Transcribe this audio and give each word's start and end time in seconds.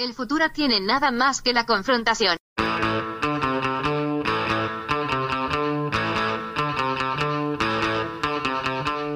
El 0.00 0.14
futuro 0.14 0.46
tiene 0.50 0.80
nada 0.80 1.10
más 1.10 1.42
que 1.42 1.52
la 1.52 1.66
confrontación. 1.66 2.38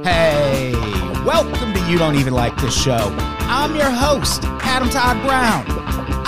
Hey, 0.04 0.74
welcome 1.24 1.72
to 1.72 1.80
You 1.90 1.96
Don't 1.96 2.16
Even 2.16 2.34
Like 2.34 2.54
This 2.60 2.74
Show. 2.74 3.10
I'm 3.48 3.74
your 3.74 3.90
host, 3.90 4.44
Adam 4.60 4.90
Todd 4.90 5.16
Brown. 5.22 5.83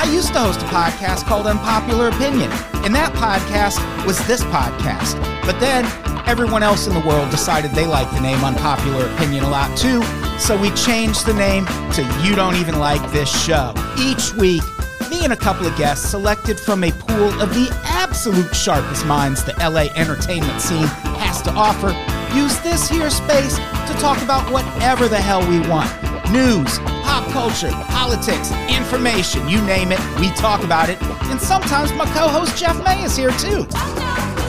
I 0.06 0.12
used 0.12 0.33
to 0.34 0.38
host 0.38 0.60
a 0.60 0.65
podcast 0.66 1.24
called 1.24 1.48
Unpopular 1.48 2.09
Opinion, 2.09 2.48
and 2.84 2.95
that 2.95 3.12
podcast 3.14 3.77
was 4.06 4.24
this 4.28 4.41
podcast. 4.45 5.20
But 5.45 5.59
then 5.59 5.84
everyone 6.28 6.62
else 6.62 6.87
in 6.87 6.95
the 6.95 7.01
world 7.01 7.28
decided 7.30 7.73
they 7.73 7.88
liked 7.88 8.12
the 8.12 8.20
name 8.20 8.45
Unpopular 8.45 9.06
Opinion 9.14 9.42
a 9.42 9.50
lot 9.50 9.77
too, 9.77 10.05
so 10.38 10.56
we 10.56 10.70
changed 10.70 11.27
the 11.27 11.34
name 11.34 11.66
to 11.95 12.02
You 12.23 12.37
Don't 12.37 12.55
Even 12.55 12.78
Like 12.78 13.02
This 13.11 13.28
Show. 13.45 13.74
Each 13.98 14.33
week, 14.34 14.62
me 15.11 15.24
and 15.24 15.33
a 15.33 15.37
couple 15.37 15.66
of 15.66 15.77
guests 15.77 16.09
selected 16.09 16.61
from 16.61 16.84
a 16.84 16.92
pool 16.92 17.42
of 17.42 17.52
the 17.52 17.69
absolute 17.83 18.55
sharpest 18.55 19.06
minds 19.06 19.42
the 19.42 19.55
LA 19.59 19.92
entertainment 19.97 20.61
scene 20.61 20.86
has 21.19 21.42
to 21.42 21.50
offer 21.50 21.91
use 22.33 22.59
this 22.61 22.88
here 22.88 23.11
space 23.11 23.56
to 23.56 23.97
talk 23.98 24.22
about 24.22 24.53
whatever 24.53 25.09
the 25.09 25.16
hell 25.16 25.41
we 25.48 25.59
want. 25.69 25.91
News, 26.32 26.78
pop 27.05 27.30
culture, 27.30 27.70
politics, 27.70 28.50
information, 28.69 29.48
you 29.48 29.62
name 29.62 29.92
it, 29.92 30.00
we 30.19 30.28
talk 30.30 30.64
about 30.64 30.88
it. 30.88 31.00
And 31.30 31.41
sometimes 31.41 31.92
my 31.92 32.05
co-host 32.06 32.56
Jeff 32.58 32.82
May 32.84 33.05
is 33.05 33.16
here 33.16 33.30
too. 33.30 33.64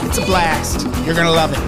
It's 0.06 0.18
a 0.18 0.26
blast. 0.26 0.82
You're 1.06 1.14
going 1.14 1.26
to 1.26 1.30
love 1.30 1.52
it. 1.52 1.58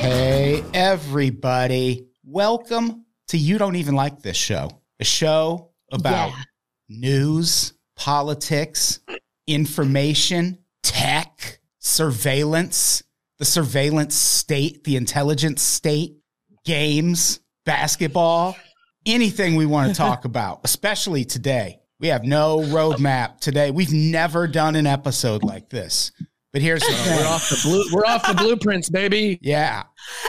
Hey, 0.00 0.62
everybody. 0.72 2.06
Welcome 2.24 3.06
to 3.28 3.38
You 3.38 3.58
Don't 3.58 3.74
Even 3.74 3.96
Like 3.96 4.22
This 4.22 4.36
Show, 4.36 4.70
a 5.00 5.04
show 5.04 5.72
about 5.90 6.28
Yeah. 6.30 6.42
news, 6.88 7.72
politics, 7.96 9.00
information, 9.48 10.58
tech, 10.84 11.58
surveillance, 11.80 13.02
the 13.38 13.44
surveillance 13.44 14.14
state, 14.14 14.84
the 14.84 14.94
intelligence 14.94 15.60
state, 15.60 16.18
games, 16.64 17.40
basketball, 17.66 18.56
anything 19.04 19.56
we 19.56 19.66
want 19.66 19.90
to 19.90 19.94
talk 19.98 20.24
about, 20.24 20.60
especially 20.64 21.26
today. 21.26 21.80
We 22.00 22.08
have 22.08 22.24
no 22.24 22.60
roadmap 22.60 23.40
today. 23.40 23.70
We've 23.70 23.92
never 23.92 24.46
done 24.46 24.76
an 24.76 24.86
episode 24.86 25.42
like 25.42 25.68
this. 25.68 26.12
But 26.52 26.62
here's 26.62 26.80
the 26.80 26.92
thing. 26.92 27.16
We're 27.18 27.26
off 27.26 27.50
the 27.50 27.60
blue. 27.62 27.84
We're 27.92 28.06
off 28.06 28.26
the 28.26 28.34
blueprints, 28.34 28.88
baby. 28.88 29.38
Yeah. 29.42 29.82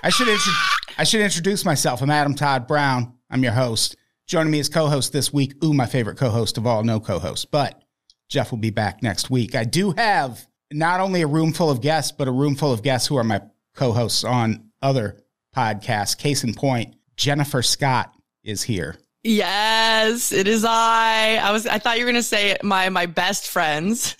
I 0.04 0.10
should 0.10 0.28
intro- 0.28 0.54
I 0.98 1.04
should 1.06 1.22
introduce 1.22 1.64
myself. 1.64 2.02
I'm 2.02 2.10
Adam 2.10 2.36
Todd 2.36 2.68
Brown. 2.68 3.14
I'm 3.30 3.44
your 3.44 3.54
host. 3.54 3.96
Joining 4.28 4.52
me 4.52 4.60
as 4.60 4.68
co-host 4.68 5.14
this 5.14 5.32
week, 5.32 5.54
ooh, 5.64 5.74
my 5.74 5.86
favorite 5.86 6.18
co-host 6.18 6.58
of 6.58 6.68
all, 6.68 6.84
no 6.84 7.00
co-host, 7.00 7.50
but 7.50 7.82
Jeff 8.28 8.52
will 8.52 8.58
be 8.58 8.72
back 8.72 9.02
next 9.02 9.30
week. 9.30 9.56
I 9.56 9.64
do 9.64 9.92
have 9.92 10.46
not 10.70 11.00
only 11.00 11.22
a 11.22 11.28
room 11.28 11.54
full 11.54 11.70
of 11.70 11.80
guests, 11.80 12.12
but 12.12 12.28
a 12.28 12.32
room 12.32 12.56
full 12.56 12.74
of 12.74 12.84
guests 12.84 13.08
who 13.08 13.16
are 13.16 13.24
my 13.24 13.42
co-hosts 13.74 14.26
on 14.26 14.70
other 14.82 15.22
podcasts. 15.56 16.18
Case 16.18 16.44
in 16.44 16.54
point, 16.54 16.96
Jennifer 17.18 17.62
Scott 17.62 18.14
is 18.44 18.64
here. 18.64 18.96
Yes, 19.24 20.32
it 20.32 20.48
is 20.48 20.64
I. 20.64 21.40
I 21.44 21.52
was 21.52 21.68
I 21.68 21.80
thought 21.80 21.98
you 22.00 22.06
were 22.06 22.12
gonna 22.12 22.24
say 22.24 22.56
my 22.64 22.88
my 22.90 23.06
best 23.06 23.48
friends. 23.50 24.16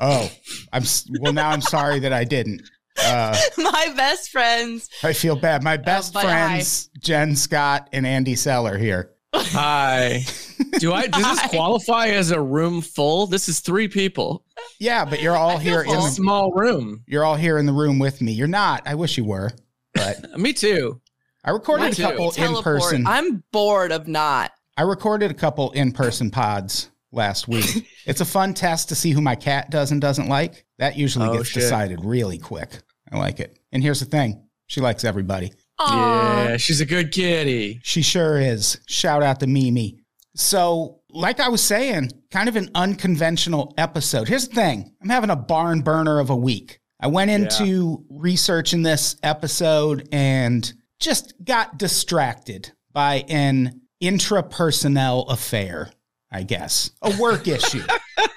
Oh, 0.00 0.30
I'm 0.72 0.84
well 1.20 1.32
now. 1.32 1.50
I'm 1.50 1.62
sorry 1.62 1.98
that 2.00 2.12
I 2.12 2.22
didn't. 2.24 2.62
Uh, 3.02 3.36
my 3.58 3.92
best 3.96 4.30
friends. 4.30 4.88
I 5.02 5.12
feel 5.12 5.34
bad. 5.34 5.64
My 5.64 5.76
best 5.76 6.14
but 6.14 6.22
friends, 6.22 6.88
Jenn 7.00 7.34
Scott 7.34 7.88
and 7.92 8.06
Andy 8.06 8.36
Seller 8.36 8.78
here. 8.78 9.10
Hi. 9.34 10.24
Do 10.78 10.92
I? 10.92 11.06
Does 11.08 11.22
this 11.22 11.50
qualify 11.50 12.08
as 12.08 12.30
a 12.30 12.40
room 12.40 12.80
full? 12.80 13.26
This 13.26 13.48
is 13.48 13.60
three 13.60 13.88
people. 13.88 14.44
Yeah, 14.78 15.04
but 15.04 15.20
you're 15.20 15.36
all 15.36 15.50
I 15.50 15.54
feel 15.54 15.62
here 15.62 15.80
in 15.82 15.86
full. 15.94 16.02
the 16.04 16.10
Small 16.10 16.52
room. 16.52 17.02
You're 17.06 17.24
all 17.24 17.36
here 17.36 17.58
in 17.58 17.66
the 17.66 17.72
room 17.72 17.98
with 17.98 18.20
me. 18.20 18.32
You're 18.32 18.46
not. 18.46 18.82
I 18.86 18.94
wish 18.94 19.18
you 19.18 19.24
were, 19.24 19.50
but 19.94 20.16
Me 20.38 20.52
too. 20.52 21.00
I 21.44 21.50
recorded 21.50 21.98
a 21.98 22.02
couple 22.02 22.30
in 22.32 22.62
person. 22.62 23.06
I'm 23.06 23.42
bored 23.52 23.92
of 23.92 24.06
not. 24.08 24.52
I 24.76 24.82
recorded 24.82 25.30
a 25.30 25.34
couple 25.34 25.70
in 25.72 25.92
person 25.92 26.30
pods 26.30 26.90
last 27.12 27.48
week. 27.48 27.88
it's 28.06 28.20
a 28.20 28.24
fun 28.24 28.54
test 28.54 28.88
to 28.90 28.94
see 28.94 29.10
who 29.12 29.20
my 29.20 29.34
cat 29.34 29.70
does 29.70 29.92
and 29.92 30.00
doesn't 30.00 30.28
like. 30.28 30.64
That 30.78 30.96
usually 30.96 31.26
Oh, 31.28 31.36
gets 31.38 31.48
shit. 31.48 31.62
decided 31.62 32.04
really 32.04 32.38
quick. 32.38 32.78
I 33.10 33.18
like 33.18 33.40
it. 33.40 33.58
And 33.72 33.82
here's 33.82 34.00
the 34.00 34.06
thing 34.06 34.44
she 34.66 34.80
likes 34.80 35.04
everybody. 35.04 35.52
Aw. 35.78 36.44
Yeah, 36.48 36.56
she's 36.56 36.80
a 36.80 36.86
good 36.86 37.12
kitty. 37.12 37.80
She 37.82 38.02
sure 38.02 38.38
is. 38.38 38.80
Shout 38.86 39.22
out 39.22 39.40
to 39.40 39.46
Mimi. 39.46 39.98
So, 40.34 41.00
like 41.10 41.40
I 41.40 41.48
was 41.48 41.62
saying, 41.62 42.10
kind 42.30 42.48
of 42.48 42.56
an 42.56 42.70
unconventional 42.74 43.74
episode. 43.78 44.28
Here's 44.28 44.46
the 44.48 44.54
thing 44.54 44.92
I'm 45.02 45.08
having 45.08 45.30
a 45.30 45.36
barn 45.36 45.80
burner 45.80 46.18
of 46.20 46.30
a 46.30 46.36
week. 46.36 46.80
I 47.00 47.06
went 47.06 47.30
into 47.30 48.04
researching 48.10 48.82
this 48.82 49.16
episode 49.22 50.08
and 50.12 50.70
just 50.98 51.34
got 51.44 51.78
distracted 51.78 52.72
by 52.92 53.24
an 53.28 53.82
intrapersonnel 54.02 55.30
affair, 55.30 55.90
I 56.30 56.42
guess. 56.42 56.90
A 57.02 57.16
work 57.20 57.48
issue. 57.48 57.82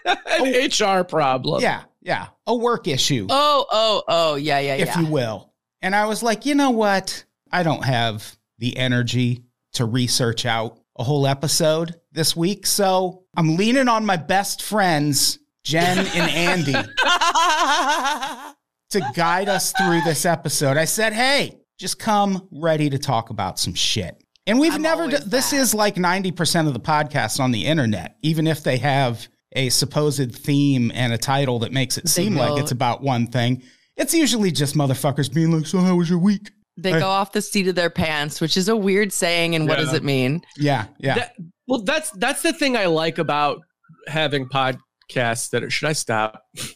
An 0.05 0.17
oh. 0.25 0.99
HR 0.99 1.03
problem. 1.03 1.61
Yeah, 1.61 1.83
yeah. 2.01 2.27
A 2.47 2.55
work 2.55 2.87
issue 2.87 3.27
Oh, 3.29 3.65
oh, 3.71 4.03
oh, 4.07 4.35
yeah, 4.35 4.59
yeah, 4.59 4.75
if 4.75 4.87
yeah. 4.87 4.99
you 4.99 5.07
will. 5.07 5.51
And 5.81 5.95
I 5.95 6.05
was 6.05 6.21
like, 6.21 6.45
you 6.45 6.55
know 6.55 6.71
what? 6.71 7.25
I 7.51 7.63
don't 7.63 7.83
have 7.83 8.37
the 8.59 8.77
energy 8.77 9.43
to 9.73 9.85
research 9.85 10.45
out 10.45 10.79
a 10.97 11.03
whole 11.03 11.25
episode 11.25 11.95
this 12.11 12.35
week. 12.35 12.67
So 12.67 13.23
I'm 13.35 13.55
leaning 13.55 13.87
on 13.87 14.05
my 14.05 14.17
best 14.17 14.61
friends, 14.61 15.39
Jenn 15.63 15.97
and 15.97 16.31
Andy, 16.31 16.73
to 18.89 19.01
guide 19.15 19.49
us 19.49 19.73
through 19.73 20.01
this 20.01 20.25
episode. 20.25 20.77
I 20.77 20.85
said, 20.85 21.13
hey, 21.13 21.60
just 21.81 21.99
come 21.99 22.47
ready 22.51 22.89
to 22.89 22.97
talk 22.99 23.31
about 23.31 23.59
some 23.59 23.73
shit. 23.73 24.23
And 24.47 24.59
we've 24.59 24.73
I'm 24.73 24.81
never, 24.81 25.07
d- 25.07 25.15
always 25.15 25.29
this 25.29 25.51
is 25.53 25.73
like 25.73 25.95
90% 25.95 26.67
of 26.67 26.73
the 26.73 26.79
podcasts 26.79 27.39
on 27.39 27.51
the 27.51 27.65
internet, 27.65 28.17
even 28.21 28.47
if 28.47 28.63
they 28.63 28.77
have 28.77 29.27
a 29.53 29.69
supposed 29.69 30.33
theme 30.35 30.91
and 30.93 31.11
a 31.11 31.17
title 31.17 31.59
that 31.59 31.71
makes 31.73 31.97
it 31.97 32.07
seem 32.07 32.35
like 32.35 32.59
it's 32.61 32.71
about 32.71 33.01
one 33.01 33.27
thing. 33.27 33.61
It's 33.97 34.13
usually 34.13 34.51
just 34.51 34.75
motherfuckers 34.75 35.31
being 35.33 35.51
like, 35.51 35.65
so 35.65 35.79
how 35.79 35.95
was 35.95 36.09
your 36.09 36.19
week? 36.19 36.51
they 36.77 36.91
go 36.93 37.07
off 37.09 37.31
the 37.33 37.41
seat 37.41 37.67
of 37.67 37.75
their 37.75 37.89
pants, 37.89 38.39
which 38.41 38.55
is 38.57 38.69
a 38.69 38.75
weird 38.75 39.11
saying. 39.11 39.55
And 39.55 39.67
what 39.67 39.77
does 39.77 39.93
it 39.93 40.03
mean? 40.03 40.41
Yeah, 40.57 40.85
yeah. 40.99 41.15
That- 41.15 41.35
well, 41.67 41.81
that's 41.83 42.09
that's 42.11 42.41
the 42.41 42.53
thing 42.53 42.75
I 42.77 42.85
like 42.87 43.17
about 43.17 43.59
having 44.07 44.47
podcasts. 44.47 45.49
That 45.51 45.63
are, 45.63 45.69
should 45.69 45.89
I 45.89 45.93
stop? 45.93 46.41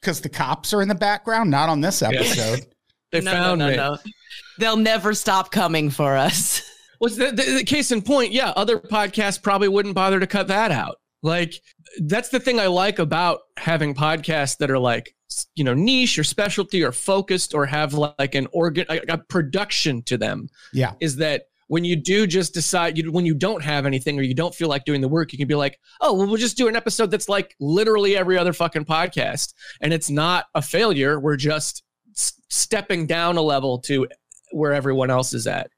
Because 0.00 0.20
the 0.20 0.28
cops 0.28 0.74
are 0.74 0.82
in 0.82 0.88
the 0.88 0.94
background, 0.94 1.50
not 1.50 1.70
on 1.70 1.80
this 1.80 2.02
episode. 2.02 2.66
They 3.10 3.20
No, 3.22 3.30
found 3.32 3.58
no, 3.60 3.74
no, 3.74 3.92
me. 4.04 4.12
No. 4.58 4.64
They'll 4.64 4.76
never 4.76 5.14
stop 5.14 5.50
coming 5.50 5.90
for 5.90 6.16
us. 6.16 6.62
Well, 7.00 7.10
the, 7.12 7.32
the, 7.32 7.56
the 7.56 7.64
case 7.64 7.90
in 7.90 8.00
point, 8.00 8.32
yeah, 8.32 8.50
other 8.56 8.78
podcasts 8.78 9.42
probably 9.42 9.68
wouldn't 9.68 9.94
bother 9.96 10.20
to 10.20 10.26
cut 10.26 10.48
that 10.48 10.70
out. 10.70 10.96
Like, 11.22 11.54
that's 11.98 12.28
the 12.28 12.40
thing 12.40 12.60
I 12.60 12.68
like 12.68 12.98
about 12.98 13.40
having 13.58 13.94
podcasts 13.94 14.56
that 14.58 14.70
are 14.70 14.78
like, 14.78 15.14
you 15.54 15.64
know, 15.64 15.74
niche 15.74 16.18
or 16.18 16.24
specialty 16.24 16.82
or 16.82 16.92
focused 16.92 17.52
or 17.52 17.66
have 17.66 17.94
like 17.94 18.34
an 18.34 18.46
organ, 18.52 18.86
a, 18.88 19.00
a 19.08 19.18
production 19.18 20.02
to 20.02 20.16
them. 20.16 20.48
Yeah. 20.72 20.92
Is 21.00 21.16
that 21.16 21.42
when 21.66 21.84
you 21.84 21.96
do 21.96 22.26
just 22.26 22.54
decide, 22.54 22.96
you, 22.96 23.10
when 23.10 23.26
you 23.26 23.34
don't 23.34 23.62
have 23.62 23.86
anything 23.86 24.18
or 24.18 24.22
you 24.22 24.34
don't 24.34 24.54
feel 24.54 24.68
like 24.68 24.84
doing 24.84 25.00
the 25.00 25.08
work, 25.08 25.32
you 25.32 25.38
can 25.38 25.48
be 25.48 25.54
like, 25.54 25.78
oh, 26.00 26.14
well, 26.14 26.26
we'll 26.26 26.36
just 26.36 26.56
do 26.56 26.68
an 26.68 26.76
episode 26.76 27.10
that's 27.10 27.28
like 27.28 27.54
literally 27.58 28.16
every 28.16 28.38
other 28.38 28.52
fucking 28.52 28.84
podcast. 28.84 29.52
And 29.80 29.92
it's 29.92 30.10
not 30.10 30.46
a 30.54 30.62
failure. 30.62 31.18
We're 31.18 31.36
just 31.36 31.82
s- 32.16 32.40
stepping 32.48 33.06
down 33.06 33.36
a 33.36 33.42
level 33.42 33.78
to 33.80 34.06
where 34.54 34.72
everyone 34.72 35.10
else 35.10 35.34
is 35.34 35.46
at. 35.46 35.70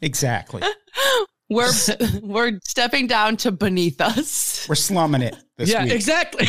Exactly. 0.00 0.62
We're 1.52 1.72
we're 2.22 2.60
stepping 2.64 3.08
down 3.08 3.36
to 3.38 3.50
beneath 3.50 4.00
us. 4.00 4.68
We're 4.68 4.76
slumming 4.76 5.20
it 5.22 5.36
this 5.58 5.68
yeah, 5.68 5.82
week. 5.82 5.92
exactly. 5.94 6.46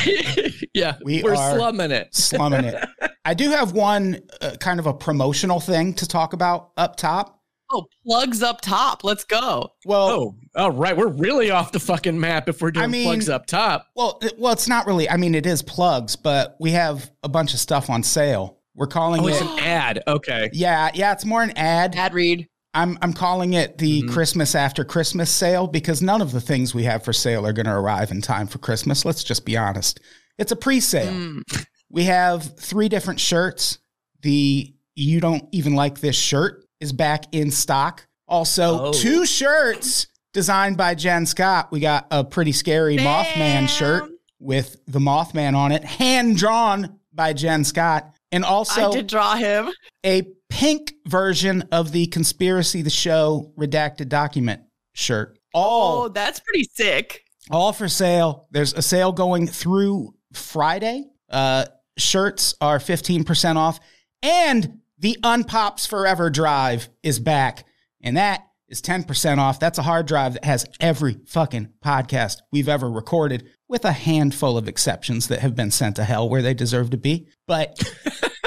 yeah, 0.75 0.93
We 1.03 1.23
we 1.23 1.29
are 1.31 1.35
are 1.35 1.55
slumming 1.57 1.89
it. 1.89 2.13
slumming 2.13 2.65
it. 2.65 2.87
I 3.25 3.33
do 3.33 3.49
have 3.49 3.71
one 3.71 4.19
uh, 4.41 4.51
kind 4.59 4.79
of 4.79 4.85
a 4.85 4.93
promotional 4.93 5.59
thing 5.59 5.95
to 5.95 6.07
talk 6.07 6.33
about 6.33 6.69
up 6.77 6.97
top. 6.97 7.39
Oh, 7.71 7.85
plugs 8.05 8.43
up 8.43 8.61
top. 8.61 9.03
Let's 9.03 9.23
go. 9.23 9.69
Well, 9.85 10.07
Oh, 10.07 10.35
oh, 10.55 10.69
right. 10.69 10.95
We're 10.95 11.07
really 11.07 11.49
off 11.49 11.71
the 11.71 11.79
fucking 11.79 12.19
map 12.19 12.47
if 12.47 12.61
we're 12.61 12.69
doing 12.69 12.83
I 12.83 12.87
mean- 12.87 13.05
plugs 13.07 13.27
up 13.27 13.47
top. 13.47 13.87
well, 13.95 14.19
it- 14.21 14.37
well, 14.37 14.53
it's 14.53 14.67
not 14.67 14.85
really. 14.85 15.09
I 15.09 15.17
mean, 15.17 15.33
it 15.33 15.47
is 15.47 15.63
plugs, 15.63 16.15
but 16.15 16.57
we 16.59 16.71
have 16.73 17.09
a 17.23 17.29
bunch 17.29 17.55
of 17.55 17.59
stuff 17.59 17.89
on 17.89 18.03
sale. 18.03 18.59
We're 18.75 18.87
calling 18.87 19.21
Oh, 19.21 19.27
it. 19.27 19.31
it's 19.31 19.41
an 19.41 19.59
ad. 19.59 20.03
Okay. 20.07 20.49
yeah, 20.53 20.89
yeah, 20.93 21.11
it's 21.11 21.25
more 21.25 21.43
an 21.43 21.51
ad. 21.57 21.95
Ad 21.95 22.13
read. 22.13 22.47
I'm 22.73 22.97
I'm 23.01 23.11
calling 23.11 23.53
it 23.53 23.77
the 23.79 24.03
Mhm. 24.03 24.09
Christmas 24.11 24.55
after 24.55 24.85
Christmas 24.85 25.29
sale 25.29 25.67
because 25.67 26.01
none 26.01 26.21
of 26.21 26.31
the 26.31 26.39
things 26.39 26.73
we 26.73 26.83
have 26.83 27.03
for 27.03 27.11
sale 27.11 27.45
are 27.45 27.51
going 27.51 27.65
to 27.65 27.73
arrive 27.73 28.11
in 28.11 28.21
time 28.21 28.47
for 28.47 28.59
Christmas. 28.59 29.03
Let's 29.03 29.23
just 29.25 29.43
be 29.45 29.57
honest. 29.57 29.99
It's 30.37 30.51
a 30.53 30.55
pre-sale. 30.55 31.11
Mm. 31.13 31.41
We 31.93 32.05
have 32.05 32.57
three 32.57 32.87
different 32.87 33.19
shirts. 33.19 33.77
The 34.21 34.73
you 34.95 35.19
don't 35.19 35.43
even 35.51 35.75
like 35.75 35.99
this 35.99 36.15
shirt 36.15 36.63
is 36.79 36.93
back 36.93 37.25
in 37.33 37.51
stock. 37.51 38.07
Also, 38.29 38.85
Oh. 38.85 38.93
two 38.93 39.25
shirts 39.25 40.07
designed 40.33 40.77
by 40.77 40.95
Jenn 40.95 41.25
Scott. 41.25 41.69
We 41.69 41.81
got 41.81 42.07
a 42.09 42.23
pretty 42.23 42.53
scary 42.53 42.95
Mothman 42.97 43.67
shirt 43.67 44.05
with 44.39 44.77
the 44.87 44.99
Mothman 44.99 45.53
on 45.53 45.73
it, 45.73 45.83
hand 45.83 46.37
drawn 46.37 46.97
by 47.13 47.33
Jenn 47.33 47.65
Scott, 47.65 48.09
and 48.31 48.43
also 48.45 48.89
I 48.89 48.93
did 48.93 49.07
draw 49.07 49.35
him. 49.35 49.69
a 50.05 50.23
pink 50.49 50.93
version 51.07 51.63
of 51.71 51.91
the 51.91 52.07
Conspiracy 52.07 52.81
the 52.81 52.89
Show 52.89 53.53
redacted 53.57 54.09
document 54.09 54.61
shirt. 54.93 55.37
Oh, 55.53 55.59
All 55.59 56.09
that's 56.09 56.39
pretty 56.39 56.67
sick. 56.73 57.23
all 57.49 57.73
for 57.73 57.87
sale. 57.87 58.47
There's 58.51 58.73
a 58.73 58.81
sale 58.81 59.11
going 59.11 59.47
through 59.47 60.13
Friday. 60.33 61.05
Uh, 61.29 61.65
shirts 61.97 62.55
are 62.61 62.79
15% 62.79 63.55
off, 63.55 63.79
and 64.23 64.79
the 64.99 65.17
Unpops 65.23 65.87
Forever 65.87 66.29
drive 66.29 66.89
is 67.03 67.19
back, 67.19 67.65
and 68.01 68.17
that 68.17 68.43
is 68.71 68.81
10% 68.81 69.37
off. 69.37 69.59
That's 69.59 69.77
a 69.77 69.83
hard 69.83 70.07
drive 70.07 70.33
that 70.33 70.45
has 70.45 70.65
every 70.79 71.19
fucking 71.27 71.69
podcast 71.83 72.37
we've 72.51 72.69
ever 72.69 72.89
recorded, 72.89 73.49
with 73.67 73.85
a 73.85 73.91
handful 73.91 74.57
of 74.57 74.67
exceptions 74.67 75.27
that 75.27 75.39
have 75.39 75.55
been 75.55 75.71
sent 75.71 75.97
to 75.97 76.03
hell 76.03 76.27
where 76.29 76.41
they 76.41 76.53
deserve 76.53 76.89
to 76.91 76.97
be. 76.97 77.27
But 77.47 77.77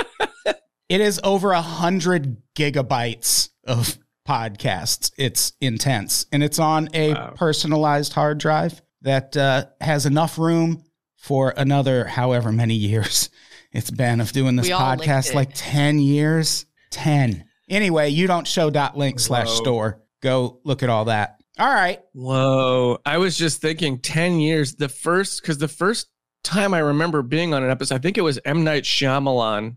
it 0.89 1.01
is 1.01 1.21
over 1.23 1.53
a 1.53 1.63
hundred 1.63 2.39
gigabytes 2.57 3.51
of 3.67 3.99
podcasts. 4.27 5.11
It's 5.19 5.53
intense, 5.61 6.27
and 6.33 6.43
it's 6.43 6.59
on 6.59 6.89
a 6.95 7.13
Wow. 7.15 7.33
personalized 7.37 8.13
hard 8.15 8.39
drive 8.39 8.83
that 9.03 9.37
uh, 9.37 9.67
has 9.81 10.07
enough 10.07 10.39
room 10.39 10.83
for 11.19 11.53
another 11.57 12.05
however 12.07 12.53
many 12.53 12.75
years 12.75 13.31
it's 13.73 13.91
been 13.91 14.21
of 14.21 14.33
doing 14.33 14.57
this 14.57 14.67
We 14.69 14.73
podcast. 14.75 15.35
Like 15.35 15.51
ten 15.55 15.99
years, 15.99 16.65
ten. 16.91 17.45
Anyway, 17.69 18.11
you 18.11 18.27
don't 18.27 18.47
show 18.47 18.69
dot 18.71 18.97
link 18.97 19.19
slash 19.21 19.51
store. 19.51 20.01
Go 20.25 20.59
look 20.65 20.83
at 20.83 20.89
all 20.89 21.05
that. 21.05 21.37
All 21.59 21.73
right. 21.73 22.01
Whoa. 22.15 22.99
I 23.07 23.19
was 23.19 23.37
just 23.37 23.61
thinking 23.61 23.99
10 24.01 24.41
years. 24.41 24.75
The 24.75 24.89
first, 24.89 25.43
because 25.43 25.59
the 25.59 25.69
first 25.69 26.09
time 26.43 26.75
I 26.75 26.79
remember 26.81 27.23
being 27.23 27.55
on 27.55 27.63
an 27.63 27.71
episode, 27.71 27.95
I 27.97 27.99
think 27.99 28.19
it 28.19 28.23
was 28.23 28.41
M. 28.45 28.65
Night 28.65 28.85
Shyamalan. 28.85 29.77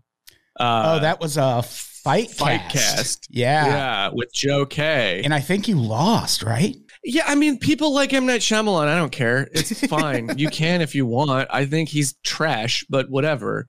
Uh, 0.58 0.96
oh, 0.96 1.00
that 1.02 1.20
was 1.20 1.36
a 1.36 1.62
fight 1.62 2.30
Fight 2.30 2.62
cast. 2.70 2.72
Cast. 2.96 3.26
Yeah. 3.30 3.66
yeah, 3.66 4.10
with 4.12 4.32
Joe 4.32 4.64
K. 4.66 5.20
And 5.22 5.32
I 5.34 5.40
think 5.40 5.68
you 5.68 5.78
lost, 5.78 6.42
right? 6.42 6.74
Yeah, 7.04 7.24
I 7.26 7.34
mean, 7.36 7.58
people 7.58 7.92
like 7.94 8.12
M. 8.14 8.26
Night 8.26 8.40
Shyamalan. 8.40 8.88
I 8.88 8.96
don't 8.96 9.12
care. 9.12 9.48
It's 9.52 9.86
fine. 9.86 10.30
you 10.38 10.48
can 10.48 10.80
if 10.80 10.94
you 10.94 11.04
want. 11.06 11.46
I 11.50 11.66
think 11.66 11.90
he's 11.90 12.14
trash, 12.24 12.84
but 12.88 13.08
whatever. 13.10 13.66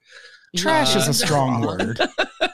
Trash 0.55 0.95
is 0.95 1.07
Uh, 1.07 1.11
a 1.11 1.13
strong 1.13 1.61
word. 1.65 1.99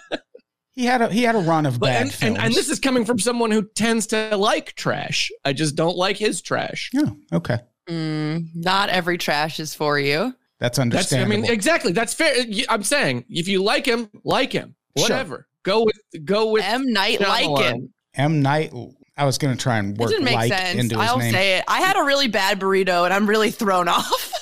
He 0.75 0.86
had 0.86 1.01
a 1.01 1.07
he 1.10 1.24
had 1.24 1.36
a 1.36 1.39
run 1.39 1.66
of 1.66 1.80
But 1.80 1.88
bad 1.88 2.01
and, 2.04 2.13
films. 2.13 2.38
and, 2.38 2.45
and 2.48 2.54
this 2.54 2.69
is 2.69 2.80
coming 2.80 3.06
from 3.06 3.18
someone 3.19 3.50
who 3.51 3.63
tends 3.75 4.07
to 4.07 4.36
like 4.36 4.74
trash. 4.75 5.31
I 5.45 5.54
just 5.54 5.75
don't 5.75 5.95
like 5.95 6.18
his 6.18 6.42
trash. 6.42 6.89
yeah, 6.94 7.10
okay. 7.31 7.60
Mm, 7.89 8.48
not 8.56 8.89
every 8.89 9.18
trash 9.18 9.60
is 9.60 9.74
for 9.74 9.98
you. 10.00 10.33
That's 10.60 10.77
That's 10.77 11.13
I 11.13 11.25
mean 11.25 11.45
exactly. 11.45 11.92
That's 11.92 12.13
fair. 12.13 12.33
I'm 12.69 12.83
saying 12.83 13.25
if 13.30 13.48
you 13.48 13.62
like 13.63 13.86
him, 13.86 14.10
like 14.24 14.51
him. 14.51 14.75
Sure. 14.98 15.04
Whatever. 15.10 15.48
Go 15.63 15.83
with 15.83 16.25
go 16.25 16.51
with 16.51 16.63
M 16.63 16.92
Night 16.92 17.19
Shyamalan. 17.19 17.57
Lycan. 17.57 17.89
M 18.16 18.42
Night. 18.42 18.74
I 19.18 19.24
was 19.25 19.38
going 19.38 19.56
to 19.56 19.62
try 19.62 19.77
and 19.77 19.94
It 19.95 20.00
work 20.01 20.10
didn't 20.10 20.25
make 20.25 20.36
like 20.36 20.51
sense. 20.51 20.77
into 20.80 21.00
his 21.00 21.10
I'll 21.10 21.18
name. 21.19 21.31
say 21.31 21.57
it. 21.57 21.63
I 21.69 21.80
had 21.81 21.95
a 21.98 22.04
really 22.04 22.27
bad 22.27 22.60
burrito 22.60 23.06
and 23.06 23.13
I'm 23.13 23.27
really 23.27 23.50
thrown 23.51 23.88
off. 23.89 24.33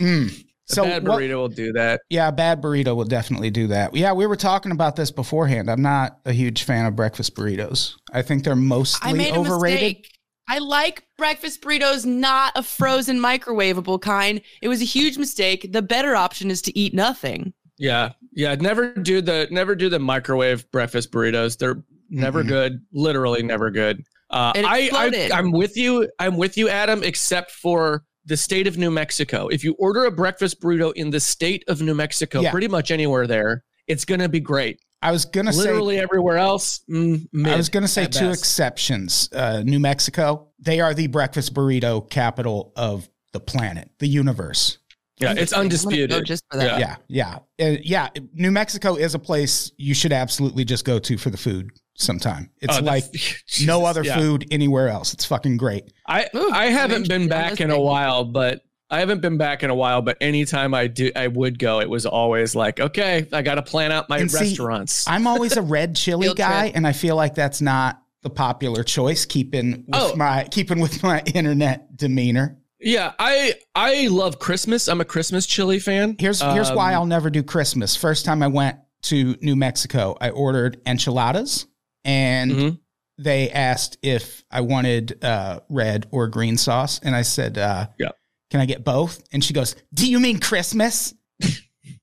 Mm. 0.00 0.44
A 0.78 0.82
So 0.82 0.84
bad 0.84 1.06
what- 1.08 1.20
burrito 1.20 1.34
will 1.36 1.48
do 1.48 1.72
that. 1.72 2.00
yeah, 2.10 2.28
a 2.28 2.32
bad 2.32 2.60
burrito 2.62 2.94
will 2.96 3.04
definitely 3.04 3.50
do 3.50 3.66
that. 3.68 3.94
Yeah, 3.94 4.12
we 4.12 4.26
were 4.26 4.36
talking 4.36 4.72
about 4.72 4.96
this 4.96 5.10
beforehand. 5.10 5.70
I'm 5.70 5.82
not 5.82 6.18
a 6.24 6.32
huge 6.32 6.62
fan 6.64 6.86
of 6.86 6.94
breakfast 6.96 7.34
burritos. 7.34 7.94
I 8.12 8.22
think 8.22 8.44
they're 8.44 8.56
mostly 8.56 9.10
I 9.10 9.12
made 9.14 9.34
a 9.34 9.38
overrated. 9.38 9.80
mistake. 9.82 10.10
I 10.48 10.58
like 10.58 11.04
breakfast 11.16 11.62
burritos, 11.62 12.04
not 12.04 12.52
a 12.54 12.62
frozen 12.62 13.18
microwavable 13.18 14.00
kind. 14.00 14.40
It 14.60 14.68
was 14.68 14.82
a 14.82 14.84
huge 14.84 15.16
mistake. 15.16 15.72
The 15.72 15.80
better 15.80 16.14
option 16.14 16.50
is 16.50 16.60
to 16.62 16.78
eat 16.78 16.92
nothing. 16.92 17.54
Yeah. 17.78 18.10
Yeah. 18.34 18.54
Never 18.56 18.92
do 18.94 19.20
the 19.22 19.48
never 19.50 19.74
do 19.74 19.88
the 19.88 19.98
microwave 19.98 20.70
breakfast 20.70 21.10
burritos. 21.10 21.56
They're 21.56 21.82
never 22.10 22.44
Mhm. 22.44 22.48
good. 22.48 22.80
Literally 22.92 23.42
never 23.42 23.70
good. 23.70 24.02
Uh, 24.30 24.52
I. 24.56 24.90
I 24.92 25.30
I'm 25.32 25.50
with 25.50 25.76
you. 25.76 26.08
I'm 26.18 26.36
with 26.36 26.56
you, 26.58 26.68
Adam, 26.68 27.02
except 27.02 27.50
for 27.50 28.04
the 28.26 28.36
state 28.36 28.66
of 28.66 28.76
New 28.78 28.90
Mexico. 28.90 29.48
If 29.48 29.62
you 29.64 29.74
order 29.78 30.04
a 30.04 30.10
breakfast 30.10 30.60
burrito 30.60 30.92
in 30.94 31.10
the 31.10 31.20
state 31.20 31.64
of 31.68 31.80
New 31.82 31.94
Mexico, 31.94 32.40
Yeah. 32.40 32.50
pretty 32.50 32.68
much 32.68 32.90
anywhere 32.90 33.26
there, 33.26 33.64
it's 33.86 34.04
gonna 34.04 34.28
be 34.28 34.40
great. 34.40 34.80
I 35.02 35.12
was 35.12 35.26
going 35.26 35.44
to 35.44 35.52
say 35.52 35.64
Literally 35.64 35.98
everywhere 35.98 36.38
else, 36.38 36.80
mm, 36.90 37.28
mid 37.30 37.52
I 37.52 37.56
was 37.58 37.68
going 37.68 37.82
to 37.82 37.88
say 37.88 38.06
two 38.06 38.28
best. 38.30 38.40
exceptions. 38.40 39.28
Uh, 39.34 39.62
New 39.62 39.78
Mexico, 39.78 40.48
they 40.58 40.80
are 40.80 40.94
the 40.94 41.08
breakfast 41.08 41.52
burrito 41.52 42.08
capital 42.08 42.72
of 42.74 43.06
the 43.34 43.40
planet, 43.40 43.90
the 43.98 44.06
universe. 44.08 44.78
Yeah, 45.18 45.34
it's 45.36 45.52
I'm 45.52 45.58
go 45.58 45.60
undisputed. 45.64 46.24
just 46.24 46.42
for 46.50 46.56
that. 46.56 46.80
Yeah. 46.80 46.96
Yeah, 47.08 47.38
yeah, 47.58 47.66
uh, 47.66 47.76
yeah. 47.82 48.08
New 48.32 48.50
Mexico 48.50 48.94
is 48.94 49.14
a 49.14 49.18
place 49.18 49.70
you 49.76 49.92
should 49.92 50.12
absolutely 50.12 50.64
just 50.64 50.86
go 50.86 50.98
to 50.98 51.18
for 51.18 51.28
the 51.28 51.36
food. 51.36 51.70
Sometime 51.96 52.50
it's 52.60 52.78
Oh, 52.78 52.82
like 52.82 53.10
Jesus, 53.12 53.66
no 53.66 53.84
other 53.84 54.02
yeah. 54.02 54.18
food 54.18 54.46
anywhere 54.50 54.88
else. 54.88 55.14
It's 55.14 55.24
fucking 55.24 55.56
great. 55.56 55.92
I 56.06 56.28
Ooh, 56.34 56.50
I 56.52 56.66
haven't 56.66 57.08
been 57.08 57.28
back 57.28 57.60
in 57.60 57.70
a 57.70 57.80
while, 57.80 58.24
but 58.24 58.62
I 58.90 58.98
haven't 59.00 59.20
been 59.22 59.38
back 59.38 59.62
in 59.62 59.70
a 59.70 59.74
while. 59.74 60.02
But 60.02 60.16
anytime 60.20 60.74
I 60.74 60.88
do, 60.88 61.10
I 61.14 61.28
would 61.28 61.58
go. 61.58 61.80
It 61.80 61.88
was 61.88 62.04
always 62.04 62.54
like, 62.56 62.80
okay, 62.80 63.26
I 63.32 63.42
got 63.42 63.54
to 63.56 63.62
plan 63.62 63.92
out 63.92 64.08
my 64.08 64.18
And 64.18 64.30
see, 64.30 64.38
restaurants. 64.40 65.06
I'm 65.08 65.26
always 65.26 65.56
a 65.56 65.62
red 65.76 65.94
chili 65.96 66.32
guy, 66.34 66.62
trip. 66.62 66.76
and 66.76 66.86
I 66.86 66.92
feel 66.92 67.16
like 67.16 67.34
that's 67.34 67.60
not 67.60 68.02
the 68.22 68.30
popular 68.30 68.82
choice. 68.82 69.24
Keeping 69.24 69.84
with 69.86 69.94
Oh. 69.94 70.16
my 70.16 70.48
keeping 70.50 70.80
with 70.80 71.02
my 71.02 71.22
internet 71.34 71.96
demeanor. 71.96 72.58
yeah, 72.80 73.12
I 73.20 73.54
I 73.74 74.08
love 74.08 74.38
Christmas. 74.40 74.88
I'm 74.88 75.00
a 75.00 75.04
Christmas 75.04 75.46
chili 75.46 75.78
fan. 75.78 76.16
Here's 76.18 76.40
here's 76.42 76.72
why 76.72 76.94
Um, 76.94 77.00
I'll 77.02 77.06
never 77.06 77.30
do 77.30 77.42
Christmas. 77.44 77.94
First 77.94 78.24
time 78.24 78.42
I 78.42 78.48
went 78.48 78.78
to 79.02 79.36
New 79.42 79.54
Mexico, 79.54 80.16
I 80.20 80.30
ordered 80.30 80.80
enchiladas, 80.86 81.66
and 82.04 82.50
Mhm. 82.52 82.78
they 83.18 83.50
asked 83.50 83.98
if 84.02 84.44
I 84.50 84.60
wanted 84.60 85.22
uh, 85.24 85.60
red 85.68 86.06
or 86.10 86.28
green 86.28 86.56
sauce, 86.56 87.00
and 87.02 87.14
I 87.14 87.22
said, 87.22 87.58
uh, 87.58 87.86
Yeah. 87.98 88.10
Can 88.50 88.60
I 88.60 88.66
get 88.66 88.84
both? 88.84 89.20
And 89.32 89.42
she 89.42 89.52
goes, 89.52 89.74
Do 89.92 90.08
you 90.08 90.20
mean 90.20 90.38
Christmas? 90.38 91.14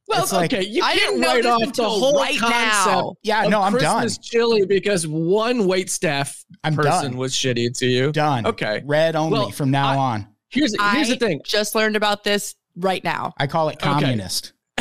Well, 0.07 0.23
It's 0.23 0.33
like- 0.33 0.51
okay, 0.53 0.65
you 0.65 0.83
I 0.83 0.93
can't 0.97 1.15
didn't 1.15 1.21
write 1.21 1.45
off 1.45 1.59
the 1.61 1.65
until 1.67 1.89
whole 1.89 2.19
right 2.19 2.37
concept 2.37 2.85
now. 2.85 3.13
Yeah, 3.23 3.45
of 3.45 3.49
no, 3.49 3.61
I'm 3.61 3.71
Christmas 3.71 4.17
done. 4.17 4.23
chili 4.23 4.65
because 4.65 5.07
one 5.07 5.65
wait 5.67 5.89
staff 5.89 6.35
I'm 6.65 6.75
person 6.75 7.11
done. 7.11 7.17
was 7.17 7.31
shitty 7.33 7.77
to 7.77 7.85
you. 7.87 8.11
Done. 8.11 8.45
Okay. 8.45 8.81
Red 8.85 9.15
only 9.15 9.39
Well, 9.39 9.51
from 9.51 9.71
now 9.71 9.87
I- 9.93 9.95
on. 9.95 10.27
Here's 10.49 10.75
here's 10.91 11.09
I 11.09 11.13
the 11.13 11.15
thing. 11.15 11.39
Just 11.45 11.75
learned 11.75 11.95
about 11.95 12.25
this 12.25 12.55
right 12.75 13.01
now. 13.05 13.31
I 13.37 13.47
call 13.47 13.69
it 13.69 13.77
Okay. 13.77 13.85
communist. 13.89 14.51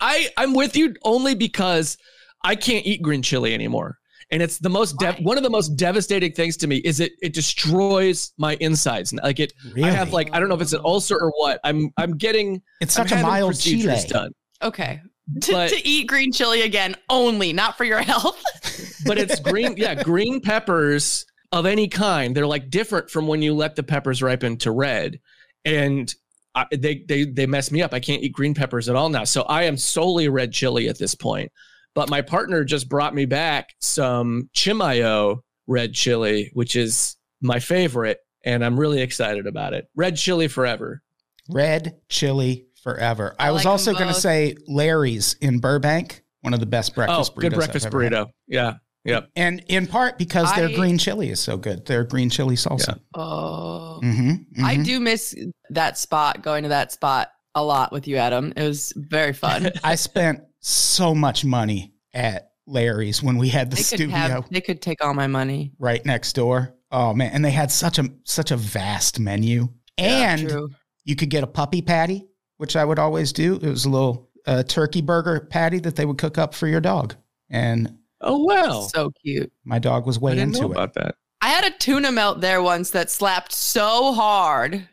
I 0.00 0.28
I'm 0.36 0.52
with 0.52 0.76
you 0.76 0.94
only 1.04 1.34
because 1.34 1.96
I 2.44 2.54
can't 2.54 2.84
eat 2.84 3.00
green 3.00 3.22
chili 3.22 3.54
anymore. 3.54 3.96
And 4.32 4.40
it's 4.42 4.58
the 4.58 4.68
most 4.70 4.96
dev- 4.98 5.16
Why? 5.18 5.22
one 5.24 5.36
of 5.36 5.42
the 5.42 5.50
most 5.50 5.70
devastating 5.76 6.32
things 6.32 6.56
to 6.58 6.66
me 6.66 6.76
is 6.78 7.00
it 7.00 7.12
it 7.20 7.32
destroys 7.32 8.32
my 8.38 8.56
insides. 8.60 9.12
Like 9.12 9.40
it 9.40 9.52
Really? 9.74 9.88
I 9.88 9.92
have 9.92 10.12
like 10.12 10.30
I 10.32 10.38
don't 10.40 10.48
know 10.48 10.54
if 10.54 10.60
it's 10.60 10.72
an 10.72 10.82
ulcer 10.84 11.16
or 11.20 11.30
what. 11.36 11.60
I'm 11.64 11.90
I'm 11.96 12.16
getting 12.16 12.62
it's 12.80 12.96
I'm 12.98 13.04
such 13.06 13.12
a 13.12 13.16
having 13.16 13.30
mild 13.30 13.50
procedures 13.50 14.04
chile. 14.04 14.08
done. 14.08 14.32
Okay. 14.62 15.00
To, 15.42 15.52
But- 15.52 15.70
to 15.70 15.86
eat 15.88 16.06
green 16.08 16.32
chili 16.32 16.62
again 16.62 16.94
only, 17.08 17.52
not 17.52 17.76
for 17.76 17.84
your 17.84 18.02
health. 18.02 18.42
But 19.06 19.16
it's 19.16 19.40
green 19.40 19.76
yeah, 19.78 19.94
green 20.02 20.40
peppers 20.42 21.24
of 21.52 21.64
any 21.64 21.88
kind. 21.88 22.36
They're 22.36 22.46
like 22.46 22.68
different 22.68 23.08
from 23.08 23.26
when 23.26 23.40
you 23.40 23.54
let 23.54 23.74
the 23.74 23.82
peppers 23.82 24.22
ripen 24.22 24.58
to 24.58 24.70
red. 24.70 25.18
And 25.64 26.14
I, 26.54 26.66
they 26.70 27.04
they 27.08 27.24
they 27.24 27.46
mess 27.46 27.70
me 27.70 27.80
up. 27.82 27.94
I 27.94 28.00
can't 28.00 28.22
eat 28.22 28.32
green 28.32 28.52
peppers 28.54 28.88
at 28.90 28.96
all 28.96 29.08
now. 29.08 29.24
So 29.24 29.42
I 29.42 29.62
am 29.64 29.76
solely 29.78 30.28
red 30.28 30.52
chili 30.52 30.88
at 30.88 30.98
this 30.98 31.14
point. 31.14 31.50
But 31.94 32.08
my 32.10 32.22
partner 32.22 32.64
just 32.64 32.88
brought 32.88 33.14
me 33.14 33.24
back 33.26 33.70
some 33.80 34.48
Chimayo 34.54 35.40
red 35.66 35.92
chili, 35.92 36.50
which 36.54 36.76
is 36.76 37.16
my 37.40 37.58
favorite, 37.58 38.18
and 38.44 38.64
I'm 38.64 38.78
really 38.78 39.00
excited 39.00 39.46
about 39.46 39.74
it. 39.74 39.86
Red 39.96 40.16
chili 40.16 40.48
forever. 40.48 41.02
Red 41.48 41.96
chili 42.08 42.66
forever. 42.82 43.34
I, 43.38 43.48
I 43.48 43.50
was 43.50 43.60
like 43.64 43.66
'em 43.66 43.72
also 43.72 43.92
going 43.92 44.08
to 44.08 44.14
say 44.14 44.54
Larry's 44.68 45.34
in 45.40 45.58
Burbank, 45.58 46.22
one 46.42 46.54
of 46.54 46.60
the 46.60 46.66
best 46.66 46.94
breakfast 46.94 47.32
oh, 47.34 47.38
burritos. 47.38 47.40
good 47.40 47.52
I've 47.54 47.58
breakfast 47.58 47.86
ever 47.86 48.02
had. 48.02 48.12
burrito. 48.12 48.26
Yeah. 48.46 48.74
Yep. 49.04 49.30
And 49.34 49.64
in 49.68 49.86
part 49.86 50.18
because 50.18 50.54
their 50.54 50.68
green 50.68 50.98
chili 50.98 51.30
is 51.30 51.40
so 51.40 51.56
good. 51.56 51.86
Their 51.86 52.04
green 52.04 52.28
chili 52.28 52.54
salsa. 52.54 53.00
Oh, 53.14 53.98
Mm-hmm, 54.02 54.64
I 54.64 54.76
do 54.76 55.00
miss 55.00 55.34
that 55.70 55.98
spot. 55.98 56.42
Going 56.42 56.62
to 56.64 56.68
that 56.70 56.92
spot 56.92 57.30
a 57.54 57.62
lot 57.64 57.92
with 57.92 58.06
you, 58.08 58.16
Adam. 58.16 58.52
It 58.56 58.62
was 58.62 58.92
very 58.96 59.32
fun. 59.32 59.70
I 59.84 59.94
spent 59.94 60.40
so 60.60 61.14
much 61.14 61.44
money 61.44 61.92
at 62.14 62.50
Larry's 62.66 63.22
when 63.22 63.36
we 63.38 63.48
had 63.48 63.70
the 63.70 63.76
they 63.76 63.82
could 63.82 63.86
studio 63.86 64.16
have. 64.16 64.50
They 64.50 64.60
could 64.60 64.80
take 64.82 65.04
all 65.04 65.14
my 65.14 65.26
money. 65.26 65.72
right 65.78 66.04
next 66.04 66.34
door. 66.34 66.74
Oh 66.92 67.14
man, 67.14 67.30
and 67.32 67.44
they 67.44 67.50
had 67.50 67.70
such 67.70 67.98
a 67.98 68.08
such 68.24 68.50
a 68.50 68.56
vast 68.56 69.18
menu. 69.20 69.68
Yeah, 69.98 70.32
and 70.34 70.48
True. 70.48 70.70
you 71.04 71.16
could 71.16 71.30
get 71.30 71.44
a 71.44 71.46
puppy 71.46 71.82
patty, 71.82 72.26
which 72.56 72.76
I 72.76 72.84
would 72.84 72.98
always 72.98 73.32
do. 73.32 73.56
It 73.56 73.68
was 73.68 73.84
a 73.84 73.90
little 73.90 74.30
uh, 74.46 74.62
turkey 74.64 75.00
burger 75.02 75.46
patty 75.50 75.78
that 75.80 75.96
they 75.96 76.04
would 76.06 76.18
cook 76.18 76.38
up 76.38 76.54
for 76.54 76.66
your 76.66 76.80
dog. 76.80 77.14
And 77.48 77.96
Oh 78.20 78.38
wow. 78.44 78.88
So 78.92 79.10
cute. 79.24 79.50
my 79.64 79.78
dog 79.78 80.06
was 80.06 80.18
I 80.18 80.20
way 80.20 80.34
didn't 80.34 80.52
know 80.52 80.58
into 80.62 80.68
it. 80.72 80.76
about 80.76 80.94
that. 80.94 81.14
I 81.40 81.48
had 81.48 81.64
a 81.64 81.70
tuna 81.78 82.12
melt 82.12 82.40
there 82.42 82.60
once 82.60 82.90
that 82.90 83.08
slapped 83.10 83.52
so 83.52 84.12
hard. 84.12 84.86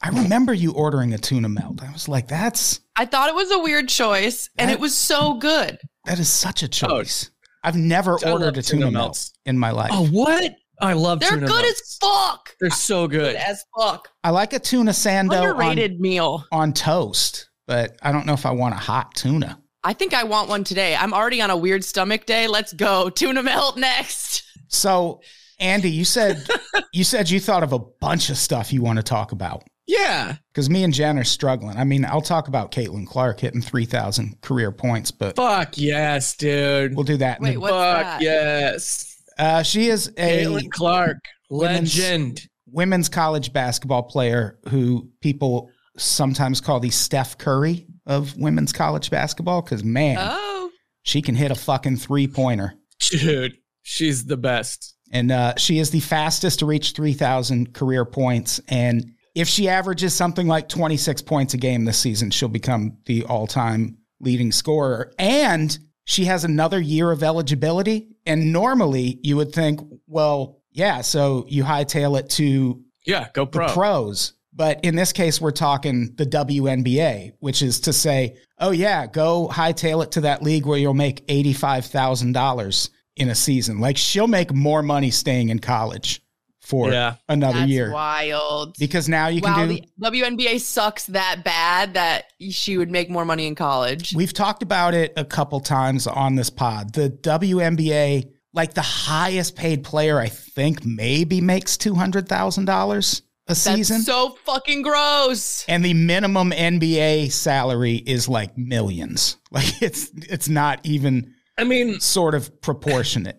I 0.00 0.10
remember 0.10 0.54
you 0.54 0.72
ordering 0.72 1.12
a 1.12 1.18
tuna 1.18 1.48
melt. 1.48 1.82
I 1.82 1.90
was 1.90 2.08
like, 2.08 2.28
that's 2.28 2.80
I 2.98 3.06
thought 3.06 3.28
it 3.28 3.34
was 3.34 3.50
a 3.52 3.58
weird 3.60 3.88
choice, 3.88 4.50
and 4.58 4.68
That- 4.68 4.74
it 4.74 4.80
was 4.80 4.94
so 4.96 5.34
good. 5.34 5.78
that 6.04 6.18
is 6.18 6.28
such 6.28 6.62
a 6.62 6.66
oh, 6.66 6.68
choice. 6.68 7.30
I've 7.62 7.76
never 7.76 8.18
I 8.24 8.32
ordered 8.32 8.56
a 8.58 8.62
tuna, 8.62 8.86
tuna 8.86 8.90
melt 8.90 9.30
in 9.46 9.58
my 9.58 9.70
life. 9.70 9.90
Oh 9.92 10.06
what? 10.08 10.52
I 10.80 10.92
love 10.92 11.20
They're 11.20 11.30
tuna 11.30 11.46
good 11.46 11.62
melts. 11.62 11.80
as 11.80 11.98
fuck. 12.00 12.54
They're 12.60 12.70
so 12.70 13.08
Good 13.08 13.20
good. 13.20 13.36
as 13.36 13.64
fuck. 13.76 14.08
I 14.22 14.30
like 14.30 14.52
a 14.52 14.58
tuna 14.60 14.92
sando 14.92 15.32
on, 15.32 15.48
Underrated 15.48 16.00
meal. 16.00 16.44
on 16.52 16.72
toast, 16.72 17.48
but 17.66 17.96
I 18.02 18.12
don't 18.12 18.26
know 18.26 18.32
if 18.32 18.46
I 18.46 18.52
want 18.52 18.74
a 18.74 18.78
hot 18.78 19.14
tuna. 19.14 19.60
I 19.84 19.92
think 19.92 20.14
I 20.14 20.24
want 20.24 20.48
one 20.48 20.64
today. 20.64 20.94
I'm 20.94 21.12
already 21.14 21.40
on 21.40 21.50
a 21.50 21.56
weird 21.56 21.84
stomach 21.84 22.26
day. 22.26 22.46
Let's 22.46 22.72
go. 22.72 23.10
Tuna 23.14 23.42
melt 23.42 23.76
next. 23.76 24.42
So, 24.68 25.20
Andy, 25.60 25.90
you 25.90 26.04
said 26.04 26.44
you 26.92 27.04
said 27.04 27.30
you 27.30 27.40
thought 27.40 27.62
of 27.62 27.72
a 27.72 27.78
bunch 27.78 28.28
of 28.30 28.36
stuff 28.38 28.72
you 28.72 28.82
want 28.82 28.98
to 28.98 29.02
talk 29.02 29.32
about 29.32 29.64
Yeah. 29.88 30.36
because 30.52 30.68
me 30.70 30.84
and 30.84 30.92
Jenn 30.94 31.18
are 31.18 31.24
struggling. 31.24 31.76
I 31.76 31.82
mean, 31.84 32.04
I'll 32.04 32.20
talk 32.20 32.46
about 32.46 32.70
Caitlin 32.70 33.06
Clark 33.06 33.40
hitting 33.40 33.62
three 33.62 33.86
thousand 33.86 34.40
career 34.42 34.70
points, 34.70 35.10
but 35.10 35.34
Fuck 35.36 35.78
yes, 35.78 36.36
dude. 36.36 36.94
we'll 36.94 37.04
do 37.04 37.16
that. 37.16 37.38
in 37.38 37.44
Wait, 37.44 37.56
what's 37.56 37.72
Fuck 37.72 38.02
that? 38.02 38.20
yes. 38.22 39.16
uh, 39.38 39.62
she 39.62 39.88
is 39.88 40.08
a 40.18 40.44
Caitlin 40.44 40.70
Clark, 40.70 41.16
women's- 41.50 41.96
legend. 41.98 42.42
women's 42.70 43.08
college 43.08 43.52
basketball 43.52 44.02
player 44.02 44.58
who 44.68 45.08
people 45.22 45.70
sometimes 45.96 46.60
call 46.60 46.78
the 46.80 46.90
Steph 46.90 47.38
Curry 47.38 47.86
of 48.06 48.36
women's 48.36 48.72
college 48.72 49.10
basketball 49.10 49.62
because 49.62 49.82
man, 49.82 50.18
Oh. 50.20 50.70
she 51.02 51.22
can 51.22 51.34
hit 51.34 51.50
a 51.50 51.54
fucking 51.54 51.96
three 51.96 52.28
pointer. 52.28 52.74
Dude, 53.10 53.56
she's 53.82 54.26
the 54.26 54.36
best. 54.36 54.94
And 55.12 55.32
uh, 55.32 55.54
she 55.56 55.78
is 55.78 55.90
the 55.90 56.00
fastest 56.00 56.58
to 56.58 56.66
reach 56.66 56.92
3,000 56.92 57.72
career 57.72 58.04
points. 58.04 58.60
And 58.68 59.12
if 59.38 59.46
she 59.48 59.68
averages 59.68 60.12
something 60.14 60.48
like 60.48 60.68
26 60.68 61.22
points 61.22 61.54
a 61.54 61.58
game 61.58 61.84
this 61.84 61.98
season, 61.98 62.30
she'll 62.30 62.48
become 62.48 62.98
the 63.06 63.22
all 63.24 63.46
time 63.46 63.96
leading 64.20 64.50
scorer. 64.50 65.12
And 65.18 65.78
she 66.04 66.24
has 66.24 66.42
another 66.42 66.80
year 66.80 67.12
of 67.12 67.22
eligibility. 67.22 68.08
And 68.26 68.52
normally 68.52 69.20
you 69.22 69.36
would 69.36 69.52
think, 69.52 69.80
well, 70.08 70.60
yeah, 70.72 71.02
so 71.02 71.44
you 71.48 71.62
hightail 71.62 72.18
it 72.18 72.28
to 72.30 72.82
Yeah, 73.06 73.28
go 73.32 73.44
the 73.44 73.50
pro. 73.52 73.68
pros. 73.68 74.32
But 74.52 74.84
in 74.84 74.96
this 74.96 75.12
case, 75.12 75.40
we're 75.40 75.52
talking 75.52 76.14
the 76.16 76.26
WNBA, 76.26 77.34
which 77.38 77.62
is 77.62 77.78
to 77.82 77.92
say, 77.92 78.38
oh, 78.58 78.72
yeah, 78.72 79.06
go 79.06 79.46
hightail 79.46 80.02
it 80.02 80.10
to 80.12 80.22
that 80.22 80.42
league 80.42 80.66
where 80.66 80.78
you'll 80.78 80.94
make 80.94 81.24
$85,000 81.28 82.90
in 83.16 83.28
a 83.28 83.34
season. 83.36 83.78
Like 83.78 83.96
she'll 83.96 84.26
make 84.26 84.52
more 84.52 84.82
money 84.82 85.10
staying 85.12 85.50
in 85.50 85.60
college 85.60 86.22
for 86.68 86.90
Yeah. 86.92 87.14
another 87.30 87.60
That's 87.60 87.70
year. 87.70 87.90
wild. 87.90 88.76
Because 88.78 89.08
now 89.08 89.28
you 89.28 89.40
can 89.40 89.68
do. 89.68 89.74
the 89.74 90.10
WNBA 90.10 90.60
sucks 90.60 91.06
that 91.06 91.42
bad 91.42 91.94
that 91.94 92.26
she 92.50 92.76
would 92.76 92.90
make 92.90 93.08
more 93.08 93.24
money 93.24 93.46
in 93.46 93.54
college. 93.54 94.12
We've 94.14 94.32
talked 94.34 94.62
about 94.62 94.92
it 94.94 95.14
a 95.16 95.24
couple 95.24 95.60
times 95.60 96.06
on 96.06 96.34
this 96.34 96.50
pod. 96.50 96.92
The 96.92 97.08
WNBA, 97.08 98.30
like 98.52 98.74
the 98.74 98.82
highest 98.82 99.56
paid 99.56 99.82
player, 99.82 100.18
I 100.20 100.28
think 100.28 100.84
maybe 100.84 101.40
makes 101.40 101.76
$200,000 101.78 103.22
a 103.46 103.54
season. 103.54 103.96
That's 103.96 104.06
so 104.06 104.36
fucking 104.44 104.82
gross. 104.82 105.64
and 105.68 105.82
the 105.82 105.94
minimum 105.94 106.50
NBA 106.50 107.32
salary 107.32 107.96
is 107.96 108.28
like 108.28 108.56
millions. 108.58 109.36
Like 109.50 109.80
it's 109.80 110.10
it's 110.14 110.50
not 110.50 110.80
even 110.84 111.32
I 111.56 111.64
mean, 111.64 112.00
sort 112.00 112.34
of 112.34 112.60
proportionate. 112.60 113.38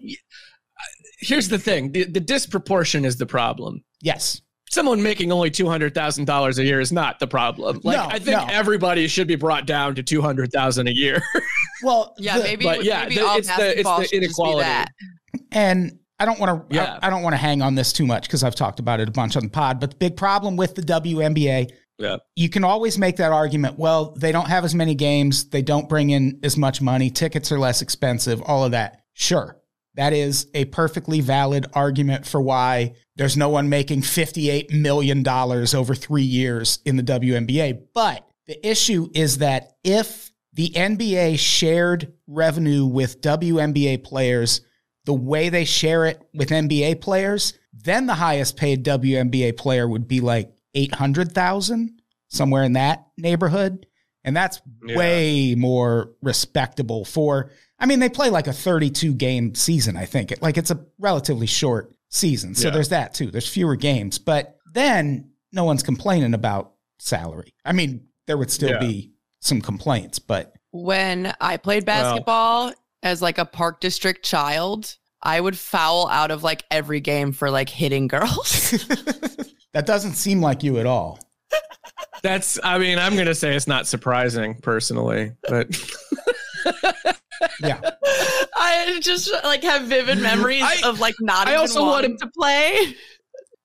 Here's 1.22 1.50
the 1.50 1.60
thing 1.60 1.92
the, 1.92 2.04
the 2.06 2.20
disproportion 2.20 3.06
is 3.06 3.18
the 3.18 3.26
problem. 3.26 3.84
Yes. 4.02 4.42
Someone 4.72 5.02
making 5.02 5.32
only 5.32 5.50
$200,000 5.50 6.58
a 6.60 6.64
year 6.64 6.80
is 6.80 6.92
not 6.92 7.18
the 7.20 7.26
problem. 7.26 7.82
Like, 7.84 7.98
No, 7.98 8.06
I 8.06 8.20
think 8.20 8.38
no. 8.38 8.46
everybody 8.52 9.08
should 9.08 9.28
be 9.28 9.36
brought 9.36 9.66
down 9.66 9.96
to 9.96 10.04
200000 10.04 10.88
a 10.88 10.92
year. 10.92 11.22
Well, 11.82 12.14
Yeah, 12.18 12.38
the- 12.38 12.44
maybe, 12.44 12.66
but 12.66 12.84
yeah, 12.84 13.04
maybe 13.04 13.16
the- 13.16 13.26
all 13.26 13.38
it's 13.38 13.56
the- 13.56 13.80
it's 13.80 13.84
the 13.90 13.96
should 13.96 14.02
just 14.02 14.12
be 14.12 14.18
inequality. 14.18 14.66
that. 14.66 14.90
and 15.54 15.98
I 16.20 16.26
don't 16.26 16.38
want 16.40 16.70
to 16.70 16.76
Yeah. 16.76 17.00
I, 17.02 17.08
I 17.08 17.10
don't 17.10 17.24
want 17.24 17.32
to 17.34 17.38
hang 17.38 17.62
on 17.62 17.76
this 17.76 17.94
too 17.94 18.06
much 18.06 18.24
because 18.24 18.44
I've 18.44 18.54
talked 18.56 18.80
about 18.82 19.00
it 19.00 19.08
a 19.08 19.12
bunch 19.12 19.38
on 19.38 19.44
the 19.44 19.50
pod, 19.50 19.80
but 19.80 19.92
the 19.92 19.96
big 19.96 20.18
problem 20.18 20.58
with 20.58 20.76
the 20.76 20.82
WNBA 20.82 21.72
yeah. 21.98 22.18
you 22.36 22.50
can 22.50 22.64
always 22.66 22.98
make 22.98 23.16
that 23.18 23.32
argument. 23.32 23.80
Well, 23.80 24.14
they 24.20 24.32
don't 24.34 24.48
have 24.50 24.66
as 24.66 24.76
many 24.76 24.94
games. 24.94 25.50
They 25.50 25.62
don't 25.62 25.88
bring 25.88 26.10
in 26.10 26.40
as 26.44 26.58
much 26.58 26.82
money. 26.82 27.10
Tickets 27.10 27.50
are 27.52 27.60
less 27.60 27.82
expensive, 27.82 28.42
all 28.42 28.66
of 28.66 28.72
that. 28.72 29.02
Sure. 29.14 29.56
That 30.00 30.14
is 30.14 30.48
a 30.54 30.64
perfectly 30.64 31.20
valid 31.20 31.66
argument 31.74 32.26
for 32.26 32.40
why 32.40 32.94
there's 33.18 33.36
no 33.36 33.50
one 33.50 33.68
making 33.68 34.04
$58 34.04 34.72
million 34.72 35.28
over 35.28 35.94
three 35.94 36.24
years 36.24 36.80
in 36.86 36.96
the 36.96 37.04
WNBA. 37.04 37.82
But 37.94 38.26
the 38.48 38.66
issue 38.66 39.10
is 39.14 39.40
that 39.40 39.74
if 39.84 40.32
the 40.54 40.70
NBA 40.70 41.38
shared 41.38 42.14
revenue 42.28 42.86
with 42.86 43.20
WNBA 43.20 44.02
players 44.06 44.62
the 45.04 45.14
way 45.14 45.50
they 45.50 45.66
share 45.66 46.06
it 46.06 46.22
with 46.34 46.48
NBA 46.48 47.02
players, 47.02 47.60
then 47.74 48.06
the 48.06 48.14
highest 48.14 48.56
paid 48.56 48.86
WNBA 48.86 49.58
player 49.58 49.86
would 49.86 50.08
be 50.08 50.22
like 50.22 50.50
800,000, 50.76 52.02
somewhere 52.30 52.64
in 52.64 52.72
that 52.72 53.06
neighborhood. 53.18 53.86
And 54.30 54.38
that's 54.38 54.62
Yeah. 54.86 54.96
way 54.96 55.56
more 55.56 56.12
respectable 56.22 57.04
for, 57.04 57.52
I 57.80 57.86
mean, 57.88 58.00
they 58.00 58.10
play 58.10 58.30
like 58.30 58.48
a 58.48 58.54
32 58.54 59.14
game 59.14 59.56
season, 59.56 59.98
I 59.98 60.06
think. 60.06 60.34
Like 60.42 60.58
it's 60.58 60.72
a 60.72 60.80
relatively 61.00 61.48
short 61.48 61.94
season. 62.10 62.54
So 62.56 62.68
Yeah. 62.68 62.74
there's 62.76 62.90
that 62.90 63.14
too. 63.14 63.32
There's 63.32 63.48
fewer 63.50 63.76
games. 63.76 64.20
But 64.20 64.56
then 64.74 65.32
no 65.52 65.64
one's 65.64 65.82
complaining 65.84 66.34
about 66.36 66.74
salary. 67.00 67.54
I 67.66 67.74
mean, 67.74 68.06
there 68.28 68.38
would 68.38 68.52
still 68.52 68.70
Yeah. 68.70 68.80
be 68.80 69.12
some 69.42 69.62
complaints, 69.62 70.20
but 70.20 70.54
When 70.72 71.34
I 71.42 71.58
played 71.58 71.84
basketball 71.86 72.72
as 73.02 73.22
like 73.24 73.40
a 73.40 73.46
park 73.46 73.80
district 73.82 74.24
child, 74.24 74.96
I 75.24 75.42
would 75.42 75.58
foul 75.58 76.08
out 76.08 76.30
of 76.30 76.44
like 76.44 76.64
every 76.70 77.00
game 77.00 77.32
for 77.32 77.50
like 77.50 77.70
hitting 77.70 78.08
girls. 78.08 78.70
that 79.74 79.86
doesn't 79.88 80.14
seem 80.14 80.42
like 80.42 80.62
you 80.64 80.78
at 80.78 80.86
all. 80.86 81.20
That's, 82.24 82.60
I 82.64 82.78
mean, 82.78 82.98
I'm 83.00 83.14
going 83.16 83.28
to 83.28 83.36
say 83.36 83.56
it's 83.56 83.68
not 83.68 83.88
surprising 83.88 84.56
personally, 84.56 85.32
but 85.48 85.68
Yeah. 87.62 87.80
I 88.56 89.00
just 89.02 89.32
like 89.44 89.64
have 89.64 89.84
vivid 89.84 90.20
memories 90.20 90.64
I- 90.64 90.82
of 90.88 91.00
like 91.00 91.16
not 91.22 91.48
I 91.48 91.52
even 91.52 91.62
also 91.62 91.86
wanting 91.86 92.12
wanna- 92.12 92.20
to 92.20 92.32
play. 92.38 92.96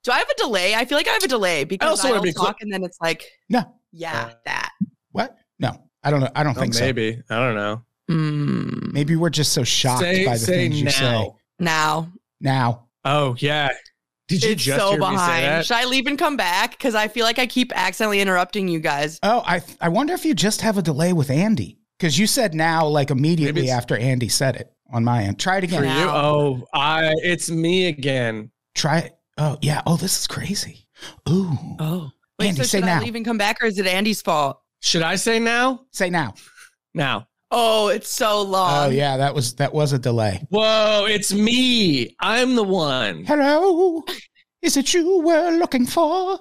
Do 0.05 0.13
I 0.13 0.19
have 0.19 0.29
a 0.29 0.35
delay? 0.37 0.75
I 0.75 0.85
feel 0.85 0.99
like 0.99 1.09
I 1.09 1.13
have 1.13 1.23
a 1.25 1.29
delay 1.29 1.65
because 1.65 1.87
I 1.87 1.91
also 1.91 2.09
I 2.09 2.11
wanna 2.13 2.21
will 2.21 2.25
be 2.25 2.33
cl- 2.33 2.47
talk 2.47 2.57
and 2.61 2.73
then 2.73 2.85
it's 2.85 2.99
like, 3.01 3.25
No. 3.49 3.63
yeah, 3.93 4.33
that. 4.45 4.71
What? 5.13 5.37
No, 5.59 5.77
I 6.03 6.11
don't 6.11 6.21
know. 6.21 6.31
I 6.35 6.43
don't 6.45 6.57
oh, 6.57 6.61
think 6.61 6.75
so. 6.75 6.81
maybe. 6.85 7.21
I 7.31 7.37
don't 7.39 7.55
know. 7.55 7.83
Mm, 8.11 8.93
Maybe 8.93 9.17
we're 9.17 9.31
just 9.31 9.53
so 9.55 9.65
shocked 9.65 10.01
Say- 10.03 10.27
by 10.27 10.35
the 10.35 10.39
say 10.39 10.69
things 10.69 10.81
you 10.81 10.91
say. 10.91 11.03
now. 11.11 11.37
now 11.59 12.13
Now, 12.41 12.81
Oh, 13.07 13.35
yeah. 13.39 13.71
Did 14.41 14.47
you 14.47 14.53
it's 14.53 14.63
just 14.65 14.79
so 14.81 14.91
hear 14.91 14.99
me 15.01 15.07
say 15.07 15.11
behind. 15.13 15.45
that? 15.45 15.67
Should 15.67 15.77
I 15.77 15.85
leave 15.85 16.07
and 16.07 16.19
come 16.19 16.37
back? 16.37 16.73
Because 16.73 16.95
I 16.95 17.09
feel 17.09 17.25
like 17.25 17.39
I 17.39 17.47
keep 17.47 17.73
accidentally 17.75 18.21
interrupting 18.21 18.69
you 18.69 18.81
guys. 18.81 19.19
oh, 19.23 19.43
I 19.47 19.63
I 19.81 19.89
wonder 19.89 20.15
if 20.15 20.25
you 20.25 20.35
just 20.35 20.61
have 20.63 20.79
a 20.79 20.83
delay 20.83 21.13
with 21.13 21.31
Andy 21.31 21.79
because 21.99 22.19
you 22.19 22.27
said 22.27 22.55
now 22.55 22.87
like 22.87 23.11
immediately 23.11 23.71
after 23.71 23.97
Andy 23.97 24.29
said 24.29 24.57
it 24.57 24.73
on 24.93 25.05
my 25.05 25.25
end. 25.25 25.39
Try 25.39 25.59
it 25.59 25.71
For 25.71 25.79
again. 25.79 25.99
you? 25.99 26.09
Oh, 26.09 26.67
I, 26.73 27.13
it's 27.23 27.51
me 27.51 27.87
again. 27.89 28.51
Try 28.75 28.99
it. 28.99 29.17
Oh 29.39 29.59
yeah. 29.63 29.83
Oh, 29.87 29.97
this 29.97 30.19
is 30.21 30.27
crazy. 30.27 30.87
Ooh. 31.29 31.51
Oh. 31.79 32.11
Wait, 32.39 32.49
Andy, 32.49 32.59
so 32.59 32.65
say 32.65 32.79
should 32.79 32.87
now. 32.87 32.99
I 32.99 33.03
leave 33.03 33.15
and 33.15 33.25
come 33.25 33.39
back 33.39 33.63
or 33.63 33.67
is 33.67 33.79
it 33.79 33.87
Andy's 33.87 34.21
fault? 34.23 34.61
Should 34.81 35.03
I 35.03 35.15
say 35.17 35.39
now? 35.39 35.87
Say 35.93 36.11
now. 36.11 36.35
Now. 36.93 37.29
Oh, 37.57 37.87
it's 37.89 38.11
so 38.11 38.43
long. 38.43 38.87
Oh 38.89 38.91
yeah, 38.91 39.17
that 39.19 39.33
was 39.35 39.55
that 39.57 39.73
was 39.73 39.93
a 39.93 39.99
delay. 39.99 40.45
Whoa, 40.51 41.07
it's 41.09 41.33
me. 41.33 42.17
I'm 42.21 42.57
the 42.57 42.65
one. 42.65 43.25
Hello. 43.25 44.03
Is 44.61 44.77
it 44.77 44.93
you 44.93 45.21
we're 45.21 45.53
looking 45.53 45.87
for? 45.87 46.39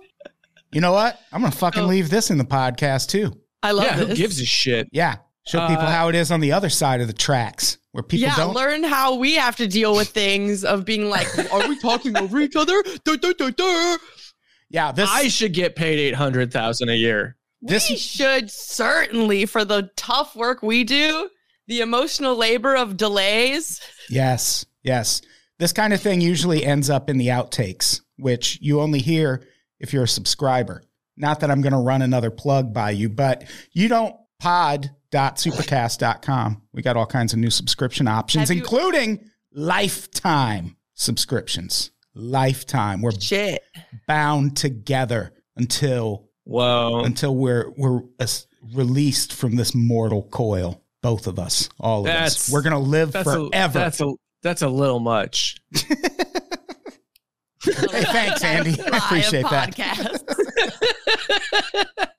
You 0.71 0.81
know 0.81 0.91
what? 0.93 1.19
I'm 1.31 1.41
gonna 1.41 1.51
fucking 1.51 1.83
Oh. 1.83 1.87
leave 1.87 2.09
this 2.09 2.31
in 2.31 2.37
the 2.39 2.43
podcast 2.45 3.09
too. 3.09 3.31
I 3.61 3.71
love 3.71 3.85
yeah, 3.85 3.95
this. 3.97 4.07
who 4.09 4.15
gives 4.15 4.41
a 4.41 4.45
shit? 4.45 4.89
Yeah. 4.91 5.17
Show 5.45 5.59
people 5.67 5.83
Uh, 5.85 5.91
how 5.91 6.07
it 6.09 6.15
is 6.15 6.31
on 6.31 6.39
the 6.39 6.53
other 6.53 6.69
side 6.69 6.99
of 7.01 7.07
the 7.07 7.13
tracks 7.13 7.77
where 7.91 8.01
people 8.01 8.27
yeah, 8.29 8.35
don't. 8.37 8.55
learn 8.55 8.83
how 8.83 9.15
we 9.15 9.35
have 9.35 9.55
to 9.57 9.67
deal 9.67 9.93
with 9.95 10.07
things 10.09 10.63
of 10.63 10.83
being 10.85 11.09
like, 11.09 11.27
are 11.53 11.67
we 11.67 11.77
talking 11.79 12.17
over 12.17 12.39
each 12.39 12.55
other? 12.55 12.81
Duh, 13.03 13.17
duh, 13.17 13.33
duh, 13.37 13.51
duh. 13.51 13.97
yeah, 14.69 14.91
this 14.93 15.09
I 15.11 15.27
should 15.27 15.53
get 15.53 15.75
paid 15.75 15.99
eight 15.99 16.15
hundred 16.15 16.51
thousand 16.51 16.89
a 16.89 16.95
year. 16.95 17.35
This- 17.63 17.89
we 17.89 17.95
should 17.97 18.51
certainly 18.51 19.45
for 19.45 19.65
the 19.65 19.89
tough 19.95 20.35
work 20.35 20.61
we 20.61 20.83
do, 20.83 21.29
the 21.67 21.81
emotional 21.81 22.35
labor 22.35 22.75
of 22.75 22.97
delays. 22.97 23.79
Yes, 24.09 24.65
yes. 24.83 25.21
This 25.59 25.71
kind 25.71 25.93
of 25.93 26.01
thing 26.01 26.19
usually 26.21 26.65
ends 26.65 26.89
up 26.89 27.09
in 27.09 27.17
the 27.17 27.27
outtakes, 27.27 28.01
which 28.17 28.59
you 28.61 28.81
only 28.81 28.99
hear 28.99 29.43
if 29.79 29.93
you're 29.93 30.03
a 30.03 30.07
subscriber. 30.07 30.83
Not 31.15 31.39
that 31.41 31.51
I'm 31.51 31.61
going 31.61 31.73
to 31.73 31.79
run 31.79 32.01
another 32.01 32.31
plug 32.31 32.73
by 32.73 32.91
you, 32.91 33.07
but 33.07 33.45
you 33.71 33.87
don't 33.87 34.15
pod.supercast.com. 34.39 36.61
We 36.73 36.81
got 36.81 36.97
all 36.97 37.05
kinds 37.05 37.31
of 37.33 37.39
new 37.39 37.49
subscription 37.49 38.07
options, 38.07 38.49
you- 38.49 38.57
including 38.57 39.29
lifetime 39.53 40.75
subscriptions. 40.95 41.91
Lifetime. 42.15 43.01
We're 43.01 43.11
Shit. 43.11 43.63
bound 44.07 44.57
together 44.57 45.33
until 45.55 46.29
Whoa. 46.45 47.03
until 47.03 47.35
we're 47.35 47.69
we're 47.77 48.01
as- 48.19 48.47
released 48.73 49.33
from 49.33 49.55
this 49.55 49.73
mortal 49.73 50.23
coil. 50.23 50.81
Both 51.01 51.27
of 51.27 51.37
us, 51.37 51.67
all 51.81 52.07
of 52.07 52.13
us. 52.13 52.49
We're 52.49 52.61
gonna 52.61 52.79
live 52.79 53.11
That's 53.11 53.29
forever. 53.33 53.79
a 53.79 53.81
that's 53.81 53.99
a 53.99 54.13
that's 54.41 54.61
a 54.61 54.69
little 54.69 55.01
much. 55.01 55.57
Hey, 57.65 57.73
thanks, 58.03 58.43
Andy. 58.43 58.75
I 58.91 58.97
appreciate 58.97 59.43
that. 59.49 59.75
Podcast. 59.75 60.19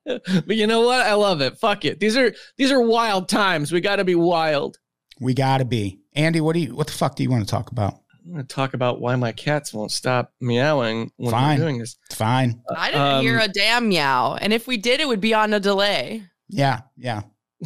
but 0.46 0.56
you 0.56 0.66
know 0.66 0.82
what? 0.82 1.00
I 1.06 1.14
love 1.14 1.40
it. 1.40 1.58
Fuck 1.58 1.84
it. 1.84 2.00
These 2.00 2.16
are 2.16 2.34
these 2.56 2.70
are 2.72 2.80
wild 2.80 3.28
times. 3.28 3.72
We 3.72 3.80
got 3.80 3.96
to 3.96 4.04
be 4.04 4.14
wild. 4.14 4.78
We 5.20 5.34
gotta 5.34 5.64
be. 5.64 6.00
Andy, 6.14 6.40
what 6.40 6.54
do 6.54 6.60
you 6.60 6.74
what 6.74 6.86
the 6.86 6.92
fuck 6.92 7.16
do 7.16 7.22
you 7.22 7.30
want 7.30 7.44
to 7.44 7.50
talk 7.50 7.70
about? 7.70 8.00
I'm 8.24 8.32
going 8.32 8.46
to 8.46 8.54
talk 8.54 8.72
about 8.74 9.00
why 9.00 9.16
my 9.16 9.32
cats 9.32 9.74
won't 9.74 9.90
stop 9.92 10.32
meowing 10.40 11.10
when 11.16 11.30
Fine. 11.30 11.58
we're 11.58 11.64
doing 11.66 11.78
this. 11.78 11.96
It's 12.06 12.14
fine. 12.14 12.62
I 12.74 12.86
didn't 12.90 13.00
Um, 13.02 13.22
hear 13.22 13.38
a 13.38 13.48
damn 13.48 13.88
meow. 13.88 14.34
And 14.40 14.52
if 14.52 14.66
we 14.66 14.76
did, 14.78 15.00
it 15.00 15.06
would 15.08 15.20
be 15.20 15.34
on 15.34 15.52
a 15.52 15.60
delay. 15.60 16.22
Yeah, 16.48 16.80
yeah. 16.96 17.22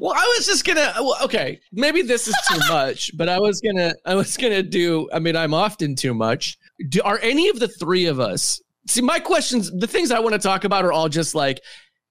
well, 0.00 0.12
I 0.14 0.34
was 0.36 0.46
just 0.46 0.64
gonna. 0.64 0.92
Well, 0.96 1.16
okay, 1.24 1.60
maybe 1.72 2.02
this 2.02 2.28
is 2.28 2.34
too 2.48 2.58
much, 2.68 3.16
but 3.16 3.28
I 3.28 3.38
was 3.38 3.60
gonna. 3.60 3.94
I 4.04 4.14
was 4.14 4.36
gonna 4.36 4.62
do. 4.62 5.08
I 5.12 5.18
mean, 5.18 5.36
I'm 5.36 5.52
often 5.54 5.94
too 5.96 6.14
much. 6.14 6.58
Do, 6.88 7.00
are 7.02 7.18
any 7.22 7.48
of 7.48 7.58
the 7.58 7.68
three 7.68 8.06
of 8.06 8.20
us? 8.20 8.60
See, 8.86 9.02
my 9.02 9.18
questions. 9.18 9.70
The 9.70 9.86
things 9.86 10.10
I 10.10 10.18
want 10.20 10.34
to 10.34 10.38
talk 10.38 10.64
about 10.64 10.84
are 10.84 10.92
all 10.92 11.08
just 11.08 11.34
like 11.34 11.60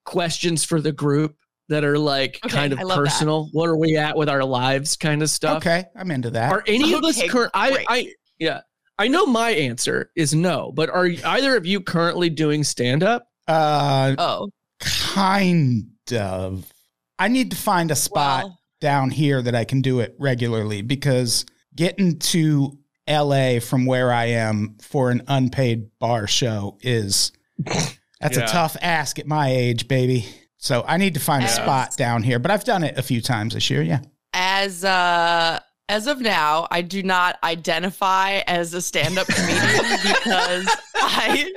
questions 0.05 0.63
for 0.63 0.79
the 0.81 0.91
group 0.91 1.35
that 1.69 1.83
are 1.83 1.97
like 1.99 2.39
Okay, 2.45 2.55
kind 2.55 2.73
of 2.73 2.79
I 2.79 2.83
love 2.83 2.97
that. 2.99 3.03
personal. 3.05 3.49
What 3.51 3.67
are 3.69 3.77
we 3.77 3.97
at 3.97 4.15
with 4.15 4.29
our 4.29 4.43
lives? 4.43 4.95
Kind 4.95 5.21
of 5.21 5.29
stuff. 5.29 5.57
Okay, 5.57 5.85
I'm 5.95 6.11
into 6.11 6.29
that. 6.31 6.51
Are 6.51 6.63
any 6.67 6.93
of 6.93 7.03
us 7.03 7.17
Okay, 7.19 7.27
current? 7.27 7.51
I. 7.53 7.85
I, 7.89 8.13
yeah. 8.39 8.61
I 8.99 9.07
know 9.09 9.25
my 9.27 9.51
answer 9.51 10.09
is 10.15 10.33
no, 10.33 10.71
but 10.73 10.89
are 10.89 11.05
either 11.07 11.55
of 11.55 11.65
you 11.67 11.81
currently 11.81 12.29
doing 12.29 12.63
stand 12.63 13.03
up? 13.03 13.27
uh 13.47 14.15
Oh. 14.17 14.49
kind 14.81 15.85
of. 16.13 16.71
I 17.19 17.27
need 17.27 17.51
to 17.51 17.57
find 17.57 17.91
a 17.91 17.95
spot 17.95 18.43
Well, 18.45 18.59
down 18.81 19.09
here 19.09 19.41
that 19.41 19.55
I 19.55 19.63
can 19.65 19.81
do 19.81 19.99
it 19.99 20.15
regularly 20.19 20.81
because 20.81 21.45
getting 21.75 22.17
to 22.19 22.77
LA 23.09 23.59
from 23.59 23.85
where 23.85 24.11
I 24.11 24.25
am 24.25 24.77
for 24.81 25.11
an 25.11 25.23
unpaid 25.27 25.89
bar 25.99 26.27
show 26.27 26.77
is 26.81 27.31
that's 27.65 28.37
Yeah. 28.37 28.43
a 28.43 28.47
tough 28.47 28.77
ask 28.81 29.17
at 29.19 29.27
my 29.27 29.49
age, 29.49 29.87
baby. 29.87 30.25
So 30.57 30.83
I 30.87 30.97
need 30.97 31.13
to 31.13 31.19
find 31.19 31.43
a 31.43 31.47
spot 31.47 31.95
down 31.97 32.23
here, 32.23 32.39
but 32.39 32.51
I've 32.51 32.63
done 32.63 32.83
it 32.83 32.97
a 32.97 33.03
few 33.03 33.21
times 33.21 33.53
this 33.53 33.69
year. 33.69 33.81
Yeah. 33.81 33.99
as 34.33 34.83
uh 34.83 35.59
as 35.89 36.05
of 36.07 36.19
now, 36.19 36.67
I 36.69 36.81
do 36.81 37.01
not 37.01 37.37
identify 37.43 38.41
as 38.45 38.73
a 38.73 38.81
stand-up 38.81 39.27
comedian 39.27 39.97
because 40.03 40.67
I 40.95 41.53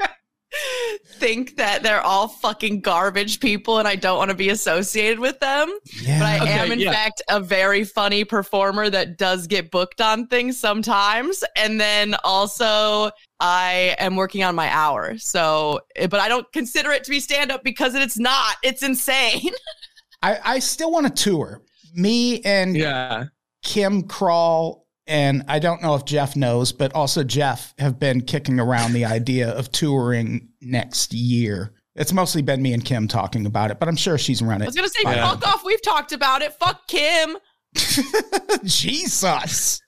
think 1.21 1.57
that 1.57 1.83
they're 1.83 2.01
all 2.01 2.27
fucking 2.29 2.81
garbage 2.81 3.39
people 3.39 3.79
and 3.79 3.87
I 3.87 3.95
don't 3.95 4.19
want 4.19 4.31
to 4.31 4.37
be 4.37 4.49
associated 4.49 5.19
with 5.21 5.39
them. 5.41 5.71
Yeah. 6.03 6.19
But 6.19 6.25
I 6.27 6.41
Okay, 6.43 6.53
am, 6.59 6.73
in 6.73 6.81
yeah. 6.81 6.93
fact, 6.93 7.23
a 7.29 7.39
very 7.39 7.85
funny 7.85 8.25
performer 8.25 8.91
that 8.91 9.19
does 9.19 9.47
get 9.47 9.71
booked 9.71 10.01
on 10.01 10.27
things 10.27 10.59
sometimes. 10.59 11.45
And 11.57 11.81
then 11.81 12.17
also, 12.25 13.11
I 13.39 13.95
am 13.99 14.17
working 14.17 14.43
on 14.43 14.55
my 14.55 14.69
hour. 14.71 15.17
So, 15.19 15.81
eh, 15.97 16.07
but 16.07 16.21
I 16.21 16.29
don't 16.29 16.51
consider 16.53 16.91
it 16.91 17.05
to 17.05 17.11
be 17.11 17.21
stand 17.21 17.53
up 17.53 17.63
because 17.63 17.95
it's 17.95 18.19
not. 18.19 18.57
It's 18.63 18.83
insane. 18.83 19.53
I, 20.23 20.39
I 20.45 20.59
still 20.59 20.91
want 20.91 21.07
to 21.15 21.23
tour. 21.23 21.63
Me 21.95 22.41
and 22.43 22.77
Yeah. 22.77 23.25
Kim 23.63 24.03
Crawl, 24.03 24.87
and 25.11 25.43
I 25.49 25.59
don't 25.59 25.83
know 25.83 25.95
if 25.97 26.05
Jeff 26.07 26.37
knows, 26.37 26.73
but 26.73 26.95
also 26.95 27.23
Jeff 27.25 27.75
have 27.79 27.99
been 27.99 28.23
kicking 28.23 28.59
around 28.61 28.93
the 28.95 29.05
idea 29.05 29.51
of 29.51 29.71
touring 29.73 30.49
next 30.63 31.13
year. 31.13 31.73
It's 31.97 32.13
mostly 32.13 32.41
been 32.41 32.63
me 32.63 32.73
and 32.73 32.85
Kim 32.85 33.09
talking 33.09 33.45
about 33.47 33.71
it, 33.71 33.79
but 33.81 33.89
I'm 33.89 33.97
sure 33.97 34.17
she's 34.17 34.41
run 34.41 34.63
I 34.63 34.67
was 34.67 34.75
going 34.77 34.89
to 34.89 34.95
say, 34.95 35.03
Yeah. 35.03 35.29
fuck 35.29 35.47
off. 35.47 35.65
We've 35.65 35.83
talked 35.83 36.13
about 36.13 36.41
it. 36.41 36.55
Fuck 36.55 36.87
Kim. 36.87 37.37
Jesus. 38.65 39.81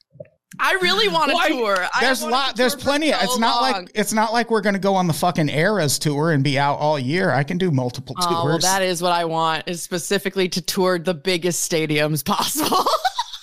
I 0.60 0.72
really 0.82 1.08
want 1.08 1.30
to 1.30 1.34
Well, 1.34 1.48
tour. 1.48 1.86
I 1.94 2.00
There's 2.04 2.22
a 2.22 2.28
lot 2.28 2.50
to 2.50 2.54
there's 2.56 2.74
plenty 2.76 3.10
so 3.10 3.18
it's 3.22 3.38
not 3.38 3.62
long. 3.62 3.72
like 3.72 3.90
it's 3.94 4.12
not 4.12 4.32
like 4.34 4.50
we're 4.50 4.60
going 4.60 4.74
to 4.74 4.80
go 4.80 4.94
on 4.94 5.06
the 5.06 5.12
fucking 5.14 5.48
Eras 5.48 5.98
tour 5.98 6.30
and 6.32 6.44
be 6.44 6.58
out 6.58 6.78
all 6.78 6.98
year. 6.98 7.30
I 7.32 7.42
can 7.42 7.56
do 7.56 7.70
multiple 7.70 8.14
Oh, 8.20 8.30
well, 8.44 8.52
tours. 8.54 8.62
that 8.64 8.82
is 8.82 9.00
what 9.00 9.12
I 9.12 9.24
want 9.24 9.64
is 9.66 9.82
specifically 9.82 10.48
to 10.50 10.60
tour 10.60 10.98
the 10.98 11.14
biggest 11.14 11.68
stadiums 11.70 12.24
possible. 12.24 12.84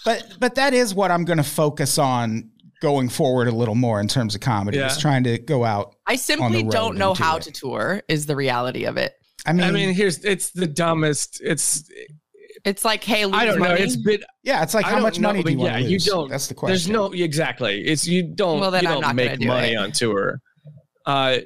But 0.06 0.24
but 0.40 0.56
that 0.56 0.74
is 0.74 0.94
what 0.94 1.12
I'm 1.12 1.26
going 1.26 1.38
to 1.38 1.44
focus 1.44 1.98
on 1.98 2.50
going 2.82 3.10
forward 3.10 3.48
a 3.48 3.52
little 3.52 3.76
more 3.76 4.00
in 4.00 4.08
terms 4.08 4.36
of 4.36 4.42
comedy. 4.42 4.78
Yeah. 4.78 4.88
Is 4.88 4.98
trying 4.98 5.24
to 5.26 5.38
go 5.38 5.66
out. 5.66 5.96
I 6.08 6.16
simply 6.16 6.64
road 6.64 6.72
don't 6.72 6.98
know 6.98 7.14
how 7.14 7.38
it. 7.38 7.44
to 7.44 7.52
tour 7.52 8.02
is 8.08 8.26
the 8.26 8.36
reality 8.36 8.86
of 8.86 8.98
it. 8.98 9.14
I 9.46 9.54
mean, 9.54 9.66
I 9.66 9.72
mean, 9.72 9.94
here's 9.94 10.24
it's 10.26 10.52
the 10.52 10.68
dumbest. 10.68 11.42
It's 11.44 11.90
It's 12.66 12.84
like, 12.84 13.04
hey, 13.04 13.26
lose 13.26 13.36
I 13.36 13.46
don't 13.46 13.60
know. 13.60 13.70
money. 13.70 13.82
It's 13.82 13.96
been 13.96 14.22
yeah, 14.44 14.64
it's 14.64 14.74
like 14.74 14.86
I 14.86 14.90
how 14.92 15.00
much 15.00 15.20
know, 15.20 15.30
money 15.30 15.40
do 15.40 15.44
but 15.44 15.52
you 15.54 15.58
want 15.60 15.72
yeah, 15.74 15.80
to 15.80 15.92
you 15.92 16.00
don't- 16.00 16.30
That's 16.30 16.48
the 16.48 16.54
question. 16.54 16.72
there's 16.74 16.90
no 16.90 17.12
exactly. 17.14 17.86
It's 17.86 18.08
you 18.08 18.24
don't 18.24 18.60
Well, 18.60 18.72
then 18.72 18.84
you 18.84 18.90
I'm 18.90 18.94
don't 18.96 19.02
not 19.02 19.16
gonna 19.16 19.30
make 19.30 19.40
do 19.40 19.48
money 19.48 19.74
it. 19.74 19.78
on 19.78 19.92
tour. 19.92 20.40
Uh, 21.06 21.38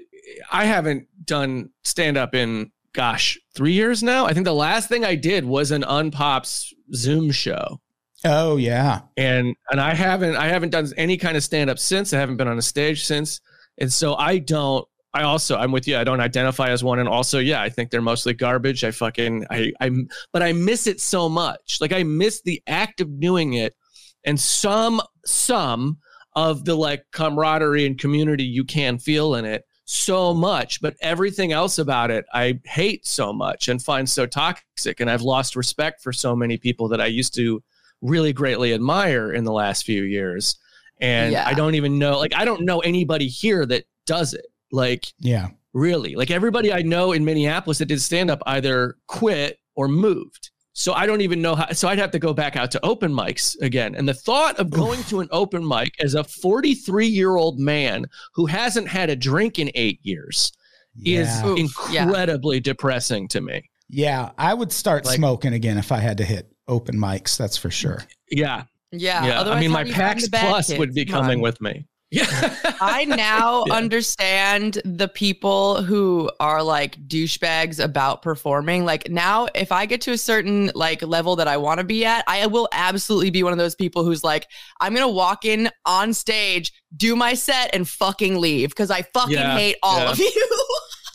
I 0.52 0.66
haven't 0.66 1.08
done 1.26 1.70
stand 1.84 2.18
up 2.18 2.34
in 2.36 2.72
gosh 2.94 3.38
three 3.56 3.74
years 3.74 4.02
now. 4.04 4.26
I 4.26 4.34
think 4.34 4.46
the 4.46 4.54
last 4.54 4.90
thing 4.90 5.06
I 5.06 5.16
did 5.16 5.46
was 5.46 5.72
an 5.72 5.84
Unpops 5.84 6.68
Zoom 6.96 7.32
show. 7.32 7.80
Oh 8.26 8.58
yeah. 8.58 9.02
and 9.18 9.56
and 9.72 9.82
I 9.82 9.94
haven't 9.94 10.36
I 10.36 10.48
haven't 10.48 10.70
done 10.70 10.88
any 10.98 11.18
kind 11.18 11.36
of 11.36 11.44
stand 11.44 11.70
up 11.70 11.80
since. 11.80 12.14
I 12.14 12.20
haven't 12.20 12.38
been 12.38 12.48
on 12.48 12.58
a 12.58 12.62
stage 12.62 13.06
since, 13.06 13.42
and 13.78 13.92
so 13.92 14.16
I 14.16 14.38
don't. 14.40 14.88
I 15.16 15.24
also 15.24 15.58
I'm 15.58 15.72
with 15.72 15.88
you. 15.88 15.98
I 15.98 16.04
don't 16.04 16.22
identify 16.22 16.70
as 16.70 16.84
one, 16.84 17.00
and 17.00 17.10
also 17.10 17.40
yeah, 17.40 17.62
I 17.62 17.70
think 17.70 17.92
they're 17.92 18.02
mostly 18.02 18.34
garbage. 18.34 18.84
I 18.84 18.92
fucking 18.92 19.46
I 19.52 19.72
I'm 19.80 20.08
but 20.32 20.42
I 20.42 20.54
miss 20.54 20.88
it 20.88 21.02
so 21.02 21.28
much. 21.30 21.80
Like 21.82 21.94
I 21.94 22.04
miss 22.04 22.42
the 22.42 22.62
act 22.66 23.02
of 23.02 23.20
doing 23.20 23.54
it, 23.54 23.76
and 24.24 24.40
some 24.40 25.02
some 25.26 25.98
of 26.36 26.66
the 26.66 26.76
like 26.76 27.06
camaraderie 27.12 27.86
and 27.86 28.00
community 28.00 28.44
you 28.44 28.64
can 28.64 28.98
feel 28.98 29.36
in 29.36 29.46
it 29.46 29.66
so 29.86 30.34
much 30.34 30.82
but 30.82 30.96
everything 31.02 31.52
else 31.52 31.78
about 31.78 32.10
it 32.10 32.26
i 32.34 32.58
hate 32.66 33.06
so 33.06 33.32
much 33.34 33.68
and 33.68 33.84
find 33.84 34.10
so 34.10 34.26
toxic 34.26 35.00
and 35.00 35.12
i've 35.12 35.22
lost 35.22 35.56
respect 35.56 36.02
for 36.02 36.14
so 36.14 36.36
many 36.36 36.58
people 36.58 36.88
that 36.88 37.02
i 37.02 37.06
used 37.06 37.36
to 37.36 37.62
really 38.04 38.34
greatly 38.34 38.74
admire 38.74 39.32
in 39.34 39.44
the 39.46 39.52
last 39.54 39.86
few 39.86 40.04
years. 40.04 40.58
And 41.00 41.32
Yeah. 41.32 41.48
I 41.48 41.54
don't 41.56 41.74
even 41.76 41.98
know, 41.98 42.20
like, 42.20 42.36
I 42.36 42.46
don't 42.46 42.62
know 42.66 42.80
anybody 42.82 43.28
here 43.28 43.66
that 43.66 43.86
does 44.06 44.34
it. 44.34 44.46
Like, 44.72 45.06
Yeah. 45.20 45.48
really, 45.74 46.14
like 46.16 46.30
everybody 46.30 46.72
I 46.72 46.82
know 46.84 47.14
in 47.14 47.26
Minneapolis 47.26 47.80
that 47.80 47.86
did 47.88 48.02
stand 48.02 48.30
up 48.30 48.44
either 48.46 48.98
quit 49.08 49.58
or 49.76 49.88
moved. 49.88 50.52
So 50.74 50.94
I 50.94 51.06
don't 51.06 51.22
even 51.22 51.42
know 51.42 51.56
how. 51.56 51.72
So 51.72 51.88
I'd 51.88 52.00
have 52.00 52.12
to 52.12 52.20
go 52.20 52.34
back 52.34 52.56
out 52.56 52.72
to 52.72 52.84
open 52.86 53.14
mics 53.14 53.56
again. 53.62 53.94
And 53.96 54.08
the 54.10 54.14
thought 54.14 54.58
of 54.60 54.70
going 54.72 55.04
to 55.06 55.20
an 55.20 55.28
open 55.32 55.68
mic 55.68 55.94
as 56.00 56.16
a 56.16 56.24
43 56.24 57.06
year 57.08 57.36
old 57.38 57.60
man 57.60 58.06
who 58.34 58.48
hasn't 58.48 58.88
had 58.88 59.10
a 59.12 59.16
drink 59.16 59.60
in 59.60 59.70
eight 59.76 60.00
years 60.04 60.52
Yeah. 60.96 61.22
is 61.22 61.44
Oof, 61.46 61.76
yeah. 61.92 62.04
incredibly 62.04 62.60
depressing 62.60 63.28
to 63.30 63.42
me. 63.42 63.70
Yeah. 63.94 64.32
I 64.38 64.54
would 64.54 64.72
start 64.72 65.06
Like- 65.06 65.16
smoking 65.18 65.54
again 65.54 65.78
if 65.78 65.92
I 65.92 66.00
had 66.00 66.18
to 66.18 66.24
hit 66.26 66.52
open 66.68 66.98
mics. 66.98 67.38
That's 67.38 67.58
for 67.58 67.70
sure. 67.72 68.04
Yeah. 68.32 68.64
yeah. 68.92 69.26
Yeah. 69.26 69.42
I 69.42 69.60
mean, 69.60 69.72
my 69.72 69.84
do 69.84 69.92
PAX 69.94 70.28
Plus 70.30 70.68
kids? 70.68 70.80
would 70.80 70.94
be 70.94 71.06
Come 71.06 71.22
coming 71.22 71.38
on. 71.40 71.42
with 71.44 71.62
me. 71.62 71.86
Yeah. 72.14 72.56
I 72.80 73.06
now 73.06 73.64
Yeah. 73.68 73.74
understand 73.74 74.80
the 74.86 75.08
people 75.08 75.82
who 75.82 76.30
are 76.40 76.62
like 76.62 76.96
douchebags 77.08 77.84
about 77.84 78.22
performing. 78.22 78.86
Like 78.86 79.10
now, 79.10 79.48
if 79.56 79.72
I 79.72 79.88
get 79.88 80.00
to 80.02 80.12
a 80.12 80.18
certain 80.20 80.70
like 80.76 81.02
level 81.02 81.36
that 81.38 81.48
I 81.48 81.58
want 81.58 81.80
to 81.80 81.84
be 81.84 82.06
at, 82.06 82.24
I 82.28 82.46
will 82.46 82.70
absolutely 82.72 83.32
be 83.32 83.42
one 83.42 83.52
of 83.52 83.58
those 83.58 83.74
people 83.74 84.04
who's 84.04 84.24
like, 84.24 84.48
I'm 84.80 84.94
gonna 84.94 85.10
walk 85.10 85.44
in 85.44 85.72
on 85.88 86.14
stage, 86.14 86.72
do 86.96 87.16
my 87.16 87.34
set, 87.34 87.72
and 87.74 87.90
fucking 87.90 88.40
leave 88.40 88.70
because 88.70 88.92
I 88.92 89.02
fucking 89.02 89.34
Yeah, 89.34 89.58
hate 89.58 89.78
all 89.82 89.98
yeah. 89.98 90.12
of 90.12 90.20
you. 90.20 90.48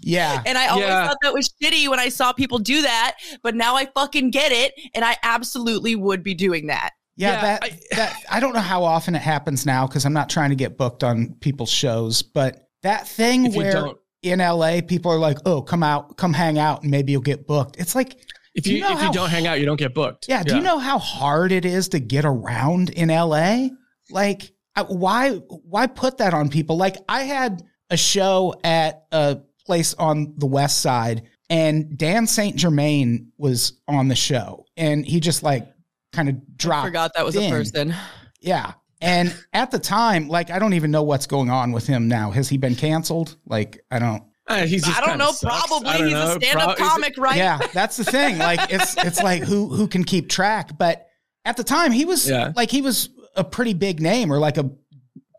Yeah. 0.09 0.43
And 0.47 0.57
I 0.57 0.69
always 0.69 0.87
Yeah. 0.87 1.07
thought 1.09 1.19
that 1.23 1.35
was 1.35 1.51
shitty 1.63 1.89
when 1.89 2.01
I 2.01 2.09
saw 2.09 2.33
people 2.33 2.59
do 2.59 2.83
that, 2.83 3.17
but 3.43 3.55
now 3.55 3.77
I 3.77 3.87
fucking 3.95 4.31
get 4.31 4.53
it, 4.53 4.73
and 4.95 5.05
I 5.05 5.17
absolutely 5.23 5.95
would 5.97 6.23
be 6.23 6.35
doing 6.35 6.69
that. 6.69 6.91
Yeah, 7.17 7.33
Yeah, 7.33 7.41
that 7.43 7.65
I- 7.65 7.79
that 7.97 8.17
I 8.31 8.41
don't 8.41 8.55
know 8.55 8.61
how 8.61 8.85
often 8.85 9.15
it 9.15 9.23
happens 9.23 9.67
now 9.67 9.87
because 9.87 10.05
I'm 10.07 10.13
not 10.13 10.31
trying 10.31 10.51
to 10.51 10.57
get 10.57 10.79
booked 10.79 11.05
on 11.05 11.35
people's 11.41 11.71
shows, 11.71 12.23
but 12.23 12.69
that 12.83 13.07
thing 13.07 13.53
where 13.55 13.89
in 14.23 14.41
LA 14.41 14.81
people 14.81 15.11
are 15.13 15.19
like, 15.19 15.39
"Oh, 15.45 15.61
come 15.63 15.83
out, 15.83 16.17
come 16.17 16.33
hang 16.33 16.59
out, 16.59 16.83
and 16.83 16.91
maybe 16.91 17.13
you'll 17.13 17.21
get 17.21 17.47
booked." 17.47 17.77
It's 17.79 17.95
like, 17.95 18.17
If 18.55 18.67
you, 18.67 18.77
you 18.77 18.81
know 18.83 18.93
if 18.93 18.99
how- 19.01 19.07
you 19.09 19.13
don't 19.13 19.31
hang 19.31 19.47
out, 19.47 19.61
you 19.61 19.67
don't 19.67 19.77
get 19.79 19.95
booked. 19.95 20.27
yeah, 20.29 20.43
do 20.43 20.55
you 20.57 20.63
know 20.63 20.79
how 20.79 20.99
hard 20.99 21.53
it 21.53 21.65
is 21.65 21.89
to 21.91 21.99
get 22.01 22.25
around 22.25 22.91
in 22.91 23.11
LA? 23.11 23.69
Like, 24.11 24.53
why 24.87 25.33
why 25.49 25.87
put 25.89 26.19
that 26.19 26.33
on 26.35 26.49
people? 26.49 26.77
Like, 26.77 26.97
I 27.09 27.25
had 27.25 27.63
a 27.91 27.97
show 27.97 28.55
at 28.65 29.05
a 29.13 29.39
place 29.69 29.95
on 29.95 30.35
the 30.39 30.47
West 30.47 30.81
Side, 30.81 31.23
and 31.51 31.97
Dan 31.97 32.27
Saint 32.27 32.57
Germain 32.57 33.31
was 33.39 33.75
on 33.87 34.09
the 34.09 34.15
show, 34.17 34.65
and 34.77 35.07
he 35.07 35.21
just 35.21 35.43
like 35.43 35.69
kind 36.13 36.29
of 36.31 36.57
dropped. 36.57 36.85
I 36.85 36.89
Forgot 36.89 37.13
that 37.15 37.25
was 37.25 37.37
in. 37.37 37.45
a 37.45 37.51
person. 37.51 37.95
Yeah. 38.41 38.73
And 39.01 39.33
at 39.53 39.71
the 39.71 39.79
time, 39.79 40.27
like, 40.29 40.51
I 40.51 40.59
don't 40.59 40.73
even 40.73 40.91
know 40.91 41.03
what's 41.05 41.27
going 41.27 41.51
on 41.51 41.71
with 41.71 41.87
him 41.87 42.09
now. 42.09 42.31
Has 42.33 42.49
he 42.49 42.57
been 42.57 42.75
canceled? 42.75 43.37
Like, 43.47 43.79
I 43.93 43.99
don't. 44.01 44.25
Uh, 44.49 44.67
he's 44.67 44.83
just 44.85 44.99
I 45.01 45.05
don't 45.07 45.19
know. 45.19 45.31
sucks. 45.31 45.67
Probably 45.69 45.93
don't 45.93 46.05
he's 46.05 46.13
know. 46.15 46.37
a 46.37 46.41
stand-up 46.41 46.63
Pro- 46.65 46.73
is 46.73 46.81
it- 46.81 46.83
comic, 46.93 47.15
right? 47.19 47.37
Yeah, 47.37 47.59
that's 47.75 47.97
the 47.99 48.05
thing. 48.05 48.39
Like, 48.39 48.73
it's 48.73 48.97
it's 49.05 49.23
like 49.23 49.43
who 49.45 49.69
who 49.69 49.87
can 49.87 50.03
keep 50.03 50.29
track? 50.31 50.77
But 50.79 51.07
at 51.45 51.57
the 51.59 51.63
time, 51.65 51.93
he 51.93 52.07
was 52.07 52.29
Yeah. 52.29 52.53
like 52.57 52.71
he 52.71 52.81
was 52.83 53.11
a 53.37 53.45
pretty 53.45 53.75
big 53.75 54.01
name 54.01 54.33
or 54.33 54.39
like 54.39 54.57
a 54.59 54.69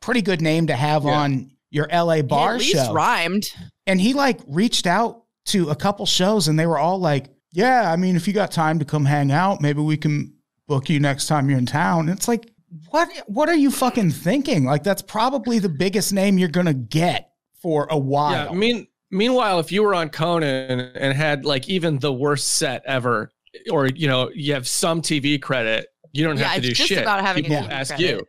pretty 0.02 0.22
good 0.22 0.42
name 0.42 0.68
to 0.68 0.76
have 0.76 1.04
Yeah. 1.04 1.20
on 1.20 1.52
your 1.72 1.88
LA 1.92 2.16
He 2.18 2.22
bar 2.22 2.54
at 2.56 2.60
least 2.60 2.74
show. 2.76 2.94
rhymed. 2.94 3.52
And 3.90 4.00
he 4.00 4.14
like 4.14 4.40
reached 4.48 4.86
out 4.88 5.24
to 5.48 5.70
a 5.70 5.76
couple 5.76 6.06
shows, 6.06 6.48
and 6.48 6.58
they 6.60 6.66
were 6.68 6.78
all 6.78 7.00
like, 7.00 7.28
"Yeah, 7.52 7.92
I 7.92 7.96
mean, 7.96 8.16
if 8.16 8.28
you 8.28 8.34
got 8.34 8.52
time 8.52 8.80
to 8.80 8.86
come 8.86 9.06
hang 9.06 9.32
out, 9.32 9.62
maybe 9.62 9.82
we 9.82 9.98
can 9.98 10.34
book 10.68 10.90
you 10.90 11.00
next 11.00 11.28
time 11.28 11.50
you're 11.50 11.60
in 11.60 11.66
town." 11.66 12.08
It's 12.10 12.28
like, 12.28 12.52
what 12.90 13.10
what 13.28 13.50
are 13.50 13.56
you 13.56 13.72
fucking 13.72 14.12
thinking? 14.12 14.64
Like, 14.66 14.84
that's 14.84 15.02
probably 15.02 15.60
the 15.60 15.70
biggest 15.70 16.14
name 16.14 16.38
you're 16.38 16.50
gonna 16.50 16.74
get 16.74 17.32
for 17.62 17.88
a 17.90 17.98
while. 17.98 18.46
Yeah. 18.46 18.52
I 18.52 18.54
mean, 18.54 18.88
meanwhile, 19.12 19.60
if 19.60 19.72
you 19.72 19.82
were 19.84 19.96
on 19.96 20.10
Conan 20.10 20.80
and 20.96 21.14
had 21.18 21.46
like 21.46 21.68
even 21.68 21.98
the 22.00 22.14
worst 22.14 22.48
set 22.54 22.84
ever, 22.86 23.32
or 23.72 23.88
you 23.88 24.08
know, 24.08 24.30
you 24.36 24.54
have 24.54 24.68
some 24.68 25.02
TV 25.02 25.42
credit, 25.42 25.88
you 26.14 26.24
don't 26.24 26.38
Yeah, 26.38 26.44
have 26.50 26.62
to 26.62 26.68
do 26.70 26.74
just 26.74 26.90
shit. 26.90 27.00
about 27.02 27.22
having 27.22 27.44
People 27.44 27.64
TV 27.64 27.70
ask 27.72 27.96
credit. 27.96 28.06
you. 28.20 28.26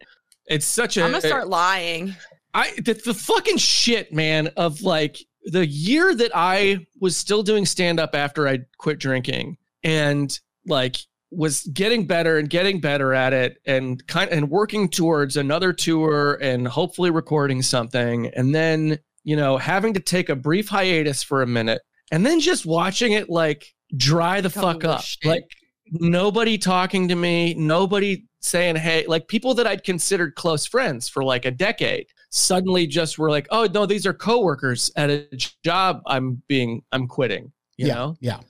It's 0.47 0.67
such 0.67 0.97
a. 0.97 1.03
I'm 1.05 1.11
gonna 1.11 1.21
start 1.21 1.49
lying. 1.49 2.17
I 2.55 2.73
the, 2.79 2.95
the 2.95 3.15
fucking 3.15 3.59
shit, 3.59 4.13
man, 4.13 4.49
of 4.57 4.81
like 4.83 5.19
the 5.45 5.67
year 5.67 6.15
that 6.15 6.31
I 6.35 6.87
was 7.01 7.17
still 7.17 7.43
doing 7.43 7.67
stand 7.67 7.99
up 7.99 8.15
after 8.15 8.47
I 8.47 8.61
quit 8.79 8.99
drinking 8.99 9.57
and 9.83 10.39
like 10.67 10.97
was 11.31 11.63
getting 11.73 12.07
better 12.07 12.39
and 12.39 12.51
getting 12.51 12.81
better 12.81 13.15
at 13.15 13.33
it 13.33 13.59
and 13.65 14.05
kind 14.07 14.31
of, 14.31 14.37
and 14.37 14.51
working 14.51 14.89
towards 14.89 15.37
another 15.37 15.73
tour 15.73 16.39
and 16.43 16.67
hopefully 16.67 17.11
recording 17.11 17.63
something 17.63 18.27
and 18.29 18.55
then, 18.55 18.99
you 19.25 19.37
know, 19.37 19.57
having 19.57 19.95
to 19.95 20.01
take 20.01 20.29
a 20.29 20.37
brief 20.37 20.69
hiatus 20.69 21.23
for 21.23 21.43
a 21.43 21.47
minute 21.47 21.83
and 22.11 22.27
then 22.27 22.41
just 22.41 22.67
watching 22.67 23.13
it 23.13 23.31
like 23.31 23.73
dry 23.97 24.41
the 24.41 24.51
fuck 24.51 24.85
up. 24.85 25.03
shit. 25.03 25.25
Like 25.29 25.45
nobody 25.93 26.59
talking 26.59 27.09
to 27.09 27.15
me, 27.15 27.55
nobody 27.55 28.25
saying 28.41 28.77
hey, 28.77 29.05
like 29.07 29.29
people 29.29 29.55
that 29.55 29.67
I'd 29.67 29.85
considered 29.85 30.35
close 30.35 30.67
friends 30.67 31.09
for 31.09 31.23
like 31.23 31.45
a 31.45 31.51
decade 31.51 32.07
suddenly 32.31 32.87
just 32.87 33.19
were 33.19 33.31
like, 33.31 33.47
oh 33.51 33.69
no, 33.73 33.87
these 33.87 34.07
are 34.07 34.15
coworkers 34.15 34.91
at 34.97 35.11
a 35.11 35.27
job 35.65 36.01
I'm 36.07 36.43
being 36.49 36.83
I'm 36.93 37.07
quitting, 37.07 37.53
you 37.77 37.89
yeah, 37.89 37.95
know? 37.95 38.17
yeah, 38.21 38.41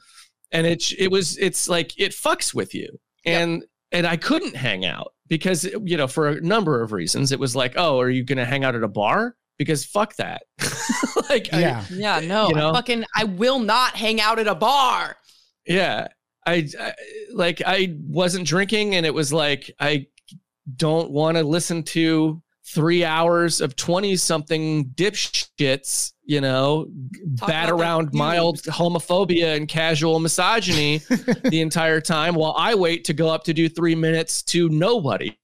And 0.53 0.67
it's 0.67 0.93
it 0.93 1.09
was 1.09 1.37
it's 1.39 1.69
like 1.69 1.99
it 1.99 2.13
fucks 2.13 2.55
with 2.55 2.75
you. 2.75 2.99
And 3.27 3.65
and 3.93 4.07
I 4.07 4.17
couldn't 4.17 4.55
hang 4.57 4.85
out 4.85 5.13
because 5.27 5.65
you 5.65 5.97
know, 5.97 6.07
for 6.07 6.29
a 6.29 6.41
number 6.41 6.81
of 6.83 6.93
reasons. 6.93 7.33
It 7.33 7.41
was 7.41 7.57
like, 7.57 7.75
oh, 7.77 8.01
are 8.01 8.11
you 8.11 8.23
gonna 8.25 8.45
hang 8.45 8.65
out 8.65 8.75
at 8.75 8.83
a 8.83 8.89
bar? 8.89 9.37
Because 9.59 9.85
fuck 9.85 10.15
that. 10.17 10.43
like 11.29 11.49
I- 11.53 11.61
yeah. 11.61 11.85
Yeah, 11.91 12.21
no, 12.21 12.49
You 12.49 12.55
know? 12.55 12.71
I 12.71 12.75
fucking 12.75 13.05
I 13.15 13.25
will 13.25 13.59
not 13.59 13.95
hang 13.97 14.21
out 14.21 14.39
at 14.39 14.47
a 14.47 14.55
bar. 14.55 15.17
Yeah. 15.67 16.09
I, 16.47 16.67
I 16.81 16.95
like 17.33 17.61
I 17.67 17.95
wasn't 18.09 18.47
drinking 18.47 18.95
and 18.95 19.05
it 19.05 19.13
was 19.13 19.31
like 19.33 19.71
I 19.79 20.07
don't 20.77 21.11
want 21.11 21.37
to 21.37 21.45
listen 21.45 21.83
to 21.83 22.43
3 22.75 23.05
hours 23.05 23.61
of 23.61 23.75
20 23.77 24.17
something 24.17 24.87
dipshits, 24.95 26.13
you 26.25 26.41
know, 26.41 26.89
Talk 27.39 27.49
bat 27.49 27.71
around 27.71 28.13
mild 28.13 28.63
homophobia 28.63 29.57
and 29.57 29.69
casual 29.69 30.21
misogyny 30.21 30.99
the 31.45 31.61
entire 31.61 32.01
time 32.01 32.35
while 32.35 32.55
I 32.57 32.75
wait 32.75 33.05
to 33.05 33.13
go 33.13 33.29
up 33.29 33.45
to 33.45 33.55
do 33.55 33.69
3 33.69 33.95
minutes 33.95 34.43
to 34.45 34.69
nobody. 34.69 35.37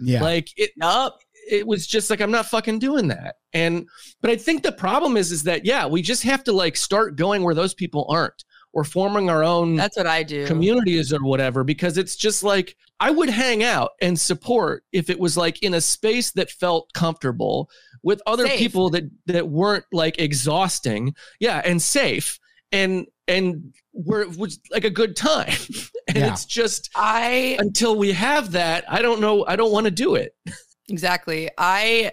yeah. 0.00 0.22
Like 0.22 0.48
it 0.56 0.70
Yup. 0.76 1.18
it 1.50 1.66
was 1.66 1.86
just 1.86 2.10
like 2.10 2.20
I'm 2.20 2.30
not 2.30 2.46
fucking 2.46 2.78
doing 2.78 3.08
that. 3.08 3.36
And 3.52 3.86
but 4.20 4.30
I 4.30 4.36
think 4.36 4.62
the 4.62 4.72
problem 4.72 5.16
is 5.16 5.30
is 5.32 5.42
that 5.44 5.64
yeah, 5.64 5.86
we 5.86 6.02
just 6.02 6.22
have 6.22 6.44
to 6.44 6.52
like 6.52 6.76
start 6.76 7.16
going 7.16 7.42
where 7.42 7.54
those 7.54 7.74
people 7.74 8.06
aren't 8.08 8.44
or 8.72 8.84
forming 8.84 9.28
our 9.28 9.42
own 9.42 9.74
That's 9.76 9.96
what 9.96 10.06
I 10.06 10.22
do. 10.22 10.46
communities 10.46 11.12
or 11.12 11.22
whatever 11.22 11.64
because 11.64 11.98
it's 11.98 12.14
just 12.16 12.42
like 12.44 12.76
I 13.00 13.10
would 13.10 13.30
hang 13.30 13.62
out 13.64 13.92
and 14.02 14.18
support 14.20 14.84
if 14.92 15.08
it 15.08 15.18
was 15.18 15.36
like 15.36 15.62
in 15.62 15.74
a 15.74 15.80
space 15.80 16.30
that 16.32 16.50
felt 16.50 16.92
comfortable 16.92 17.70
with 18.02 18.20
other 18.26 18.46
Safe. 18.46 18.58
people 18.58 18.90
that 18.90 19.04
that 19.26 19.48
weren't 19.48 19.84
like 19.92 20.18
exhausting 20.18 21.14
yeah 21.40 21.60
and 21.64 21.80
safe 21.82 22.38
and 22.72 23.06
and 23.26 23.74
where 23.92 24.20
it 24.22 24.36
was 24.36 24.58
like 24.70 24.84
a 24.84 24.90
good 24.90 25.16
time 25.16 25.48
and 26.08 26.16
Yeah. 26.18 26.32
it's 26.32 26.44
just 26.44 26.90
I 26.94 27.56
until 27.58 27.96
we 27.96 28.12
have 28.12 28.52
that 28.52 28.84
I 28.90 29.02
don't 29.02 29.20
know 29.20 29.44
I 29.46 29.56
don't 29.56 29.72
want 29.72 29.84
to 29.86 29.90
do 29.90 30.14
it 30.14 30.34
exactly. 30.88 31.50
I 31.58 32.12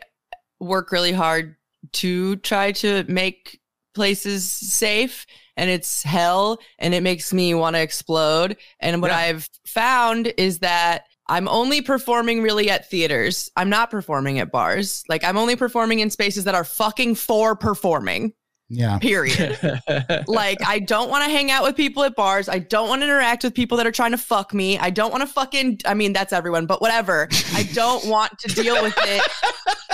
work 0.60 0.92
really 0.92 1.12
hard 1.14 1.56
to 1.94 2.36
try 2.38 2.72
to 2.74 3.04
make 3.08 3.60
places 3.98 4.50
safe 4.50 5.26
and 5.58 5.70
it's 5.70 6.04
hell 6.04 6.60
and 6.80 6.94
it 6.94 7.04
makes 7.04 7.34
me 7.34 7.54
want 7.54 7.76
to 7.76 7.82
explode. 7.82 8.56
And 8.80 9.02
what 9.02 9.12
Yeah. 9.12 9.18
I've 9.18 9.50
found 9.66 10.32
is 10.38 10.60
that 10.60 11.04
I'm 11.28 11.50
only 11.50 11.82
performing 11.82 12.42
really 12.42 12.70
at 12.70 12.90
theaters. 12.90 13.50
I'm 13.58 13.70
not 13.70 13.92
performing 13.92 14.40
at 14.40 14.50
bars. 14.52 15.04
Like 15.10 15.26
I'm 15.26 15.36
only 15.38 15.58
performing 15.58 16.00
in 16.00 16.10
spaces 16.10 16.46
that 16.46 16.56
are 16.56 16.64
fucking 16.64 17.16
for 17.16 17.54
performing. 17.56 18.32
yeah. 18.70 18.98
Period. 19.00 19.58
like 20.28 20.60
I 20.66 20.80
don't 20.80 21.10
want 21.10 21.24
to 21.26 21.30
hang 21.32 21.50
out 21.52 21.64
with 21.64 21.76
people 21.76 22.04
at 22.04 22.16
bars. 22.16 22.48
I 22.50 22.60
don't 22.60 22.88
want 22.90 23.02
to 23.02 23.06
interact 23.08 23.44
with 23.44 23.54
people 23.56 23.78
that 23.78 23.88
are 23.88 23.92
trying 23.92 24.12
to 24.12 24.18
fuck 24.18 24.54
me. 24.54 24.78
I 24.78 24.90
don't 24.90 25.12
want 25.12 25.22
to 25.22 25.28
fucking 25.28 25.80
I 25.86 25.94
mean 25.96 26.14
that's 26.14 26.32
everyone, 26.34 26.66
but 26.66 26.82
whatever. 26.82 27.28
I 27.54 27.64
don't 27.74 28.06
want 28.06 28.38
to 28.40 28.48
deal 28.54 28.82
with 28.84 28.94
it 29.00 29.22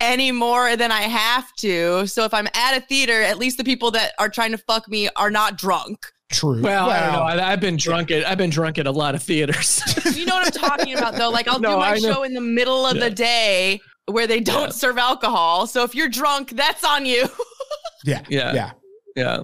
any 0.00 0.32
more 0.32 0.76
than 0.76 0.92
I 0.92 1.02
have 1.02 1.52
to. 1.56 2.06
So 2.06 2.24
if 2.24 2.34
I'm 2.34 2.46
at 2.54 2.76
a 2.76 2.80
theater, 2.80 3.22
at 3.22 3.38
least 3.38 3.56
the 3.58 3.64
people 3.64 3.90
that 3.92 4.12
are 4.18 4.28
trying 4.28 4.52
to 4.52 4.58
fuck 4.58 4.88
me 4.88 5.08
are 5.16 5.30
not 5.30 5.56
drunk. 5.58 6.06
True. 6.32 6.60
Well, 6.60 6.90
I 6.90 7.00
don't 7.00 7.12
know. 7.12 7.22
I, 7.22 7.52
I've 7.52 7.60
been 7.60 7.76
drunk 7.76 8.10
at 8.10 8.26
I've 8.26 8.36
been 8.38 8.50
drunk 8.50 8.78
at 8.78 8.86
a 8.86 8.90
lot 8.90 9.14
of 9.14 9.22
theaters. 9.22 9.80
You 10.16 10.24
know 10.24 10.34
what 10.36 10.46
I'm 10.46 10.68
talking 10.68 10.94
about 10.96 11.14
though? 11.14 11.30
Like 11.30 11.46
I'll 11.46 11.58
No, 11.60 11.72
do 11.72 11.76
my 11.76 11.98
show 11.98 12.22
in 12.24 12.34
the 12.34 12.40
middle 12.40 12.84
of 12.86 12.96
Yeah. 12.96 13.04
the 13.04 13.10
day 13.14 13.80
where 14.06 14.26
they 14.26 14.40
don't 14.40 14.62
Yeah. 14.68 14.70
serve 14.70 14.98
alcohol. 14.98 15.66
So 15.66 15.84
if 15.84 15.94
you're 15.94 16.08
drunk, 16.08 16.50
that's 16.50 16.82
on 16.84 17.06
you. 17.06 17.28
yeah. 18.04 18.22
Yeah. 18.28 18.52
Yeah. 18.54 18.70
yeah, 19.14 19.42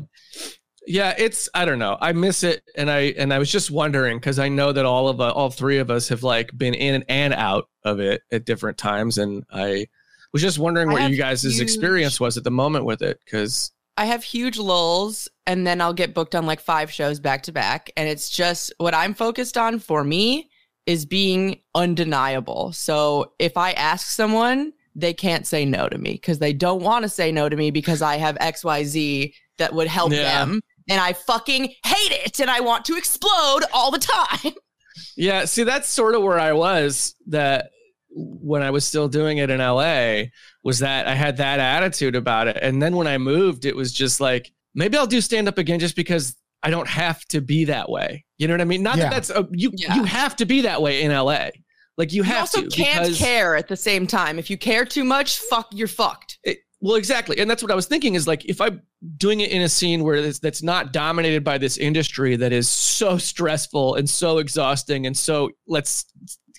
yeah. 0.87 1.15
It's 1.19 1.49
I 1.55 1.65
don't 1.65 1.79
know. 1.79 1.97
I 2.01 2.12
miss 2.12 2.43
it, 2.43 2.62
and 2.77 2.91
I 2.91 3.12
and 3.19 3.33
I 3.33 3.38
was 3.38 3.51
just 3.53 3.71
wondering 3.71 4.19
because 4.19 4.38
I 4.41 4.49
know 4.49 4.73
that 4.73 4.85
all 4.85 5.09
of 5.09 5.21
uh, 5.21 5.31
all 5.31 5.51
three 5.51 5.79
of 5.79 5.91
us 5.91 6.09
have 6.09 6.23
like 6.23 6.51
been 6.57 6.75
in 6.75 7.05
and 7.09 7.33
out 7.35 7.69
of 7.85 8.01
it 8.01 8.23
at 8.33 8.45
different 8.45 8.79
times, 8.79 9.19
and 9.19 9.45
I 9.53 9.87
was 10.33 10.42
just 10.42 10.59
wondering 10.59 10.88
I 10.90 10.92
what 10.92 11.11
you 11.11 11.16
guys' 11.16 11.42
huge- 11.42 11.61
experience 11.61 12.18
was 12.21 12.37
at 12.37 12.45
the 12.45 12.51
moment 12.51 12.85
with 12.85 13.03
it 13.03 13.21
because 13.25 13.71
I 13.97 14.07
have 14.07 14.23
huge 14.25 14.59
lulls 14.59 15.29
and 15.47 15.66
then 15.66 15.81
I'll 15.81 15.92
get 15.92 16.14
booked 16.14 16.35
on 16.35 16.47
like 16.47 16.61
five 16.61 16.90
shows 16.90 17.21
back 17.21 17.42
to 17.45 17.53
back. 17.53 17.90
And 17.97 18.09
it's 18.09 18.31
just 18.31 18.73
what 18.79 18.95
I'm 18.95 19.12
focused 19.14 19.59
on 19.59 19.79
for 19.79 20.03
me 20.03 20.49
is 20.87 21.05
being 21.05 21.61
undeniable. 21.75 22.73
So 22.73 23.33
if 23.38 23.57
I 23.57 23.73
ask 23.73 24.09
someone, 24.09 24.73
they 24.95 25.12
can't 25.14 25.47
say 25.47 25.64
no 25.64 25.88
to 25.88 25.99
me 25.99 26.12
because 26.12 26.38
they 26.38 26.53
don't 26.53 26.83
want 26.83 27.03
to 27.05 27.09
say 27.09 27.31
no 27.33 27.49
to 27.49 27.57
me 27.57 27.71
because 27.71 28.03
I 28.03 28.16
have 28.16 28.37
XYZ 28.38 29.33
that 29.59 29.73
would 29.75 29.88
help 29.88 30.12
Yeah. 30.12 30.45
them. 30.45 30.61
And 30.88 31.01
I 31.01 31.12
fucking 31.12 31.62
hate 31.85 32.12
it 32.25 32.40
and 32.40 32.51
I 32.51 32.61
want 32.61 32.85
to 32.87 32.97
explode 32.97 33.61
all 33.73 33.90
the 33.90 33.99
time. 33.99 34.53
Yeah, 35.16 35.45
see, 35.47 35.62
that's 35.62 35.88
sort 35.88 36.14
of 36.14 36.23
where 36.23 36.38
I 36.38 36.53
was 36.53 37.14
that 37.29 37.71
when 38.14 38.62
I 38.62 38.70
was 38.70 38.85
still 38.85 39.09
doing 39.09 39.38
it 39.38 39.51
in 39.51 39.59
LA 39.59 40.25
was 40.62 40.79
that 40.81 41.07
I 41.07 41.14
had 41.14 41.37
that 41.38 41.61
attitude 41.61 42.14
about 42.14 42.48
it. 42.48 42.59
And 42.61 42.81
then 42.83 42.96
when 42.96 43.07
I 43.07 43.18
moved, 43.18 43.64
it 43.64 43.75
was 43.75 43.92
just 43.92 44.20
like, 44.20 44.53
maybe 44.75 44.96
I'll 44.98 45.07
do 45.07 45.20
stand 45.20 45.48
up 45.48 45.59
again 45.59 45.79
just 45.81 45.96
because 45.96 46.37
I 46.62 46.70
don't 46.70 46.88
have 46.88 47.25
to 47.27 47.40
be 47.40 47.64
that 47.64 47.88
way. 47.88 48.25
You 48.38 48.48
know 48.48 48.55
what 48.55 48.61
I 48.61 48.64
mean? 48.64 48.83
Not 48.83 48.96
Yeah. 48.96 49.05
that 49.05 49.12
that's 49.12 49.31
a, 49.31 49.48
you, 49.53 49.72
Yeah. 49.75 49.94
you 49.96 50.05
have 50.05 50.37
to 50.37 50.44
be 50.46 50.61
that 50.62 50.81
way 50.83 51.03
in 51.03 51.11
LA. 51.11 51.48
Like 51.98 52.12
you 52.12 52.22
have 52.22 52.51
to 52.53 52.61
You 52.61 52.64
have 52.64 52.68
also 52.68 52.77
to. 52.77 52.77
can't 52.77 53.05
because- 53.05 53.18
care 53.18 53.57
at 53.57 53.68
the 53.68 53.77
same 53.77 54.07
time. 54.07 54.38
If 54.38 54.51
you 54.51 54.57
care 54.59 54.85
too 54.85 55.05
much, 55.05 55.38
fuck, 55.38 55.68
you're 55.72 55.88
fucked. 55.88 56.38
Well, 56.81 56.96
exactly, 56.96 57.38
and 57.38 57.48
that's 57.48 57.62
what 57.62 57.70
I 57.70 57.77
was 57.77 57.87
thinking. 57.87 58.16
Is 58.16 58.27
like 58.27 58.44
if 58.46 58.61
I'm 58.61 58.83
doing 59.16 59.38
it 59.40 59.53
in 59.53 59.62
a 59.62 59.68
scene 59.68 60.03
where 60.03 60.16
it's, 60.16 60.40
that's 60.40 60.64
not 60.64 60.92
dominated 60.92 61.44
by 61.44 61.57
this 61.57 61.79
industry 61.79 62.35
that 62.37 62.53
is 62.53 62.68
so 62.68 63.18
stressful 63.18 63.94
and 63.94 64.11
so 64.11 64.38
exhausting 64.38 65.07
and 65.07 65.16
so 65.16 65.51
let's 65.68 66.07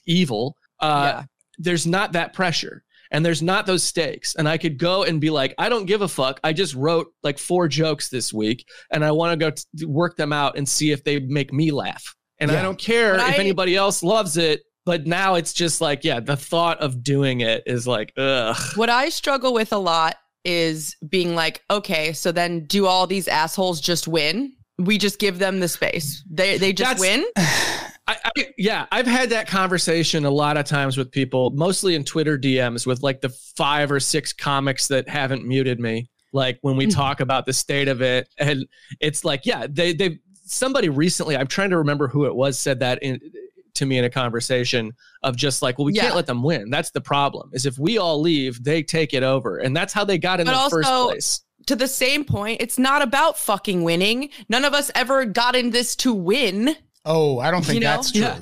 evil. 0.05 0.55
Uh, 0.79 1.11
Yeah. 1.15 1.23
There's 1.57 1.85
not 1.87 2.11
that 2.13 2.33
pressure 2.33 2.83
and 3.11 3.23
there's 3.25 3.41
not 3.43 3.65
those 3.67 3.83
stakes. 3.83 4.33
And 4.35 4.49
I 4.49 4.57
could 4.57 4.77
go 4.79 5.03
and 5.03 5.21
be 5.21 5.29
like, 5.29 5.53
I 5.59 5.69
don't 5.69 5.85
give 5.85 6.01
a 6.01 6.07
fuck. 6.07 6.39
I 6.43 6.51
just 6.53 6.73
wrote 6.73 7.07
like 7.21 7.37
four 7.37 7.67
jokes 7.67 8.09
this 8.09 8.33
week, 8.33 8.65
and 8.91 9.05
I 9.05 9.11
want 9.11 9.39
to 9.39 9.45
go 9.45 9.51
t- 9.51 9.85
work 9.85 10.15
them 10.17 10.33
out 10.33 10.57
and 10.57 10.67
see 10.67 10.91
if 10.91 11.03
they 11.03 11.19
make 11.19 11.53
me 11.53 11.69
laugh. 11.71 12.15
And 12.39 12.51
I 12.51 12.61
don't 12.63 12.79
care 12.79 13.15
But 13.17 13.29
if 13.29 13.35
I- 13.35 13.37
anybody 13.39 13.75
else 13.75 14.01
loves 14.03 14.35
it. 14.37 14.61
But 14.85 15.05
now 15.07 15.35
it's 15.35 15.53
just 15.53 15.79
like, 15.79 16.03
yeah, 16.03 16.19
the 16.19 16.35
thought 16.35 16.79
of 16.81 17.03
doing 17.03 17.39
it 17.39 17.63
is 17.65 17.87
like, 17.87 18.11
ugh. 18.17 18.57
What 18.75 18.89
I 18.89 19.07
struggle 19.09 19.53
with 19.53 19.71
a 19.71 19.77
lot 19.77 20.17
is 20.43 20.97
being 21.07 21.35
like, 21.35 21.61
okay, 21.71 22.11
so 22.11 22.33
then 22.33 22.65
do 22.65 22.85
all 22.85 23.07
these 23.07 23.29
assholes 23.29 23.79
just 23.79 24.09
win? 24.09 24.51
We 24.79 24.97
just 24.97 25.19
give 25.19 25.39
them 25.39 25.61
the 25.61 25.69
space. 25.69 26.21
They 26.29 26.57
they 26.57 26.73
just 26.73 26.99
That's- 26.99 26.99
win. 26.99 27.25
I, 28.07 28.17
I, 28.25 28.45
yeah, 28.57 28.85
I've 28.91 29.07
had 29.07 29.29
that 29.29 29.47
conversation 29.47 30.25
a 30.25 30.29
lot 30.29 30.57
of 30.57 30.65
times 30.65 30.97
with 30.97 31.09
people, 31.11 31.51
mostly 31.51 31.95
in 31.95 32.03
Twitter 32.03 32.37
DMs 32.37 32.85
with 32.85 33.01
like 33.01 33.21
the 33.21 33.29
five 33.29 33.91
or 33.91 33.99
six 33.99 34.33
comics 34.33 34.87
that 34.89 35.07
haven't 35.07 35.45
muted 35.47 35.79
me. 35.79 36.09
Like 36.33 36.57
when 36.61 36.75
we 36.75 36.87
Mhm. 36.87 36.95
talk 36.95 37.19
about 37.21 37.45
the 37.45 37.53
state 37.53 37.87
of 37.87 38.01
it, 38.01 38.27
and 38.39 38.65
it's 38.99 39.23
like, 39.23 39.45
yeah, 39.45 39.67
they 39.69 39.93
they 39.93 40.19
somebody 40.45 40.89
recently, 40.89 41.37
I'm 41.37 41.47
trying 41.47 41.69
to 41.69 41.77
remember 41.77 42.07
who 42.07 42.25
it 42.25 42.35
was, 42.35 42.59
said 42.59 42.79
that 42.79 43.01
in 43.01 43.19
to 43.75 43.85
me 43.85 43.97
in 43.97 44.03
a 44.03 44.09
conversation 44.09 44.91
of 45.23 45.35
just 45.35 45.61
like, 45.61 45.77
well, 45.77 45.85
we 45.85 45.93
Yeah. 45.93 46.03
can't 46.03 46.15
let 46.15 46.25
them 46.27 46.43
win. 46.43 46.69
That's 46.69 46.91
the 46.91 47.01
problem. 47.01 47.49
Is 47.53 47.65
if 47.65 47.77
we 47.79 47.97
all 47.97 48.19
leave, 48.19 48.63
they 48.63 48.83
take 48.83 49.13
it 49.13 49.23
over, 49.23 49.57
and 49.59 49.75
that's 49.75 49.93
how 49.93 50.03
they 50.03 50.17
got 50.17 50.39
in 50.39 50.45
But 50.45 50.65
the 50.65 50.69
first 50.69 50.89
place. 50.89 51.41
To 51.67 51.75
the 51.77 51.87
same 51.87 52.25
point, 52.25 52.61
it's 52.61 52.77
not 52.77 53.01
about 53.01 53.37
fucking 53.37 53.83
winning. 53.83 54.29
None 54.49 54.65
of 54.65 54.73
us 54.73 54.91
ever 54.93 55.23
got 55.25 55.55
in 55.55 55.69
this 55.69 55.95
to 55.97 56.13
win. 56.13 56.75
Oh, 57.05 57.39
I 57.39 57.51
don't 57.51 57.63
think 57.63 57.75
You 57.75 57.79
know? 57.81 57.95
that's 57.95 58.11
true. 58.11 58.21
Yeah. 58.21 58.39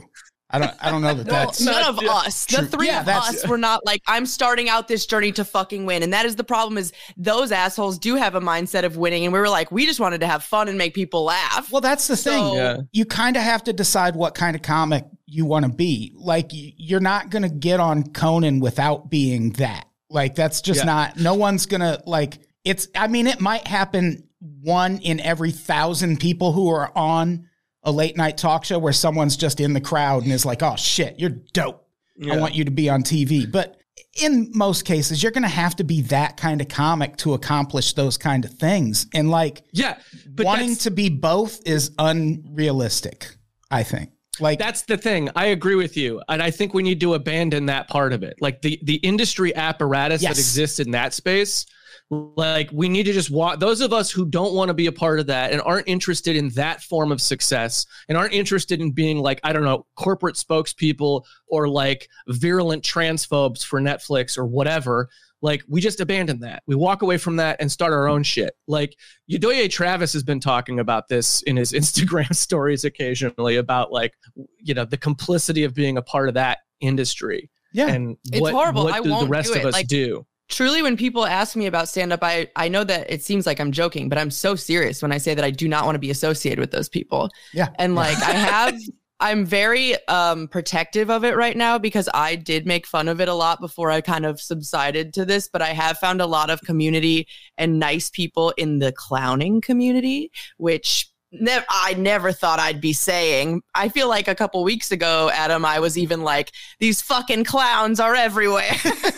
I 0.53 0.59
don't. 0.59 0.71
I 0.81 0.91
don't 0.91 1.01
know 1.01 1.13
that 1.13 1.25
No, 1.27 1.31
that's. 1.31 1.61
none 1.61 1.83
of 1.85 2.03
yeah. 2.03 2.11
us. 2.11 2.45
The 2.45 2.65
three 2.67 2.87
Yeah, 2.87 2.99
of 3.01 3.07
us 3.07 3.47
were 3.47 3.57
not 3.57 3.85
like, 3.85 4.01
I'm 4.05 4.25
starting 4.25 4.67
out 4.67 4.89
this 4.89 5.05
journey 5.05 5.31
to 5.31 5.45
fucking 5.45 5.85
win. 5.85 6.03
And 6.03 6.11
that 6.11 6.25
is 6.25 6.35
the 6.35 6.43
problem 6.43 6.77
is 6.77 6.91
those 7.15 7.53
assholes 7.53 7.97
do 7.97 8.15
have 8.17 8.35
a 8.35 8.41
mindset 8.41 8.83
of 8.83 8.97
winning. 8.97 9.23
And 9.23 9.31
we 9.31 9.39
were 9.39 9.47
like, 9.47 9.71
we 9.71 9.85
just 9.85 10.01
wanted 10.01 10.19
to 10.21 10.27
have 10.27 10.43
fun 10.43 10.67
and 10.67 10.77
make 10.77 10.93
people 10.93 11.23
laugh. 11.23 11.71
Well, 11.71 11.79
that's 11.79 12.07
the 12.07 12.17
thing. 12.17 12.53
Yeah. 12.53 12.77
You 12.91 13.05
kind 13.05 13.37
of 13.37 13.43
have 13.43 13.63
to 13.63 13.71
decide 13.73 14.17
what 14.17 14.35
kind 14.35 14.53
of 14.57 14.61
comic 14.61 15.05
you 15.25 15.45
want 15.45 15.63
to 15.63 15.71
be. 15.71 16.11
Like, 16.17 16.47
you're 16.51 16.99
not 16.99 17.29
going 17.29 17.43
to 17.43 17.49
get 17.49 17.79
on 17.79 18.11
Conan 18.11 18.59
without 18.59 19.09
being 19.09 19.51
that. 19.53 19.85
Like, 20.09 20.35
that's 20.35 20.59
just 20.59 20.79
Yeah. 20.81 20.85
not, 20.85 21.17
no 21.17 21.33
one's 21.33 21.65
going 21.65 21.79
to, 21.79 22.03
like, 22.05 22.39
it's, 22.65 22.89
I 22.93 23.07
mean, 23.07 23.25
it 23.27 23.39
might 23.39 23.65
happen 23.65 24.27
one 24.61 24.97
in 24.97 25.21
every 25.21 25.51
thousand 25.51 26.19
people 26.19 26.51
who 26.51 26.67
are 26.69 26.91
on 26.93 27.47
a 27.83 27.91
late 27.91 28.15
night 28.17 28.37
talk 28.37 28.63
show 28.65 28.77
where 28.79 28.93
someone's 28.93 29.35
just 29.37 29.59
in 29.59 29.73
the 29.73 29.81
crowd 29.81 30.23
and 30.23 30.31
is 30.31 30.45
like, 30.45 30.61
oh 30.63 30.75
shit, 30.75 31.19
you're 31.19 31.29
dope. 31.53 31.87
I 32.31 32.37
want 32.37 32.53
you 32.53 32.65
to 32.65 32.71
be 32.71 32.87
on 32.89 33.01
TV. 33.01 33.51
But 33.51 33.77
in 34.21 34.51
most 34.53 34.85
cases, 34.85 35.23
you're 35.23 35.31
going 35.31 35.41
to 35.43 35.49
have 35.49 35.75
to 35.77 35.83
be 35.83 36.01
that 36.03 36.37
kind 36.37 36.61
of 36.61 36.67
comic 36.67 37.17
to 37.17 37.33
accomplish 37.33 37.93
those 37.93 38.17
kind 38.17 38.45
of 38.45 38.53
things. 38.53 39.07
And 39.13 39.31
like, 39.31 39.63
Yeah, 39.71 39.97
but 40.29 40.45
wanting 40.45 40.75
to 40.77 40.91
be 40.91 41.09
both 41.09 41.59
is 41.65 41.91
unrealistic, 41.97 43.35
I 43.71 43.83
think. 43.83 44.11
Like 44.39 44.59
That's 44.59 44.83
the 44.83 44.97
thing. 44.97 45.29
I 45.35 45.47
agree 45.47 45.75
with 45.75 45.97
you, 45.97 46.21
and 46.29 46.41
I 46.41 46.51
think 46.51 46.73
we 46.73 46.83
need 46.83 46.99
to 47.01 47.15
abandon 47.15 47.65
that 47.67 47.89
part 47.89 48.13
of 48.13 48.23
it. 48.23 48.35
Like 48.39 48.61
the 48.61 48.79
the 48.83 48.95
industry 48.95 49.53
apparatus 49.55 50.21
Yes. 50.21 50.31
that 50.33 50.39
exists 50.39 50.79
in 50.79 50.91
that 50.91 51.13
space. 51.13 51.65
Like 52.11 52.69
we 52.73 52.89
need 52.89 53.03
to 53.03 53.13
just 53.13 53.29
walk. 53.31 53.61
Those 53.61 53.79
of 53.79 53.93
us 53.93 54.11
who 54.11 54.25
don't 54.25 54.53
want 54.53 54.67
to 54.67 54.73
be 54.73 54.87
a 54.87 54.91
part 54.91 55.21
of 55.21 55.27
that 55.27 55.53
and 55.53 55.61
aren't 55.61 55.87
interested 55.87 56.35
in 56.35 56.49
that 56.49 56.81
form 56.81 57.09
of 57.09 57.21
success 57.21 57.85
and 58.09 58.17
aren't 58.17 58.33
interested 58.33 58.81
in 58.81 58.91
being 58.91 59.19
like 59.19 59.39
I 59.45 59.53
don't 59.53 59.63
know 59.63 59.85
corporate 59.95 60.35
spokespeople 60.35 61.23
or 61.47 61.69
like 61.69 62.09
virulent 62.27 62.83
transphobes 62.83 63.63
for 63.63 63.79
Netflix 63.79 64.37
or 64.37 64.45
whatever. 64.45 65.07
Like 65.41 65.63
we 65.69 65.79
just 65.79 66.01
abandon 66.01 66.41
that. 66.41 66.63
We 66.67 66.75
walk 66.75 67.01
away 67.01 67.17
from 67.17 67.37
that 67.37 67.61
and 67.61 67.71
start 67.71 67.93
our 67.93 68.09
own 68.09 68.23
shit. 68.23 68.55
Like 68.67 68.97
Udoye 69.31 69.69
Travis 69.69 70.11
has 70.11 70.23
been 70.23 70.41
talking 70.41 70.79
about 70.79 71.07
this 71.07 71.41
in 71.43 71.55
his 71.55 71.71
Instagram 71.71 72.35
stories 72.35 72.83
occasionally 72.83 73.55
about 73.55 73.93
like 73.93 74.13
you 74.59 74.73
know 74.73 74.83
the 74.83 74.97
complicity 74.97 75.63
of 75.63 75.73
being 75.73 75.97
a 75.97 76.01
part 76.01 76.27
of 76.27 76.33
that 76.33 76.57
industry 76.81 77.49
yeah, 77.73 77.87
and 77.87 78.17
It's 78.31 78.41
what, 78.41 78.53
horrible. 78.53 78.85
what 78.85 78.93
I 78.93 78.97
do 78.97 79.09
the 79.09 79.15
won't 79.15 79.29
rest 79.29 79.53
do 79.53 79.59
of 79.59 79.65
us 79.65 79.73
Like, 79.73 79.87
do. 79.87 80.25
Truly 80.51 80.81
when 80.81 80.95
people 80.95 81.25
ask 81.25 81.55
me 81.55 81.65
about 81.65 81.89
stand 81.89 82.13
up 82.13 82.19
I 82.21 82.47
I 82.55 82.67
know 82.67 82.83
that 82.83 83.09
it 83.09 83.23
seems 83.23 83.47
like 83.47 83.59
I'm 83.59 83.71
joking 83.71 84.09
but 84.09 84.17
I'm 84.17 84.29
so 84.29 84.55
serious 84.55 85.01
when 85.01 85.11
I 85.11 85.17
say 85.17 85.33
that 85.33 85.43
I 85.43 85.49
do 85.49 85.67
not 85.67 85.85
want 85.85 85.95
to 85.95 85.99
be 85.99 86.11
associated 86.11 86.59
with 86.59 86.71
those 86.71 86.89
people 86.89 87.29
yeah. 87.53 87.69
and 87.79 87.95
like 87.95 88.17
I 88.17 88.31
have 88.31 88.79
I'm 89.19 89.45
very 89.45 89.95
um 90.07 90.47
protective 90.47 91.09
of 91.09 91.23
it 91.23 91.35
right 91.35 91.55
now 91.55 91.77
because 91.77 92.09
I 92.13 92.35
did 92.35 92.65
make 92.65 92.87
fun 92.87 93.07
of 93.07 93.21
it 93.21 93.29
a 93.29 93.33
lot 93.33 93.61
before 93.61 93.91
I 93.91 94.01
kind 94.01 94.25
of 94.25 94.41
subsided 94.41 95.13
to 95.13 95.25
this 95.25 95.47
but 95.47 95.61
I 95.61 95.69
have 95.69 95.97
found 95.97 96.21
a 96.21 96.27
lot 96.27 96.49
of 96.49 96.61
community 96.61 97.27
and 97.57 97.79
nice 97.79 98.09
people 98.09 98.53
in 98.57 98.79
the 98.79 98.91
clowning 98.91 99.61
community 99.61 100.31
which 100.57 101.10
Never, 101.33 101.65
I 101.69 101.93
never 101.93 102.33
thought 102.33 102.59
I'd 102.59 102.81
be 102.81 102.91
saying. 102.91 103.61
I 103.73 103.87
feel 103.87 104.09
like 104.09 104.27
a 104.27 104.35
couple 104.35 104.63
weeks 104.65 104.91
ago, 104.91 105.29
Adam, 105.33 105.63
I 105.63 105.79
was 105.79 105.97
even 105.97 106.23
like, 106.23 106.51
these 106.79 107.01
fucking 107.01 107.45
clowns 107.45 108.01
are 108.01 108.15
everywhere. 108.15 108.69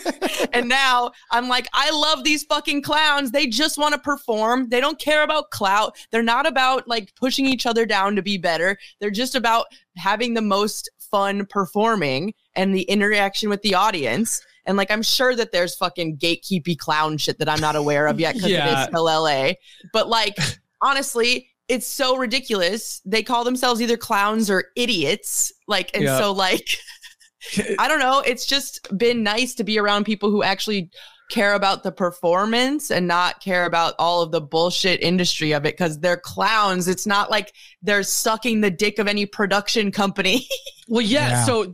and 0.54 0.69
now 0.69 1.12
I'm 1.32 1.47
like, 1.47 1.67
I 1.73 1.89
love 1.89 2.23
these 2.23 2.43
fucking 2.43 2.84
clowns. 2.84 3.32
They 3.32 3.47
just 3.47 3.80
want 3.80 3.93
to 3.95 3.99
perform. 3.99 4.69
They 4.69 4.80
don't 4.80 4.99
care 4.99 5.23
about 5.23 5.49
clout. 5.49 5.95
They're 6.12 6.21
not 6.21 6.45
about 6.45 6.88
like 6.88 7.15
pushing 7.15 7.47
each 7.47 7.65
other 7.65 7.84
down 7.86 8.15
to 8.15 8.21
be 8.21 8.38
better. 8.38 8.78
They're 8.99 9.10
just 9.10 9.34
about 9.34 9.65
having 9.97 10.36
the 10.36 10.41
most 10.41 10.91
fun 10.99 11.47
performing 11.47 12.36
and 12.56 12.76
the 12.76 12.84
interaction 12.84 13.49
with 13.49 13.63
the 13.63 13.73
audience. 13.73 14.39
And 14.67 14.78
like, 14.78 14.91
I'm 14.91 15.02
sure 15.04 15.36
that 15.36 15.52
there's 15.52 15.76
fucking 15.76 16.17
gatekeepy 16.17 16.78
clown 16.78 17.17
shit 17.17 17.39
that 17.39 17.49
I'm 17.49 17.60
not 17.60 17.76
aware 17.76 18.06
of 18.06 18.19
yet 18.19 18.36
because 18.36 18.52
Yeah. 18.52 18.69
it 18.69 18.82
is 18.82 18.86
still 18.86 19.06
LA. 19.06 19.54
But 19.91 20.10
like, 20.10 20.38
honestly, 20.82 21.49
it's 21.74 21.88
so 21.88 22.16
ridiculous. 22.18 23.02
They 23.06 23.24
call 23.24 23.44
themselves 23.44 23.82
either 23.82 23.98
clowns 23.98 24.50
or 24.50 24.66
idiots. 24.76 25.52
Like, 25.68 25.90
and 25.96 26.04
Yeah. 26.04 26.20
so 26.20 26.32
like, 26.32 26.68
I 27.80 27.88
don't 27.88 28.00
know. 28.00 28.20
It's 28.20 28.46
just 28.46 28.88
been 28.98 29.24
nice 29.24 29.56
to 29.56 29.64
be 29.64 29.80
around 29.80 30.06
people 30.06 30.30
who 30.30 30.44
actually 30.44 30.90
care 31.32 31.56
about 31.56 31.82
the 31.84 31.92
performance 31.92 32.92
and 32.92 33.08
not 33.08 33.42
care 33.42 33.66
about 33.66 33.96
all 33.98 34.22
of 34.22 34.32
the 34.32 34.42
bullshit 34.42 35.02
industry 35.02 35.52
of 35.54 35.66
it 35.66 35.76
because 35.76 36.00
they're 36.00 36.18
clowns. 36.18 36.88
It's 36.88 37.08
not 37.08 37.32
like 37.32 37.54
they're 37.82 38.04
sucking 38.04 38.62
the 38.62 38.70
dick 38.70 39.00
of 39.00 39.08
any 39.08 39.26
production 39.26 39.92
company. 39.92 40.48
Well, 40.88 41.02
yeah, 41.02 41.30
Yeah. 41.30 41.46
So 41.46 41.74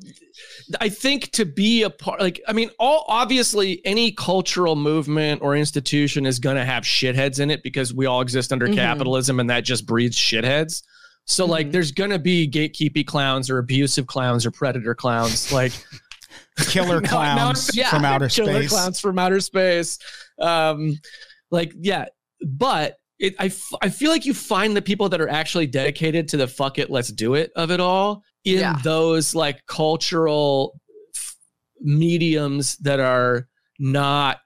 I 0.79 0.89
think 0.89 1.31
to 1.31 1.45
be 1.45 1.83
a 1.83 1.89
part, 1.89 2.19
like, 2.19 2.39
I 2.47 2.53
mean, 2.53 2.69
all 2.79 3.05
obviously 3.07 3.81
any 3.85 4.11
cultural 4.11 4.75
movement 4.75 5.41
or 5.41 5.55
institution 5.55 6.25
is 6.25 6.39
going 6.39 6.55
to 6.57 6.65
have 6.65 6.83
shitheads 6.83 7.39
in 7.39 7.49
it 7.51 7.63
because 7.63 7.93
we 7.93 8.05
all 8.05 8.21
exist 8.21 8.53
under 8.53 8.67
Mhm. 8.67 8.75
capitalism 8.75 9.39
and 9.39 9.49
that 9.49 9.61
just 9.65 9.85
breeds 9.85 10.15
shitheads. 10.15 10.83
So, 11.25 11.45
like, 11.45 11.67
Mhm. 11.67 11.71
there's 11.73 11.91
going 11.91 12.11
to 12.11 12.19
be 12.19 12.47
gatekeepy 12.49 13.05
clowns 13.05 13.49
or 13.49 13.57
abusive 13.57 14.07
clowns 14.07 14.45
or 14.45 14.51
predator 14.51 14.93
clowns. 14.95 15.51
Like, 15.51 15.71
Killer 16.69 17.01
Now- 17.01 17.09
now 17.09 17.35
clowns 17.35 17.75
Yeah. 17.75 17.89
from 17.89 18.05
outer 18.05 18.27
killer 18.29 18.53
space. 18.61 18.69
clowns 18.69 18.99
from 18.99 19.17
outer 19.19 19.39
space. 19.39 19.97
Um, 20.39 20.99
like, 21.51 21.73
yeah, 21.79 22.05
but 22.45 22.97
it, 23.19 23.35
I, 23.39 23.45
f- 23.47 23.73
I 23.81 23.89
feel 23.89 24.11
like 24.11 24.25
you 24.25 24.33
find 24.33 24.75
the 24.77 24.81
people 24.81 25.09
that 25.09 25.19
are 25.19 25.27
actually 25.29 25.67
dedicated 25.67 26.27
to 26.29 26.37
the 26.37 26.47
fuck 26.47 26.77
it, 26.77 26.89
let's 26.89 27.09
do 27.09 27.33
it 27.33 27.51
of 27.55 27.71
it 27.71 27.79
all 27.79 28.23
in 28.45 28.59
Yeah. 28.59 28.75
those 28.83 29.35
like 29.35 29.65
cultural 29.67 30.79
f- 31.15 31.35
mediums 31.81 32.77
that 32.77 32.99
are 32.99 33.47
not 33.79 34.39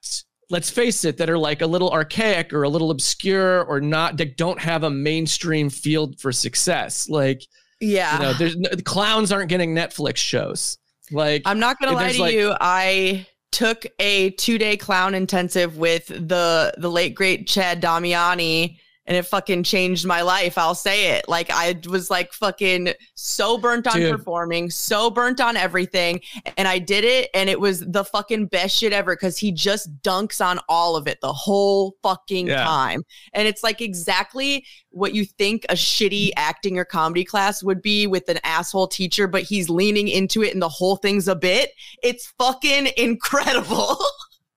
let's 0.49 0.69
face 0.69 1.03
it 1.03 1.17
that 1.17 1.29
are 1.29 1.37
like 1.37 1.61
a 1.61 1.67
little 1.67 1.89
archaic 1.91 2.53
or 2.53 2.63
a 2.63 2.69
little 2.69 2.91
obscure 2.91 3.63
or 3.63 3.81
not 3.81 4.17
that 4.17 4.37
don't 4.37 4.59
have 4.59 4.83
a 4.83 4.89
mainstream 4.89 5.69
field 5.69 6.19
for 6.19 6.31
success 6.31 7.09
like 7.09 7.41
yeah. 7.81 8.17
you 8.17 8.23
know 8.23 8.33
there's 8.33 8.55
no, 8.55 8.69
the 8.71 8.83
clowns 8.83 9.31
aren't 9.31 9.49
getting 9.49 9.73
netflix 9.73 10.17
shows 10.17 10.77
like 11.11 11.41
I'm 11.45 11.59
not 11.59 11.79
gonna 11.79 11.93
lie 11.93 12.11
to 12.13 12.21
like- 12.21 12.33
you. 12.33 12.53
I 12.61 13.25
took 13.51 13.85
a 13.99 14.31
two 14.31 14.57
day 14.57 14.77
clown 14.77 15.13
intensive 15.13 15.77
with 15.77 16.07
the 16.07 16.73
the 16.77 16.89
late 16.89 17.13
great 17.13 17.45
Chad 17.45 17.81
Damiani, 17.81 18.77
and 19.05 19.17
it 19.17 19.23
fucking 19.23 19.63
changed 19.63 20.05
my 20.05 20.21
life. 20.21 20.57
I'll 20.57 20.75
say 20.75 21.11
it. 21.17 21.27
Like 21.27 21.49
I 21.49 21.79
was 21.89 22.09
like 22.09 22.31
fucking 22.33 22.93
so 23.15 23.57
burnt 23.57 23.87
on 23.87 23.97
Dude. 23.97 24.15
performing, 24.17 24.69
so 24.69 25.09
burnt 25.09 25.41
on 25.41 25.57
everything, 25.57 26.21
and 26.57 26.67
I 26.67 26.79
did 26.79 27.03
it, 27.03 27.29
and 27.33 27.49
it 27.49 27.59
was 27.59 27.81
the 27.81 28.03
fucking 28.05 28.47
best 28.47 28.77
shit 28.77 28.93
ever 28.93 29.15
because 29.15 29.37
he 29.37 29.51
just 29.51 29.89
dunks 30.01 30.43
on 30.45 30.59
all 30.69 30.95
of 30.95 31.07
it 31.07 31.19
the 31.21 31.33
whole 31.33 31.95
fucking 32.03 32.47
Yeah. 32.47 32.63
time, 32.63 33.03
and 33.33 33.47
it's 33.47 33.63
like 33.63 33.81
exactly 33.81 34.65
what 34.89 35.13
you 35.15 35.25
think 35.25 35.65
a 35.69 35.73
shitty 35.73 36.29
acting 36.37 36.77
or 36.77 36.85
comedy 36.85 37.23
class 37.25 37.63
would 37.63 37.81
be 37.81 38.05
with 38.05 38.29
an 38.29 38.37
asshole 38.43 38.87
teacher, 38.87 39.27
but 39.27 39.41
he's 39.41 39.67
leaning 39.69 40.07
into 40.07 40.43
it 40.43 40.53
and 40.53 40.61
the 40.61 40.69
whole 40.69 40.95
thing's 40.97 41.27
a 41.27 41.35
bit. 41.35 41.71
It's 42.03 42.31
fucking 42.37 42.89
incredible. 42.95 43.97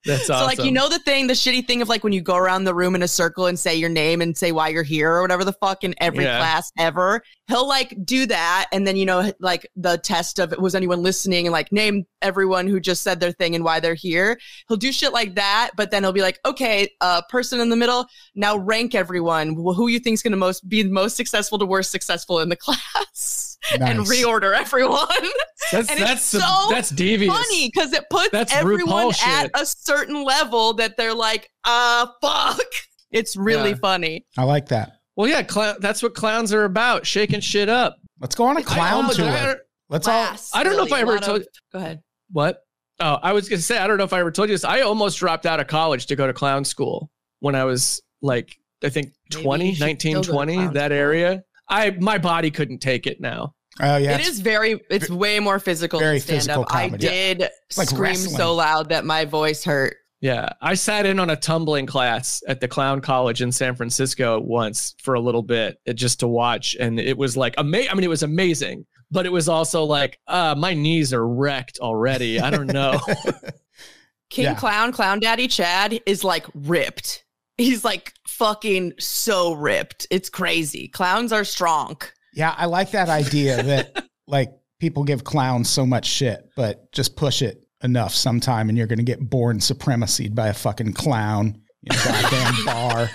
That's 0.06 0.26
So 0.26 0.34
awesome. 0.34 0.46
like 0.46 0.64
you 0.64 0.70
know 0.72 0.88
the 0.88 0.98
thing, 1.00 1.26
the 1.26 1.34
shitty 1.34 1.66
thing 1.66 1.82
of 1.82 1.88
like 1.88 2.04
when 2.04 2.12
you 2.12 2.20
go 2.22 2.36
around 2.36 2.64
the 2.64 2.74
room 2.74 2.94
in 2.94 3.02
a 3.02 3.08
circle 3.08 3.46
and 3.46 3.58
say 3.58 3.74
your 3.74 3.88
name 3.90 4.20
and 4.22 4.36
say 4.36 4.52
why 4.52 4.68
you're 4.68 4.82
here 4.82 5.12
or 5.12 5.22
whatever 5.22 5.44
the 5.44 5.52
fuck 5.52 5.84
in 5.84 5.94
every 5.98 6.24
Yeah. 6.24 6.38
class 6.38 6.70
ever. 6.78 7.22
He'll 7.48 7.68
like 7.68 7.94
do 8.04 8.26
that 8.26 8.66
and 8.72 8.86
then 8.86 8.96
you 8.96 9.04
know 9.04 9.32
like 9.40 9.66
the 9.76 9.98
test 9.98 10.38
of 10.38 10.52
was 10.58 10.74
anyone 10.74 11.02
listening 11.02 11.46
and 11.46 11.52
like 11.52 11.70
name 11.72 12.06
everyone 12.22 12.66
who 12.66 12.80
just 12.80 13.02
said 13.02 13.20
their 13.20 13.32
thing 13.32 13.54
and 13.54 13.64
why 13.64 13.80
they're 13.80 13.94
here. 13.94 14.38
He'll 14.68 14.76
do 14.76 14.90
shit 14.92 15.12
like 15.12 15.34
that, 15.36 15.70
but 15.76 15.90
then 15.90 16.02
he'll 16.02 16.12
be 16.12 16.22
like, 16.22 16.40
okay, 16.44 16.88
uh, 17.00 17.22
person 17.28 17.60
in 17.60 17.68
the 17.68 17.76
middle, 17.76 18.06
now 18.34 18.56
rank 18.56 18.94
everyone. 18.94 19.50
Wh- 19.54 19.76
Who 19.76 19.88
you 19.88 19.98
think's 19.98 20.22
gonna 20.22 20.36
most 20.36 20.68
be 20.68 20.82
the 20.82 20.90
most 20.90 21.16
successful 21.16 21.58
to 21.58 21.66
worst 21.66 21.90
successful 21.90 22.40
in 22.40 22.48
the 22.48 22.56
class 23.06 23.45
and 23.80 24.00
reorder 24.00 24.56
everyone. 24.56 25.06
that's 25.72 25.90
and 25.90 26.00
that's 26.00 26.12
it's 26.12 26.22
some- 26.22 26.40
so 26.40 26.66
that's 26.70 26.90
devious. 26.90 27.32
funny 27.34 27.70
because 27.72 27.92
it 27.92 28.04
puts 28.10 28.30
That's 28.30 28.54
everyone 28.54 29.12
at 29.24 29.50
a 29.54 29.64
certain 29.66 30.22
level 30.24 30.74
that 30.74 30.96
they're 30.96 31.14
like, 31.14 31.48
uh, 31.64 32.06
fuck. 32.22 32.60
It's 33.12 33.36
really 33.36 33.70
Yeah. 33.70 33.76
funny. 33.80 34.26
I 34.36 34.42
like 34.42 34.66
that. 34.68 34.94
Well, 35.14 35.28
yeah, 35.28 35.42
clown. 35.44 35.76
That's 35.80 36.02
what 36.02 36.14
clowns 36.14 36.52
are 36.52 36.64
about, 36.64 37.06
shaking 37.06 37.40
shit 37.40 37.68
up. 37.68 37.96
Let's 38.20 38.34
go 38.34 38.44
on 38.44 38.56
a 38.56 38.62
clown 38.64 39.06
I, 39.06 39.12
tour. 39.12 39.28
I, 39.28 39.54
Let's 39.88 40.08
all. 40.08 40.34
I 40.52 40.64
don't 40.64 40.76
know 40.76 40.84
if 40.84 40.92
I 40.92 41.00
ever 41.02 41.16
told- 41.18 41.42
of- 41.42 41.46
Go 41.72 41.78
ahead. 41.78 42.02
what? 42.32 42.58
Oh, 43.00 43.18
I 43.22 43.32
was 43.32 43.48
gonna 43.48 43.62
say 43.62 43.78
I 43.78 43.86
don't 43.86 43.96
know 43.98 44.04
if 44.04 44.12
I 44.12 44.18
ever 44.20 44.32
told 44.32 44.48
you 44.48 44.54
this. 44.54 44.64
I 44.64 44.80
almost 44.80 45.18
dropped 45.18 45.46
out 45.46 45.60
of 45.60 45.66
college 45.68 46.06
to 46.06 46.16
go 46.16 46.26
to 46.26 46.32
clown 46.32 46.64
school 46.64 47.10
when 47.40 47.54
I 47.54 47.64
was 47.64 48.02
like 48.22 48.56
I 48.84 48.88
think 48.88 49.12
Maybe 49.32 49.42
20, 49.44 49.76
19, 49.78 49.98
still 49.98 50.14
go 50.14 50.22
to 50.22 50.32
20, 50.32 50.56
that 50.56 50.86
school. 50.86 50.92
area. 50.98 51.42
I 51.70 51.90
my 52.00 52.18
body 52.18 52.50
couldn't 52.50 52.78
take 52.80 53.06
it 53.06 53.20
now. 53.20 53.54
Oh 53.80 53.96
yeah. 53.96 54.14
it 54.14 54.26
is 54.26 54.40
very, 54.40 54.80
it's 54.90 55.10
way 55.10 55.38
more 55.40 55.58
physical 55.58 55.98
very 56.00 56.18
than 56.18 56.40
stand 56.40 56.40
physical 56.42 56.62
up. 56.62 56.74
I 56.74 56.84
comedy. 56.86 57.06
did 57.06 57.48
like 57.76 57.88
scream 57.88 58.02
wrestling. 58.02 58.36
so 58.36 58.54
loud 58.54 58.88
that 58.88 59.04
my 59.04 59.24
voice 59.24 59.64
hurt. 59.64 59.96
Yeah, 60.22 60.48
I 60.62 60.74
sat 60.74 61.04
in 61.04 61.20
on 61.20 61.28
a 61.28 61.36
tumbling 61.36 61.84
class 61.84 62.42
at 62.48 62.60
the 62.60 62.68
Clown 62.68 63.02
College 63.02 63.42
in 63.42 63.52
San 63.52 63.76
Francisco 63.76 64.40
once 64.40 64.94
for 65.02 65.12
a 65.14 65.20
little 65.20 65.42
bit, 65.42 65.78
uh, 65.86 65.92
just 65.92 66.20
to 66.20 66.26
watch, 66.28 66.74
and 66.80 66.98
it 66.98 67.18
was 67.18 67.36
like 67.36 67.54
amazing. 67.58 67.90
I 67.90 67.94
mean, 67.94 68.04
it 68.04 68.08
was 68.08 68.22
amazing, 68.22 68.86
but 69.10 69.26
it 69.26 69.32
was 69.32 69.46
also 69.46 69.84
like, 69.84 70.18
uh, 70.26 70.54
my 70.56 70.72
knees 70.72 71.12
are 71.12 71.26
wrecked 71.28 71.78
already. 71.80 72.40
I 72.40 72.48
don't 72.50 72.66
know. 72.72 72.98
King 74.30 74.44
Yeah. 74.44 74.54
Clown, 74.54 74.90
Clown 74.90 75.20
Daddy 75.20 75.48
Chad 75.48 76.00
is 76.06 76.24
like 76.24 76.46
ripped. 76.54 77.24
He's 77.58 77.84
like 77.84 78.12
fucking 78.26 78.94
so 78.98 79.52
ripped. 79.52 80.06
It's 80.10 80.28
crazy. 80.30 80.88
Clowns 80.88 81.32
are 81.32 81.44
strong. 81.44 81.96
Yeah, 82.36 82.54
I 82.56 82.66
like 82.66 82.92
that 82.92 83.08
idea 83.08 83.62
that 83.62 84.04
like 84.28 84.52
people 84.78 85.02
give 85.04 85.24
clowns 85.24 85.68
so 85.68 85.84
much 85.86 86.06
shit, 86.06 86.48
but 86.54 86.92
just 86.92 87.16
push 87.16 87.42
it 87.42 87.64
enough 87.82 88.14
sometime 88.14 88.68
and 88.68 88.78
you're 88.78 88.86
going 88.86 88.98
to 88.98 89.04
get 89.04 89.20
Bourne 89.20 89.58
Supremacied 89.58 90.34
by 90.34 90.48
a 90.48 90.54
fucking 90.54 90.92
clown 90.92 91.60
in 91.82 91.96
a 91.96 92.04
goddamn 92.04 92.64
bar. 92.66 93.10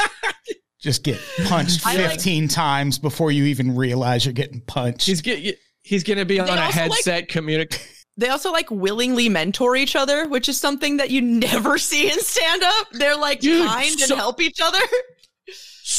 Just 0.82 1.04
get 1.04 1.20
punched 1.46 1.86
I 1.86 1.96
like- 1.98 2.12
15 2.14 2.48
times 2.48 2.98
before 2.98 3.32
you 3.32 3.44
even 3.46 3.76
realize 3.76 4.26
you're 4.26 4.34
getting 4.34 4.62
punched. 4.62 5.06
he's 5.06 5.22
get, 5.22 5.58
he's 5.84 6.04
gonna 6.04 6.26
be 6.26 6.40
on 6.40 6.48
They 6.48 6.54
a 6.54 6.56
also, 6.56 6.80
like- 6.80 6.92
headset 6.92 7.30
communic. 7.30 7.80
They 8.18 8.28
also 8.28 8.52
like 8.52 8.70
willingly 8.70 9.30
mentor 9.30 9.76
each 9.78 9.96
other, 9.96 10.28
which 10.28 10.50
is 10.50 10.60
something 10.60 10.98
that 10.98 11.12
you 11.12 11.22
never 11.22 11.78
see 11.78 12.12
in 12.12 12.20
stand 12.20 12.62
up. 12.62 12.88
They're 12.92 13.16
like 13.16 13.40
Dude, 13.40 13.66
kind 13.66 13.98
so- 13.98 14.14
and 14.14 14.20
help 14.22 14.42
each 14.42 14.60
other. 14.62 14.78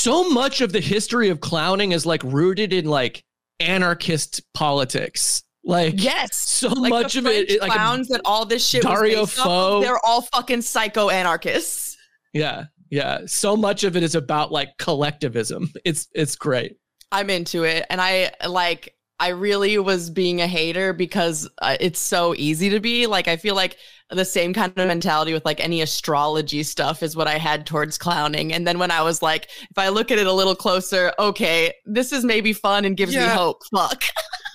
So 0.03 0.29
much 0.31 0.61
of 0.61 0.73
the 0.73 0.81
history 0.81 1.29
of 1.29 1.41
clowning 1.41 1.93
is 1.93 2.05
like 2.05 2.25
rooted 2.25 2.73
in 2.73 2.87
like 2.87 3.23
anarchist 3.61 4.43
politics. 4.53 5.45
Like 5.65 5.95
Yes. 5.97 6.35
so 6.37 6.71
Like 6.71 6.91
much 6.91 7.15
of 7.15 7.25
it, 7.27 7.49
it 7.49 7.61
like 7.61 7.71
clowns 7.71 8.09
that 8.09 8.21
all 8.25 8.45
this 8.45 8.67
shit 8.67 8.83
Dario 8.83 9.21
was 9.21 9.31
based 9.31 9.39
off 9.39 9.47
Fo. 9.47 9.81
they're 9.81 10.05
all 10.05 10.23
fucking 10.23 10.63
psycho 10.63 11.09
anarchists. 11.09 11.97
yeah, 12.33 12.65
yeah. 12.91 13.21
So 13.27 13.57
much 13.57 13.85
of 13.85 13.97
it 13.97 14.03
is 14.03 14.17
about 14.17 14.51
like 14.51 14.71
collectivism. 14.79 15.71
It's 15.85 16.09
it's 16.13 16.35
great. 16.35 16.79
I'm 17.13 17.31
into 17.31 17.63
it. 17.63 17.87
And 17.89 18.01
I 18.01 18.33
like, 18.49 18.97
I 19.23 19.29
really 19.29 19.79
was 19.79 20.11
being 20.11 20.41
a 20.41 20.49
hater 20.49 20.93
because 20.93 21.49
uh, 21.63 21.77
it's 21.79 22.01
so 22.01 22.35
easy 22.37 22.71
to 22.71 22.81
be. 22.81 23.07
Like, 23.07 23.29
I 23.29 23.37
feel 23.37 23.55
like 23.55 23.77
the 24.11 24.25
same 24.25 24.53
kind 24.53 24.77
of 24.77 24.89
mentality 24.89 25.33
with 25.33 25.45
like 25.45 25.61
any 25.61 25.81
astrology 25.81 26.65
stuff 26.65 27.05
is 27.05 27.15
what 27.15 27.29
I 27.29 27.39
had 27.39 27.65
towards 27.65 27.97
clowning. 27.99 28.53
And 28.53 28.67
then 28.67 28.81
when 28.81 28.91
I 28.91 29.01
was 29.03 29.23
like, 29.23 29.49
if 29.71 29.79
I 29.79 29.91
look 29.91 30.11
at 30.11 30.19
it 30.19 30.27
a 30.27 30.33
little 30.33 30.57
closer, 30.57 31.13
okay, 31.21 31.73
this 31.87 32.13
is 32.13 32.25
maybe 32.25 32.53
fun 32.53 32.85
and 32.85 32.97
gives 32.97 33.15
me 33.15 33.23
hope. 33.23 33.59
Fuck. 33.73 34.03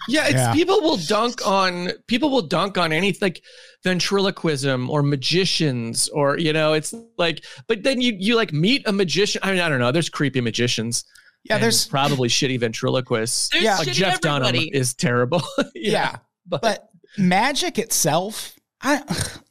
Yeah, 0.10 0.28
it's 0.28 0.36
Yeah. 0.36 0.54
people 0.54 0.80
will 0.80 0.96
dunk 0.96 1.46
on 1.46 1.92
people 2.08 2.30
will 2.30 2.48
dunk 2.48 2.78
on 2.78 2.94
anything 2.94 3.20
like 3.22 3.44
ventriloquism 3.84 4.90
or 4.90 5.04
magicians 5.04 6.08
or 6.10 6.38
you 6.38 6.54
know 6.54 6.72
it's 6.72 6.94
like 7.18 7.44
but 7.68 7.84
then 7.84 8.00
you 8.00 8.16
you 8.18 8.38
like 8.38 8.54
meet 8.54 8.88
a 8.88 8.94
magician 8.94 9.42
I 9.44 9.52
mean 9.52 9.60
I 9.60 9.68
don't 9.68 9.80
know 9.80 9.92
there's 9.92 10.08
creepy 10.08 10.40
magicians 10.40 11.04
yeah, 11.48 11.56
and 11.56 11.64
there's 11.64 11.86
probably 11.88 12.30
shitty 12.30 12.60
ventriloquists 12.60 13.50
Yeah. 13.60 13.78
like 13.78 13.88
shitty 13.88 13.94
Jeff 13.94 14.22
Dunham 14.22 14.48
everybody. 14.48 14.76
is 14.76 14.94
terrible 14.94 15.42
yeah, 15.76 16.18
but, 16.46 16.62
but 16.62 16.90
magic 17.18 17.80
itself, 17.80 18.56
I 18.82 19.02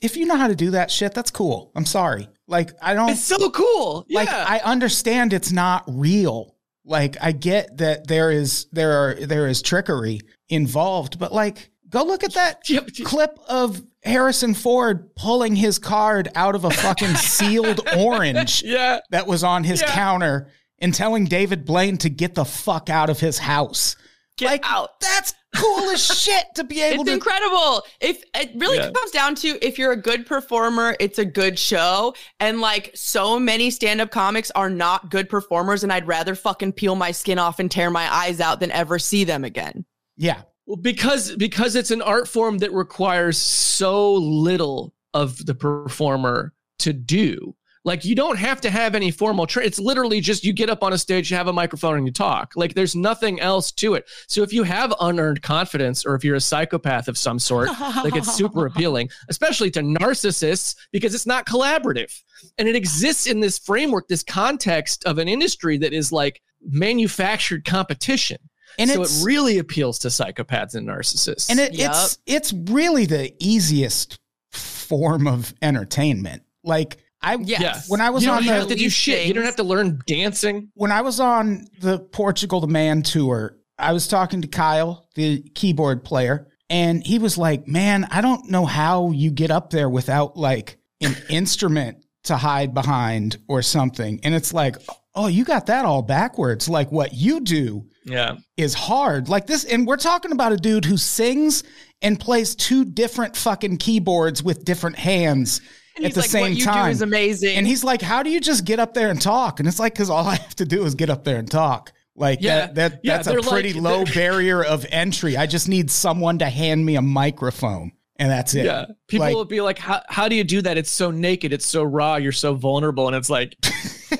if 0.00 0.16
you 0.16 0.26
know 0.26 0.36
how 0.36 0.48
to 0.48 0.54
do 0.56 0.70
that 0.72 0.90
shit, 0.90 1.12
that's 1.14 1.30
cool. 1.30 1.72
I'm 1.74 1.86
sorry. 1.86 2.28
Like 2.48 2.72
I 2.80 2.94
don't 2.94 3.10
it's 3.10 3.20
so 3.22 3.50
cool 3.50 4.06
yeah 4.08 4.20
like 4.20 4.28
I 4.28 4.58
understand 4.64 5.32
it's 5.32 5.50
not 5.52 5.82
real. 5.88 6.54
Like 6.84 7.16
I 7.20 7.32
get 7.32 7.78
that 7.78 8.06
there 8.06 8.30
is 8.30 8.66
there 8.70 8.92
are 8.92 9.14
there 9.14 9.48
is 9.48 9.62
trickery 9.62 10.20
involved, 10.48 11.18
but 11.18 11.32
like 11.32 11.70
go 11.88 12.04
look 12.04 12.22
at 12.22 12.34
that 12.34 12.60
Yep. 12.70 12.90
clip 13.04 13.38
of 13.48 13.82
Harrison 14.04 14.54
Ford 14.54 15.12
pulling 15.16 15.56
his 15.56 15.80
card 15.80 16.28
out 16.36 16.54
of 16.54 16.64
a 16.64 16.70
fucking 16.70 17.14
sealed 17.16 17.80
orange 17.96 18.62
yeah 18.62 19.00
that 19.10 19.26
was 19.26 19.42
on 19.42 19.64
his 19.64 19.80
Yeah. 19.80 19.90
counter 19.92 20.48
and 20.78 20.92
telling 20.94 21.24
David 21.26 21.64
Blaine 21.64 21.96
to 21.98 22.08
get 22.08 22.34
the 22.34 22.44
fuck 22.44 22.90
out 22.90 23.10
of 23.10 23.20
his 23.20 23.38
house. 23.38 23.96
Get 24.38 24.46
like 24.50 24.70
out. 24.70 25.00
that's 25.00 25.32
cool 25.54 25.88
as 25.88 26.04
shit 26.22 26.44
to 26.56 26.64
be 26.64 26.82
able 26.82 27.00
It's 27.00 27.10
to 27.10 27.16
It's 27.16 27.24
incredible. 27.26 27.82
If 28.02 28.22
it 28.34 28.50
really 28.56 28.76
Yeah. 28.76 28.90
comes 28.90 29.10
down 29.10 29.34
to 29.36 29.58
if 29.66 29.78
you're 29.78 29.92
a 29.92 29.96
good 29.96 30.26
performer, 30.26 30.94
it's 31.00 31.18
a 31.18 31.24
good 31.24 31.58
show. 31.58 32.14
And 32.38 32.60
like 32.60 32.90
so 32.94 33.38
many 33.38 33.70
stand-up 33.70 34.10
comics 34.10 34.50
are 34.50 34.68
not 34.68 35.10
good 35.10 35.30
performers, 35.30 35.82
and 35.84 35.90
I'd 35.92 36.06
rather 36.06 36.34
fucking 36.34 36.72
peel 36.74 36.96
my 36.96 37.12
skin 37.12 37.38
off 37.38 37.58
and 37.58 37.70
tear 37.70 37.90
my 37.90 38.12
eyes 38.12 38.38
out 38.40 38.60
than 38.60 38.70
ever 38.72 38.98
see 38.98 39.24
them 39.24 39.42
again. 39.42 39.86
Yeah. 40.18 40.42
Well, 40.66 40.76
because 40.76 41.34
because 41.36 41.74
it's 41.76 41.90
an 41.90 42.02
art 42.02 42.28
form 42.28 42.58
that 42.58 42.72
requires 42.72 43.38
so 43.38 44.12
little 44.14 44.92
of 45.14 45.46
the 45.46 45.54
performer 45.54 46.52
to 46.80 46.92
do. 46.92 47.54
Like 47.86 48.04
you 48.04 48.16
don't 48.16 48.36
have 48.36 48.60
to 48.62 48.70
have 48.70 48.96
any 48.96 49.12
formal 49.12 49.46
training. 49.46 49.68
It's 49.68 49.78
literally 49.78 50.20
just 50.20 50.42
you 50.42 50.52
get 50.52 50.68
up 50.68 50.82
on 50.82 50.92
a 50.92 50.98
stage, 50.98 51.30
you 51.30 51.36
have 51.36 51.46
a 51.46 51.52
microphone, 51.52 51.96
and 51.96 52.04
you 52.04 52.12
talk. 52.12 52.52
Like 52.56 52.74
there's 52.74 52.96
nothing 52.96 53.38
else 53.38 53.70
to 53.72 53.94
it. 53.94 54.08
So 54.26 54.42
if 54.42 54.52
you 54.52 54.64
have 54.64 54.92
unearned 55.00 55.40
confidence, 55.40 56.04
or 56.04 56.16
if 56.16 56.24
you're 56.24 56.34
a 56.34 56.40
psychopath 56.40 57.06
of 57.06 57.16
some 57.16 57.38
sort, 57.38 57.68
like 57.78 58.16
it's 58.16 58.34
super 58.34 58.66
appealing, 58.66 59.08
especially 59.28 59.70
to 59.70 59.80
narcissists 59.80 60.74
because 60.90 61.14
it's 61.14 61.26
not 61.26 61.46
collaborative 61.46 62.12
and 62.58 62.66
it 62.66 62.74
exists 62.74 63.28
in 63.28 63.38
this 63.38 63.56
framework, 63.56 64.08
this 64.08 64.24
context 64.24 65.04
of 65.04 65.18
an 65.18 65.28
industry 65.28 65.78
that 65.78 65.92
is 65.92 66.10
like 66.10 66.42
manufactured 66.60 67.64
competition. 67.64 68.38
And 68.80 68.90
so 68.90 69.02
it's 69.02 69.22
it 69.22 69.24
really 69.24 69.58
appeals 69.58 70.00
to 70.00 70.08
psychopaths 70.08 70.74
and 70.74 70.88
narcissists. 70.88 71.50
And 71.50 71.60
it, 71.60 71.74
Yup. 71.74 71.92
it's 71.92 72.18
it's 72.26 72.52
really 72.52 73.06
the 73.06 73.32
easiest 73.38 74.18
form 74.50 75.28
of 75.28 75.54
entertainment. 75.62 76.42
Like 76.64 76.98
I 77.22 77.36
Yes. 77.36 77.88
when 77.88 78.00
I 78.00 78.10
was 78.10 78.22
you 78.22 78.28
don't 78.28 78.38
on 78.38 78.44
the- 78.46 78.52
have 78.52 78.68
to 78.68 78.74
do 78.74 78.84
These 78.84 78.92
shit. 78.92 79.26
You 79.26 79.34
don't 79.34 79.44
have 79.44 79.56
to 79.56 79.62
learn 79.64 80.00
dancing. 80.06 80.68
when 80.74 80.92
I 80.92 81.00
was 81.00 81.18
on 81.20 81.66
the 81.80 81.98
Portugal 81.98 82.60
the 82.60 82.66
Man 82.66 83.02
tour, 83.02 83.56
I 83.78 83.92
was 83.92 84.06
talking 84.08 84.42
to 84.42 84.48
Kyle, 84.48 85.06
the 85.14 85.42
keyboard 85.54 86.04
player, 86.04 86.48
and 86.70 87.04
he 87.06 87.18
was 87.18 87.36
like, 87.38 87.66
"Man, 87.68 88.06
I 88.10 88.20
don't 88.20 88.50
know 88.50 88.64
how 88.66 89.10
you 89.10 89.30
get 89.30 89.50
up 89.50 89.70
there 89.70 89.88
without 89.88 90.36
like 90.36 90.78
an 91.00 91.16
instrument 91.28 91.98
to 92.24 92.36
hide 92.36 92.74
behind 92.74 93.38
or 93.48 93.62
something." 93.62 94.20
And 94.22 94.34
it's 94.34 94.52
like, 94.54 94.76
"Oh, 95.14 95.26
you 95.26 95.44
got 95.44 95.66
that 95.66 95.84
all 95.84 96.02
backwards. 96.02 96.68
Like 96.68 96.90
what 96.92 97.12
you 97.14 97.40
do 97.40 97.86
Yeah, 98.04 98.36
is 98.56 98.72
hard. 98.74 99.28
Like 99.28 99.46
this, 99.46 99.64
and 99.64 99.86
we're 99.86 99.96
talking 99.96 100.32
about 100.32 100.52
a 100.52 100.56
dude 100.56 100.84
who 100.84 100.96
sings 100.96 101.62
and 102.02 102.20
plays 102.20 102.54
two 102.54 102.84
different 102.84 103.36
fucking 103.36 103.78
keyboards 103.78 104.42
with 104.42 104.64
different 104.64 104.96
hands 104.96 105.60
And 105.60 105.70
at 106.04 106.14
the 106.14 106.20
like, 106.20 106.30
same 106.30 106.42
what 106.42 106.52
you 106.56 106.64
time. 106.64 106.84
do 106.86 106.90
is 106.90 107.02
amazing. 107.02 107.56
and 107.56 107.66
he's 107.66 107.82
like, 107.84 108.02
"How 108.02 108.22
do 108.22 108.30
you 108.30 108.40
just 108.40 108.64
get 108.64 108.78
up 108.80 108.94
there 108.94 109.08
and 109.10 109.20
talk?" 109.20 109.60
And 109.60 109.68
it's 109.68 109.78
like, 109.78 109.94
"Cause 109.94 110.10
all 110.10 110.26
I 110.26 110.34
have 110.36 110.54
to 110.56 110.64
do 110.66 110.84
is 110.84 110.94
get 110.94 111.10
up 111.10 111.24
there 111.24 111.36
and 111.38 111.50
talk." 111.50 111.92
Like 112.18 112.40
Yeah, 112.40 112.66
that, 112.66 112.74
that 112.76 113.00
yeah, 113.02 113.16
that's 113.18 113.28
a 113.28 113.40
pretty 113.48 113.74
like- 113.74 113.82
low 113.82 114.04
barrier 114.14 114.62
of 114.64 114.86
entry. 114.90 115.36
I 115.36 115.46
just 115.46 115.68
need 115.68 115.90
someone 115.90 116.38
to 116.38 116.46
hand 116.46 116.84
me 116.86 116.96
a 116.96 117.02
microphone, 117.02 117.92
and 118.16 118.30
that's 118.30 118.54
it. 118.54 118.64
yeah. 118.64 118.86
People 119.08 119.26
Like- 119.26 119.34
will 119.34 119.44
be 119.44 119.60
like, 119.60 119.78
"How 119.78 120.02
how 120.08 120.28
do 120.28 120.34
you 120.36 120.44
do 120.44 120.62
that? 120.62 120.78
It's 120.78 120.90
so 120.90 121.10
naked. 121.10 121.52
It's 121.52 121.66
so 121.66 121.82
raw. 121.82 122.16
You're 122.16 122.32
so 122.32 122.54
vulnerable." 122.54 123.06
And 123.06 123.16
it's 123.16 123.28
like, 123.30 123.54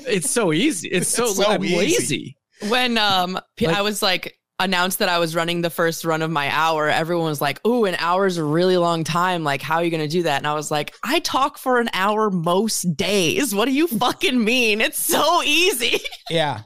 it's 0.05 0.29
so 0.29 0.53
easy. 0.53 0.89
It's 0.89 1.07
so, 1.09 1.25
It's 1.25 1.37
so 1.37 1.45
I'm 1.45 1.63
easy. 1.63 1.75
lazy. 1.77 2.37
when 2.69 2.97
um 2.97 3.39
Like- 3.61 3.75
I 3.75 3.81
was 3.81 4.01
like 4.01 4.33
announced 4.59 4.99
that 4.99 5.09
I 5.09 5.19
was 5.19 5.35
running 5.35 5.61
the 5.61 5.69
first 5.69 6.03
run 6.03 6.21
of 6.21 6.31
my 6.31 6.49
hour, 6.49 6.89
everyone 6.89 7.27
was 7.29 7.41
like, 7.41 7.65
"Ooh, 7.65 7.85
an 7.85 7.95
hour's 7.99 8.37
a 8.37 8.43
really 8.43 8.77
long 8.77 9.03
time. 9.03 9.43
Like, 9.43 9.61
how 9.61 9.75
are 9.77 9.83
you 9.83 9.91
going 9.91 10.01
to 10.03 10.07
do 10.07 10.23
that?" 10.23 10.37
And 10.37 10.47
I 10.47 10.53
was 10.53 10.71
like, 10.71 10.95
"I 11.03 11.19
talk 11.19 11.57
for 11.57 11.79
an 11.79 11.89
hour 11.93 12.29
most 12.31 12.95
days. 12.97 13.53
What 13.53 13.65
do 13.65 13.71
you 13.71 13.87
fucking 13.87 14.43
mean? 14.43 14.81
It's 14.81 14.99
so 14.99 15.41
easy." 15.43 15.99
Yeah. 16.29 16.61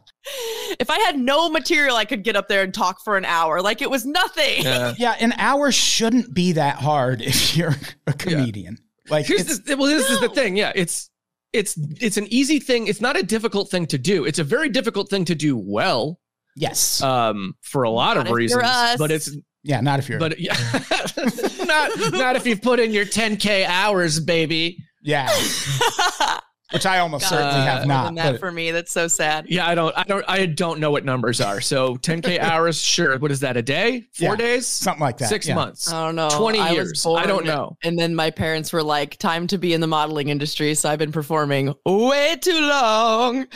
if 0.80 0.90
I 0.90 0.98
had 1.00 1.20
no 1.20 1.50
material, 1.50 1.96
I 1.96 2.06
could 2.06 2.24
get 2.24 2.36
up 2.36 2.48
there 2.48 2.64
and 2.64 2.74
talk 2.74 3.04
for 3.04 3.16
an 3.18 3.26
hour. 3.26 3.62
Like 3.62 3.82
it 3.82 3.90
was 3.92 4.06
nothing. 4.06 4.64
Yeah. 4.64 4.94
Yeah. 4.98 5.16
An 5.20 5.34
hour 5.38 5.72
shouldn't 5.72 6.34
be 6.34 6.54
that 6.54 6.78
hard 6.78 7.22
if 7.22 7.56
you're 7.58 7.76
a 8.08 8.14
comedian. 8.14 8.78
Like, 9.10 9.26
Here's 9.26 9.42
it's- 9.42 9.60
the, 9.60 9.76
well, 9.78 9.88
this 9.88 10.10
is 10.10 10.20
the 10.20 10.30
thing. 10.30 10.56
Yeah, 10.58 10.72
it's 10.76 11.10
it's 11.54 11.76
it's 12.00 12.18
an 12.18 12.28
easy 12.32 12.60
thing. 12.60 12.88
It's 12.88 13.02
not 13.02 13.18
a 13.18 13.24
difficult 13.24 13.70
thing 13.70 13.86
to 13.88 13.98
do. 13.98 14.24
It's 14.26 14.40
a 14.40 14.44
very 14.44 14.70
difficult 14.70 15.10
thing 15.10 15.26
to 15.26 15.36
do 15.36 15.58
well. 15.58 16.20
Yes. 16.56 17.02
Um, 17.02 17.54
for 17.62 17.84
a 17.84 17.90
lot 17.90 18.18
Not 18.18 18.28
of 18.28 18.34
reasons. 18.34 18.64
us. 18.64 18.98
But 18.98 19.12
it's 19.12 19.36
yeah. 19.64 19.82
Not 19.82 20.00
if 20.00 20.10
you're. 20.10 20.20
but 20.20 20.40
yeah, 20.40 20.56
not 21.66 21.92
not 22.14 22.36
if 22.36 22.46
you've 22.48 22.62
put 22.62 22.80
in 22.80 22.92
your 22.92 23.06
10k 23.06 23.66
hours, 23.68 24.20
baby. 24.20 24.78
yeah. 25.04 25.30
Which 26.74 26.86
I 26.86 27.00
almost 27.00 27.28
certainly 27.28 27.52
Uh, 27.54 27.66
have 27.66 27.86
not. 27.88 28.06
than 28.06 28.16
that 28.16 28.32
but- 28.34 28.40
for 28.40 28.52
me. 28.52 28.72
That's 28.72 28.92
so 28.92 29.08
sad. 29.08 29.46
Yeah, 29.50 29.68
I 29.68 29.76
don't, 29.76 29.96
I 29.98 30.04
don't, 30.04 30.26
I 30.28 30.46
don't 30.46 30.80
know 30.80 30.92
what 30.92 31.04
numbers 31.06 31.42
are. 31.42 31.62
So 31.62 31.96
10k 31.98 32.40
hours, 32.42 32.82
sure. 32.82 33.18
What 33.20 33.32
is 33.32 33.42
that? 33.42 33.58
A 33.58 33.62
day? 33.62 34.08
Four 34.14 34.30
Yeah, 34.30 34.36
days? 34.36 34.68
something 34.68 35.02
like 35.02 35.18
that. 35.18 35.30
Six 35.30 35.48
yeah. 35.48 35.56
months? 35.56 35.92
I 35.92 36.06
don't 36.06 36.16
know. 36.16 36.30
20 36.30 36.60
I 36.60 36.68
was 36.70 36.76
years. 36.76 37.06
I 37.06 37.26
don't 37.26 37.46
know. 37.46 37.78
And 37.84 37.98
then 38.00 38.16
my 38.16 38.32
parents 38.32 38.72
were 38.72 38.84
like, 38.84 39.18
"Time 39.18 39.48
to 39.48 39.58
be 39.58 39.74
in 39.74 39.82
the 39.82 39.88
modeling 39.88 40.30
industry." 40.30 40.74
So 40.76 40.90
I've 40.90 41.00
been 41.00 41.12
performing 41.12 41.74
way 41.86 42.38
too 42.42 42.60
long. 42.62 43.48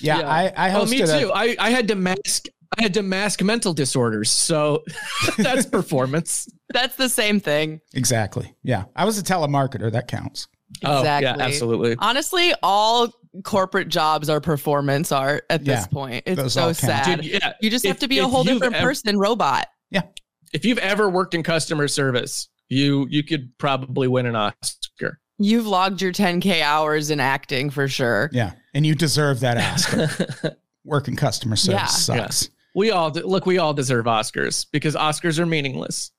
Yeah, 0.00 0.18
Yeah. 0.20 0.28
I, 0.28 0.52
I 0.56 0.74
Oh, 0.74 0.86
me 0.86 0.98
too. 0.98 1.30
I, 1.34 1.54
I 1.58 1.70
had 1.70 1.88
to 1.88 1.94
mask. 1.94 2.46
I 2.76 2.82
had 2.82 2.94
to 2.94 3.02
mask 3.04 3.40
mental 3.40 3.72
disorders. 3.72 4.30
So 4.30 4.82
that's 5.38 5.64
performance. 5.80 6.48
That's 6.72 6.96
the 6.96 7.08
same 7.08 7.38
thing. 7.38 7.80
exactly. 7.94 8.54
Yeah, 8.64 8.84
I 8.96 9.04
was 9.04 9.18
a 9.18 9.22
telemarketer. 9.22 9.92
That 9.92 10.08
counts. 10.08 10.48
Oh, 10.84 10.98
Exactly. 10.98 11.26
yeah, 11.26 11.36
absolutely. 11.46 11.96
Honestly, 11.98 12.52
all 12.62 13.12
corporate 13.42 13.88
jobs 13.88 14.28
are 14.28 14.40
performance 14.40 15.12
art 15.12 15.44
at 15.50 15.64
this 15.64 15.86
point. 15.86 16.22
It's 16.26 16.52
so 16.54 16.72
sad. 16.72 17.20
Dude, 17.20 17.26
yeah. 17.32 17.52
you 17.60 17.70
just 17.70 17.84
if- 17.84 17.90
have 17.90 17.98
to 18.00 18.08
be 18.08 18.18
a 18.18 18.26
whole 18.28 18.44
different 18.44 18.74
ever- 18.74 18.86
person, 18.88 19.18
robot. 19.18 19.66
Yeah. 19.90 20.02
If 20.52 20.64
you've 20.64 20.78
ever 20.78 21.08
worked 21.10 21.34
in 21.34 21.42
customer 21.42 21.88
service, 21.88 22.48
you 22.68 23.06
you 23.10 23.22
could 23.24 23.56
probably 23.58 24.08
win 24.08 24.26
an 24.26 24.36
Oscar. 24.36 25.18
You've 25.38 25.66
logged 25.66 26.00
your 26.00 26.12
10k 26.12 26.62
hours 26.62 27.10
in 27.10 27.18
acting 27.20 27.70
for 27.70 27.88
sure. 27.88 28.30
Yeah, 28.32 28.52
and 28.72 28.86
you 28.86 28.94
deserve 28.94 29.40
that 29.40 29.56
Oscar. 29.72 30.56
Working 30.84 31.16
customer 31.16 31.56
service 31.56 32.08
Yeah. 32.08 32.26
sucks. 32.26 32.50
we 32.74 32.90
all 32.92 33.10
de- 33.10 33.26
look. 33.26 33.46
We 33.46 33.58
all 33.58 33.74
deserve 33.74 34.04
Oscars 34.04 34.66
because 34.70 34.94
Oscars 34.94 35.38
are 35.38 35.46
meaningless. 35.46 36.12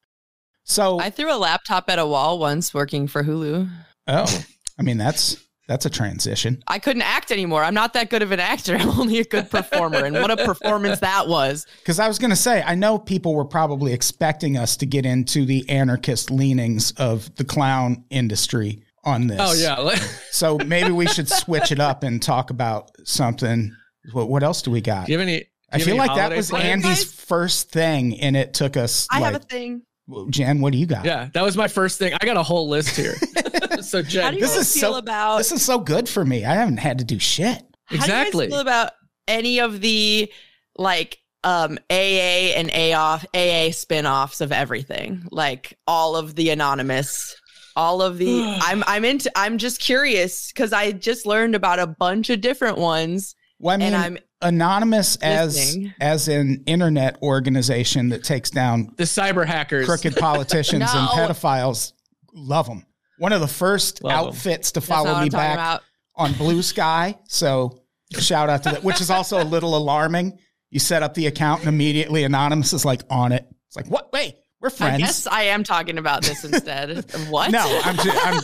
So, 0.63 0.99
I 0.99 1.11
threw 1.11 1.31
a 1.33 1.37
laptop 1.37 1.89
at 1.89 1.99
a 1.99 2.05
wall 2.05 2.39
once 2.39 2.73
working 2.73 3.07
for 3.07 3.23
Hulu. 3.23 3.69
Oh, 4.07 4.43
I 4.77 4.81
mean 4.83 4.97
that's 4.97 5.37
that's 5.67 5.85
a 5.85 5.89
transition. 5.89 6.61
I 6.67 6.77
couldn't 6.79 7.01
act 7.01 7.31
anymore. 7.31 7.63
I'm 7.63 7.73
not 7.73 7.93
that 7.93 8.09
good 8.09 8.21
of 8.21 8.31
an 8.31 8.39
actor. 8.39 8.75
I'm 8.79 8.89
only 8.99 9.19
a 9.19 9.23
good 9.23 9.49
performer. 9.49 10.05
and 10.05 10.15
what 10.15 10.31
a 10.31 10.37
performance 10.45 10.99
that 10.99 11.27
was. 11.27 11.65
Because 11.79 11.99
I 11.99 12.07
was 12.07 12.19
going 12.19 12.29
to 12.29 12.35
say, 12.35 12.61
I 12.61 12.75
know 12.75 12.99
people 12.99 13.33
were 13.33 13.45
probably 13.45 13.91
expecting 13.91 14.57
us 14.57 14.77
to 14.77 14.85
get 14.85 15.05
into 15.05 15.45
the 15.45 15.67
anarchist 15.69 16.29
leanings 16.29 16.91
of 16.97 17.33
the 17.35 17.43
clown 17.43 18.05
industry 18.11 18.83
on 19.03 19.27
this. 19.27 19.39
Oh 19.41 19.53
yeah. 19.53 19.99
So 20.31 20.57
maybe 20.57 20.91
we 20.91 21.07
should 21.07 21.29
switch 21.29 21.71
it 21.71 21.79
up 21.79 22.03
and 22.03 22.21
talk 22.21 22.49
about 22.49 22.91
something. 23.05 23.73
What, 24.11 24.27
what 24.27 24.43
else 24.43 24.61
do 24.61 24.69
we 24.69 24.81
got? 24.81 25.05
Do 25.05 25.13
you 25.13 25.19
have 25.19 25.27
any? 25.27 25.39
do 25.39 25.45
I 25.71 25.79
feel 25.79 25.99
any 25.99 25.99
like 25.99 26.15
that 26.17 26.35
was 26.35 26.49
plans? 26.49 26.85
Andy's 26.85 27.11
first 27.11 27.71
thing, 27.71 28.19
and 28.19 28.35
it 28.35 28.53
took 28.53 28.75
us. 28.75 29.07
I 29.09 29.19
like, 29.19 29.33
have 29.33 29.41
a 29.41 29.45
thing. 29.45 29.83
Jenn, 30.29 30.59
what 30.59 30.73
do 30.73 30.77
you 30.77 30.85
got? 30.85 31.05
Yeah, 31.05 31.29
that 31.33 31.41
was 31.41 31.55
my 31.55 31.69
first 31.69 31.97
thing. 31.97 32.13
I 32.13 32.25
got 32.25 32.37
a 32.37 32.43
whole 32.43 32.67
list 32.67 32.97
here. 32.97 33.15
so 33.89 34.03
How 34.03 34.09
Jenn, 34.09 34.33
do 34.33 34.39
you 34.39 34.45
This 34.45 34.55
is 34.57 34.73
feel 34.81 34.93
so- 34.93 34.97
about 34.99 35.37
This 35.37 35.51
is 35.51 35.61
so 35.63 35.79
good 35.79 36.07
for 36.09 36.23
me. 36.25 36.45
I 36.45 36.53
haven't 36.55 36.77
had 36.77 36.99
to 36.99 37.05
do 37.05 37.19
shit. 37.19 37.61
How 37.85 37.95
Exactly. 37.97 38.47
do 38.47 38.51
you 38.51 38.57
feel 38.57 38.59
about 38.61 38.91
any 39.27 39.59
of 39.59 39.81
the 39.81 40.31
like 40.77 41.19
um 41.43 41.77
AA 41.91 42.53
and 42.55 42.69
A 42.71 42.93
off 42.93 43.25
AA 43.35 43.71
spin-offs 43.71 44.41
of 44.41 44.51
everything? 44.51 45.27
Like 45.31 45.77
all 45.87 46.15
of 46.15 46.35
the 46.35 46.49
anonymous, 46.49 47.35
all 47.75 48.01
of 48.01 48.17
the 48.17 48.41
I'm 48.61 48.83
I'm 48.87 49.05
into 49.05 49.31
I'm 49.35 49.57
just 49.57 49.79
curious 49.79 50.51
because 50.51 50.73
I 50.73 50.91
just 50.91 51.25
learned 51.25 51.55
about 51.55 51.79
a 51.79 51.87
bunch 51.87 52.29
of 52.29 52.41
different 52.41 52.77
ones 52.77 53.35
Well, 53.59 53.75
I 53.75 53.77
mean, 53.77 53.87
and 53.93 53.95
I'm 53.95 54.17
anonymous 54.41 55.15
as 55.17 55.55
listening. 55.55 55.93
as 55.99 56.27
an 56.27 56.63
internet 56.67 57.21
organization 57.21 58.09
that 58.09 58.23
takes 58.23 58.49
down 58.51 58.93
the 58.97 59.03
cyber 59.03 59.45
hackers. 59.45 59.85
crooked 59.85 60.15
politicians 60.17 60.83
and 60.87 61.07
pedophiles. 61.09 61.93
Love 62.33 62.67
them. 62.67 62.85
One 63.17 63.33
of 63.33 63.41
the 63.41 63.47
first 63.47 64.03
Love 64.03 64.11
'em. 64.11 64.27
outfits 64.29 64.71
to 64.73 64.81
follow 64.81 65.21
me 65.21 65.29
back 65.29 65.53
about. 65.55 65.83
on 66.15 66.33
Blue 66.33 66.61
Sky. 66.73 67.17
So 67.27 67.81
shout 68.11 68.49
out 68.49 68.63
to 68.63 68.69
that, 68.71 68.83
which 68.83 69.01
is 69.01 69.09
also 69.09 69.41
a 69.41 69.45
little 69.45 69.75
alarming. 69.77 70.37
You 70.71 70.79
set 70.79 71.03
up 71.03 71.13
the 71.13 71.27
account 71.27 71.61
and 71.61 71.69
immediately 71.69 72.23
anonymous 72.23 72.73
is 72.73 72.83
like 72.85 73.01
on 73.09 73.31
it. 73.31 73.45
It's 73.67 73.75
like, 73.77 73.87
what? 73.87 74.11
Wait, 74.11 74.35
we're 74.61 74.67
I 74.67 74.71
friends. 74.71 74.97
guess 74.99 75.27
I 75.27 75.43
am 75.43 75.63
talking 75.63 75.97
about 75.97 76.23
this 76.23 76.43
instead. 76.43 77.09
what? 77.29 77.51
no, 77.51 77.63
I'm, 77.83 77.95
ju- 77.97 78.11
I'm, 78.13 78.41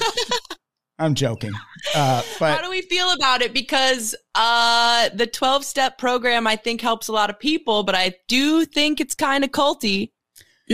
I'm 0.99 1.15
joking. 1.15 1.51
Uh, 1.95 2.21
How 2.39 2.61
do 2.61 2.69
we 2.69 2.81
feel 2.83 3.11
about 3.11 3.41
it? 3.41 3.53
Because 3.53 4.15
uh, 4.35 5.09
the 5.15 5.27
12 5.27 5.65
step 5.65 5.97
program, 5.97 6.45
I 6.47 6.55
think, 6.55 6.79
helps 6.81 7.07
a 7.07 7.11
lot 7.11 7.29
of 7.29 7.39
people, 7.39 7.83
but 7.83 7.95
I 7.95 8.13
do 8.27 8.65
think 8.65 9.01
it's 9.01 9.15
kind 9.15 9.43
of 9.43 9.49
culty. 9.51 10.11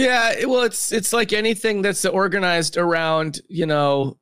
Yeah, 0.02 0.46
well, 0.46 0.64
it's 0.64 0.92
it's 0.92 1.14
like 1.14 1.34
anything 1.34 1.82
that's 1.82 2.06
organized 2.06 2.78
around 2.78 3.40
you 3.50 3.66
know 3.66 4.18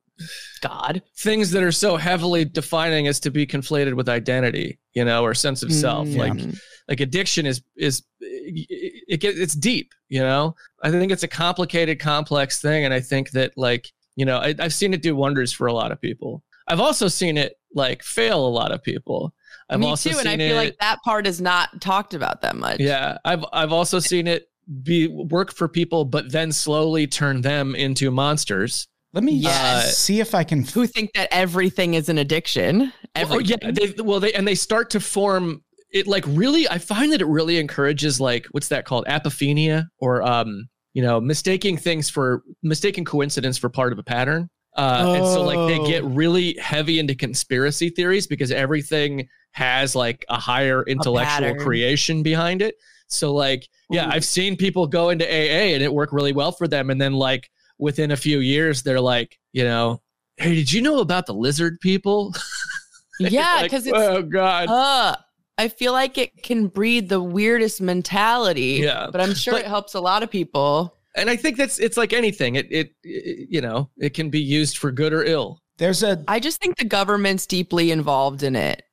God. 0.61 1.01
things 1.17 1.51
that 1.51 1.63
are 1.63 1.71
so 1.71 1.97
heavily 1.97 2.45
defining 2.45 3.07
as 3.07 3.19
to 3.21 3.31
be 3.31 3.45
conflated 3.45 3.93
with 3.93 4.07
identity, 4.09 4.79
you 4.93 5.03
know, 5.03 5.23
or 5.23 5.33
sense 5.33 5.63
of 5.63 5.71
self. 5.73 6.07
Mm. 6.07 6.17
Like 6.17 6.55
like 6.87 6.99
addiction 6.99 7.45
is 7.45 7.61
is 7.75 8.03
it, 8.21 8.67
it 9.09 9.23
it's 9.23 9.55
deep, 9.55 9.91
you 10.07 10.21
know. 10.21 10.55
I 10.81 10.91
think 10.91 11.11
it's 11.11 11.23
a 11.23 11.27
complicated, 11.27 11.99
complex 11.99 12.61
thing, 12.61 12.85
and 12.85 12.93
I 12.93 12.99
think 13.01 13.31
that 13.31 13.51
like 13.57 13.91
you 14.15 14.25
know 14.25 14.37
I, 14.37 14.55
I've 14.59 14.73
seen 14.73 14.93
it 14.93 15.01
do 15.01 15.15
wonders 15.15 15.51
for 15.51 15.67
a 15.67 15.73
lot 15.73 15.91
of 15.91 15.99
people. 15.99 16.43
I've 16.67 16.79
also 16.79 17.07
seen 17.07 17.37
it 17.37 17.59
like 17.73 18.01
fail 18.01 18.47
a 18.47 18.49
lot 18.49 18.71
of 18.71 18.81
people. 18.81 19.33
I've 19.69 19.79
Me 19.79 19.87
also 19.87 20.11
too, 20.11 20.19
and 20.19 20.27
I 20.29 20.37
feel 20.37 20.55
it- 20.55 20.63
like 20.63 20.77
that 20.79 21.01
part 21.03 21.27
is 21.27 21.41
not 21.41 21.81
talked 21.81 22.13
about 22.13 22.41
that 22.41 22.55
much. 22.55 22.79
Yeah, 22.79 23.17
I've 23.25 23.43
I've 23.51 23.71
also 23.73 23.99
seen 23.99 24.27
it 24.27 24.47
be 24.83 25.07
work 25.07 25.53
for 25.53 25.67
people, 25.67 26.05
but 26.05 26.31
then 26.31 26.51
slowly 26.51 27.07
turn 27.07 27.41
them 27.41 27.75
into 27.75 28.09
monsters. 28.11 28.87
let 29.13 29.23
me 29.23 29.31
Yes. 29.33 29.97
see 29.97 30.19
if 30.19 30.35
I 30.35 30.43
can. 30.43 30.63
Who 30.65 30.85
think 30.87 31.11
that 31.13 31.29
everything 31.31 31.93
is 31.93 32.09
an 32.09 32.17
addiction? 32.17 32.91
Oh 32.91 33.09
Everything. 33.15 33.59
yeah, 33.63 33.71
they 33.71 34.01
well 34.01 34.19
they 34.19 34.33
and 34.33 34.45
they 34.47 34.55
start 34.55 34.89
to 34.89 34.99
form 34.99 35.61
it 35.91 36.05
like 36.07 36.25
really. 36.27 36.67
I 36.67 36.79
find 36.79 37.13
that 37.13 37.21
it 37.21 37.27
really 37.27 37.57
encourages 37.57 38.19
like 38.19 38.45
what's 38.51 38.67
that 38.67 38.83
called 38.85 39.05
apophenia 39.07 39.85
or 39.99 40.21
um 40.23 40.67
you 40.93 41.01
know 41.01 41.21
mistaking 41.21 41.77
things 41.77 42.09
for 42.09 42.43
mistaking 42.61 43.05
coincidence 43.05 43.57
for 43.57 43.69
part 43.69 43.93
of 43.93 43.99
a 43.99 44.03
pattern. 44.03 44.49
Uh, 44.77 45.13
and 45.15 45.25
so 45.25 45.41
like 45.43 45.69
they 45.69 45.89
get 45.89 46.03
Oh. 46.03 46.07
really 46.09 46.57
heavy 46.59 46.99
into 46.99 47.15
conspiracy 47.15 47.89
theories 47.89 48.27
because 48.27 48.51
everything 48.51 49.25
has 49.51 49.95
like 49.95 50.25
a 50.27 50.37
higher 50.37 50.83
intellectual 50.83 51.47
pattern. 51.51 51.59
creation 51.59 52.21
behind 52.23 52.61
it. 52.61 52.75
So 53.15 53.33
like 53.33 53.67
yeah, 53.89 54.07
Ooh. 54.07 54.11
I've 54.11 54.25
seen 54.25 54.55
people 54.57 54.87
go 54.87 55.09
into 55.09 55.25
AA 55.25 55.73
and 55.73 55.83
it 55.83 55.93
worked 55.93 56.13
really 56.13 56.33
well 56.33 56.51
for 56.51 56.67
them, 56.67 56.89
and 56.89 56.99
then 56.99 57.13
like 57.13 57.49
within 57.79 58.11
a 58.11 58.17
few 58.17 58.39
years 58.39 58.83
they're 58.83 59.01
like 59.01 59.37
you 59.53 59.63
know. 59.63 60.01
Hey, 60.37 60.53
did 60.55 60.71
you 60.73 60.81
know 60.81 60.99
about 60.99 61.27
the 61.27 61.33
lizard 61.33 61.79
people? 61.79 62.35
yeah, 63.19 63.53
Like, 63.55 63.63
because 63.71 63.87
it's 63.87 63.97
oh 63.97 64.21
god, 64.21 64.67
uh 64.69 65.15
I 65.57 65.69
feel 65.69 65.93
like 65.93 66.17
it 66.17 66.43
can 66.43 66.67
breed 66.67 67.07
the 67.07 67.21
weirdest 67.21 67.79
mentality. 67.79 68.81
Yeah. 68.83 69.07
But 69.09 69.21
I'm 69.21 69.33
sure 69.33 69.53
But- 69.53 69.61
it 69.61 69.67
helps 69.67 69.93
a 69.93 70.01
lot 70.01 70.21
of 70.23 70.29
people. 70.29 70.93
and 71.15 71.29
I 71.29 71.37
think 71.37 71.55
that's 71.55 71.79
it's 71.79 71.95
like 71.95 72.11
anything. 72.11 72.55
It, 72.55 72.67
it 72.69 72.89
it 73.03 73.47
you 73.49 73.61
know 73.61 73.89
it 73.97 74.13
can 74.13 74.29
be 74.29 74.41
used 74.41 74.77
for 74.77 74.91
good 74.91 75.13
or 75.13 75.23
ill. 75.23 75.61
There's 75.77 76.03
a 76.03 76.21
I 76.27 76.41
just 76.41 76.61
think 76.61 76.77
the 76.77 76.83
government's 76.85 77.45
deeply 77.45 77.91
involved 77.91 78.43
in 78.43 78.55
it. 78.57 78.83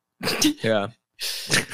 Yeah, 0.63 0.89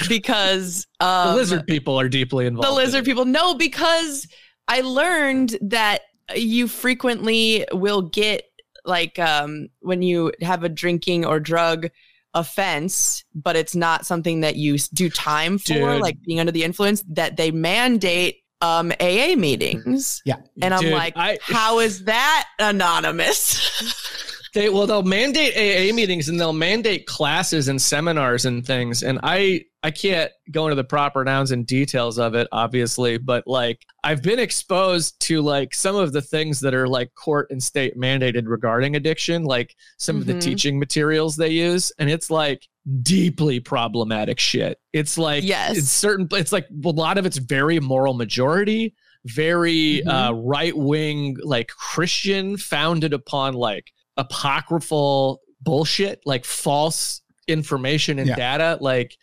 because 0.08 0.86
the 1.00 1.06
um, 1.06 1.34
lizard 1.36 1.66
people 1.66 1.98
are 1.98 2.08
deeply 2.08 2.46
involved. 2.46 2.68
the 2.68 2.72
lizard 2.72 3.02
it. 3.02 3.04
people 3.04 3.24
no 3.24 3.54
because 3.54 4.26
i 4.68 4.80
learned 4.80 5.56
that 5.60 6.02
you 6.36 6.68
frequently 6.68 7.64
will 7.72 8.02
get 8.02 8.42
like 8.84 9.18
um 9.18 9.68
when 9.80 10.02
you 10.02 10.32
have 10.42 10.64
a 10.64 10.68
drinking 10.68 11.24
or 11.24 11.40
drug 11.40 11.88
offense 12.34 13.24
but 13.34 13.56
it's 13.56 13.74
not 13.74 14.06
something 14.06 14.40
that 14.40 14.56
you 14.56 14.76
do 14.94 15.08
time 15.08 15.58
for 15.58 15.72
Dude. 15.74 16.00
like 16.00 16.16
being 16.26 16.40
under 16.40 16.52
the 16.52 16.62
influence 16.64 17.02
that 17.08 17.36
they 17.36 17.50
mandate 17.50 18.36
um 18.60 18.92
aa 19.00 19.34
meetings 19.36 20.20
Yeah. 20.24 20.36
and 20.60 20.74
i'm 20.74 20.82
Dude, 20.82 20.92
like 20.92 21.14
I- 21.16 21.38
how 21.42 21.78
is 21.78 22.04
that 22.04 22.46
anonymous 22.58 24.37
they 24.54 24.68
well 24.68 24.86
they'll 24.86 25.02
mandate 25.02 25.54
AA 25.56 25.94
meetings 25.94 26.28
and 26.28 26.38
they'll 26.40 26.52
mandate 26.52 27.06
classes 27.06 27.68
and 27.68 27.80
seminars 27.80 28.44
and 28.44 28.66
things. 28.66 29.02
And 29.02 29.18
I 29.22 29.64
I 29.82 29.90
can't 29.92 30.32
go 30.50 30.64
into 30.66 30.74
the 30.74 30.82
proper 30.84 31.22
nouns 31.24 31.52
and 31.52 31.64
details 31.66 32.18
of 32.18 32.34
it, 32.34 32.48
obviously, 32.50 33.16
but 33.18 33.46
like 33.46 33.84
I've 34.02 34.22
been 34.22 34.38
exposed 34.40 35.20
to 35.22 35.40
like 35.40 35.72
some 35.74 35.94
of 35.94 36.12
the 36.12 36.20
things 36.22 36.60
that 36.60 36.74
are 36.74 36.88
like 36.88 37.14
court 37.14 37.48
and 37.50 37.62
state 37.62 37.96
mandated 37.96 38.42
regarding 38.46 38.96
addiction, 38.96 39.44
like 39.44 39.76
some 39.96 40.16
of 40.16 40.26
the 40.26 40.34
Mhm. 40.34 40.40
teaching 40.40 40.78
materials 40.78 41.36
they 41.36 41.50
use, 41.50 41.92
and 41.98 42.10
it's 42.10 42.28
like 42.30 42.66
deeply 43.02 43.60
problematic 43.60 44.40
shit. 44.40 44.78
It's 44.92 45.16
like 45.18 45.44
Yes. 45.44 45.76
it's 45.78 45.90
certain 45.90 46.26
it's 46.32 46.52
like 46.52 46.66
a 46.84 46.88
lot 46.88 47.18
of 47.18 47.26
it's 47.26 47.36
very 47.38 47.78
moral 47.80 48.14
majority, 48.14 48.94
very 49.26 50.02
Mm-hmm. 50.04 50.08
uh 50.08 50.32
right 50.32 50.76
wing 50.76 51.36
like 51.42 51.68
Christian 51.68 52.56
founded 52.56 53.12
upon 53.12 53.54
like 53.54 53.92
apocryphal 54.18 55.40
bullshit, 55.62 56.20
like 56.26 56.44
false 56.44 57.22
information 57.46 58.18
and 58.18 58.28
Yeah. 58.28 58.36
data, 58.36 58.78
like 58.80 59.16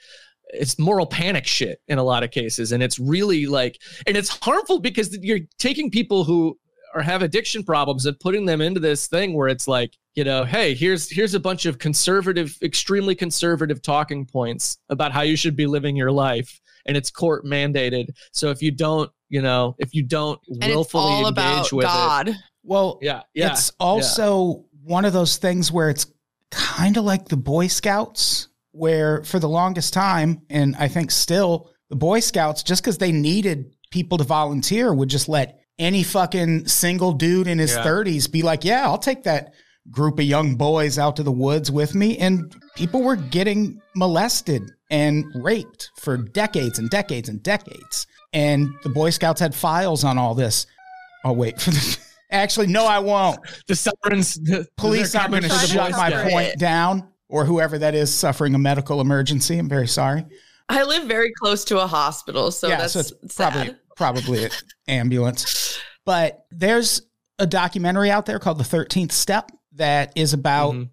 it's 0.50 0.78
moral 0.80 1.06
panic 1.06 1.46
shit 1.46 1.82
in 1.88 1.98
a 1.98 2.04
lot 2.04 2.24
of 2.24 2.32
cases 2.32 2.72
and 2.72 2.82
it's 2.84 3.00
really 3.00 3.46
like 3.48 3.82
and 4.06 4.16
it's 4.16 4.30
harmful 4.43 4.80
because 4.80 5.18
you're 5.22 5.39
taking 5.58 5.89
people 5.89 6.24
who 6.24 6.58
or 6.93 7.02
have 7.02 7.24
addiction 7.24 7.64
problems 7.64 8.06
and 8.06 8.18
putting 8.20 8.46
them 8.46 8.62
into 8.62 8.80
this 8.80 9.08
thing 9.08 9.34
where 9.34 9.48
it's 9.48 9.68
like 9.68 9.98
you 10.14 10.24
know 10.24 10.46
hey 10.46 10.76
here's 10.76 11.10
here's 11.10 11.34
a 11.34 11.39
bunch 11.39 11.66
of 11.66 11.80
conservative 11.80 12.56
extremely 12.62 13.16
conservative 13.16 13.82
talking 13.82 14.24
points 14.24 14.78
about 14.89 15.12
how 15.12 15.22
you 15.22 15.36
should 15.36 15.56
be 15.56 15.66
living 15.66 15.96
your 15.96 16.12
life 16.12 16.62
and 16.86 16.96
it's 16.96 17.10
court 17.10 17.43
mandated 17.43 18.08
so 18.32 18.50
if 18.52 18.62
you 18.62 18.72
don't 18.72 19.12
you 19.30 19.41
know 19.41 19.76
if 19.80 19.96
you 19.96 20.04
don't 20.04 20.39
And 20.48 20.64
it's 20.64 20.76
willfully 20.76 21.04
all 21.04 21.28
engage 21.28 21.34
about 21.34 21.72
with 21.74 21.86
it 21.86 21.88
God. 21.88 22.36
Well, 22.64 23.00
yeah 23.02 23.24
yeah 23.34 23.52
it's 23.52 23.72
also 23.80 24.66
one 24.86 25.04
of 25.06 25.14
those 25.14 25.38
things 25.38 25.72
where 25.72 25.90
it's 25.90 26.06
kind 26.52 26.96
of 26.98 27.04
like 27.04 27.28
the 27.28 27.38
Boy 27.38 27.68
Scouts, 27.68 28.48
where 28.72 29.24
for 29.24 29.40
the 29.40 29.50
longest 29.50 29.94
time, 29.94 30.42
and 30.50 30.76
I 30.78 30.88
think 30.88 31.12
still, 31.12 31.72
the 31.90 31.96
Boy 31.96 32.20
Scouts, 32.20 32.64
just 32.64 32.84
because 32.84 32.98
they 33.00 33.12
needed 33.12 33.74
people 33.92 34.18
to 34.20 34.24
volunteer, 34.24 34.94
would 34.94 35.10
just 35.10 35.28
let 35.28 35.60
any 35.80 36.04
fucking 36.04 36.68
single 36.68 37.12
dude 37.14 37.48
in 37.48 37.58
his 37.60 37.74
Yeah. 37.74 37.84
30s 37.84 38.32
be 38.32 38.42
like, 38.44 38.64
yeah, 38.64 38.84
I'll 38.84 38.98
take 38.98 39.24
that 39.24 39.54
group 39.92 40.20
of 40.20 40.26
young 40.26 40.56
boys 40.56 40.98
out 40.98 41.16
to 41.18 41.24
the 41.24 41.32
woods 41.32 41.72
with 41.72 41.94
me. 41.96 42.18
And 42.18 42.54
people 42.76 43.02
were 43.02 43.16
getting 43.16 43.82
molested 43.96 44.72
and 44.90 45.26
raped 45.36 45.90
for 45.98 46.18
decades 46.18 46.80
and 46.80 46.90
decades 46.90 47.28
and 47.30 47.42
decades. 47.44 48.08
And 48.34 48.70
the 48.84 48.90
Boy 48.90 49.10
Scouts 49.10 49.40
had 49.42 49.54
files 49.56 50.04
on 50.04 50.18
all 50.18 50.36
this. 50.36 50.66
Oh, 51.24 51.34
wait 51.34 51.60
for 51.62 51.72
the. 51.72 51.98
Actually, 52.36 52.68
no, 52.68 52.86
I 52.86 53.00
won't. 53.00 53.40
the 53.68 53.76
sirens 53.76 54.36
the, 54.36 54.68
Police 54.78 55.14
they're 55.14 55.22
are 55.24 55.30
going 55.30 55.44
to 55.44 55.50
for 55.50 55.68
shut 55.68 55.92
my 55.92 56.10
Scouts. 56.10 56.32
point 56.32 56.58
down, 56.60 57.08
or 57.30 57.46
whoever 57.46 57.78
that 57.80 57.96
is 57.96 58.14
suffering 58.14 58.54
a 58.56 58.58
medical 58.60 59.02
emergency. 59.02 59.58
I'm 59.58 59.70
very 59.70 59.88
sorry. 59.88 60.26
I 60.70 60.84
live 60.84 61.04
very 61.08 61.32
close 61.42 61.64
to 61.66 61.80
a 61.80 61.88
hospital, 61.88 62.52
so 62.52 62.68
yeah, 62.68 62.78
that's 62.78 62.94
so 62.94 63.00
it's 63.02 63.36
sad. 63.36 63.54
probably 63.54 63.76
probably 63.96 64.44
an 64.46 64.52
ambulance. 64.88 65.80
But 66.06 66.46
there's 66.52 67.02
a 67.40 67.48
documentary 67.48 68.12
out 68.12 68.26
there 68.26 68.40
called 68.40 68.58
The 68.60 68.64
Thirteenth 68.64 69.12
Step 69.12 69.52
that 69.74 70.12
is 70.16 70.34
about 70.34 70.74
Mhm. 70.74 70.90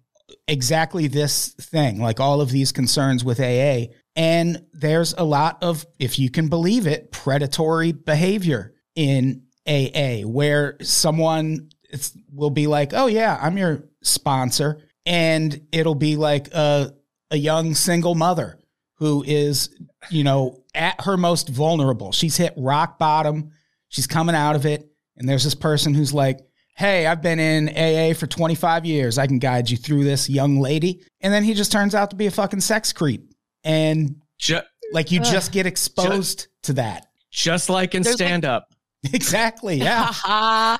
exactly 0.47 1.07
this 1.07 1.49
thing, 1.59 1.99
like 2.01 2.19
all 2.19 2.41
of 2.41 2.51
these 2.51 2.71
concerns 2.71 3.23
with 3.23 3.39
AA. 3.39 3.89
And 4.15 4.63
there's 4.73 5.13
a 5.17 5.23
lot 5.23 5.57
of, 5.63 5.85
if 5.99 6.19
you 6.19 6.29
can 6.29 6.47
believe 6.49 6.85
it, 6.85 7.11
predatory 7.11 7.91
behavior 7.93 8.73
in 8.95 9.42
AA 9.67 10.27
where 10.27 10.77
someone 10.81 11.69
it's, 11.89 12.17
will 12.33 12.49
be 12.49 12.67
like, 12.67 12.91
oh, 12.93 13.07
yeah, 13.07 13.37
I'm 13.41 13.57
your 13.57 13.83
sponsor. 14.01 14.81
And 15.05 15.67
it'll 15.71 15.95
be 15.95 16.15
like 16.15 16.53
a, 16.53 16.93
a 17.31 17.37
young 17.37 17.75
single 17.75 18.15
mother 18.15 18.59
who 18.97 19.23
is, 19.23 19.69
you 20.09 20.23
know, 20.23 20.63
at 20.73 20.99
her 21.01 21.17
most 21.17 21.49
vulnerable. 21.49 22.11
She's 22.11 22.37
hit 22.37 22.53
rock 22.57 22.97
bottom. 22.97 23.51
She's 23.89 24.07
coming 24.07 24.35
out 24.35 24.55
of 24.55 24.65
it. 24.65 24.89
And 25.17 25.29
there's 25.29 25.43
this 25.43 25.55
person 25.55 25.93
who's 25.93 26.13
like, 26.13 26.39
hey, 26.75 27.05
I've 27.05 27.21
been 27.21 27.39
in 27.39 27.69
AA 27.69 28.13
for 28.17 28.25
25 28.25 28.85
years. 28.85 29.17
I 29.17 29.27
can 29.27 29.39
guide 29.39 29.69
you 29.69 29.77
through 29.77 30.03
this, 30.05 30.29
young 30.29 30.59
lady. 30.59 31.03
And 31.21 31.33
then 31.33 31.43
he 31.43 31.53
just 31.53 31.71
turns 31.71 31.93
out 31.93 32.09
to 32.09 32.15
be 32.15 32.25
a 32.25 32.31
fucking 32.31 32.61
sex 32.61 32.91
creep. 32.91 33.31
And 33.63 34.21
Ju- 34.39 34.61
like 34.91 35.11
you 35.11 35.19
just 35.19 35.51
get 35.51 35.65
exposed 35.65 36.47
to 36.63 36.73
that. 36.73 37.07
just 37.29 37.69
like 37.69 37.93
in 37.93 38.03
stand 38.03 38.45
up 38.45 38.72
Exactly. 39.13 39.75
Yeah. 39.77 40.11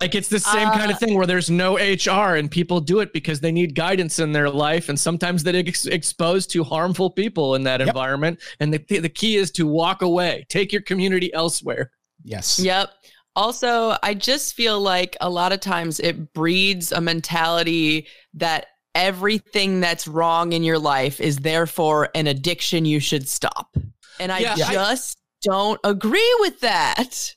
Like 0.00 0.14
it's 0.14 0.28
the 0.28 0.40
same 0.40 0.68
kind 0.70 0.90
of 0.90 0.96
Uh, 0.96 0.98
thing 1.00 1.14
where 1.14 1.26
there's 1.26 1.50
no 1.50 1.76
HR 1.76 2.36
and 2.36 2.50
people 2.50 2.80
do 2.80 3.00
it 3.00 3.12
because 3.12 3.40
they 3.40 3.52
need 3.52 3.74
guidance 3.74 4.18
in 4.18 4.32
their 4.32 4.48
life, 4.50 4.88
and 4.88 4.98
sometimes 4.98 5.42
they 5.42 5.52
get 5.52 5.68
ex- 5.68 5.86
exposed 5.86 6.50
to 6.52 6.64
harmful 6.64 7.10
people 7.10 7.54
in 7.54 7.62
that 7.64 7.80
Yep. 7.80 7.88
environment. 7.88 8.40
And 8.60 8.72
the 8.72 8.78
the 9.00 9.08
key 9.08 9.36
is 9.36 9.50
to 9.52 9.66
walk 9.66 10.02
away, 10.02 10.46
take 10.48 10.72
your 10.72 10.82
community 10.82 11.32
elsewhere. 11.34 11.90
yes. 12.24 12.58
Yep. 12.58 12.90
Also, 13.36 13.96
I 14.02 14.14
just 14.14 14.54
feel 14.54 14.80
like 14.80 15.16
a 15.20 15.30
lot 15.30 15.52
of 15.52 15.60
times 15.60 16.00
it 16.00 16.32
breeds 16.32 16.90
a 16.90 17.00
mentality 17.00 18.08
that 18.34 18.66
everything 18.94 19.80
that's 19.80 20.08
wrong 20.08 20.52
in 20.52 20.64
your 20.64 20.78
life 20.78 21.20
is 21.20 21.36
therefore 21.38 22.08
an 22.16 22.26
addiction 22.26 22.84
you 22.84 22.98
should 22.98 23.28
stop. 23.28 23.76
And 24.18 24.32
I 24.32 24.40
Yeah, 24.40 24.54
I- 24.54 24.72
just 24.72 25.18
don't 25.42 25.78
agree 25.84 26.34
with 26.40 26.58
that. 26.60 27.34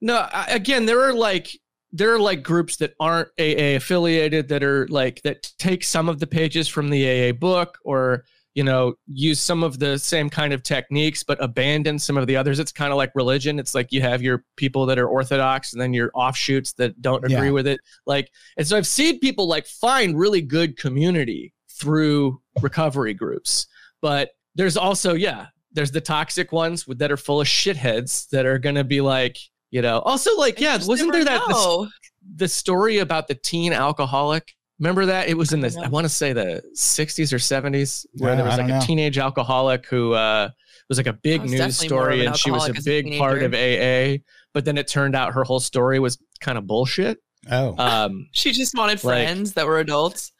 No, 0.00 0.16
I, 0.32 0.46
again, 0.50 0.86
there 0.86 1.00
are 1.02 1.12
like 1.14 1.48
there 1.92 2.14
are 2.14 2.18
like 2.20 2.42
groups 2.42 2.76
that 2.76 2.94
aren't 3.00 3.28
AA 3.38 3.74
affiliated 3.76 4.48
that 4.48 4.62
are 4.62 4.86
like 4.88 5.20
that 5.22 5.50
take 5.58 5.82
some 5.84 6.08
of 6.08 6.20
the 6.20 6.26
pages 6.26 6.68
from 6.68 6.88
the 6.88 7.30
AA 7.30 7.32
book 7.32 7.78
or 7.84 8.24
you 8.54 8.62
know 8.64 8.94
use 9.06 9.40
some 9.40 9.62
of 9.64 9.78
the 9.78 9.98
same 9.98 10.30
kind 10.30 10.52
of 10.52 10.62
techniques 10.62 11.22
but 11.24 11.42
abandon 11.42 11.98
some 11.98 12.16
of 12.16 12.26
the 12.26 12.36
others. 12.36 12.58
It's 12.60 12.72
kind 12.72 12.92
of 12.92 12.96
like 12.96 13.10
religion. 13.14 13.58
It's 13.58 13.74
like 13.74 13.92
you 13.92 14.00
have 14.02 14.22
your 14.22 14.44
people 14.56 14.86
that 14.86 14.98
are 14.98 15.08
orthodox 15.08 15.72
and 15.72 15.80
then 15.82 15.92
your 15.92 16.10
offshoots 16.14 16.72
that 16.74 17.00
don't 17.02 17.24
agree 17.24 17.46
Yeah. 17.46 17.50
with 17.50 17.66
it. 17.66 17.80
Like, 18.06 18.30
and 18.56 18.66
so 18.66 18.76
I've 18.76 18.86
seen 18.86 19.18
people 19.18 19.46
like 19.48 19.66
find 19.66 20.18
really 20.18 20.42
good 20.42 20.76
community 20.76 21.52
through 21.68 22.40
recovery 22.60 23.14
groups, 23.14 23.66
but 24.00 24.30
there's 24.54 24.76
also 24.76 25.14
yeah, 25.14 25.46
there's 25.72 25.92
the 25.92 26.00
toxic 26.00 26.50
ones 26.52 26.84
that 26.88 27.12
are 27.12 27.16
full 27.16 27.40
of 27.40 27.46
shitheads 27.46 28.28
that 28.30 28.46
are 28.46 28.58
going 28.58 28.74
to 28.74 28.84
be 28.84 29.00
like 29.00 29.38
you 29.70 29.82
know 29.82 29.98
also 30.00 30.36
like 30.36 30.58
You 30.60 30.66
yeah 30.66 30.78
wasn't 30.86 31.12
there 31.12 31.24
that 31.24 31.42
this, 31.48 31.56
know. 31.56 31.88
the 32.36 32.48
story 32.48 32.98
about 32.98 33.28
the 33.28 33.34
teen 33.34 33.72
alcoholic 33.72 34.52
remember 34.78 35.06
that 35.06 35.28
it 35.28 35.36
was 35.36 35.52
in 35.52 35.60
the 35.60 35.70
don't 35.70 35.84
i 35.84 35.88
want 35.88 36.04
to 36.04 36.08
say 36.08 36.32
the 36.32 36.62
60s 36.76 37.32
or 37.32 37.36
70s 37.36 38.06
where 38.14 38.30
Yeah, 38.30 38.36
there 38.36 38.44
was 38.46 38.54
I 38.54 38.62
like 38.62 38.70
a 38.70 38.74
know. 38.74 38.80
teenage 38.80 39.18
alcoholic 39.18 39.86
who 39.86 40.12
uh 40.14 40.48
was 40.88 40.98
like 40.98 41.06
a 41.06 41.12
big 41.12 41.42
news 41.42 41.52
definitely 41.52 41.88
more 41.96 42.08
of 42.08 42.14
story 42.14 42.20
an 42.22 42.26
and 42.28 42.36
she 42.36 42.50
was 42.50 42.62
a 42.62 42.72
alcoholic 42.72 42.78
as 42.78 42.86
a 42.86 42.90
big 43.02 43.18
part 43.18 43.42
of 43.42 43.54
aa 43.54 44.18
but 44.52 44.64
then 44.64 44.76
it 44.78 44.88
turned 44.88 45.14
out 45.14 45.32
her 45.34 45.44
whole 45.44 45.60
story 45.60 45.98
was 46.00 46.18
kind 46.40 46.58
of 46.58 46.66
bullshit 46.66 47.18
Oh. 47.50 47.74
um 47.78 48.28
She 48.32 48.52
just 48.52 48.74
wanted 48.76 49.02
Like- 49.02 49.24
friends 49.26 49.54
that 49.54 49.66
were 49.66 49.78
adults. 49.78 50.32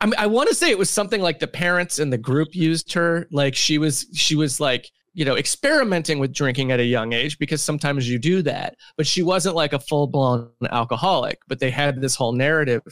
I, 0.00 0.06
mean, 0.06 0.14
I 0.16 0.26
want 0.28 0.48
to 0.48 0.54
say 0.54 0.70
it 0.70 0.78
was 0.78 0.88
something 0.88 1.20
like 1.20 1.40
the 1.40 1.46
parents 1.46 1.98
in 1.98 2.08
the 2.08 2.16
group 2.16 2.54
used 2.54 2.92
her. 2.94 3.26
Like 3.30 3.54
she 3.54 3.76
was, 3.76 4.06
she 4.14 4.34
was 4.34 4.58
like, 4.60 4.88
you 5.18 5.24
know, 5.24 5.34
experimenting 5.36 6.20
with 6.20 6.32
drinking 6.32 6.70
at 6.70 6.78
a 6.78 6.84
young 6.84 7.12
age 7.12 7.40
because 7.40 7.60
sometimes 7.60 8.08
you 8.08 8.20
do 8.20 8.40
that. 8.40 8.76
But 8.96 9.04
she 9.04 9.24
wasn't 9.24 9.56
like 9.56 9.72
a 9.72 9.80
full 9.80 10.06
blown 10.06 10.48
alcoholic. 10.70 11.40
But 11.48 11.58
they 11.58 11.72
had 11.72 12.00
this 12.00 12.14
whole 12.14 12.32
narrative. 12.32 12.82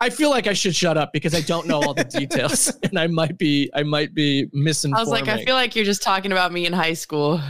I 0.00 0.10
feel 0.10 0.30
like 0.30 0.48
I 0.48 0.52
should 0.52 0.74
shut 0.74 0.98
up 0.98 1.12
because 1.12 1.32
I 1.32 1.42
don't 1.42 1.68
know 1.68 1.80
all 1.80 1.94
the 1.94 2.02
details, 2.02 2.76
and 2.82 2.98
I 2.98 3.06
might 3.06 3.38
be, 3.38 3.70
I 3.72 3.84
might 3.84 4.14
be 4.14 4.48
misinforming. 4.52 4.96
I 4.96 5.00
was 5.00 5.10
like, 5.10 5.28
I 5.28 5.44
feel 5.44 5.54
like 5.54 5.76
you're 5.76 5.84
just 5.84 6.02
talking 6.02 6.32
about 6.32 6.52
me 6.52 6.66
in 6.66 6.72
high 6.72 6.94
school. 6.94 7.40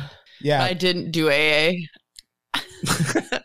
yeah. 0.42 0.62
I 0.62 0.74
didn't 0.74 1.12
do 1.12 1.30
AA. 1.30 1.72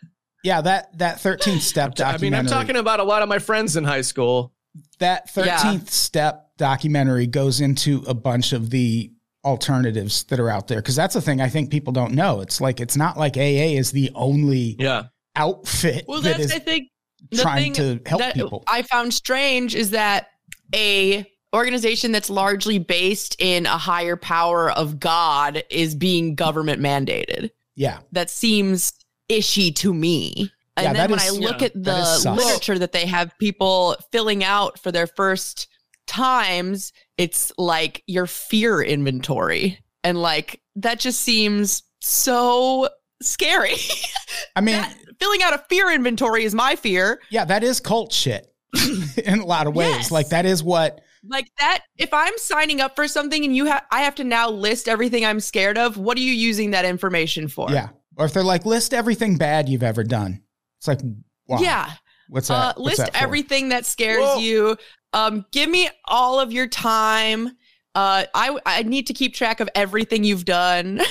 yeah. 0.44 0.60
That, 0.60 0.98
that 0.98 1.20
13th 1.20 1.62
step 1.62 1.96
documentary. 1.96 2.28
I 2.28 2.32
mean, 2.32 2.34
I'm 2.34 2.48
talking 2.48 2.76
about 2.76 3.00
a 3.00 3.04
lot 3.06 3.22
of 3.22 3.30
my 3.30 3.40
friends 3.40 3.78
in 3.78 3.86
high 3.86 4.02
school. 4.02 4.52
that 5.00 5.34
13th 5.34 5.46
Yeah. 5.46 5.80
step 5.86 6.50
documentary 6.58 7.28
goes 7.28 7.62
into 7.62 8.04
a 8.08 8.14
bunch 8.14 8.52
of 8.52 8.72
the 8.72 9.12
alternatives 9.46 10.24
that 10.26 10.40
are 10.40 10.50
out 10.50 10.68
there 10.68 10.80
because 10.82 10.96
that's 10.96 11.14
the 11.14 11.22
thing 11.22 11.40
I 11.40 11.48
think 11.50 11.70
people 11.70 11.94
don't 11.94 12.14
know. 12.14 12.42
It's 12.42 12.60
like 12.60 12.80
it's 12.82 12.98
not 12.98 13.18
like 13.18 13.38
AA 13.38 13.78
is 13.78 13.92
the 13.92 14.10
only 14.16 14.76
Yeah, 14.80 15.04
outfit 15.36 16.06
Well, 16.08 16.22
that 16.22 16.38
that's 16.38 16.54
I 16.54 16.60
think 16.60 16.90
the 17.32 17.38
trying 17.44 17.74
thing 17.74 18.00
to 18.02 18.10
help 18.10 18.22
that 18.22 18.34
people. 18.34 18.64
I 18.68 18.82
found 18.82 19.14
strange 19.14 19.76
is 19.76 19.92
that 19.92 20.28
a 20.74 21.26
organization 21.54 22.12
that's 22.12 22.30
largely 22.30 22.80
based 22.80 23.36
in 23.40 23.66
a 23.66 23.78
higher 23.78 24.16
power 24.18 24.72
of 24.72 25.00
God 25.00 25.64
is 25.70 25.96
being 25.96 26.36
government 26.36 26.82
mandated. 26.82 27.52
yeah. 27.76 28.00
That 28.12 28.30
seems 28.30 28.92
ishy 29.30 29.74
to 29.76 29.94
me. 29.94 30.52
And 30.78 30.84
Yeah, 30.86 30.94
then 30.94 30.96
that 30.96 31.10
when 31.12 31.20
is- 31.20 31.28
I 31.28 31.30
look 31.40 31.62
yeah, 31.62 31.68
at 31.68 31.84
the 31.84 31.98
is 32.00 32.24
sus. 32.24 32.38
literature 32.38 32.78
that 32.80 32.92
they 32.92 33.06
have 33.06 33.32
people 33.40 33.96
filling 34.12 34.44
out 34.44 34.78
for 34.80 34.92
their 34.92 35.08
first 35.08 35.68
times, 36.08 36.92
it's 37.18 37.52
like 37.58 38.04
your 38.08 38.28
fear 38.28 38.82
inventory. 38.82 39.80
And 40.04 40.22
like 40.22 40.62
that 40.76 41.00
just 41.00 41.22
seems 41.22 41.84
so 42.02 42.90
scary. 43.22 43.76
I 44.56 44.62
mean, 44.62 44.76
That- 44.76 44.96
filling 45.20 45.44
out 45.44 45.54
a 45.54 45.60
fear 45.70 45.92
inventory 45.92 46.44
is 46.44 46.54
my 46.54 46.76
fear. 46.76 47.22
yeah, 47.30 47.46
that 47.46 47.64
is 47.64 47.80
cult 47.80 48.12
shit. 48.12 48.48
in 49.24 49.40
a 49.40 49.46
lot 49.46 49.68
of 49.68 49.76
ways. 49.76 49.96
Yes. 49.96 50.12
Like 50.12 50.30
that 50.30 50.46
is 50.46 50.62
what 50.64 51.02
like 51.28 51.48
that 51.58 51.84
if 51.98 52.14
i'm 52.14 52.38
signing 52.38 52.80
up 52.80 52.96
for 52.96 53.08
something 53.08 53.44
and 53.46 53.56
you 53.56 53.66
have 53.66 53.84
i 53.92 54.02
have 54.02 54.14
to 54.14 54.24
now 54.24 54.48
list 54.48 54.88
everything 54.88 55.26
i'm 55.26 55.40
scared 55.40 55.76
of 55.76 55.98
what 55.98 56.18
are 56.18 56.22
you 56.22 56.32
using 56.32 56.70
that 56.72 56.86
information 56.86 57.48
for 57.48 57.72
yeah. 57.72 57.90
Or 58.18 58.26
if 58.26 58.34
they're 58.34 58.44
like 58.44 58.66
list 58.66 58.94
everything 58.94 59.38
bad 59.38 59.68
you've 59.68 59.84
ever 59.84 60.04
done. 60.04 60.42
It's 60.80 60.88
like 60.88 61.02
wow. 61.48 61.58
yeah 61.60 61.92
What's 62.30 62.50
uh, 62.50 62.54
that? 62.54 62.80
What's 62.80 63.00
list 63.00 63.14
that 63.14 63.22
everything 63.22 63.70
that 63.70 63.86
scares 63.86 64.24
Whoa. 64.24 64.38
you 64.38 64.78
um 65.16 65.44
give 65.52 65.68
me 65.70 65.90
all 66.06 66.40
of 66.40 66.52
your 66.54 66.68
time 66.68 67.48
uh 67.96 68.24
i 68.36 68.56
i 68.68 68.84
need 68.84 69.08
to 69.08 69.14
keep 69.14 69.34
track 69.34 69.60
of 69.60 69.70
everything 69.74 70.24
you've 70.24 70.46
done 70.46 71.02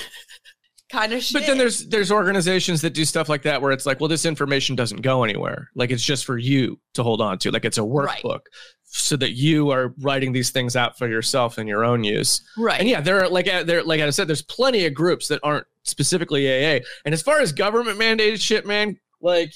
kind 0.90 1.12
of 1.12 1.22
shit 1.22 1.40
But 1.40 1.46
then 1.46 1.58
there's 1.58 1.86
there's 1.88 2.12
organizations 2.12 2.80
that 2.82 2.90
do 2.94 3.04
stuff 3.04 3.28
like 3.28 3.42
that 3.42 3.60
where 3.60 3.72
it's 3.72 3.84
like, 3.86 3.98
well, 3.98 4.08
this 4.08 4.24
information 4.24 4.76
doesn't 4.76 5.00
go 5.02 5.24
anywhere. 5.24 5.70
Like 5.74 5.90
it's 5.90 6.04
just 6.04 6.24
for 6.24 6.38
you 6.38 6.78
to 6.92 7.02
hold 7.02 7.20
on 7.20 7.38
to. 7.38 7.50
Like 7.50 7.64
it's 7.64 7.78
a 7.78 7.82
Right. 7.82 8.22
workbook 8.22 8.40
so 8.84 9.16
that 9.16 9.32
you 9.32 9.70
are 9.70 9.92
writing 9.98 10.32
these 10.32 10.50
things 10.50 10.76
out 10.76 10.96
for 10.96 11.08
yourself 11.08 11.58
and 11.58 11.68
your 11.68 11.84
own 11.84 12.04
use. 12.04 12.42
right 12.56 12.78
And 12.78 12.88
yeah, 12.88 13.00
there 13.00 13.20
are 13.24 13.28
like 13.28 13.48
uh, 13.48 13.64
there 13.64 13.82
like 13.82 14.00
I 14.00 14.10
said, 14.10 14.28
there's 14.28 14.42
plenty 14.42 14.86
of 14.86 14.94
groups 14.94 15.26
that 15.28 15.40
aren't 15.42 15.66
specifically 15.82 16.46
AA. 16.46 16.80
And 17.04 17.12
as 17.12 17.22
far 17.22 17.40
as 17.40 17.50
government 17.50 17.98
mandated 17.98 18.40
shit, 18.40 18.64
man, 18.66 18.96
like 19.20 19.52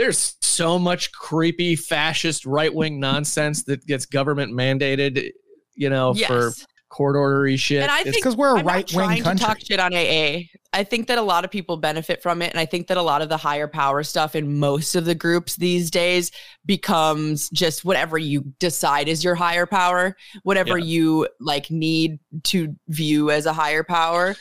there's 0.00 0.36
so 0.40 0.78
much 0.78 1.12
creepy 1.12 1.76
fascist 1.76 2.46
right 2.46 2.72
wing 2.74 2.98
nonsense 2.98 3.64
that 3.64 3.86
gets 3.86 4.06
government 4.06 4.52
mandated, 4.52 5.30
you 5.74 5.90
know, 5.90 6.14
for 6.14 6.52
court 6.88 7.14
ordery 7.14 7.56
shit. 7.56 7.82
and 7.82 7.90
i 7.90 8.00
It's 8.00 8.10
think 8.10 8.16
because 8.16 8.34
we're 8.36 8.56
a 8.56 8.58
I'm 8.58 8.64
not 8.66 8.72
right 8.74 8.92
wing 8.94 9.22
country. 9.22 9.38
to 9.38 9.44
talk 9.44 9.58
shit 9.60 9.78
on 9.78 9.94
AA. 9.94 10.48
I 10.72 10.82
think 10.84 11.06
that 11.08 11.18
a 11.18 11.22
lot 11.22 11.44
of 11.44 11.50
people 11.50 11.76
benefit 11.76 12.22
from 12.22 12.42
it, 12.42 12.50
and 12.50 12.58
I 12.58 12.64
think 12.66 12.86
that 12.88 12.96
a 12.96 13.02
lot 13.02 13.22
of 13.22 13.28
the 13.28 13.36
higher 13.36 13.68
power 13.68 14.02
stuff 14.02 14.34
in 14.34 14.58
most 14.58 14.94
of 14.96 15.04
the 15.04 15.14
groups 15.14 15.54
these 15.56 15.90
days 15.90 16.30
becomes 16.64 17.50
just 17.50 17.84
whatever 17.84 18.18
you 18.18 18.42
decide 18.58 19.08
is 19.08 19.22
your 19.22 19.34
higher 19.34 19.66
power, 19.66 20.16
whatever 20.44 20.78
Yeah. 20.78 20.84
you 20.84 21.28
like 21.40 21.70
need 21.70 22.18
to 22.44 22.74
view 22.88 23.30
as 23.30 23.46
a 23.46 23.52
higher 23.52 23.82
power. 23.84 24.34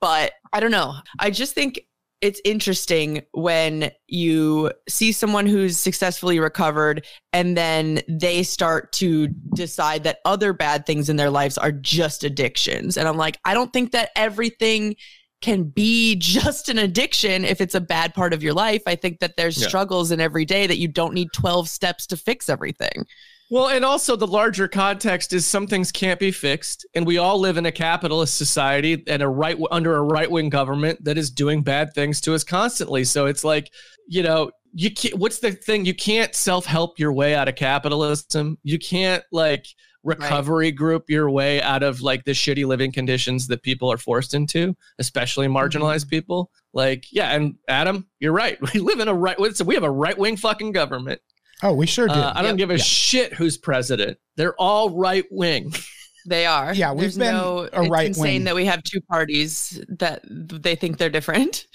But 0.00 0.32
I 0.52 0.60
don't 0.60 0.70
know. 0.70 0.94
I 1.18 1.30
just 1.30 1.54
think 1.54 1.80
it's 2.24 2.40
interesting 2.42 3.20
when 3.32 3.90
you 4.08 4.72
see 4.88 5.12
someone 5.12 5.44
who's 5.44 5.78
successfully 5.78 6.40
recovered 6.40 7.04
and 7.34 7.54
then 7.54 8.00
they 8.08 8.42
start 8.42 8.92
to 8.92 9.28
decide 9.54 10.04
that 10.04 10.20
other 10.24 10.54
bad 10.54 10.86
things 10.86 11.10
in 11.10 11.16
their 11.16 11.28
lives 11.28 11.58
are 11.58 11.70
just 11.70 12.24
addictions. 12.24 12.96
And 12.96 13.06
I'm 13.06 13.18
like, 13.18 13.38
I 13.44 13.52
don't 13.52 13.74
think 13.74 13.92
that 13.92 14.08
everything 14.16 14.96
can 15.42 15.64
be 15.64 16.16
just 16.18 16.70
an 16.70 16.78
addiction 16.78 17.44
if 17.44 17.60
it's 17.60 17.74
a 17.74 17.80
bad 17.80 18.14
part 18.14 18.32
of 18.32 18.42
your 18.42 18.54
life. 18.54 18.82
I 18.86 18.94
think 18.96 19.20
that 19.20 19.36
there's 19.36 19.60
Yeah. 19.60 19.68
struggles 19.68 20.10
in 20.10 20.18
every 20.18 20.46
day 20.46 20.66
that 20.66 20.78
you 20.78 20.88
don't 20.88 21.12
need 21.12 21.28
12 21.34 21.68
steps 21.68 22.06
to 22.06 22.16
fix 22.16 22.48
everything. 22.48 23.04
Well, 23.50 23.68
and 23.68 23.84
also 23.84 24.16
the 24.16 24.26
larger 24.26 24.66
context 24.68 25.32
is 25.32 25.46
some 25.46 25.66
things 25.66 25.92
can't 25.92 26.18
be 26.18 26.30
fixed, 26.30 26.86
and 26.94 27.06
we 27.06 27.18
all 27.18 27.38
live 27.38 27.56
in 27.56 27.66
a 27.66 27.72
capitalist 27.72 28.36
society 28.36 29.02
and 29.06 29.22
a 29.22 29.28
right 29.28 29.58
under 29.70 29.96
a 29.96 30.02
right 30.02 30.30
wing 30.30 30.48
government 30.48 31.04
that 31.04 31.18
is 31.18 31.30
doing 31.30 31.62
bad 31.62 31.92
things 31.94 32.20
to 32.22 32.34
us 32.34 32.42
constantly. 32.42 33.04
So 33.04 33.26
it's 33.26 33.44
like, 33.44 33.70
you 34.08 34.22
know, 34.22 34.50
you 34.72 34.90
can't. 34.90 35.18
What's 35.18 35.40
the 35.40 35.52
thing? 35.52 35.84
You 35.84 35.94
can't 35.94 36.34
self 36.34 36.64
help 36.64 36.98
your 36.98 37.12
way 37.12 37.34
out 37.34 37.48
of 37.48 37.54
capitalism. 37.54 38.58
You 38.62 38.78
can't 38.78 39.22
like 39.30 39.66
recovery 40.04 40.70
group 40.70 41.08
your 41.08 41.30
way 41.30 41.60
out 41.62 41.82
of 41.82 42.02
like 42.02 42.24
the 42.24 42.32
shitty 42.32 42.66
living 42.66 42.92
conditions 42.92 43.46
that 43.48 43.62
people 43.62 43.90
are 43.90 43.98
forced 43.98 44.34
into, 44.34 44.76
especially 44.98 45.46
mm-hmm. 45.46 45.56
marginalized 45.56 46.08
people. 46.08 46.50
Like, 46.72 47.06
yeah, 47.10 47.32
and 47.32 47.54
Adam, 47.68 48.06
you're 48.20 48.32
right. 48.32 48.58
We 48.74 48.80
live 48.80 49.00
in 49.00 49.08
a 49.08 49.14
right. 49.14 49.36
So 49.54 49.64
We 49.64 49.74
have 49.74 49.84
a 49.84 49.90
right 49.90 50.16
wing 50.16 50.36
fucking 50.36 50.72
government. 50.72 51.20
Oh, 51.62 51.72
we 51.72 51.86
sure 51.86 52.08
do. 52.08 52.14
Uh, 52.14 52.32
I 52.34 52.42
don't 52.42 52.58
Yep. 52.58 52.68
give 52.68 52.70
a 52.70 52.78
shit 52.78 53.32
who's 53.32 53.56
president. 53.56 54.18
They're 54.36 54.54
all 54.60 54.90
right 54.90 55.24
wing. 55.30 55.72
They 56.26 56.46
are. 56.46 56.72
Yeah, 56.72 56.92
we've 56.92 57.00
There's 57.02 57.18
been 57.18 57.34
no, 57.34 57.68
a 57.70 57.82
it's 57.82 57.90
right 57.90 58.06
insane 58.06 58.22
wing- 58.22 58.44
that 58.44 58.54
we 58.54 58.64
have 58.64 58.82
two 58.82 59.02
parties 59.02 59.84
that 59.90 60.22
they 60.26 60.74
think 60.74 60.96
they're 60.96 61.10
different. 61.10 61.66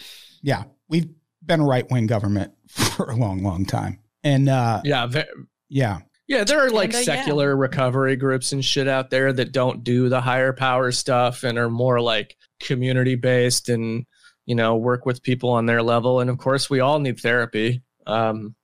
yeah. 0.41 0.63
We've 0.87 1.05
been 1.45 1.59
a 1.59 1.65
right 1.67 1.85
wing 1.91 2.07
government 2.07 2.53
for 2.67 3.11
a 3.11 3.15
long, 3.15 3.43
long 3.43 3.63
time. 3.63 3.99
And 4.23 4.49
uh 4.49 4.81
Yeah, 4.83 5.07
yeah. 5.69 5.99
yeah. 6.27 6.43
There 6.45 6.59
are 6.65 6.71
like 6.71 6.89
Kinda, 6.89 6.97
yeah. 7.05 7.15
secular 7.17 7.55
recovery 7.55 8.15
groups 8.15 8.51
and 8.51 8.65
shit 8.65 8.87
out 8.87 9.11
there 9.11 9.31
that 9.33 9.51
don't 9.51 9.83
do 9.83 10.09
the 10.09 10.19
higher 10.19 10.51
power 10.51 10.91
stuff 10.91 11.43
and 11.43 11.59
are 11.59 11.69
more 11.69 12.01
like 12.01 12.35
community 12.59 13.13
based 13.13 13.69
and 13.69 14.03
you 14.47 14.55
know 14.55 14.75
work 14.77 15.05
with 15.05 15.21
people 15.21 15.51
on 15.51 15.67
their 15.67 15.83
level. 15.83 16.21
And 16.21 16.29
of 16.31 16.39
course, 16.39 16.71
we 16.71 16.79
all 16.79 16.97
need 16.97 17.19
therapy. 17.19 17.83
Um, 18.07 18.55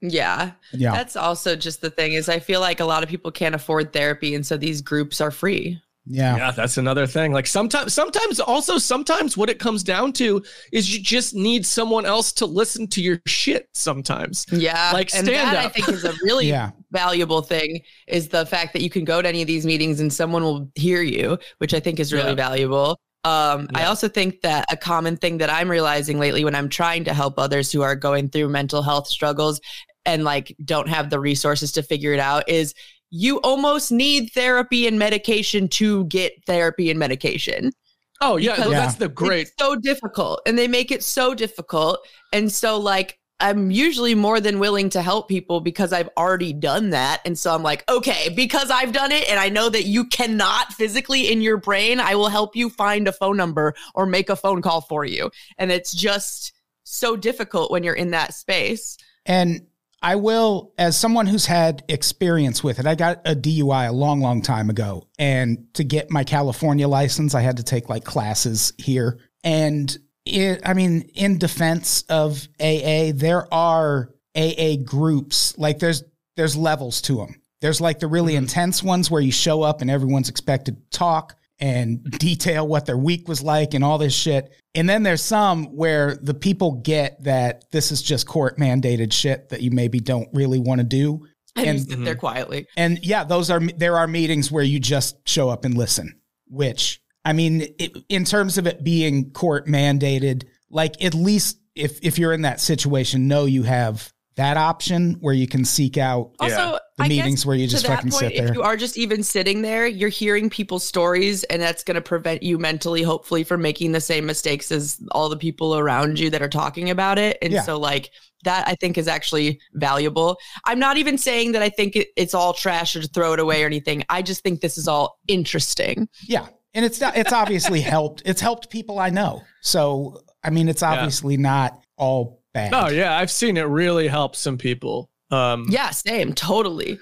Yeah. 0.00 0.52
Yeah. 0.72 0.92
That's 0.92 1.16
also 1.16 1.56
just 1.56 1.80
the 1.80 1.90
thing 1.90 2.12
is 2.12 2.28
I 2.28 2.38
feel 2.38 2.60
like 2.60 2.80
a 2.80 2.84
lot 2.84 3.02
of 3.02 3.08
people 3.08 3.30
can't 3.30 3.54
afford 3.54 3.92
therapy 3.92 4.34
and 4.34 4.46
so 4.46 4.56
these 4.56 4.80
groups 4.80 5.20
are 5.20 5.30
free. 5.30 5.80
Yeah. 6.10 6.36
yeah, 6.38 6.50
that's 6.52 6.78
another 6.78 7.06
thing. 7.06 7.32
Like 7.32 7.46
sometimes, 7.46 7.92
sometimes 7.92 8.40
also 8.40 8.78
sometimes 8.78 9.36
what 9.36 9.50
it 9.50 9.58
comes 9.58 9.82
down 9.82 10.14
to 10.14 10.42
is 10.72 10.90
you 10.94 11.02
just 11.02 11.34
need 11.34 11.66
someone 11.66 12.06
else 12.06 12.32
to 12.34 12.46
listen 12.46 12.86
to 12.88 13.02
your 13.02 13.20
shit. 13.26 13.68
Sometimes. 13.74 14.46
Yeah. 14.50 14.90
Like 14.94 15.14
and 15.14 15.26
stand 15.26 15.48
that 15.48 15.56
I 15.62 15.66
up. 15.66 15.74
think 15.74 15.88
is 15.90 16.04
a 16.04 16.14
really 16.22 16.46
Yeah. 16.48 16.70
valuable 16.92 17.42
thing 17.42 17.82
is 18.06 18.28
the 18.28 18.46
fact 18.46 18.72
that 18.72 18.80
you 18.80 18.88
can 18.88 19.04
go 19.04 19.20
to 19.20 19.28
any 19.28 19.42
of 19.42 19.46
these 19.46 19.66
meetings 19.66 20.00
and 20.00 20.10
someone 20.10 20.42
will 20.42 20.70
hear 20.76 21.02
you, 21.02 21.36
which 21.58 21.74
I 21.74 21.80
think 21.80 22.00
is 22.00 22.10
really 22.12 22.30
Yeah. 22.30 22.34
valuable. 22.36 22.98
Um, 23.24 23.68
I 23.74 23.84
also 23.84 24.08
think 24.08 24.40
that 24.42 24.64
a 24.72 24.76
common 24.76 25.16
thing 25.16 25.38
that 25.38 25.50
I'm 25.50 25.68
realizing 25.70 26.18
lately 26.18 26.44
when 26.44 26.54
I'm 26.54 26.68
trying 26.70 27.04
to 27.04 27.12
help 27.12 27.38
others 27.38 27.70
who 27.70 27.82
are 27.82 27.96
going 27.96 28.30
through 28.30 28.48
mental 28.48 28.80
health 28.80 29.08
struggles 29.08 29.60
and 30.04 30.24
like 30.24 30.54
don't 30.64 30.88
have 30.88 31.10
the 31.10 31.20
resources 31.20 31.72
to 31.72 31.82
figure 31.82 32.12
it 32.12 32.20
out 32.20 32.48
is 32.48 32.74
you 33.10 33.38
almost 33.40 33.90
need 33.90 34.30
therapy 34.32 34.86
and 34.86 34.98
medication 34.98 35.68
to 35.68 36.04
get 36.06 36.32
therapy 36.46 36.90
and 36.90 36.98
medication. 36.98 37.72
Oh 38.20 38.36
yeah, 38.36 38.56
Because- 38.56 38.72
that's 38.72 38.94
the 38.96 39.08
great. 39.08 39.42
It's 39.48 39.52
so 39.58 39.76
difficult 39.76 40.40
and 40.46 40.58
they 40.58 40.68
make 40.68 40.90
it 40.90 41.02
so 41.02 41.34
difficult. 41.34 42.00
And 42.32 42.50
so 42.50 42.78
like 42.78 43.18
I'm 43.40 43.70
usually 43.70 44.16
more 44.16 44.40
than 44.40 44.58
willing 44.58 44.90
to 44.90 45.00
help 45.00 45.28
people 45.28 45.60
because 45.60 45.92
I've 45.92 46.08
already 46.16 46.52
done 46.52 46.90
that. 46.90 47.20
And 47.24 47.38
so 47.38 47.54
I'm 47.54 47.62
like, 47.62 47.88
okay, 47.88 48.30
because 48.34 48.68
I've 48.68 48.90
done 48.90 49.12
it 49.12 49.30
and 49.30 49.38
I 49.38 49.48
know 49.48 49.68
that 49.68 49.84
you 49.84 50.06
cannot 50.06 50.72
physically 50.72 51.30
in 51.30 51.40
your 51.40 51.56
brain, 51.56 52.00
I 52.00 52.16
will 52.16 52.30
help 52.30 52.56
you 52.56 52.68
find 52.68 53.06
a 53.06 53.12
phone 53.12 53.36
number 53.36 53.74
or 53.94 54.06
make 54.06 54.28
a 54.28 54.34
phone 54.34 54.60
call 54.60 54.80
for 54.80 55.04
you. 55.04 55.30
And 55.56 55.70
it's 55.70 55.92
just 55.92 56.52
so 56.82 57.16
difficult 57.16 57.70
when 57.70 57.84
you're 57.84 57.94
in 57.94 58.10
that 58.10 58.34
space. 58.34 58.98
And 59.24 59.67
I 60.00 60.16
will, 60.16 60.72
as 60.78 60.96
someone 60.96 61.26
who's 61.26 61.46
had 61.46 61.82
experience 61.88 62.62
with 62.62 62.78
it, 62.78 62.86
I 62.86 62.94
got 62.94 63.20
a 63.24 63.34
DUI 63.34 63.88
a 63.88 63.92
long, 63.92 64.20
long 64.20 64.42
time 64.42 64.70
ago. 64.70 65.08
And 65.18 65.72
to 65.74 65.82
get 65.82 66.10
my 66.10 66.24
California 66.24 66.86
license, 66.86 67.34
I 67.34 67.40
had 67.40 67.56
to 67.56 67.64
take 67.64 67.88
like 67.88 68.04
classes 68.04 68.72
here. 68.78 69.18
And 69.42 69.96
it, 70.24 70.60
I 70.64 70.74
mean, 70.74 71.10
in 71.14 71.38
defense 71.38 72.02
of 72.08 72.48
AA, 72.60 73.10
there 73.12 73.52
are 73.52 74.10
AA 74.36 74.76
groups, 74.84 75.58
like 75.58 75.80
there's, 75.80 76.04
there's 76.36 76.56
levels 76.56 77.00
to 77.02 77.16
them. 77.16 77.40
There's 77.60 77.80
like 77.80 77.98
the 77.98 78.06
really 78.06 78.34
mm-hmm. 78.34 78.44
intense 78.44 78.82
ones 78.82 79.10
where 79.10 79.20
you 79.20 79.32
show 79.32 79.62
up 79.62 79.80
and 79.80 79.90
everyone's 79.90 80.28
expected 80.28 80.76
to 80.76 80.98
talk 80.98 81.34
and 81.60 82.02
detail 82.18 82.66
what 82.66 82.86
their 82.86 82.96
week 82.96 83.28
was 83.28 83.42
like 83.42 83.74
and 83.74 83.82
all 83.84 83.98
this 83.98 84.14
shit. 84.14 84.52
And 84.74 84.88
then 84.88 85.02
there's 85.02 85.22
some 85.22 85.66
where 85.66 86.16
the 86.22 86.34
people 86.34 86.72
get 86.72 87.22
that 87.24 87.64
this 87.72 87.90
is 87.90 88.02
just 88.02 88.26
court 88.26 88.58
mandated 88.58 89.12
shit 89.12 89.48
that 89.48 89.62
you 89.62 89.70
maybe 89.70 90.00
don't 90.00 90.28
really 90.32 90.58
want 90.58 90.80
to 90.80 90.86
do. 90.86 91.26
And, 91.56 91.66
you 91.66 91.70
And- 91.70 91.80
sit 91.80 91.88
there 92.04 92.14
mm-hmm. 92.14 92.20
quietly. 92.20 92.66
And 92.76 93.04
yeah, 93.04 93.24
those 93.24 93.50
are 93.50 93.60
there 93.60 93.96
are 93.96 94.06
meetings 94.06 94.52
where 94.52 94.64
you 94.64 94.78
just 94.78 95.16
show 95.28 95.48
up 95.48 95.64
and 95.64 95.76
listen, 95.76 96.20
which 96.46 97.00
I 97.24 97.32
mean 97.32 97.62
it, 97.78 97.96
in 98.08 98.24
terms 98.24 98.58
of 98.58 98.66
it 98.66 98.84
being 98.84 99.32
court 99.32 99.66
mandated, 99.66 100.44
like 100.70 101.02
at 101.02 101.14
least 101.14 101.58
if 101.74 101.98
if 102.02 102.18
you're 102.18 102.32
in 102.32 102.42
that 102.42 102.60
situation, 102.60 103.26
know 103.28 103.46
you 103.46 103.64
have 103.64 104.12
that 104.38 104.56
option 104.56 105.14
where 105.20 105.34
you 105.34 105.48
can 105.48 105.64
seek 105.64 105.98
out 105.98 106.30
Also, 106.38 106.78
the 106.96 107.02
I 107.02 107.08
guess 107.08 107.16
meetings 107.18 107.44
where 107.44 107.56
you 107.56 107.66
to 107.66 107.72
just 107.72 107.86
that 107.86 107.96
fucking 107.96 108.12
point, 108.12 108.20
sit 108.20 108.36
there. 108.36 108.48
If 108.48 108.54
you 108.54 108.62
are 108.62 108.76
just 108.76 108.96
even 108.96 109.24
sitting 109.24 109.62
there, 109.62 109.86
you're 109.86 110.08
hearing 110.08 110.48
people's 110.48 110.86
stories, 110.86 111.42
and 111.44 111.60
that's 111.60 111.82
going 111.82 111.96
to 111.96 112.00
prevent 112.00 112.42
you 112.44 112.56
mentally, 112.56 113.02
hopefully, 113.02 113.42
from 113.42 113.60
making 113.62 113.90
the 113.92 114.00
same 114.00 114.26
mistakes 114.26 114.70
as 114.70 115.00
all 115.10 115.28
the 115.28 115.36
people 115.36 115.76
around 115.76 116.20
you 116.20 116.30
that 116.30 116.40
are 116.40 116.48
talking 116.48 116.88
about 116.88 117.18
it. 117.18 117.36
And 117.42 117.52
Yeah. 117.52 117.62
so, 117.62 117.78
like, 117.80 118.10
that 118.44 118.66
I 118.68 118.76
think 118.76 118.96
is 118.96 119.08
actually 119.08 119.60
valuable. 119.74 120.38
I'm 120.64 120.78
not 120.78 120.96
even 120.96 121.18
saying 121.18 121.52
that 121.52 121.62
I 121.62 121.68
think 121.68 121.96
it, 121.96 122.08
it's 122.16 122.32
all 122.32 122.52
trash 122.52 122.94
or 122.94 123.02
to 123.02 123.08
throw 123.08 123.32
it 123.32 123.40
away 123.40 123.64
or 123.64 123.66
anything. 123.66 124.04
I 124.08 124.22
just 124.22 124.44
think 124.44 124.60
this 124.60 124.78
is 124.78 124.86
all 124.86 125.18
interesting. 125.26 126.08
Yeah. 126.22 126.46
And 126.74 126.84
it's 126.84 127.00
not, 127.00 127.16
it's 127.16 127.32
obviously 127.32 127.80
helped. 127.96 128.22
It's 128.24 128.40
helped 128.40 128.70
people 128.70 129.00
I 129.00 129.10
know. 129.10 129.42
So, 129.62 130.20
I 130.44 130.50
mean, 130.50 130.68
it's 130.68 130.84
obviously 130.84 131.36
not 131.36 131.80
all 131.96 132.37
bad. 132.54 132.72
Oh 132.74 132.88
yeah, 132.88 133.16
I've 133.16 133.30
seen 133.30 133.56
it 133.56 133.62
really 133.62 134.08
help 134.08 134.36
some 134.36 134.58
people. 134.58 135.10
Um, 135.30 135.66
Yeah, 135.68 135.90
same, 135.90 136.32
totally. 136.32 136.98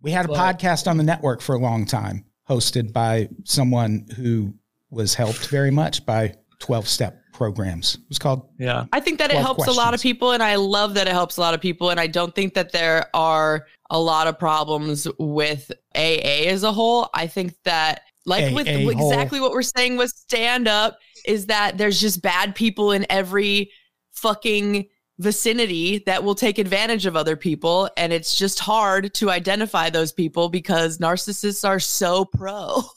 We 0.00 0.10
had 0.10 0.24
a 0.24 0.28
But- 0.28 0.58
podcast 0.58 0.88
on 0.88 0.96
the 0.96 1.04
network 1.04 1.40
for 1.40 1.54
a 1.54 1.58
long 1.58 1.86
time, 1.86 2.24
hosted 2.48 2.92
by 2.92 3.28
someone 3.44 4.06
who 4.16 4.54
was 4.90 5.14
helped 5.14 5.46
very 5.46 5.70
much 5.70 6.04
by 6.04 6.34
12 6.58 6.88
step 6.88 7.18
programs. 7.32 7.94
It 7.94 8.00
was 8.08 8.18
called 8.18 8.48
Yeah. 8.58 8.84
I 8.92 9.00
think 9.00 9.18
that 9.18 9.30
it 9.30 9.34
12 9.40 9.44
helps 9.44 9.66
a 9.68 9.72
lot 9.72 9.94
of 9.94 10.00
people, 10.02 10.32
and 10.32 10.42
I 10.42 10.56
love 10.56 10.94
that 10.94 11.06
it 11.06 11.12
helps 11.12 11.36
a 11.36 11.40
lot 11.40 11.54
of 11.54 11.60
people. 11.60 11.90
And 11.90 11.98
I 11.98 12.06
don't 12.06 12.34
think 12.34 12.54
that 12.54 12.72
there 12.72 13.06
are 13.14 13.66
a 13.90 13.98
lot 13.98 14.26
of 14.26 14.38
problems 14.38 15.06
with 15.18 15.70
AA 15.94 16.46
as 16.48 16.62
a 16.62 16.72
whole. 16.72 17.08
I 17.14 17.26
think 17.26 17.54
that, 17.64 18.02
like 18.26 18.54
with 18.54 18.68
AA 18.68 18.88
exactly 18.90 19.40
what 19.40 19.52
we're 19.52 19.62
saying 19.62 19.96
with 19.96 20.10
stand 20.10 20.68
up, 20.68 20.98
is 21.26 21.46
that 21.46 21.78
there's 21.78 22.00
just 22.00 22.22
bad 22.22 22.54
people 22.54 22.92
in 22.92 23.06
every 23.08 23.70
fucking 24.12 24.88
vicinity 25.18 25.98
that 26.06 26.24
will 26.24 26.34
take 26.34 26.58
advantage 26.58 27.06
of 27.06 27.16
other 27.16 27.36
people. 27.36 27.88
And 27.96 28.12
it's 28.12 28.34
just 28.34 28.58
hard 28.58 29.14
to 29.14 29.30
identify 29.30 29.90
those 29.90 30.12
people 30.12 30.48
because 30.48 30.98
narcissists 30.98 31.66
are 31.68 31.80
so 31.80 32.24
pro. 32.24 32.82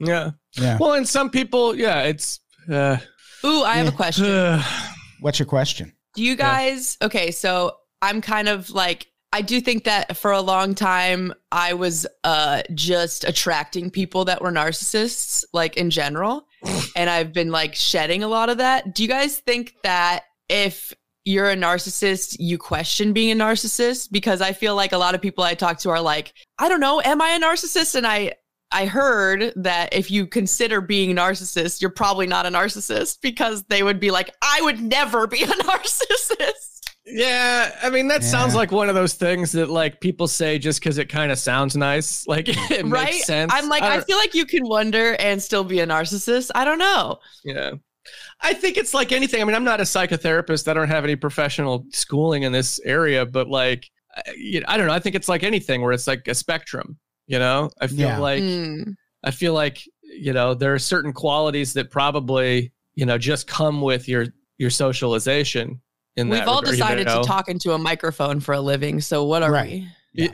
Yeah. 0.00 0.30
Yeah. 0.52 0.78
Well, 0.78 0.92
and 0.92 1.08
some 1.08 1.28
people, 1.28 1.74
yeah, 1.74 2.02
it's. 2.02 2.38
Uh, 2.70 2.98
Ooh, 3.44 3.64
I 3.64 3.74
have 3.78 3.86
Yeah. 3.86 3.92
a 3.92 3.96
question. 3.96 4.60
What's 5.20 5.40
your 5.40 5.46
question? 5.46 5.92
Do 6.14 6.22
you 6.22 6.36
guys 6.36 6.96
okay, 7.02 7.32
so 7.32 7.72
I'm 8.00 8.20
kind 8.20 8.48
of 8.48 8.70
like 8.70 9.08
I 9.32 9.42
do 9.42 9.60
think 9.60 9.82
that 9.84 10.16
for 10.16 10.30
a 10.30 10.40
long 10.40 10.76
time 10.76 11.34
I 11.50 11.72
was 11.74 12.06
uh 12.22 12.62
just 12.74 13.24
attracting 13.24 13.90
people 13.90 14.24
that 14.26 14.40
were 14.40 14.52
narcissists 14.52 15.44
like 15.52 15.76
in 15.76 15.90
general 15.90 16.46
and 16.96 17.10
I've 17.10 17.32
been 17.32 17.50
like 17.50 17.74
shedding 17.74 18.22
a 18.22 18.28
lot 18.28 18.50
of 18.50 18.58
that. 18.58 18.94
Do 18.94 19.02
you 19.02 19.08
guys 19.08 19.38
think 19.40 19.74
that 19.82 20.26
if 20.48 20.92
you're 21.24 21.50
a 21.50 21.56
narcissist, 21.56 22.36
you 22.38 22.56
question 22.56 23.12
being 23.12 23.38
a 23.38 23.44
narcissist 23.44 24.10
because 24.10 24.40
I 24.40 24.52
feel 24.52 24.74
like 24.74 24.92
a 24.92 24.98
lot 24.98 25.14
of 25.14 25.20
people 25.20 25.44
I 25.44 25.54
talk 25.54 25.78
to 25.80 25.90
are 25.90 26.00
like, 26.00 26.32
I 26.58 26.68
don't 26.68 26.80
know, 26.80 27.02
am 27.04 27.20
I 27.20 27.30
a 27.30 27.40
narcissist? 27.40 27.94
And 27.94 28.06
I 28.06 28.32
I 28.70 28.86
heard 28.86 29.52
that 29.56 29.94
if 29.94 30.10
you 30.10 30.26
consider 30.26 30.80
being 30.80 31.10
a 31.10 31.14
narcissist, 31.14 31.80
you're 31.80 31.90
probably 31.90 32.26
not 32.26 32.46
a 32.46 32.50
narcissist 32.50 33.18
because 33.22 33.64
they 33.64 33.82
would 33.82 33.98
be 33.98 34.10
like, 34.10 34.34
I 34.42 34.60
would 34.62 34.80
never 34.80 35.26
be 35.26 35.42
a 35.42 35.46
narcissist. 35.46 36.80
yeah. 37.06 37.78
I 37.82 37.88
mean, 37.88 38.08
that 38.08 38.22
sounds 38.22 38.54
like 38.54 38.70
one 38.70 38.90
of 38.90 38.94
those 38.94 39.14
things 39.14 39.52
that 39.52 39.70
like 39.70 40.00
people 40.00 40.28
say 40.28 40.58
just 40.58 40.80
because 40.80 40.98
it 40.98 41.08
kind 41.08 41.32
of 41.32 41.38
sounds 41.38 41.76
nice. 41.76 42.26
Like 42.28 42.48
it 42.48 42.84
right? 42.86 43.06
makes 43.06 43.24
sense. 43.24 43.52
I'm 43.54 43.68
like, 43.68 43.82
I 43.82 43.96
I, 43.96 44.00
feel 44.00 44.18
like 44.18 44.34
you 44.34 44.44
can 44.44 44.66
wonder 44.66 45.14
and 45.18 45.42
still 45.42 45.64
be 45.64 45.80
a 45.80 45.86
narcissist. 45.86 46.50
I 46.54 46.64
don't 46.64 46.78
know. 46.78 47.18
Yeah. 47.44 47.72
I 48.40 48.54
think 48.54 48.76
it's 48.76 48.94
like 48.94 49.12
anything. 49.12 49.40
I 49.40 49.44
mean, 49.44 49.54
I'm 49.56 49.64
not 49.64 49.80
a 49.80 49.84
psychotherapist. 49.84 50.68
I 50.68 50.74
don't 50.74 50.88
have 50.88 51.04
any 51.04 51.16
professional 51.16 51.84
schooling 51.90 52.44
in 52.44 52.52
this 52.52 52.80
area, 52.84 53.26
but 53.26 53.48
like, 53.48 53.90
I- 54.16 54.32
you 54.36 54.60
know, 54.60 54.66
I 54.68 54.76
don't 54.76 54.86
know. 54.86 54.92
I 54.92 55.00
think 55.00 55.14
it's 55.16 55.28
like 55.28 55.42
anything 55.42 55.82
where 55.82 55.92
it's 55.92 56.06
like 56.06 56.26
a 56.28 56.34
spectrum, 56.34 56.98
you 57.26 57.38
know? 57.38 57.70
I 57.80 57.88
feel 57.88 57.98
Yeah. 57.98 58.18
like, 58.18 58.42
Mm. 58.42 58.94
I 59.24 59.30
feel 59.32 59.52
like, 59.54 59.78
you 60.02 60.32
know, 60.32 60.54
there 60.54 60.72
are 60.72 60.78
certain 60.78 61.12
qualities 61.12 61.72
that 61.74 61.90
probably, 61.90 62.72
you 62.94 63.06
know, 63.06 63.18
just 63.18 63.46
come 63.48 63.80
with 63.82 64.08
your, 64.08 64.26
your 64.58 64.70
socialization 64.70 65.80
in 66.16 66.28
We've 66.28 66.38
that 66.38 66.48
all 66.48 66.60
regard, 66.60 66.76
you 66.76 66.82
decided 66.82 67.06
know? 67.06 67.22
to 67.22 67.26
talk 67.26 67.48
into 67.48 67.72
a 67.72 67.78
microphone 67.78 68.38
for 68.40 68.54
a 68.54 68.60
living. 68.60 69.00
So 69.00 69.24
what 69.24 69.42
are 69.42 69.50
Right. 69.52 69.82
we? 70.16 70.30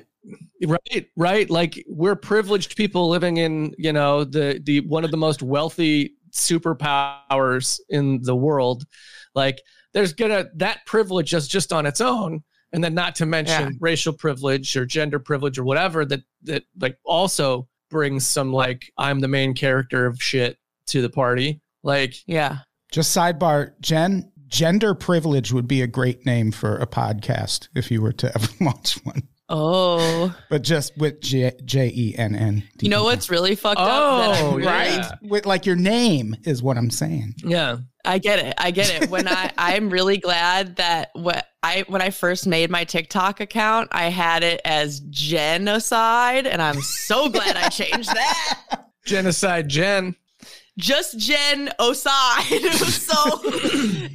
right 0.67 1.07
right 1.17 1.51
like 1.51 1.85
we're 1.87 2.17
privileged 2.17 2.77
people 2.79 3.11
living 3.11 3.37
in 3.37 3.75
you 3.77 3.93
know 3.93 4.25
the 4.25 4.59
the 4.65 4.81
one 4.81 5.05
of 5.05 5.11
the 5.11 5.17
most 5.19 5.43
wealthy 5.43 6.15
superpowers 6.35 7.81
in 7.89 8.21
the 8.23 8.35
world 8.37 8.85
like 9.35 9.61
there's 9.93 10.13
gonna 10.13 10.47
that 10.57 10.85
privilege 10.87 11.33
is 11.35 11.47
just 11.49 11.73
on 11.73 11.87
its 11.87 12.01
own 12.01 12.43
and 12.73 12.83
then 12.83 12.95
not 12.95 13.15
to 13.17 13.27
mention 13.27 13.63
Yeah. 13.63 13.79
racial 13.81 14.13
privilege 14.13 14.77
or 14.77 14.85
gender 14.87 15.19
privilege 15.19 15.59
or 15.59 15.65
whatever 15.65 16.05
that 16.07 16.23
that 16.43 16.65
like 16.81 16.99
also 17.05 17.69
brings 17.91 18.27
some 18.27 18.53
like 18.53 18.91
i'm 18.99 19.21
the 19.21 19.29
main 19.29 19.55
character 19.55 20.07
of 20.07 20.21
shit 20.23 20.59
to 20.89 21.01
the 21.03 21.11
party 21.11 21.61
like 21.83 22.15
Yeah. 22.27 22.59
Just 22.93 23.17
sidebar, 23.17 23.73
Jenn, 23.81 24.31
gender 24.47 24.95
privilege 24.95 25.53
would 25.53 25.67
be 25.67 25.83
a 25.83 25.87
great 25.87 26.25
name 26.25 26.53
for 26.53 26.77
a 26.77 26.87
podcast 26.87 27.69
if 27.75 27.91
you 27.91 28.01
were 28.01 28.13
to 28.13 28.33
ever 28.33 28.47
launch 28.65 28.95
one. 29.05 29.23
Oh, 29.49 30.35
But 30.49 30.63
just 30.63 30.97
with 30.97 31.21
J 31.21 31.53
J 31.65 31.93
E 31.95 32.15
N 32.17 32.35
N. 32.35 32.63
you 32.81 32.89
know 32.89 33.05
what's 33.05 33.29
really 33.31 33.55
fucked 33.55 33.79
up? 33.79 33.89
Oh, 34.41 34.59
That- 34.59 34.67
right? 34.67 35.13
With 35.23 35.45
like 35.47 35.67
your 35.67 35.77
name 35.77 36.35
is 36.45 36.63
what 36.63 36.79
I'm 36.79 36.91
saying. 36.91 37.35
yeah 37.45 37.77
I 38.07 38.19
get 38.19 38.39
it. 38.39 38.55
I 38.59 38.71
get 38.71 39.03
it. 39.03 39.09
When 39.11 39.27
I 39.29 39.51
I'm 39.59 39.89
really 39.91 40.19
glad 40.19 40.77
that 40.77 41.11
what 41.15 41.47
I 41.63 41.85
when 41.89 42.03
I 42.03 42.11
first 42.11 42.47
made 42.47 42.71
my 42.71 42.85
TikTok 42.85 43.41
account, 43.41 43.89
I 43.93 44.11
had 44.11 44.43
it 44.45 44.61
as 44.65 45.01
genocide, 45.01 46.47
and 46.47 46.61
I'm 46.63 46.81
so 46.83 47.29
glad 47.29 47.57
I 47.57 47.69
changed 47.69 48.11
that. 48.11 48.85
genocide 49.07 49.69
jen 49.69 50.17
Just 50.79 51.19
Jen 51.19 51.71
Oside. 51.79 52.11
It 52.51 52.81
was 52.81 52.95
so 53.03 53.41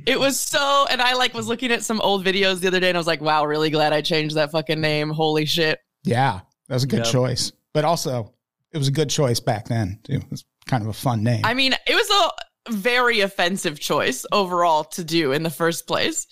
it 0.06 0.20
was 0.20 0.40
so 0.40 0.86
and 0.90 1.02
I 1.02 1.14
like 1.14 1.34
was 1.34 1.48
looking 1.48 1.72
at 1.72 1.84
some 1.84 2.02
old 2.02 2.26
videos 2.26 2.60
the 2.60 2.68
other 2.68 2.80
day 2.80 2.90
and 2.90 2.98
I 2.98 3.00
was 3.00 3.08
like, 3.08 3.22
wow, 3.22 3.46
really 3.46 3.70
glad 3.70 3.94
I 3.94 4.02
changed 4.02 4.36
that 4.36 4.52
fucking 4.52 4.82
name. 4.82 5.10
Holy 5.10 5.46
shit. 5.46 5.80
Yeah, 6.04 6.42
that 6.68 6.74
was 6.74 6.84
a 6.84 6.88
good 6.88 7.06
Yeah. 7.06 7.12
choice. 7.12 7.52
But 7.74 7.86
also, 7.86 8.34
it 8.74 8.78
was 8.78 8.88
a 8.88 8.92
good 8.92 9.10
choice 9.10 9.40
back 9.40 9.68
then, 9.68 10.00
too. 10.04 10.14
It 10.16 10.30
was 10.32 10.44
kind 10.68 10.84
of 10.84 10.90
a 10.90 10.94
fun 10.94 11.24
name. 11.24 11.42
I 11.46 11.54
mean, 11.54 11.74
it 11.88 11.94
was 11.96 12.32
a 12.68 12.72
very 12.74 13.22
offensive 13.22 13.80
choice 13.80 14.26
overall 14.32 14.84
to 14.84 15.04
do 15.04 15.32
in 15.32 15.44
the 15.44 15.50
first 15.50 15.88
place. 15.88 16.28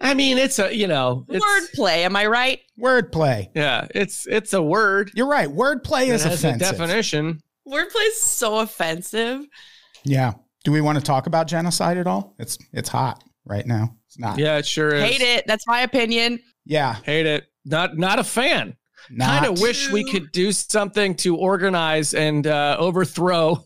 i 0.00 0.14
mean 0.14 0.38
it's 0.38 0.58
a 0.58 0.74
you 0.74 0.86
know 0.86 1.26
it's, 1.28 1.44
Wordplay, 1.44 1.98
am 1.98 2.16
I 2.16 2.26
right? 2.26 2.60
Wordplay. 2.80 3.50
yeah 3.54 3.86
it's 3.94 4.26
it's 4.26 4.54
a 4.54 4.62
word 4.62 5.10
You're 5.14 5.28
right. 5.28 5.48
Wordplay 5.48 6.04
It 6.08 6.14
is 6.14 6.24
has 6.24 6.42
a 6.44 6.48
offensive. 6.48 6.78
definition. 6.78 7.42
Wordplay 7.68 8.06
is 8.08 8.20
so 8.20 8.58
offensive. 8.58 9.46
Yeah. 10.04 10.34
Do 10.64 10.72
we 10.72 10.80
want 10.80 10.98
to 10.98 11.04
talk 11.04 11.26
about 11.26 11.46
genocide 11.46 11.96
at 11.96 12.06
all? 12.06 12.34
It's 12.38 12.58
it's 12.72 12.88
hot 12.88 13.22
right 13.44 13.66
now. 13.66 13.94
It's 14.06 14.18
not. 14.18 14.38
Yeah, 14.38 14.58
it 14.58 14.66
sure 14.66 14.94
is. 14.94 15.02
Hate 15.02 15.20
it. 15.20 15.44
That's 15.46 15.66
my 15.66 15.80
opinion. 15.80 16.40
Yeah. 16.64 16.96
Hate 17.04 17.26
it. 17.26 17.46
Not 17.64 17.96
not 17.96 18.18
a 18.18 18.24
fan. 18.24 18.76
Kind 19.18 19.46
of 19.46 19.60
wish 19.60 19.90
we 19.90 20.10
could 20.10 20.32
do 20.32 20.50
something 20.50 21.14
to 21.16 21.36
organize 21.36 22.14
and 22.14 22.46
uh, 22.46 22.76
overthrow 22.78 23.62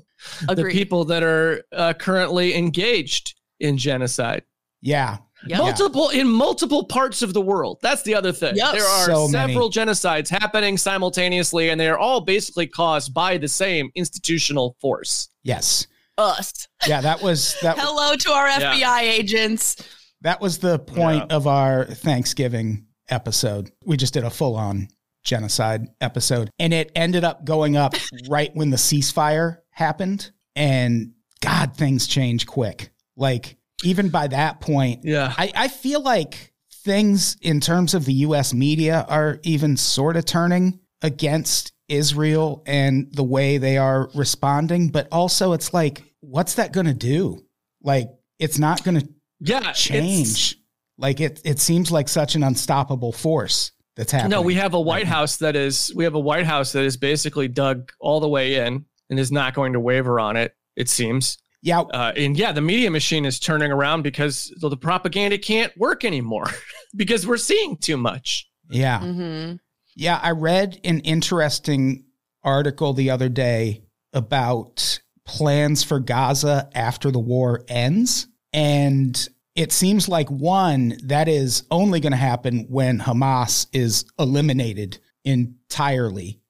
the 0.49 0.69
people 0.71 1.07
that 1.07 1.23
are 1.23 1.63
uh, 1.73 1.95
currently 1.95 2.55
engaged 2.55 3.35
in 3.59 3.79
genocide. 3.79 4.43
Yeah. 4.83 5.19
Yep. 5.47 5.59
Multiple 5.59 6.09
in 6.11 6.29
multiple 6.29 6.85
parts 6.85 7.23
of 7.23 7.33
the 7.33 7.41
world. 7.41 7.79
That's 7.83 8.03
the 8.03 8.15
other 8.15 8.33
thing. 8.33 8.57
Yep. 8.57 8.73
There 8.73 8.85
are 8.87 9.07
So 9.07 9.29
many. 9.29 9.53
several 9.53 9.71
genocides 9.71 10.29
happening 10.29 10.77
simultaneously, 10.77 11.71
and 11.71 11.81
they 11.81 11.89
are 11.89 11.99
all 11.99 12.21
basically 12.21 12.67
caused 12.67 13.15
by 13.15 13.39
the 13.39 13.49
same 13.49 13.91
institutional 13.95 14.77
force. 14.81 15.29
Yes. 15.43 15.87
Us. 16.19 16.69
Yeah. 16.87 17.01
That 17.01 17.23
was 17.23 17.57
that. 17.63 17.79
Hello 17.81 18.15
to 18.17 18.33
our 18.33 18.49
Yeah. 18.49 18.75
FBI 18.75 19.01
agents. 19.03 19.77
That 20.23 20.41
was 20.43 20.59
the 20.59 20.79
point 20.79 21.33
of 21.33 21.47
our 21.47 21.87
Thanksgiving 21.87 22.87
episode. 23.09 23.71
We 23.87 23.97
just 23.97 24.13
did 24.13 24.25
a 24.25 24.31
full 24.31 24.55
on 24.57 24.89
genocide 25.25 25.87
episode, 26.03 26.51
and 26.59 26.75
it 26.75 26.93
ended 26.95 27.25
up 27.25 27.45
going 27.47 27.77
up 27.77 27.95
right 28.29 28.51
when 28.55 28.69
the 28.71 28.77
ceasefire 28.77 29.59
happened. 29.71 30.31
And 30.55 31.13
God, 31.41 31.75
things 31.77 32.07
change 32.07 32.47
quick. 32.47 32.91
Like, 33.17 33.57
even 33.85 34.09
by 34.09 34.27
that 34.29 34.61
point, 34.61 35.01
Yeah. 35.05 35.33
I, 35.37 35.53
I 35.55 35.69
feel 35.69 36.03
like 36.03 36.53
things 36.85 37.37
in 37.43 37.61
terms 37.61 37.95
of 37.95 38.05
the 38.05 38.13
US 38.15 38.55
media 38.55 39.05
are 39.09 39.39
even 39.43 39.77
sort 39.77 40.17
of 40.17 40.25
turning 40.25 40.81
against 41.03 41.73
Israel 41.89 42.63
and 42.67 43.13
the 43.15 43.25
way 43.25 43.59
they 43.59 43.77
are 43.77 44.09
responding. 44.15 44.89
But 44.89 45.09
also, 45.11 45.53
it's 45.53 45.75
like, 45.75 46.03
what's 46.21 46.55
that 46.55 46.73
going 46.73 46.87
to 46.87 46.95
do? 46.95 47.45
Like, 47.83 48.09
it's 48.39 48.59
not 48.59 48.85
going 48.85 49.01
to 49.01 49.09
Yeah. 49.41 49.73
change. 49.73 50.57
Like 50.99 51.21
it, 51.21 51.41
it 51.45 51.59
seems 51.59 51.91
like 51.91 52.09
such 52.09 52.35
an 52.35 52.43
unstoppable 52.43 53.13
force 53.13 53.73
that's 53.97 54.13
happening. 54.13 54.31
No, 54.33 54.43
we 54.43 54.55
have 54.55 54.75
a 54.75 54.81
White 54.81 55.05
right. 55.05 55.07
House 55.07 55.39
that 55.39 55.57
is 55.57 55.91
we 55.97 56.05
have 56.05 56.15
a 56.15 56.21
White 56.21 56.45
House 56.47 56.73
that 56.73 56.85
is 56.85 56.97
basically 56.99 57.49
dug 57.49 57.91
all 57.99 58.21
the 58.21 58.29
way 58.29 58.57
in 58.67 58.85
and 59.09 59.19
is 59.19 59.33
not 59.33 59.55
going 59.55 59.73
to 59.73 59.81
waver 59.81 60.21
on 60.21 60.37
it. 60.37 60.55
It 60.77 60.89
seems, 60.91 61.39
Yeah, 61.63 61.81
uh, 61.81 62.13
and 62.17 62.37
yeah, 62.39 62.53
the 62.53 62.61
media 62.63 62.91
machine 62.91 63.25
is 63.27 63.39
turning 63.39 63.71
around 63.71 64.03
because 64.03 64.53
the, 64.61 64.69
the 64.71 64.77
propaganda 64.77 65.37
can't 65.37 65.77
work 65.77 66.05
anymore 66.05 66.47
because 66.97 67.27
we're 67.27 67.37
seeing 67.37 67.77
too 67.77 67.97
much. 67.99 68.49
yeah, 68.71 69.01
Mm-hmm. 69.01 69.57
yeah. 69.95 70.19
I 70.23 70.31
read 70.31 70.81
an 70.85 71.01
interesting 71.01 72.05
article 72.43 72.95
the 72.95 73.11
other 73.11 73.29
day 73.29 73.83
about 74.15 75.01
plans 75.27 75.85
for 75.85 76.01
Gaza 76.01 76.71
after 76.75 77.11
the 77.11 77.19
war 77.19 77.63
ends, 77.69 78.27
and 78.55 79.29
it 79.55 79.71
seems 79.73 80.09
like 80.09 80.31
one 80.31 80.97
that 81.05 81.29
is 81.29 81.65
only 81.71 82.01
going 82.01 82.13
to 82.13 82.17
happen 82.17 82.67
when 82.71 82.99
Hamas 83.01 83.67
is 83.75 84.07
eliminated 84.19 84.99
entirely. 85.25 86.41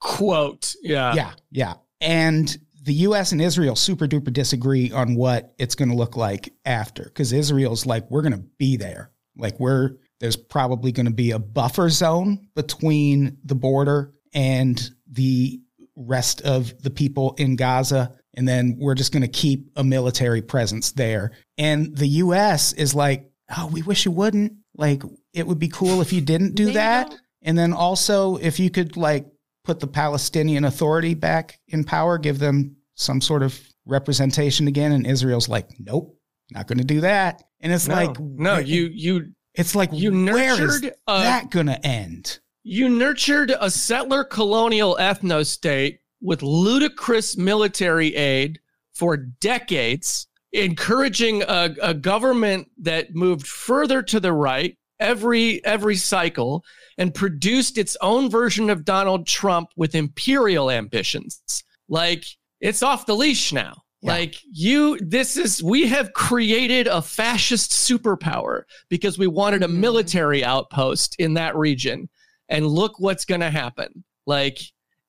Quote, 0.00 0.74
yeah, 0.82 1.14
yeah, 1.14 1.30
yeah. 1.50 1.74
And 2.00 2.54
the 2.84 2.94
US 2.94 3.32
and 3.32 3.40
Israel 3.40 3.76
super 3.76 4.06
duper 4.06 4.32
disagree 4.32 4.92
on 4.92 5.14
what 5.14 5.54
it's 5.58 5.74
going 5.74 5.88
to 5.88 5.94
look 5.94 6.16
like 6.16 6.52
after 6.66 7.04
because 7.04 7.32
Israel's 7.32 7.86
like, 7.86 8.10
we're 8.10 8.22
going 8.22 8.32
to 8.32 8.44
be 8.58 8.76
there. 8.76 9.10
Like, 9.36 9.58
we're, 9.58 9.92
there's 10.20 10.36
probably 10.36 10.92
going 10.92 11.06
to 11.06 11.12
be 11.12 11.30
a 11.30 11.38
buffer 11.38 11.88
zone 11.88 12.48
between 12.54 13.38
the 13.42 13.54
border 13.54 14.12
and 14.34 14.90
the 15.10 15.60
rest 15.96 16.42
of 16.42 16.82
the 16.82 16.90
people 16.90 17.34
in 17.38 17.56
Gaza. 17.56 18.14
and 18.34 18.46
then 18.46 18.76
we're 18.78 18.96
just 18.96 19.12
going 19.12 19.22
to 19.22 19.28
keep 19.28 19.70
a 19.76 19.84
military 19.84 20.42
presence 20.42 20.92
there. 20.92 21.32
And 21.56 21.96
the 21.96 22.08
US 22.08 22.72
is 22.72 22.94
like, 22.94 23.30
"Oh, 23.56 23.68
we 23.68 23.82
wish 23.82 24.04
you 24.04 24.10
wouldn't. 24.10 24.54
Like 24.76 25.02
it 25.32 25.46
would 25.46 25.60
be 25.60 25.68
cool 25.68 26.00
if 26.00 26.12
you 26.12 26.20
didn't 26.20 26.56
do 26.56 26.72
that." 26.72 27.14
And 27.42 27.56
then 27.56 27.72
also 27.72 28.36
if 28.36 28.58
you 28.58 28.70
could 28.70 28.96
like 28.96 29.26
put 29.64 29.80
the 29.80 29.86
Palestinian 29.86 30.64
Authority 30.64 31.14
back 31.14 31.58
in 31.68 31.84
power, 31.84 32.18
give 32.18 32.38
them 32.38 32.76
some 32.94 33.20
sort 33.20 33.42
of 33.42 33.58
representation 33.86 34.68
again 34.68 34.92
and 34.92 35.06
Israel's 35.06 35.48
like, 35.48 35.68
"Nope, 35.78 36.16
not 36.50 36.66
going 36.66 36.78
to 36.78 36.84
do 36.84 37.00
that." 37.00 37.42
And 37.60 37.72
it's 37.72 37.88
no, 37.88 37.94
like 37.94 38.20
no, 38.20 38.58
you 38.58 38.90
you 38.92 39.32
it's 39.54 39.74
like 39.74 39.90
you 39.92 40.10
nurtured 40.10 40.86
a, 41.06 41.18
that 41.18 41.50
going 41.50 41.66
to 41.66 41.86
end? 41.86 42.40
you 42.64 42.88
nurtured 42.88 43.54
a 43.60 43.70
settler 43.70 44.24
colonial 44.24 44.96
ethno 44.98 45.46
state 45.46 46.00
with 46.22 46.42
ludicrous 46.42 47.36
military 47.36 48.16
aid 48.16 48.58
for 48.94 49.18
decades, 49.18 50.26
encouraging 50.52 51.42
a, 51.42 51.74
a 51.82 51.92
government 51.92 52.66
that 52.78 53.14
moved 53.14 53.46
further 53.46 54.02
to 54.02 54.18
the 54.18 54.32
right 54.32 54.76
every 54.98 55.62
every 55.64 55.96
cycle 55.96 56.64
and 56.98 57.14
produced 57.14 57.78
its 57.78 57.96
own 58.00 58.30
version 58.30 58.70
of 58.70 58.84
Donald 58.84 59.26
Trump 59.26 59.70
with 59.76 59.94
imperial 59.94 60.70
ambitions. 60.70 61.40
Like 61.88 62.24
it's 62.60 62.82
off 62.82 63.06
the 63.06 63.14
leash 63.16 63.52
now. 63.52 63.82
Yeah. 64.00 64.12
Like 64.12 64.36
you, 64.52 64.98
this 65.00 65.36
is, 65.36 65.62
we 65.62 65.86
have 65.88 66.12
created 66.12 66.86
a 66.86 67.00
fascist 67.02 67.70
superpower 67.72 68.62
because 68.88 69.18
we 69.18 69.26
wanted 69.26 69.62
a 69.62 69.68
Mhm. 69.68 69.76
military 69.78 70.44
outpost 70.44 71.16
in 71.18 71.34
that 71.34 71.56
region. 71.56 72.08
And 72.48 72.66
look 72.66 73.00
what's 73.00 73.24
going 73.24 73.40
to 73.40 73.50
happen. 73.50 74.04
Like 74.26 74.58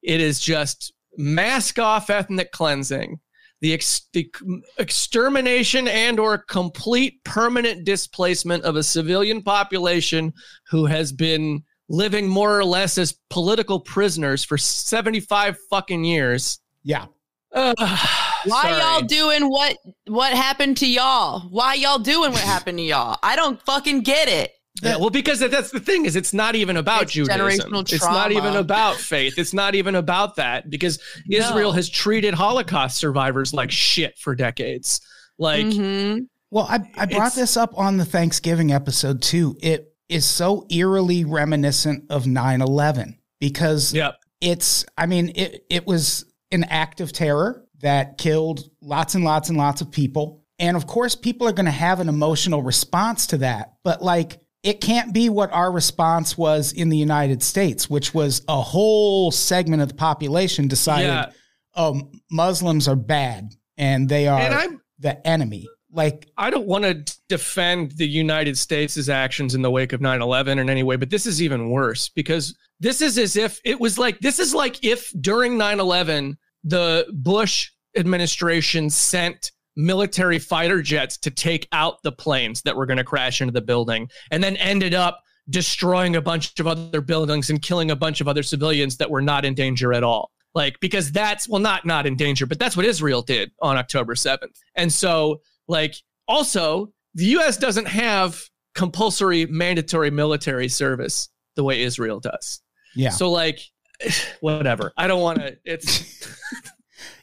it 0.01 0.21
is 0.21 0.39
just 0.39 0.93
mask 1.17 1.77
off 1.79 2.09
ethnic 2.09 2.51
cleansing, 2.51 3.19
the, 3.61 3.73
ex- 3.73 4.07
the 4.13 4.29
extermination 4.77 5.87
and 5.87 6.19
or 6.19 6.37
complete 6.37 7.23
permanent 7.23 7.83
displacement 7.85 8.63
of 8.63 8.75
a 8.75 8.83
civilian 8.83 9.41
population 9.41 10.33
who 10.69 10.85
has 10.85 11.11
been 11.11 11.63
living 11.89 12.27
more 12.27 12.57
or 12.57 12.65
less 12.65 12.97
as 12.97 13.13
political 13.29 13.79
prisoners 13.79 14.43
for 14.43 14.57
75 14.57 15.57
fucking 15.69 16.03
years. 16.03 16.59
Yeah. 16.83 17.05
Ugh, 17.53 17.75
Why 17.77 18.61
sorry. 18.63 18.73
y'all 18.81 19.01
doing 19.01 19.49
what 19.49 19.77
what 20.07 20.33
happened 20.33 20.77
to 20.77 20.87
y'all? 20.87 21.41
Why 21.49 21.75
y'all 21.75 21.99
doing 21.99 22.31
what 22.31 22.41
happened 22.41 22.79
to 22.79 22.83
y'all? 22.83 23.17
I 23.23 23.35
don't 23.37 23.61
fucking 23.61 24.01
get 24.01 24.27
it. 24.27 24.51
Yeah, 24.83 24.97
well, 24.97 25.09
because 25.09 25.39
that's 25.39 25.71
the 25.71 25.79
thing 25.79 26.05
is, 26.05 26.17
it's 26.17 26.33
not 26.33 26.53
even 26.55 26.75
about 26.75 27.03
It's 27.03 27.13
Judaism. 27.13 27.71
generational 27.71 27.93
It's 27.93 28.03
not 28.03 28.33
even 28.33 28.57
about 28.57 28.97
faith. 28.97 29.35
It's 29.37 29.53
not 29.53 29.73
even 29.73 29.95
about 29.95 30.35
that 30.35 30.69
because 30.69 30.99
Israel 31.31 31.71
has 31.71 31.87
treated 31.89 32.33
Holocaust 32.33 32.97
survivors 32.97 33.53
like 33.53 33.71
shit 33.71 34.17
for 34.19 34.35
decades. 34.35 34.99
Like, 35.39 35.65
Mhm. 35.65 36.27
Well, 36.51 36.67
I, 36.69 36.79
I 36.97 37.05
brought 37.05 37.35
this 37.35 37.55
up 37.55 37.77
on 37.77 37.95
the 37.95 38.05
Thanksgiving 38.05 38.73
episode 38.73 39.21
too. 39.21 39.55
It 39.61 39.94
is 40.09 40.25
so 40.25 40.65
eerily 40.69 41.25
reminiscent 41.25 42.05
of 42.09 42.27
9 42.27 42.61
11 42.61 43.17
because 43.39 43.93
yeah, 43.93 44.11
it's, 44.41 44.85
I 44.97 45.05
mean, 45.05 45.31
it, 45.35 45.65
it 45.69 45.87
was 45.87 46.25
an 46.51 46.63
act 46.65 47.01
of 47.01 47.11
terror 47.11 47.65
that 47.81 48.17
killed 48.17 48.69
lots 48.81 49.15
and 49.15 49.23
lots 49.23 49.49
and 49.49 49.57
lots 49.57 49.81
of 49.81 49.91
people. 49.91 50.43
And 50.59 50.77
of 50.77 50.87
course, 50.87 51.15
people 51.15 51.47
are 51.47 51.53
going 51.53 51.65
to 51.65 51.71
have 51.71 51.99
an 51.99 52.09
emotional 52.09 52.61
response 52.61 53.27
to 53.27 53.37
that. 53.39 53.73
But 53.83 54.01
like, 54.01 54.39
it 54.63 54.81
can't 54.81 55.13
be 55.13 55.29
what 55.29 55.51
our 55.51 55.71
response 55.71 56.37
was 56.37 56.73
in 56.73 56.89
the 56.89 56.97
United 56.97 57.43
States, 57.43 57.87
which 57.87 58.13
was 58.13 58.41
a 58.47 58.59
whole 58.59 59.31
segment 59.31 59.83
of 59.83 59.89
the 59.89 59.95
population 59.95 60.67
decided, 60.67 61.07
yeah. 61.07 61.29
oh, 61.75 62.09
Muslims 62.31 62.87
are 62.87 62.95
bad 62.95 63.49
and 63.77 64.09
they 64.09 64.27
are 64.27 64.39
And 64.39 64.53
I'm 64.55 64.81
the 64.97 65.25
enemy. 65.27 65.67
Like, 65.95 66.27
I 66.37 66.49
don't 66.49 66.67
want 66.67 66.83
to 66.83 67.17
defend 67.29 67.91
the 67.91 68.07
United 68.07 68.57
States' 68.57 69.07
actions 69.07 69.55
in 69.55 69.61
the 69.61 69.71
wake 69.71 69.93
of 69.93 70.01
9 70.01 70.21
11 70.21 70.59
in 70.59 70.69
any 70.69 70.83
way, 70.83 70.97
but 70.97 71.09
this 71.09 71.25
is 71.25 71.41
even 71.41 71.69
worse 71.69 72.09
because 72.09 72.55
this 72.79 73.01
is 73.01 73.17
as 73.17 73.37
if 73.37 73.61
it 73.63 73.79
was 73.79 73.97
like, 73.97 74.19
this 74.19 74.39
is 74.39 74.53
like 74.53 74.83
if 74.83 75.11
during 75.21 75.57
9 75.57 75.79
11, 75.79 76.37
the 76.65 77.07
Bush 77.13 77.71
administration 77.95 78.89
sent 78.89 79.51
military 79.77 80.39
fighter 80.39 80.81
jets 80.81 81.17
to 81.17 81.31
take 81.31 81.67
out 81.71 82.01
the 82.03 82.11
planes 82.11 82.61
that 82.63 82.75
were 82.75 82.85
going 82.85 82.97
to 82.97 83.03
crash 83.03 83.41
into 83.41 83.53
the 83.53 83.61
building 83.61 84.09
and 84.31 84.43
then 84.43 84.57
ended 84.57 84.93
up 84.93 85.21
destroying 85.49 86.15
a 86.15 86.21
bunch 86.21 86.59
of 86.59 86.67
other 86.67 87.01
buildings 87.01 87.49
and 87.49 87.61
killing 87.61 87.91
a 87.91 87.95
bunch 87.95 88.19
of 88.19 88.27
other 88.27 88.43
civilians 88.43 88.97
that 88.97 89.09
were 89.09 89.21
not 89.21 89.45
in 89.45 89.53
danger 89.53 89.93
at 89.93 90.03
all. 90.03 90.31
Like 90.53 90.79
because 90.79 91.11
that's 91.11 91.47
well 91.49 91.59
not 91.59 91.85
not 91.85 92.07
in 92.07 92.15
danger 92.15 92.45
but 92.45 92.57
that's 92.57 92.77
what 92.77 92.85
israel 92.85 93.21
did 93.21 93.51
on 93.61 93.75
october 93.75 94.15
7th 94.15 94.57
and 94.75 94.91
so 94.91 95.41
like 95.67 95.95
also 96.27 96.91
the 97.13 97.25
us 97.25 97.57
doesn't 97.57 97.87
have 97.87 98.41
compulsory 98.73 99.45
mandatory 99.45 100.11
military 100.11 100.67
service 100.67 101.29
the 101.55 101.63
way 101.63 101.81
israel 101.81 102.19
does 102.19 102.61
yeah. 102.95 103.09
so 103.09 103.31
like 103.31 103.59
whatever 104.41 104.91
i 104.97 105.07
don't 105.07 105.21
want 105.21 105.39
to 105.39 105.57
it's 105.65 106.27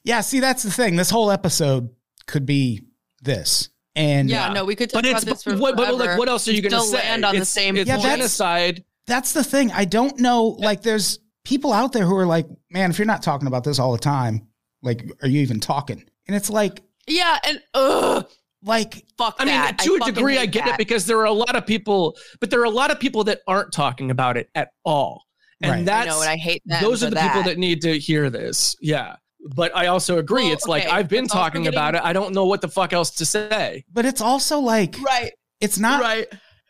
Yeah, 0.04 0.20
see, 0.20 0.40
that's 0.40 0.62
the 0.62 0.70
thing. 0.70 0.96
This 0.96 1.10
whole 1.10 1.30
episode 1.30 1.90
could 2.26 2.44
be 2.46 2.82
this. 3.22 3.68
And 3.94 4.28
Yeah, 4.28 4.48
Yeah. 4.48 4.52
no, 4.52 4.64
we 4.64 4.74
could 4.74 4.90
talk 4.90 5.02
but 5.02 5.06
it's 5.08 5.22
about 5.22 5.34
this 5.34 5.42
for 5.44 5.56
what, 5.56 5.76
but 5.76 5.94
like 5.94 6.18
what 6.18 6.28
else 6.28 6.48
are 6.48 6.52
you 6.52 6.62
going 6.62 6.72
to 6.72 6.80
Still 6.80 6.98
say 6.98 7.08
land 7.08 7.24
on 7.24 7.36
the 7.38 7.44
same 7.44 7.76
it's 7.76 7.86
Yeah, 7.86 7.96
that's- 7.96 8.16
genocide 8.16 8.84
that's 9.06 9.32
the 9.32 9.42
thing. 9.42 9.72
I 9.72 9.84
don't 9.84 10.20
know. 10.20 10.56
Like, 10.60 10.82
there's 10.82 11.18
people 11.44 11.72
out 11.72 11.92
there 11.92 12.04
who 12.06 12.14
are 12.16 12.26
like, 12.26 12.46
man, 12.70 12.88
if 12.90 12.98
you're 12.98 13.06
not 13.06 13.20
talking 13.20 13.48
about 13.48 13.64
this 13.64 13.80
all 13.80 13.90
the 13.90 13.98
time, 13.98 14.46
like, 14.80 15.04
are 15.22 15.28
you 15.28 15.40
even 15.40 15.58
talking? 15.58 16.04
And 16.28 16.36
it's 16.36 16.48
like, 16.48 16.82
Yeah, 17.12 17.38
and 17.44 17.60
ugh, 17.74 18.26
like, 18.62 19.04
fuck 19.18 19.36
I 19.38 19.44
mean, 19.44 19.76
to 19.76 19.98
a 20.02 20.12
degree, 20.12 20.38
I 20.38 20.46
get 20.46 20.64
that. 20.64 20.74
it 20.74 20.78
because 20.78 21.04
there 21.06 21.18
are 21.18 21.26
a 21.26 21.32
lot 21.32 21.54
of 21.56 21.66
people, 21.66 22.16
but 22.40 22.50
there 22.50 22.60
are 22.60 22.64
a 22.64 22.70
lot 22.70 22.90
of 22.90 22.98
people 23.00 23.24
that 23.24 23.40
aren't 23.46 23.72
talking 23.72 24.10
about 24.10 24.36
it 24.36 24.48
at 24.54 24.70
all, 24.84 25.24
and 25.60 25.70
Right. 25.70 25.78
I 25.78 25.80
I 25.80 25.84
that's 25.84 26.06
know, 26.08 26.20
and 26.22 26.30
I 26.30 26.36
hate 26.36 26.62
them 26.64 26.82
those 26.82 27.02
are 27.02 27.08
for 27.08 27.14
the 27.14 27.20
people 27.20 27.42
that. 27.42 27.48
that 27.50 27.58
need 27.58 27.82
to 27.82 27.98
hear 27.98 28.30
this. 28.30 28.76
Yeah, 28.80 29.16
but 29.54 29.74
I 29.76 29.86
also 29.88 30.18
agree. 30.18 30.44
Well, 30.44 30.52
it's 30.52 30.66
like 30.66 30.86
I've 30.86 31.08
been 31.08 31.24
it's 31.24 31.32
also 31.34 31.42
talking 31.42 31.66
about 31.66 31.94
it. 31.96 32.02
I 32.04 32.12
don't 32.12 32.34
know 32.34 32.46
what 32.46 32.60
the 32.60 32.68
fuck 32.68 32.92
else 32.92 33.10
to 33.16 33.26
say. 33.26 33.84
but 33.92 34.04
it's 34.06 34.20
also 34.20 34.60
like, 34.60 34.96
right, 35.04 35.32
it's 35.60 35.78
not, 35.78 36.00
right. 36.00 36.26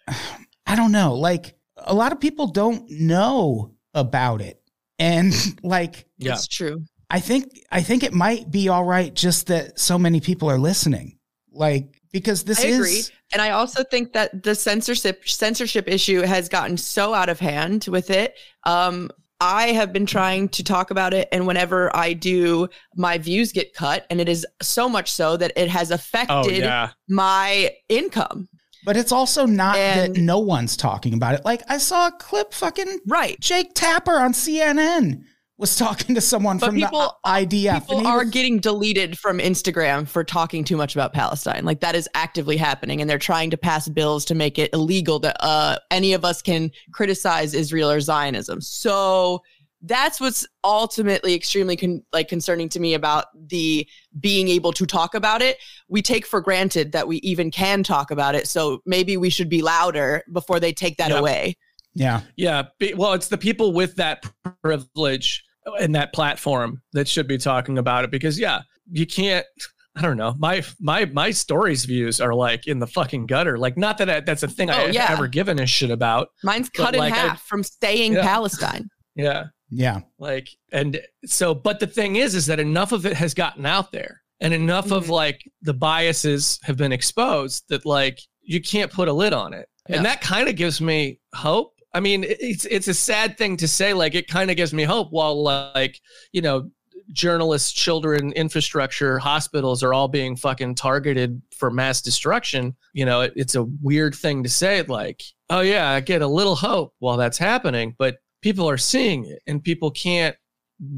I 0.67 0.77
don't 0.77 0.93
know. 0.93 1.15
Like, 1.15 1.55
a 1.77 1.95
lot 1.95 2.13
of 2.13 2.21
people 2.21 2.47
don't 2.47 2.89
know 2.91 3.75
about 3.95 4.41
it. 4.41 4.59
And 4.99 5.35
like, 5.63 6.07
Yeah. 6.19 6.33
It's 6.35 6.47
true. 6.47 6.85
I 7.13 7.21
think, 7.21 7.61
I 7.71 7.83
think 7.83 8.03
it 8.03 8.13
might 8.13 8.51
be 8.51 8.69
all 8.69 8.85
right 8.85 9.13
just 9.15 9.47
that 9.49 9.79
so 9.79 9.99
many 9.99 10.21
people 10.21 10.51
are 10.51 10.59
listening. 10.59 11.19
Like, 11.53 12.01
because 12.13 12.45
this 12.45 12.61
I 12.65 12.69
is, 12.69 12.79
agree. 12.79 13.03
And 13.33 13.41
I 13.43 13.51
also 13.51 13.85
think 13.85 14.13
that 14.15 14.43
the 14.43 14.55
censorship 14.55 15.27
censorship 15.29 15.89
issue 15.89 16.23
has 16.23 16.49
gotten 16.49 16.77
so 16.77 17.15
out 17.15 17.29
of 17.29 17.39
hand 17.41 17.87
with 17.89 18.11
it. 18.11 18.35
Um, 18.65 19.11
I 19.41 19.69
have 19.73 19.93
been 19.93 20.07
trying 20.07 20.49
to 20.51 20.63
talk 20.63 20.91
about 20.91 21.13
it, 21.15 21.29
and 21.33 21.47
whenever 21.47 21.95
I 21.97 22.13
do, 22.13 22.69
my 22.95 23.19
views 23.19 23.51
get 23.53 23.75
cut, 23.75 24.07
and 24.09 24.21
it 24.21 24.29
is 24.29 24.47
so 24.61 24.89
much 24.89 25.11
so 25.11 25.37
that 25.37 25.53
it 25.57 25.69
has 25.69 25.91
affected 25.91 26.31
Oh 26.31 26.49
yeah, 26.49 26.91
my 27.09 27.71
income. 27.89 28.49
but 28.85 28.97
it's 28.97 29.11
also 29.13 29.45
not 29.47 29.77
And- 29.77 30.15
that 30.15 30.21
no 30.21 30.39
one's 30.39 30.77
talking 30.77 31.13
about 31.15 31.35
it. 31.35 31.45
Like, 31.45 31.63
I 31.69 31.79
saw 31.79 32.07
a 32.09 32.13
clip 32.13 32.53
fucking 32.55 33.01
Right. 33.07 33.39
Jake 33.41 33.75
Tapper 33.75 34.17
on 34.17 34.33
CNN 34.33 35.25
was 35.59 35.77
talking 35.77 36.15
to 36.15 36.21
someone 36.21 36.59
But 36.59 36.67
from 36.67 36.77
people- 36.77 37.17
the 37.25 37.31
IDF. 37.31 37.75
and 37.75 37.87
People 37.87 38.07
are 38.07 38.21
was- 38.25 38.31
getting 38.31 38.59
deleted 38.59 39.19
from 39.19 39.39
Instagram 39.39 40.09
for 40.09 40.25
talking 40.25 40.65
too 40.65 40.77
much 40.77 40.95
about 40.97 41.13
Palestine. 41.13 41.65
Like 41.65 41.81
that 41.81 41.95
is 41.95 42.09
actively 42.15 42.57
happening, 42.57 43.01
and 43.01 43.09
they're 43.09 43.19
trying 43.19 43.51
to 43.51 43.57
pass 43.57 43.89
bills 43.89 44.25
to 44.27 44.35
make 44.35 44.59
it 44.59 44.71
illegal 44.73 45.19
that 45.21 45.37
uh, 45.41 45.79
any 45.91 46.15
of 46.15 46.25
us 46.25 46.43
can 46.43 46.71
criticize 46.93 47.55
Israel 47.55 47.91
or 47.91 48.01
Zionism. 48.01 48.61
So 48.61 49.43
that's 49.85 50.21
what's 50.21 50.47
ultimately 50.63 51.35
extremely 51.35 51.77
con- 51.77 52.03
like 52.13 52.29
concerning 52.29 52.69
to 52.71 52.79
me 52.81 52.95
about 52.95 53.27
the 53.49 53.87
being 54.21 54.49
able 54.49 54.73
to 54.73 54.87
talk 54.87 55.15
about 55.15 55.43
it. 55.43 55.59
We 55.89 56.03
take 56.03 56.25
for 56.25 56.41
granted 56.41 56.93
that 56.93 57.09
we 57.09 57.17
even 57.19 57.51
can 57.51 57.83
talk 57.83 58.11
about 58.13 58.35
it. 58.37 58.47
So 58.47 58.81
maybe 58.87 59.17
we 59.17 59.29
should 59.29 59.49
be 59.49 59.61
louder 59.61 60.23
before 60.33 60.61
they 60.61 60.73
take 60.73 60.99
that 60.99 61.11
Yep. 61.11 61.19
away. 61.19 61.57
Yeah, 61.95 62.21
yeah. 62.37 62.63
Well, 62.97 63.13
it's 63.13 63.29
the 63.29 63.39
people 63.39 63.73
with 63.73 63.97
that 63.97 64.25
privilege 64.63 65.45
and 65.81 65.95
that 65.95 66.13
platform 66.13 66.83
that 66.93 67.07
should 67.09 67.29
be 67.29 67.39
talking 67.39 67.79
about 67.79 68.05
it 68.05 68.11
because 68.11 68.39
yeah, 68.39 68.63
you 68.91 69.07
can't. 69.07 69.47
I 69.95 70.01
don't 70.03 70.17
know. 70.17 70.35
My 70.39 70.63
my 70.81 71.05
my 71.07 71.31
stories 71.31 71.85
views 71.85 72.19
are 72.21 72.35
like 72.35 72.67
in 72.67 72.79
the 72.79 72.87
fucking 72.87 73.27
gutter. 73.27 73.59
Like 73.59 73.77
not 73.77 73.99
that 73.99 74.09
I, 74.09 74.21
that's 74.21 74.43
a 74.43 74.49
thing 74.49 74.71
Oh, 74.71 74.75
I've 74.75 74.95
yeah. 74.95 75.09
ever 75.11 75.29
given 75.29 75.59
a 75.61 75.67
shit 75.67 75.91
about. 75.91 76.29
Mine's 76.43 76.71
But, 76.75 76.83
cut 76.85 76.95
in 76.95 77.01
like, 77.01 77.13
I- 77.13 77.17
half 77.17 77.43
from 77.43 77.63
staying 77.63 78.15
Yeah. 78.15 78.23
Palestine. 78.23 78.89
Yeah. 79.15 79.49
yeah, 79.69 80.01
like 80.19 80.49
and 80.73 80.99
so 81.27 81.55
but 81.55 81.81
the 81.81 81.87
thing 81.87 82.17
is 82.17 82.35
is 82.35 82.47
that 82.47 82.59
enough 82.59 82.93
of 82.93 83.05
it 83.05 83.13
has 83.13 83.35
gotten 83.35 83.67
out 83.67 83.93
there 83.93 84.23
and 84.41 84.55
enough 84.55 84.91
of 84.91 85.05
Mhm. 85.09 85.11
like 85.11 85.43
the 85.61 85.75
biases 85.75 86.59
have 86.63 86.79
been 86.79 86.93
exposed 86.93 87.65
that 87.69 87.85
like 87.85 88.19
you 88.41 88.63
can't 88.63 88.91
put 88.91 89.09
a 89.09 89.13
lid 89.13 89.35
on 89.35 89.53
it 89.53 89.69
Yeah. 89.91 89.97
and 89.97 90.07
that 90.07 90.23
kind 90.23 90.49
of 90.49 90.57
gives 90.57 90.81
me 90.81 91.21
hope 91.35 91.72
i 91.95 92.01
mean 92.01 92.25
it's 92.29 92.65
it's 92.67 92.89
a 92.89 92.95
sad 92.95 93.37
thing 93.37 93.57
to 93.57 93.69
say 93.69 93.93
like 93.93 94.15
it 94.15 94.29
kind 94.29 94.51
of 94.51 94.57
gives 94.57 94.73
me 94.73 94.83
hope 94.83 95.09
while 95.11 95.43
like 95.43 96.01
you 96.33 96.43
know 96.43 96.71
journalists, 97.13 97.73
children, 97.73 98.33
infrastructure, 98.33 99.19
hospitals 99.19 99.83
are 99.83 99.95
all 99.95 100.09
being 100.09 100.37
fucking 100.37 100.75
targeted 100.75 101.41
for 101.57 101.71
mass 101.71 102.01
destruction, 102.01 102.75
you 102.93 103.05
know, 103.05 103.23
it, 103.23 103.33
it's 103.37 103.55
a 103.55 103.65
weird 103.65 104.15
thing 104.15 104.43
to 104.43 104.49
say, 104.49 104.83
like, 104.83 105.23
oh, 105.51 105.61
yeah, 105.61 105.91
I 105.91 106.01
get 106.01 106.23
a 106.23 106.27
little 106.27 106.57
hope 106.57 106.95
while 106.99 107.17
that's 107.17 107.39
happening, 107.39 107.95
but 107.99 108.19
people 108.41 108.69
are 108.69 108.79
seeing 108.79 109.25
it 109.27 109.43
and 109.47 109.63
people 109.63 109.91
can't 109.91 110.37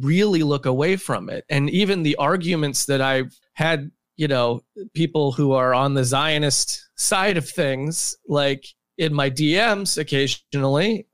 really 0.00 0.42
look 0.42 0.66
away 0.66 0.96
from 0.96 1.28
it. 1.28 1.44
And 1.48 1.68
even 1.70 2.02
the 2.02 2.16
arguments 2.16 2.86
that 2.86 3.00
I've 3.00 3.36
had, 3.54 3.90
you 4.16 4.28
know, 4.28 4.62
people 4.94 5.32
who 5.32 5.52
are 5.52 5.74
on 5.74 5.94
the 5.94 6.04
Zionist 6.04 6.88
side 6.96 7.36
of 7.36 7.48
things, 7.48 8.16
like 8.28 8.66
in 8.98 9.12
my 9.12 9.30
DMs 9.30 9.98
occasionally, 9.98 11.06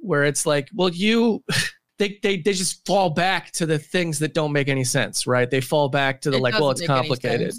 where 0.00 0.24
it's 0.24 0.46
like, 0.46 0.68
well, 0.74 0.90
you. 0.90 1.42
They, 1.96 2.18
they, 2.24 2.38
they 2.38 2.52
just 2.54 2.84
fall 2.84 3.08
back 3.08 3.52
to 3.52 3.66
the 3.66 3.78
things 3.78 4.18
that 4.18 4.34
don't 4.34 4.50
make 4.50 4.66
any 4.66 4.82
sense, 4.82 5.28
right? 5.28 5.48
They 5.48 5.60
fall 5.60 5.88
back 5.88 6.20
to 6.22 6.30
the 6.32 6.38
It 6.38 6.42
like, 6.42 6.54
well, 6.54 6.70
it's 6.70 6.84
complicated. 6.84 7.54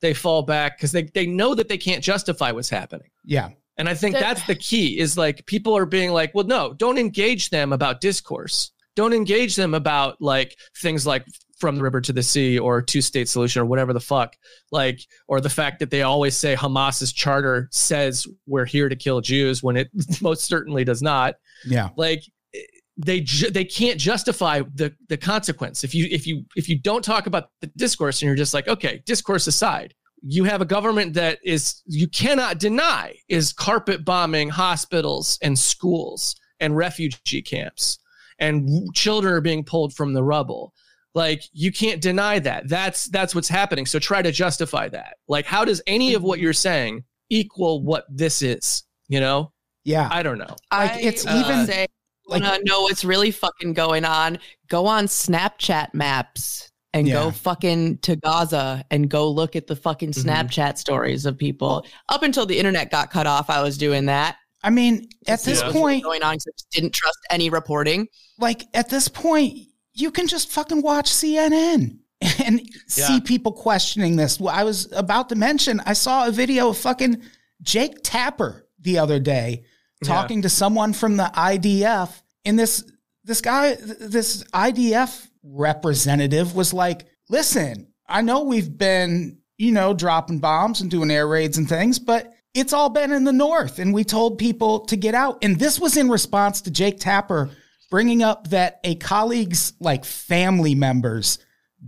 They 0.00 0.14
fall 0.14 0.42
back 0.42 0.78
because 0.78 0.92
they, 0.92 1.02
they 1.12 1.26
know 1.26 1.56
that 1.56 1.68
they 1.68 1.76
can't 1.76 2.02
justify 2.02 2.52
what's 2.52 2.70
happening. 2.70 3.08
Yeah. 3.24 3.48
And 3.78 3.88
I 3.88 3.94
think 3.94 4.14
That- 4.14 4.20
that's 4.20 4.46
the 4.46 4.54
key 4.54 5.00
is 5.00 5.18
like 5.18 5.44
people 5.46 5.76
are 5.76 5.86
being 5.86 6.12
like, 6.12 6.32
well, 6.36 6.46
no, 6.46 6.72
don't 6.72 6.98
engage 6.98 7.50
them 7.50 7.72
about 7.72 8.00
discourse. 8.00 8.70
Don't 8.94 9.12
engage 9.12 9.56
them 9.56 9.74
about 9.74 10.22
like 10.22 10.56
things 10.78 11.04
like 11.04 11.24
from 11.60 11.76
the 11.76 11.82
river 11.82 12.00
to 12.00 12.12
the 12.12 12.22
sea 12.22 12.58
or 12.58 12.80
two 12.80 13.02
state 13.02 13.28
solution 13.28 13.62
or 13.62 13.66
whatever 13.66 13.92
the 13.92 14.00
fuck. 14.00 14.34
Like, 14.72 15.00
or 15.28 15.40
the 15.40 15.50
fact 15.50 15.78
that 15.80 15.90
they 15.90 16.02
always 16.02 16.36
say 16.36 16.56
Hamas's 16.56 17.12
charter 17.12 17.68
says 17.70 18.26
we're 18.46 18.64
here 18.64 18.88
to 18.88 18.96
kill 18.96 19.20
Jews 19.20 19.62
when 19.62 19.76
it 19.76 19.90
most 20.22 20.46
certainly 20.46 20.84
does 20.84 21.02
not. 21.02 21.36
Yeah. 21.66 21.90
Like, 21.96 22.22
eh, 22.54 22.60
they 22.96 23.20
ju- 23.20 23.50
they 23.50 23.64
can't 23.64 23.98
justify 23.98 24.62
the 24.74 24.94
the 25.08 25.16
consequence 25.16 25.84
if 25.84 25.94
you 25.94 26.06
if 26.10 26.26
you 26.26 26.44
if 26.56 26.68
you 26.68 26.78
don't 26.78 27.04
talk 27.04 27.26
about 27.26 27.50
the 27.60 27.68
discourse 27.76 28.20
and 28.20 28.26
you're 28.26 28.36
just 28.36 28.52
like 28.52 28.68
okay 28.68 29.02
discourse 29.06 29.46
aside 29.46 29.94
you 30.22 30.44
have 30.44 30.60
a 30.60 30.66
government 30.66 31.14
that 31.14 31.38
is 31.42 31.82
you 31.86 32.06
cannot 32.08 32.58
deny 32.58 33.14
is 33.28 33.54
carpet 33.54 34.04
bombing 34.04 34.50
hospitals 34.50 35.38
and 35.40 35.58
schools 35.58 36.36
and 36.58 36.76
refugee 36.76 37.40
camps 37.40 38.00
and 38.38 38.92
children 38.94 39.32
are 39.32 39.40
being 39.40 39.64
pulled 39.64 39.94
from 39.94 40.12
the 40.12 40.22
rubble 40.22 40.74
like 41.14 41.42
you 41.52 41.72
can't 41.72 42.00
deny 42.00 42.38
that 42.38 42.68
that's 42.68 43.06
that's 43.06 43.34
what's 43.34 43.48
happening 43.48 43.84
so 43.86 43.98
try 43.98 44.22
to 44.22 44.30
justify 44.32 44.88
that 44.88 45.16
like 45.28 45.44
how 45.46 45.64
does 45.64 45.82
any 45.86 46.14
of 46.14 46.22
what 46.22 46.38
you're 46.38 46.52
saying 46.52 47.02
equal 47.30 47.82
what 47.82 48.04
this 48.08 48.42
is 48.42 48.84
you 49.08 49.18
know 49.20 49.52
Yeah. 49.84 50.08
i 50.12 50.22
don't 50.22 50.38
know 50.38 50.54
Like, 50.72 50.92
I 50.92 51.00
it's 51.00 51.24
would 51.24 51.34
even- 51.34 51.66
say, 51.66 51.86
like- 52.26 52.42
wanna 52.42 52.58
know 52.64 52.82
what's 52.82 53.04
really 53.04 53.32
fucking 53.32 53.72
going 53.72 54.04
on? 54.04 54.38
Go 54.68 54.86
on 54.86 55.06
Snapchat 55.06 55.88
maps 55.94 56.70
and 56.92 57.08
Yeah. 57.08 57.14
go 57.14 57.30
fucking 57.32 57.98
to 57.98 58.14
Gaza 58.16 58.84
and 58.92 59.08
go 59.10 59.28
look 59.30 59.56
at 59.56 59.66
the 59.66 59.74
fucking 59.74 60.10
Mhm. 60.12 60.24
Snapchat 60.24 60.78
stories 60.78 61.26
of 61.26 61.36
people. 61.36 61.84
Up 62.08 62.22
until 62.22 62.46
the 62.46 62.56
internet 62.58 62.90
got 62.92 63.10
cut 63.10 63.26
off, 63.26 63.50
I 63.50 63.62
was 63.62 63.76
doing 63.78 64.06
that. 64.06 64.36
I 64.62 64.70
mean, 64.70 65.08
at 65.26 65.42
this 65.42 65.60
Yeah. 65.60 65.72
point, 65.72 66.04
going 66.04 66.22
on, 66.22 66.34
'cause 66.34 66.44
I 66.48 66.52
just 66.56 66.70
didn't 66.70 66.92
trust 66.92 67.18
any 67.30 67.50
reporting. 67.50 68.06
like 68.38 68.64
at 68.74 68.88
this 68.90 69.08
point, 69.08 69.58
you 69.94 70.10
can 70.10 70.26
just 70.26 70.50
fucking 70.50 70.82
watch 70.82 71.10
CNN 71.10 71.98
and 72.44 72.60
see 72.86 73.20
people 73.20 73.52
questioning 73.52 74.16
this. 74.16 74.38
Well, 74.38 74.54
I 74.54 74.64
was 74.64 74.90
about 74.92 75.28
to 75.30 75.34
mention, 75.34 75.80
I 75.86 75.94
saw 75.94 76.26
a 76.26 76.30
video 76.30 76.70
of 76.70 76.78
fucking 76.78 77.22
Jake 77.62 78.02
Tapper 78.02 78.66
the 78.80 78.98
other 78.98 79.18
day 79.18 79.64
talking 80.04 80.42
to 80.42 80.48
someone 80.48 80.92
from 80.92 81.16
the 81.16 81.30
IDF, 81.34 82.22
and 82.44 82.58
this 82.58 82.90
this 83.24 83.40
guy, 83.40 83.74
this 83.74 84.42
IDF 84.44 85.28
representative 85.42 86.54
was 86.54 86.72
like, 86.72 87.06
"Listen, 87.28 87.88
I 88.08 88.22
know 88.22 88.42
we've 88.42 88.76
been, 88.76 89.38
you 89.58 89.72
know, 89.72 89.92
dropping 89.92 90.38
bombs 90.38 90.80
and 90.80 90.90
doing 90.90 91.10
air 91.10 91.28
raids 91.28 91.58
and 91.58 91.68
things, 91.68 91.98
but." 91.98 92.32
It's 92.52 92.72
all 92.72 92.88
been 92.90 93.12
in 93.12 93.22
the 93.22 93.32
north, 93.32 93.78
and 93.78 93.94
we 93.94 94.02
told 94.02 94.36
people 94.36 94.80
to 94.86 94.96
get 94.96 95.14
out. 95.14 95.38
And 95.40 95.56
this 95.56 95.78
was 95.78 95.96
in 95.96 96.08
response 96.08 96.60
to 96.62 96.72
Jake 96.72 96.98
Tapper 96.98 97.48
bringing 97.90 98.22
up 98.22 98.48
that 98.48 98.80
a 98.84 98.94
colleague's 98.94 99.72
like 99.80 100.04
family 100.04 100.74
members 100.74 101.38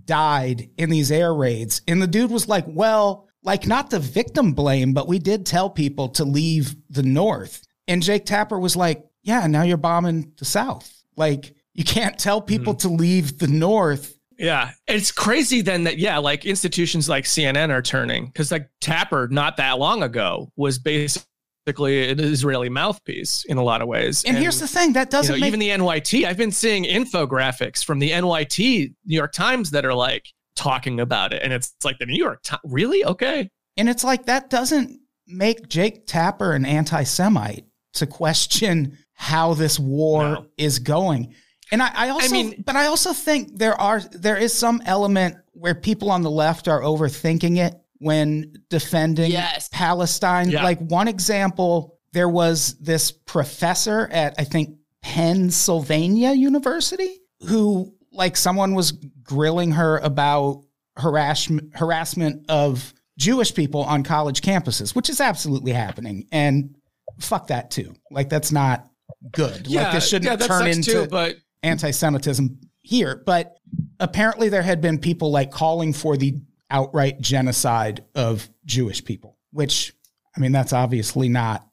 died 0.04 0.70
in 0.76 0.90
these 0.90 1.12
air 1.12 1.32
raids. 1.32 1.82
And 1.86 2.02
the 2.02 2.06
dude 2.06 2.30
was 2.30 2.48
like, 2.48 2.64
well, 2.66 3.28
like 3.42 3.66
not 3.66 3.90
the 3.90 3.98
victim 3.98 4.52
blame, 4.52 4.92
but 4.92 5.08
we 5.08 5.18
did 5.18 5.46
tell 5.46 5.70
people 5.70 6.08
to 6.10 6.24
leave 6.24 6.76
the 6.90 7.02
north. 7.02 7.62
And 7.88 8.02
Jake 8.02 8.26
Tapper 8.26 8.58
was 8.58 8.76
like, 8.76 9.04
yeah, 9.22 9.46
now 9.46 9.62
you're 9.62 9.76
bombing 9.76 10.32
the 10.38 10.44
south. 10.44 11.04
Like 11.16 11.54
you 11.74 11.84
can't 11.84 12.18
tell 12.18 12.40
people 12.40 12.74
mm-hmm. 12.74 12.88
to 12.88 12.94
leave 12.94 13.38
the 13.38 13.48
north. 13.48 14.18
Yeah. 14.38 14.70
It's 14.88 15.12
crazy 15.12 15.60
then 15.60 15.84
that, 15.84 15.98
yeah, 15.98 16.18
like 16.18 16.44
institutions 16.44 17.08
like 17.08 17.24
CNN 17.24 17.70
are 17.70 17.82
turning 17.82 18.26
because 18.26 18.50
like 18.50 18.68
Tapper 18.80 19.28
not 19.28 19.56
that 19.58 19.78
long 19.78 20.02
ago 20.02 20.50
was 20.56 20.78
basically 20.78 21.26
an 21.66 22.20
Israeli 22.20 22.68
mouthpiece 22.68 23.44
in 23.44 23.56
a 23.56 23.62
lot 23.62 23.82
of 23.82 23.88
ways. 23.88 24.24
And, 24.24 24.36
here's 24.36 24.58
the 24.60 24.68
thing 24.68 24.92
that 24.94 25.10
doesn't 25.10 25.36
know, 25.36 25.40
make 25.40 25.46
even 25.48 25.60
the 25.60 25.68
NYT, 25.70 26.24
I've 26.24 26.36
been 26.36 26.50
seeing 26.52 26.84
infographics 26.84 27.84
from 27.84 27.98
the 27.98 28.10
NYT 28.10 28.94
New 29.04 29.16
York 29.16 29.32
Times 29.32 29.70
that 29.70 29.84
are 29.84 29.94
like 29.94 30.26
talking 30.56 31.00
about 31.00 31.32
it. 31.32 31.42
And 31.42 31.52
it's 31.52 31.74
like 31.84 31.98
the 31.98 32.06
New 32.06 32.18
York 32.18 32.42
Times, 32.42 32.60
really? 32.64 33.04
Okay. 33.04 33.48
And 33.76 33.88
it's 33.88 34.04
like 34.04 34.26
that 34.26 34.50
doesn't 34.50 35.00
make 35.26 35.68
Jake 35.68 36.06
Tapper 36.06 36.52
an 36.52 36.66
anti 36.66 37.04
Semite 37.04 37.64
to 37.94 38.06
question 38.06 38.98
how 39.14 39.54
this 39.54 39.78
war 39.78 40.22
No. 40.22 40.46
is 40.58 40.78
going. 40.78 41.34
And 41.70 41.82
I, 41.82 41.90
I 41.94 42.08
also, 42.10 42.32
mean- 42.32 42.62
but 42.66 42.76
I 42.76 42.86
also 42.86 43.12
think 43.12 43.56
there 43.58 43.80
are 43.80 44.00
there 44.00 44.36
is 44.36 44.52
some 44.52 44.82
element 44.84 45.36
where 45.52 45.74
people 45.74 46.10
on 46.10 46.22
the 46.22 46.30
left 46.30 46.66
are 46.68 46.80
overthinking 46.80 47.58
it 47.58 47.74
when 48.02 48.52
defending 48.68 49.30
Yes. 49.30 49.68
Palestine. 49.72 50.50
Yeah. 50.50 50.64
Like 50.64 50.80
one 50.80 51.08
example, 51.08 51.98
there 52.12 52.28
was 52.28 52.76
this 52.78 53.12
professor 53.12 54.08
at 54.10 54.34
I 54.38 54.44
think 54.44 54.76
Pennsylvania 55.02 56.32
University 56.32 57.20
who 57.46 57.94
like 58.12 58.36
someone 58.36 58.74
was 58.74 58.92
grilling 59.22 59.72
her 59.72 59.98
about 59.98 60.64
harassment 60.96 61.74
harassment 61.76 62.44
of 62.48 62.92
Jewish 63.18 63.54
people 63.54 63.82
on 63.84 64.02
college 64.02 64.40
campuses, 64.40 64.94
which 64.94 65.08
is 65.08 65.20
absolutely 65.20 65.72
happening. 65.72 66.26
And 66.32 66.74
fuck 67.20 67.46
that 67.48 67.70
too. 67.70 67.94
Like 68.10 68.28
that's 68.28 68.52
not 68.52 68.88
good. 69.32 69.70
like 69.70 69.92
this 69.92 70.08
shouldn't 70.08 70.40
yeah, 70.40 70.46
turn 70.46 70.66
into 70.66 70.92
too, 70.92 71.06
but 71.06 71.36
anti-Semitism 71.62 72.58
here. 72.82 73.22
But 73.24 73.56
apparently 74.00 74.48
there 74.48 74.62
had 74.62 74.80
been 74.80 74.98
people 74.98 75.30
like 75.30 75.50
calling 75.50 75.92
for 75.92 76.16
the 76.16 76.34
outright 76.72 77.20
genocide 77.20 78.04
of 78.14 78.48
Jewish 78.64 79.04
people, 79.04 79.38
which 79.52 79.94
I 80.36 80.40
mean 80.40 80.52
that's 80.52 80.72
obviously 80.72 81.28
not 81.28 81.66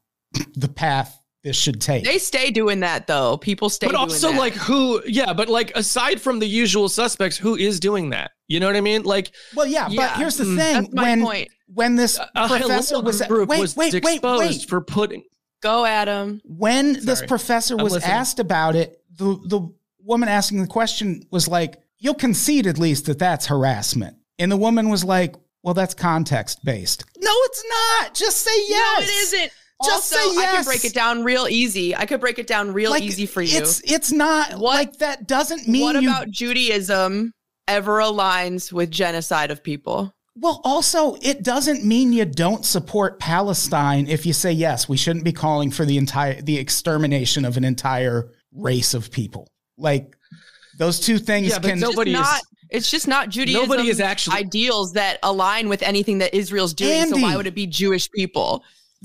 the 0.55 0.67
path 0.69 1.19
this 1.43 1.55
should 1.55 1.79
take. 1.79 2.03
They 2.03 2.17
stay 2.17 2.51
doing 2.51 2.81
that 2.81 3.07
though. 3.07 3.37
People 3.37 3.69
stay 3.69 3.87
but 3.87 3.93
doing 3.93 4.01
also 4.01 4.31
that. 4.31 4.37
like 4.37 4.53
who 4.53 5.01
yeah 5.05 5.33
but 5.33 5.49
like 5.49 5.71
aside 5.75 6.21
from 6.21 6.39
the 6.39 6.47
usual 6.47 6.89
suspects 6.89 7.37
who 7.37 7.55
is 7.55 7.79
doing 7.79 8.09
that 8.09 8.31
you 8.47 8.59
know 8.59 8.67
what 8.67 8.75
i 8.75 8.81
mean 8.81 9.03
like 9.03 9.31
well, 9.55 9.65
yeah, 9.65 9.87
but 9.95 10.17
here's 10.17 10.35
the 10.35 10.43
mm, 10.43 10.57
thing: 10.57 10.73
That's 10.83 10.93
my 10.93 11.01
when 11.03 11.23
point. 11.23 11.49
when 11.67 11.95
this 11.95 12.19
a 12.35 12.47
professor 12.47 13.01
was 13.01 13.21
group 13.21 13.47
wait, 13.47 13.61
was 13.61 13.75
wait, 13.77 13.93
wait, 13.93 14.15
exposed 14.15 14.61
wait, 14.61 14.69
for 14.69 14.81
putting 14.81 15.23
Go 15.61 15.85
Adam. 15.85 16.41
when 16.45 16.93
this 17.05 17.21
professor 17.25 17.77
was 17.77 17.95
asked 17.97 18.39
about 18.39 18.75
it, 18.75 19.01
the 19.15 19.39
the 19.45 19.73
woman 20.03 20.29
asking 20.29 20.61
the 20.61 20.67
question 20.67 21.23
was 21.31 21.47
like, 21.47 21.81
"You'll 21.97 22.13
concede 22.15 22.65
at 22.65 22.77
least 22.77 23.05
that 23.05 23.19
that's 23.19 23.47
harassment," 23.47 24.17
and 24.39 24.51
the 24.51 24.57
woman 24.57 24.89
was 24.89 25.03
like, 25.03 25.35
"Well, 25.63 25.73
that's 25.73 25.93
context 25.93 26.63
based." 26.63 27.03
No, 27.17 27.31
it's 27.45 27.63
not. 27.69 28.13
Just 28.15 28.37
say 28.37 28.51
yes. 28.67 28.99
No, 28.99 29.03
it 29.05 29.09
isn't. 29.17 29.51
Just 29.85 30.13
also, 30.13 30.15
say 30.17 30.35
yes. 30.35 30.53
I 30.53 30.55
can 30.57 30.65
break 30.65 30.85
it 30.85 30.93
down 30.93 31.23
real 31.23 31.47
easy. 31.49 31.95
I 31.95 32.05
could 32.05 32.19
break 32.19 32.37
it 32.39 32.47
down 32.47 32.73
real 32.73 32.91
Like, 32.91 33.03
easy 33.03 33.25
for 33.25 33.41
you. 33.41 33.57
It's 33.59 33.79
it's 33.89 34.11
not 34.11 34.51
What- 34.53 34.61
like 34.75 34.97
that. 34.97 35.27
Doesn't 35.27 35.67
mean 35.67 35.83
what 35.83 36.01
you. 36.01 36.09
about 36.09 36.29
Judaism 36.31 37.31
ever 37.67 37.99
aligns 37.99 38.73
with 38.73 38.91
genocide 38.91 39.51
of 39.51 39.63
people? 39.63 40.13
well, 40.41 40.61
also, 40.63 41.15
it 41.21 41.43
doesn't 41.43 41.83
mean 41.83 42.13
you 42.13 42.23
don't 42.23 42.65
support 42.65 43.19
Palestine 43.19 44.07
if 44.07 44.25
you 44.25 44.31
say 44.31 44.51
yes. 44.53 44.87
We 44.87 44.95
shouldn't 44.95 45.25
be 45.25 45.33
calling 45.33 45.69
for 45.69 45.83
the 45.85 45.97
entire 45.97 46.41
the 46.41 46.57
extermination 46.57 47.43
of 47.45 47.57
an 47.57 47.65
entire 47.65 48.31
race 48.53 48.93
of 48.93 49.11
people. 49.11 49.47
Like 49.77 50.15
those 50.77 50.99
two 51.01 51.19
things 51.19 51.49
Yeah, 51.49 51.59
can. 51.59 51.79
no- 51.79 51.89
Nobody 51.89 52.11
it's 52.11 52.19
is- 52.21 52.25
not, 52.25 52.41
it's 52.69 52.89
just 52.89 53.07
not 53.07 53.29
Judaism. 53.29 53.61
Nobody 53.63 53.89
is 53.89 53.99
actually- 53.99 54.37
ideals 54.37 54.93
that 54.93 55.19
align 55.23 55.69
with 55.69 55.81
anything 55.83 56.19
that 56.19 56.33
Israel's 56.35 56.73
doing. 56.73 57.07
so 57.09 57.17
why 57.17 57.35
would 57.35 57.47
it 57.47 57.55
be 57.55 57.67
Jewish 57.67 58.09
people? 58.11 58.63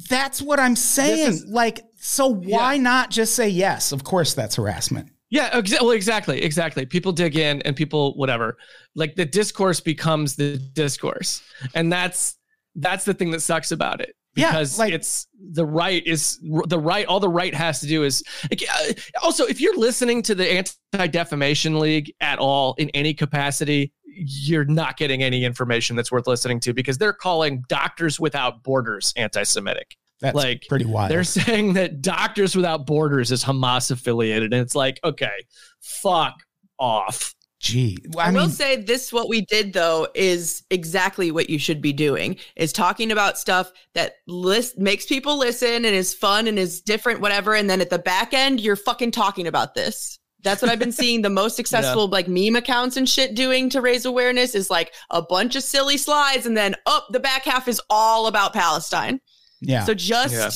That's 0.09 0.43
what 0.43 0.59
I'm 0.59 0.77
saying. 0.77 1.29
is- 1.29 1.45
like, 1.47 1.83
so 1.99 2.27
why 2.27 2.75
Yeah. 2.75 2.83
not 2.83 3.11
just 3.11 3.35
say 3.35 3.49
yes? 3.49 3.93
Of 3.93 4.05
course, 4.05 4.35
that's 4.35 4.57
harassment. 4.57 5.09
Yeah, 5.31 5.51
exa- 5.51 5.81
well, 5.81 5.91
exactly, 5.91 6.43
exactly. 6.43 6.85
People 6.87 7.11
dig 7.13 7.37
in 7.37 7.63
and 7.63 7.75
people 7.75 8.15
whatever. 8.17 8.57
Like 8.95 9.17
the 9.17 9.25
discourse 9.25 9.81
becomes 9.81 10.37
the 10.37 10.59
discourse. 10.59 11.43
And 11.75 11.93
that's 11.93 12.37
that's 12.77 13.05
the 13.05 13.15
thing 13.15 13.31
that 13.31 13.41
sucks 13.41 13.71
about 13.73 14.01
it 14.01 14.15
Yeah, 14.37 14.51
because 14.51 14.79
like- 14.79 14.93
it's 14.93 15.27
the 15.53 15.65
right 15.65 16.05
is 16.07 16.39
the 16.43 16.79
right. 16.79 17.07
All 17.07 17.21
the 17.21 17.29
right 17.29 17.55
has 17.55 17.81
to 17.81 17.87
do 17.87 18.05
is 18.05 18.23
uh, 18.51 18.93
also 19.23 19.45
if 19.45 19.61
you're 19.61 19.77
listening 19.77 20.23
to 20.23 20.35
the 20.35 20.51
Anti 20.51 21.07
Defamation 21.09 21.79
League 21.79 22.13
at 22.21 22.39
all 22.39 22.75
in 22.79 22.91
any 22.91 23.15
capacity, 23.15 23.93
you're 24.07 24.65
not 24.65 24.97
getting 24.97 25.23
any 25.23 25.45
information 25.45 25.97
that's 25.97 26.11
worth 26.13 26.27
listening 26.27 26.61
to 26.61 26.73
because 26.73 26.99
they're 26.99 27.13
calling 27.13 27.65
Doctors 27.69 28.21
Without 28.21 28.63
Borders 28.63 29.13
anti-Semitic. 29.17 29.97
That's 30.21 30.37
like, 30.37 30.65
pretty 30.69 30.85
wild. 30.85 31.11
They're 31.11 31.25
saying 31.25 31.75
that 31.75 32.01
Doctors 32.01 32.57
Without 32.57 32.87
Borders 32.87 33.33
is 33.33 33.45
Hamas 33.45 33.91
affiliated, 33.91 34.53
and 34.53 34.63
it's 34.63 34.75
like, 34.75 35.01
okay, 35.05 35.45
fuck 35.81 36.35
off. 36.79 37.34
Gee, 37.65 37.97
well, 38.11 38.27
I, 38.27 38.29
I, 38.29 38.31
mean, 38.31 38.43
will 38.43 38.51
say 38.51 38.77
this 38.77 39.11
what 39.11 39.27
we 39.27 39.41
did 39.41 39.73
though 39.73 40.07
is 40.15 40.65
exactly 40.71 41.31
what 41.31 41.49
you 41.49 41.59
should 41.59 41.81
be 41.81 41.95
doing 41.95 42.37
is 42.57 42.75
talking 42.75 43.11
about 43.11 43.39
stuff 43.39 43.73
that 43.95 44.17
list 44.27 44.77
makes 44.77 45.07
people 45.07 45.39
listen 45.39 45.87
and 45.87 45.87
is 45.87 46.13
fun 46.13 46.47
and 46.47 46.59
is 46.59 46.83
different 46.83 47.23
whatever 47.23 47.55
and 47.55 47.71
then 47.71 47.81
at 47.81 47.89
the 47.89 47.99
back 47.99 48.35
end 48.35 48.61
you're 48.61 48.77
fucking 48.77 49.13
talking 49.13 49.47
about 49.47 49.75
this 49.75 50.19
that's 50.43 50.61
what 50.61 50.71
I've 50.71 50.79
been 50.79 50.93
seeing 50.93 51.23
the 51.23 51.31
most 51.31 51.57
successful 51.63 52.07
like 52.07 52.29
meme 52.29 52.55
accounts 52.55 52.99
and 52.99 53.09
shit 53.09 53.35
doing 53.35 53.71
to 53.71 53.81
raise 53.81 54.05
awareness 54.05 54.55
is 54.55 54.69
like 54.69 54.93
a 55.09 55.23
bunch 55.23 55.57
of 55.57 55.63
silly 55.63 55.97
slides 55.97 56.45
and 56.45 56.55
then 56.55 56.75
up 56.85 57.07
the 57.13 57.21
back 57.21 57.45
half 57.45 57.67
is 57.67 57.81
all 57.89 58.27
about 58.27 58.53
Palestine. 58.53 59.21
yeah, 59.63 59.85
So 59.85 59.95
just 59.95 60.35
Yeah. 60.35 60.51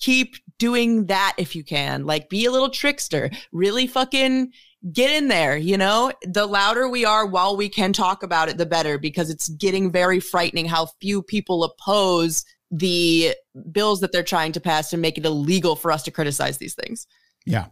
keep 0.00 0.36
doing 0.58 1.06
that 1.06 1.34
if 1.36 1.54
you 1.54 1.62
can. 1.62 2.06
Like 2.06 2.30
be 2.30 2.46
a 2.46 2.50
little 2.50 2.70
trickster. 2.70 3.30
Really 3.52 3.86
fucking 3.86 4.50
get 4.92 5.10
in 5.10 5.28
there, 5.28 5.56
you 5.56 5.76
know? 5.78 6.12
The 6.22 6.46
louder 6.46 6.88
we 6.88 7.04
are 7.04 7.26
while 7.26 7.56
we 7.56 7.68
can 7.68 7.92
talk 7.92 8.22
about 8.22 8.48
it, 8.48 8.58
the 8.58 8.66
better 8.66 8.98
because 8.98 9.30
it's 9.30 9.48
getting 9.48 9.90
very 9.90 10.20
frightening 10.20 10.66
how 10.66 10.86
few 11.00 11.22
people 11.22 11.64
oppose 11.64 12.44
the 12.70 13.34
bills 13.72 14.00
that 14.00 14.10
they're 14.12 14.22
trying 14.22 14.52
to 14.52 14.60
pass 14.60 14.90
to 14.90 14.96
make 14.96 15.16
it 15.16 15.24
illegal 15.24 15.76
for 15.76 15.90
us 15.92 16.02
to 16.02 16.10
criticize 16.10 16.58
these 16.58 16.74
things. 16.74 17.06
yeah. 17.46 17.66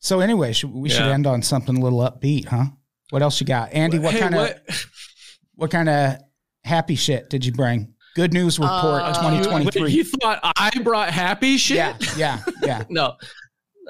So 0.00 0.18
anyway, 0.18 0.52
should, 0.52 0.72
we 0.72 0.88
should 0.88 1.02
end 1.02 1.28
on 1.28 1.42
something 1.42 1.76
a 1.76 1.80
little 1.80 2.00
upbeat, 2.00 2.46
huh? 2.48 2.64
What 3.10 3.22
else 3.22 3.40
you 3.40 3.46
got, 3.46 3.72
Andy? 3.72 4.00
What 4.00 4.14
Hey, 4.14 4.20
kind 4.20 4.34
of 4.34 4.40
what- 4.40 4.84
what 5.54 5.70
kind 5.70 5.88
of 5.88 6.16
happy 6.64 6.96
shit 6.96 7.30
did 7.30 7.44
you 7.44 7.52
bring? 7.52 7.94
Good 8.16 8.32
news 8.32 8.58
report 8.58 9.02
Uh, 9.02 9.14
2023. 9.14 9.92
You 9.92 10.02
thought 10.04 10.40
I 10.42 10.70
brought 10.82 11.10
happy 11.10 11.56
shit? 11.56 11.76
yeah, 11.76 11.96
yeah, 12.16 12.40
yeah. 12.64 12.82
No. 12.90 13.14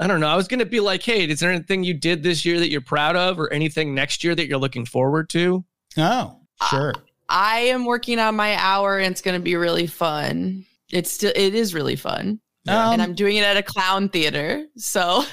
I 0.01 0.07
don't 0.07 0.21
know. 0.21 0.29
I 0.29 0.37
was 0.37 0.49
going 0.49 0.61
to 0.61 0.67
be 0.67 0.81
like, 0.81 1.03
hey, 1.03 1.25
is 1.29 1.41
there 1.41 1.51
anything 1.51 1.85
you 1.85 1.95
did 1.95 2.23
this 2.23 2.45
year 2.45 2.59
that 2.59 2.71
you're 2.71 2.81
proud 2.81 3.15
of 3.17 3.39
or 3.39 3.53
anything 3.53 3.95
next 3.95 4.25
year 4.25 4.35
that 4.35 4.47
you're 4.47 4.59
looking 4.59 4.87
forward 4.87 5.29
to? 5.31 5.65
Oh, 5.99 6.41
sure. 6.71 6.95
I 7.29 7.59
am 7.61 7.85
working 7.85 8.19
on 8.19 8.35
my 8.35 8.57
hour 8.57 8.99
and 8.99 9.13
it's 9.13 9.21
going 9.23 9.39
to 9.39 9.43
be 9.43 9.57
really 9.57 9.87
fun. 9.87 10.65
It's 10.91 11.11
still, 11.13 11.33
it 11.35 11.55
is 11.55 11.75
really 11.75 11.97
fun. 11.97 12.41
Um, 12.69 12.93
and 12.95 13.03
I'm 13.03 13.15
doing 13.15 13.37
it 13.37 13.45
at 13.45 13.57
a 13.57 13.63
clown 13.63 14.09
theater. 14.09 14.65
So 14.77 15.25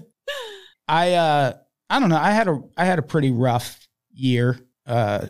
I 0.88 1.12
uh 1.14 1.52
I 1.88 1.98
don't 2.00 2.08
know. 2.08 2.18
I 2.18 2.30
had 2.30 2.48
a 2.48 2.60
I 2.76 2.84
had 2.84 2.98
a 2.98 3.02
pretty 3.02 3.30
rough 3.30 3.88
year. 4.12 4.58
Uh 4.86 5.26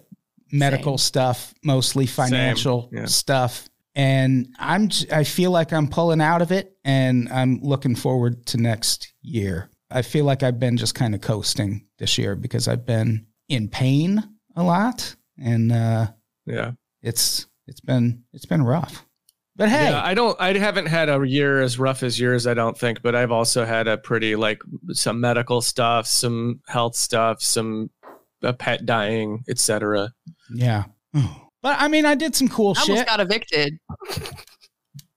medical 0.52 0.98
stuff, 0.98 1.54
mostly 1.64 2.06
financial 2.06 2.90
Yeah. 2.92 3.04
stuff. 3.06 3.68
And 3.96 4.54
I'm 4.58 4.90
I 5.10 5.24
feel 5.24 5.50
like 5.50 5.72
I'm 5.72 5.88
pulling 5.88 6.20
out 6.20 6.42
of 6.42 6.52
it 6.52 6.76
and 6.84 7.28
I'm 7.30 7.60
looking 7.62 7.96
forward 7.96 8.44
to 8.48 8.58
next 8.58 9.12
year. 9.22 9.70
I 9.90 10.02
feel 10.02 10.26
like 10.26 10.42
I've 10.42 10.60
been 10.60 10.76
just 10.76 10.94
kind 10.94 11.14
of 11.14 11.22
coasting 11.22 11.86
this 11.98 12.18
year 12.18 12.36
because 12.36 12.68
I've 12.68 12.84
been 12.84 13.26
in 13.48 13.68
pain 13.68 14.22
a 14.54 14.62
lot 14.62 15.16
and 15.42 15.72
uh 15.72 16.08
Yeah. 16.44 16.72
it's 17.02 17.46
it's 17.66 17.80
been 17.80 18.22
it's 18.34 18.44
been 18.44 18.62
rough. 18.62 19.06
But 19.56 19.70
hey, 19.70 19.88
Yeah, 19.88 20.02
I 20.04 20.12
don't 20.12 20.38
I 20.38 20.52
haven't 20.58 20.86
had 20.86 21.08
a 21.08 21.26
year 21.26 21.62
as 21.62 21.78
rough 21.78 22.02
as 22.02 22.20
yours, 22.20 22.46
I 22.46 22.52
don't 22.52 22.76
think, 22.76 23.00
but 23.00 23.14
I've 23.14 23.32
also 23.32 23.64
had 23.64 23.88
a 23.88 23.96
pretty 23.96 24.36
like 24.36 24.60
some 24.92 25.20
medical 25.22 25.62
stuff, 25.62 26.06
some 26.06 26.60
health 26.66 26.96
stuff, 26.96 27.40
some 27.40 27.88
a 28.42 28.52
pet 28.52 28.84
dying, 28.84 29.42
etc. 29.48 30.12
yeah. 30.54 30.84
But 31.66 31.80
I 31.80 31.88
mean, 31.88 32.06
I 32.06 32.14
did 32.14 32.36
some 32.36 32.46
cool 32.46 32.74
shit. 32.74 32.90
I 32.90 32.92
almost 32.92 33.08
got 33.08 33.18
evicted. 33.18 33.76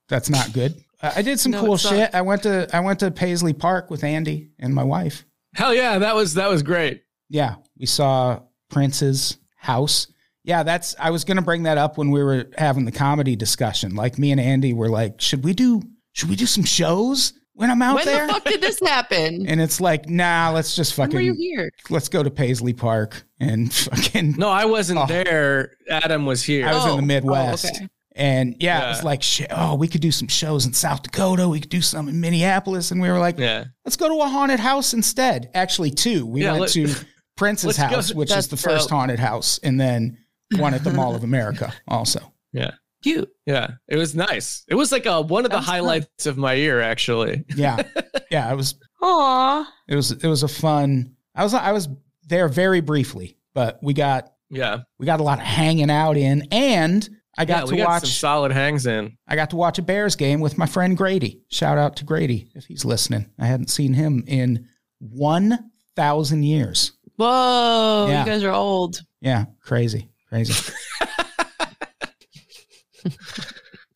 That's 0.08 0.32
not 0.32 0.52
good. 0.52 0.84
I 1.00 1.14
I 1.18 1.22
did 1.22 1.40
some 1.40 1.52
No, 1.52 1.64
cool 1.64 1.78
shit. 1.78 2.10
I 2.16 2.24
went 2.24 2.42
to 2.42 2.68
I 2.74 2.80
went 2.80 3.02
to 3.02 3.12
Paisley 3.12 3.54
Park 3.54 3.92
with 3.92 4.04
Andy 4.04 4.50
and 4.58 4.74
my 4.74 4.84
wife. 4.84 5.26
Hell 5.54 5.76
yeah, 5.76 6.00
that 6.00 6.16
was 6.16 6.34
that 6.34 6.50
was 6.50 6.64
great. 6.64 7.04
Yeah, 7.30 7.58
we 7.78 7.86
saw 7.86 8.42
Prince's 8.72 9.38
house. 9.58 10.08
Yeah, 10.44 10.64
that's 10.64 10.96
I 10.98 11.12
was 11.12 11.24
going 11.24 11.38
to 11.38 11.44
bring 11.44 11.62
that 11.64 11.78
up 11.78 12.00
when 12.00 12.10
we 12.10 12.24
were 12.24 12.48
having 12.58 12.86
the 12.86 12.92
comedy 12.92 13.36
discussion. 13.36 13.94
Like 13.94 14.18
me 14.18 14.32
and 14.32 14.42
Andy 14.42 14.74
were 14.74 14.90
like, 14.90 15.22
"Should 15.22 15.44
we 15.44 15.54
do 15.54 15.84
should 16.14 16.30
we 16.30 16.36
do 16.36 16.48
some 16.48 16.64
shows 16.64 17.34
when 17.60 17.70
I'm 17.70 17.82
out 17.82 17.96
when 17.96 18.06
there?" 18.06 18.18
When 18.20 18.28
the 18.28 18.34
fuck 18.34 18.44
did 18.46 18.62
this 18.62 18.80
happen? 18.80 19.46
and 19.48 19.60
it's 19.62 19.80
like, 19.82 20.10
"Nah, 20.10 20.52
let's 20.54 20.76
just 20.76 20.98
when 20.98 21.10
were 21.12 21.22
you 21.22 21.34
here? 21.34 21.72
let's 21.90 22.10
go 22.10 22.24
to 22.24 22.30
Paisley 22.32 22.74
Park 22.74 23.24
and 23.40 23.72
fucking 23.86 24.36
No, 24.38 24.50
I 24.50 24.66
wasn't 24.66 25.00
Oh. 25.00 25.06
there. 25.06 25.74
Adam 25.90 26.26
was 26.26 26.44
here. 26.44 26.68
I 26.68 26.74
was 26.74 26.84
in 26.86 26.90
the 26.90 26.96
Oh, 26.96 26.98
oh 26.98 27.02
Midwest. 27.02 27.66
oh, 27.66 27.70
okay. 27.76 27.88
And 28.16 28.56
yeah, 28.60 28.86
it 28.86 28.90
was 28.90 29.04
like, 29.04 29.24
shit, 29.24 29.48
oh, 29.52 29.76
we 29.76 29.88
could 29.88 30.02
do 30.02 30.12
some 30.12 30.28
shows 30.28 30.66
in 30.66 30.74
South 30.74 31.04
Dakota. 31.04 31.48
We 31.48 31.62
could 31.62 31.70
do 31.70 31.82
some 31.82 32.10
in 32.10 32.20
Minneapolis. 32.20 32.92
And 32.92 33.00
we 33.00 33.08
were 33.10 33.20
like, 33.20 33.38
yeah. 33.40 33.66
let's 33.86 33.96
go 33.96 34.10
to 34.10 34.22
a 34.24 34.28
haunted 34.28 34.60
house 34.60 34.94
instead. 34.94 35.50
Actually, 35.54 35.92
two. 35.92 36.26
We 36.26 36.42
Yeah, 36.44 36.52
went 36.52 36.62
let- 36.62 36.70
to 36.72 36.94
Prince's 37.38 37.66
let's 37.68 37.78
go- 37.80 37.86
house, 37.86 38.14
which 38.14 38.32
is 38.32 38.50
the 38.50 38.58
first 38.58 38.90
dope. 38.90 38.98
haunted 38.98 39.20
house, 39.20 39.60
and 39.64 39.80
then 39.80 40.18
one 40.58 40.74
at 40.74 40.84
the 40.84 40.92
Mall 40.92 41.16
of 41.16 41.24
America 41.24 41.72
also. 41.88 42.34
Yeah. 42.52 42.72
Cute. 43.04 43.30
Yeah. 43.46 43.72
It 43.88 43.96
was 43.98 44.14
nice. 44.16 44.64
It 44.68 44.76
was 44.76 44.92
like 44.92 45.06
a, 45.06 45.22
one 45.22 45.46
of 45.46 45.52
That 45.52 45.56
the 45.58 45.60
was 45.60 45.66
fun. 45.68 45.76
highlights 45.76 46.26
of 46.26 46.38
my 46.38 46.54
year, 46.54 46.82
actually. 46.82 47.46
Yeah. 47.56 47.82
Yeah. 48.32 48.52
It 48.52 48.56
was 48.56 48.76
Aw. 49.02 49.68
it 49.88 49.96
was 49.96 50.12
it 50.12 50.28
was 50.28 50.44
a 50.44 50.48
fun 50.48 51.16
I 51.34 51.44
was 51.44 51.54
I 51.56 51.72
was 51.72 51.90
there 52.28 52.48
very 52.48 52.80
briefly, 52.80 53.38
but 53.56 53.80
we 53.82 53.94
got 53.94 54.34
Yeah. 54.52 54.82
we 55.00 55.08
got 55.08 55.20
a 55.20 55.24
lot 55.24 55.40
of 55.40 55.46
hanging 55.46 55.90
out 55.90 56.16
in 56.16 56.48
and 56.52 57.10
I 57.38 57.46
got 57.46 57.62
yeah, 57.62 57.66
to 57.66 57.72
we 57.72 57.78
got 57.78 57.88
watch 57.88 58.02
some 58.02 58.10
solid 58.10 58.52
hangs 58.52 58.86
in. 58.86 59.18
I 59.28 59.36
got 59.36 59.50
to 59.52 59.56
watch 59.56 59.80
a 59.80 59.82
Bears 59.82 60.16
game 60.16 60.42
with 60.42 60.58
my 60.60 60.66
friend 60.68 60.96
Grady. 60.98 61.42
Shout 61.50 61.78
out 61.80 61.96
to 61.98 62.06
Grady 62.06 62.52
if 62.54 62.66
he's 62.66 62.84
listening. 62.86 63.30
I 63.40 63.46
hadn't 63.48 63.70
seen 63.70 63.94
him 63.94 64.24
in 64.28 64.68
1,000 65.00 66.44
years. 66.44 66.92
Whoa, 67.16 68.08
Yeah. 68.10 68.20
you 68.20 68.26
guys 68.32 68.44
are 68.44 68.52
old. 68.54 69.02
Yeah, 69.22 69.46
crazy, 69.62 70.10
crazy. 70.28 70.54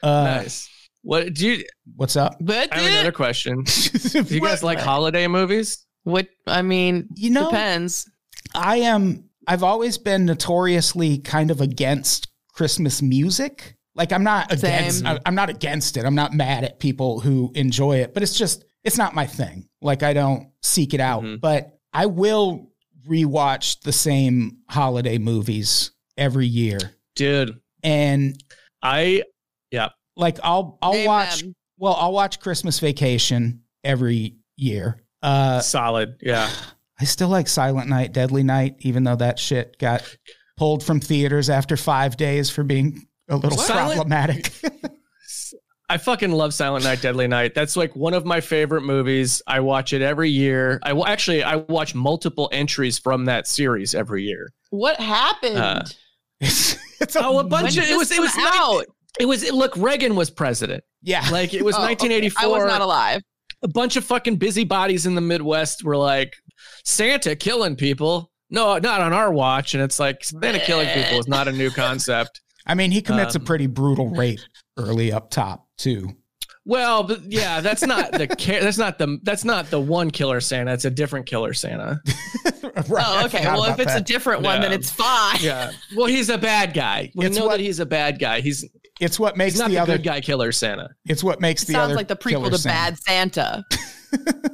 uh, 0.01 0.23
nice. 0.23 0.69
What 1.01 1.33
do 1.33 1.47
you? 1.47 1.65
What's 1.95 2.15
up? 2.15 2.37
But 2.39 2.71
I 2.73 2.79
have 2.79 2.91
another 2.91 3.11
question. 3.11 3.63
Do 3.63 4.21
you 4.27 4.41
guys 4.41 4.63
like 4.63 4.79
holiday 4.79 5.27
movies? 5.27 5.85
what? 6.03 6.27
I 6.47 6.61
mean, 6.61 7.07
You 7.15 7.29
know, 7.31 7.49
depends. 7.49 8.09
I 8.55 8.77
am. 8.77 9.25
I've 9.47 9.63
always 9.63 9.97
been 9.97 10.25
notoriously 10.25 11.17
kind 11.17 11.51
of 11.51 11.59
against 11.59 12.29
Christmas 12.53 13.01
music. 13.01 13.75
Like 13.95 14.11
I'm 14.13 14.23
not 14.23 14.51
against. 14.51 14.99
Same. 14.99 15.07
I- 15.07 15.19
I'm 15.25 15.35
not 15.35 15.49
against 15.49 15.97
it. 15.97 16.05
I'm 16.05 16.15
not 16.15 16.33
mad 16.33 16.63
at 16.63 16.79
people 16.79 17.19
who 17.19 17.51
enjoy 17.55 17.97
it, 17.97 18.13
but 18.13 18.23
it's 18.23 18.37
just 18.37 18.63
it's 18.83 18.97
not 18.97 19.13
my 19.13 19.25
thing. 19.27 19.67
Like 19.81 20.03
I 20.03 20.13
don't 20.13 20.47
seek 20.61 20.93
it 20.93 20.99
out, 21.01 21.23
Mhm. 21.23 21.41
but 21.41 21.77
I 21.93 22.05
will 22.05 22.71
rewatch 23.07 23.81
the 23.81 23.91
same 23.91 24.59
holiday 24.69 25.17
movies 25.17 25.91
every 26.17 26.47
year, 26.47 26.79
Dude, 27.15 27.59
and 27.83 28.41
I 28.83 29.23
yeah. 29.71 29.89
like 30.15 30.37
I'll 30.43 30.77
I'll 30.81 30.93
Name 30.93 31.07
watch. 31.07 31.43
Well, 31.77 31.95
I'll 31.97 32.13
watch 32.13 32.39
Christmas 32.39 32.79
Vacation 32.79 33.63
every 33.83 34.35
year. 34.57 35.01
Uh, 35.21 35.61
solid. 35.61 36.17
Yeah. 36.21 36.49
I 36.99 37.05
still 37.05 37.29
like 37.29 37.47
Silent 37.47 37.89
Night, 37.89 38.13
Deadly 38.13 38.43
Night, 38.43 38.75
even 38.79 39.03
though 39.03 39.15
that 39.15 39.39
shit 39.39 39.79
got 39.79 40.03
pulled 40.57 40.83
from 40.83 40.99
theaters 40.99 41.49
after 41.49 41.75
five 41.75 42.17
days 42.17 42.49
for 42.49 42.63
being 42.63 43.07
a 43.29 43.35
little 43.35 43.57
Silent- 43.57 43.95
problematic. 43.95 44.51
I 45.89 45.97
fucking 45.97 46.31
love 46.31 46.53
Silent 46.53 46.85
Night, 46.85 47.01
Deadly 47.01 47.27
Night. 47.27 47.55
That's 47.55 47.75
like 47.75 47.95
one 47.95 48.13
of 48.13 48.25
my 48.25 48.41
favorite 48.41 48.81
movies. 48.81 49.41
I 49.47 49.59
watch 49.59 49.91
it 49.93 50.01
every 50.01 50.29
year. 50.29 50.79
I 50.83 50.93
wa- 50.93 51.05
actually 51.07 51.43
I 51.43 51.57
watch 51.57 51.93
multiple 51.95 52.49
entries 52.51 52.99
from 52.99 53.25
that 53.25 53.47
series 53.47 53.93
every 53.93 54.23
year. 54.23 54.53
What 54.69 54.99
happened? 54.99 55.57
Uh, 55.57 55.83
it's, 57.03 57.15
it's 57.15 57.25
Oh, 57.25 57.39
a 57.39 57.43
bunch 57.43 57.77
of 57.77 57.83
it 57.83 57.95
was 57.97 58.11
it 58.11 58.19
was 58.19 58.33
out? 58.37 58.85
It 59.19 59.25
was 59.25 59.49
look 59.51 59.75
Reagan 59.77 60.15
was 60.15 60.29
president. 60.31 60.83
yeah. 61.01 61.27
Like 61.31 61.53
it 61.53 61.63
was 61.63 61.75
Oh, 61.75 61.79
okay. 61.83 61.89
1984. 61.93 62.43
I 62.43 62.47
was 62.47 62.63
not 62.65 62.81
alive. 62.81 63.21
a 63.61 63.67
bunch 63.67 63.95
of 63.95 64.03
fucking 64.03 64.37
busybodies 64.37 65.05
in 65.05 65.15
the 65.15 65.21
Midwest 65.21 65.83
were 65.83 65.97
like, 65.97 66.33
Santa 66.83 67.35
killing 67.35 67.75
people. 67.75 68.31
No, 68.49 68.77
not 68.77 69.01
on 69.01 69.13
our 69.13 69.31
watch. 69.31 69.73
And 69.73 69.83
it's 69.83 69.99
like 69.99 70.23
Santa 70.23 70.59
killing 70.59 70.87
people 70.89 71.19
is 71.19 71.27
not 71.27 71.47
a 71.47 71.51
new 71.51 71.69
concept. 71.83 72.41
I 72.65 72.75
mean, 72.75 72.91
he 72.91 73.01
commits 73.01 73.35
Um, 73.35 73.41
a 73.41 73.45
pretty 73.45 73.67
brutal 73.67 74.09
rape 74.09 74.39
early 74.77 75.11
up 75.11 75.29
top 75.29 75.67
too. 75.77 76.09
Well, 76.65 77.03
but 77.03 77.23
yeah, 77.29 77.59
that's 77.61 77.85
not 77.85 78.11
the 78.13 78.27
ca- 78.27 78.61
that's 78.61 78.77
not 78.77 78.97
the 78.97 79.19
that's 79.23 79.43
not 79.43 79.69
the 79.69 79.79
one 79.79 80.09
killer 80.11 80.39
Santa. 80.39 80.71
It's 80.73 80.85
a 80.85 80.89
different 80.91 81.25
killer 81.25 81.53
Santa. 81.53 81.99
Right, 82.89 83.05
oh, 83.05 83.25
okay. 83.25 83.43
Well, 83.45 83.65
if 83.65 83.75
about 83.75 83.81
it's 83.81 83.93
a 83.95 84.01
different 84.01 84.41
one, 84.41 84.59
then 84.61 84.71
it's 84.73 84.89
fine. 84.89 85.37
Yeah. 85.41 85.71
Well, 85.95 86.07
he's 86.07 86.29
a 86.29 86.39
bad 86.39 86.73
guy. 86.73 87.11
We 87.13 87.25
It's 87.27 87.37
know 87.37 87.45
what- 87.45 87.51
that 87.51 87.59
he's 87.59 87.79
a 87.79 87.85
bad 87.85 88.17
guy. 88.17 88.39
He's 88.41 88.65
it's 88.99 89.19
what 89.19 89.37
makes 89.37 89.57
not 89.57 89.67
the, 89.67 89.75
the, 89.75 89.81
other. 89.81 89.97
good 89.97 90.03
guy 90.03 90.21
killer 90.21 90.51
Santa. 90.51 90.89
It's 91.05 91.23
what 91.23 91.39
makes 91.39 91.63
It 91.63 91.67
the 91.67 91.73
sounds 91.73 91.85
other. 91.85 91.95
like 91.95 92.07
the 92.07 92.15
prequel 92.15 92.49
to 92.49 92.57
Santa. 92.57 92.73
Bad 92.91 92.97
Santa. 92.99 93.63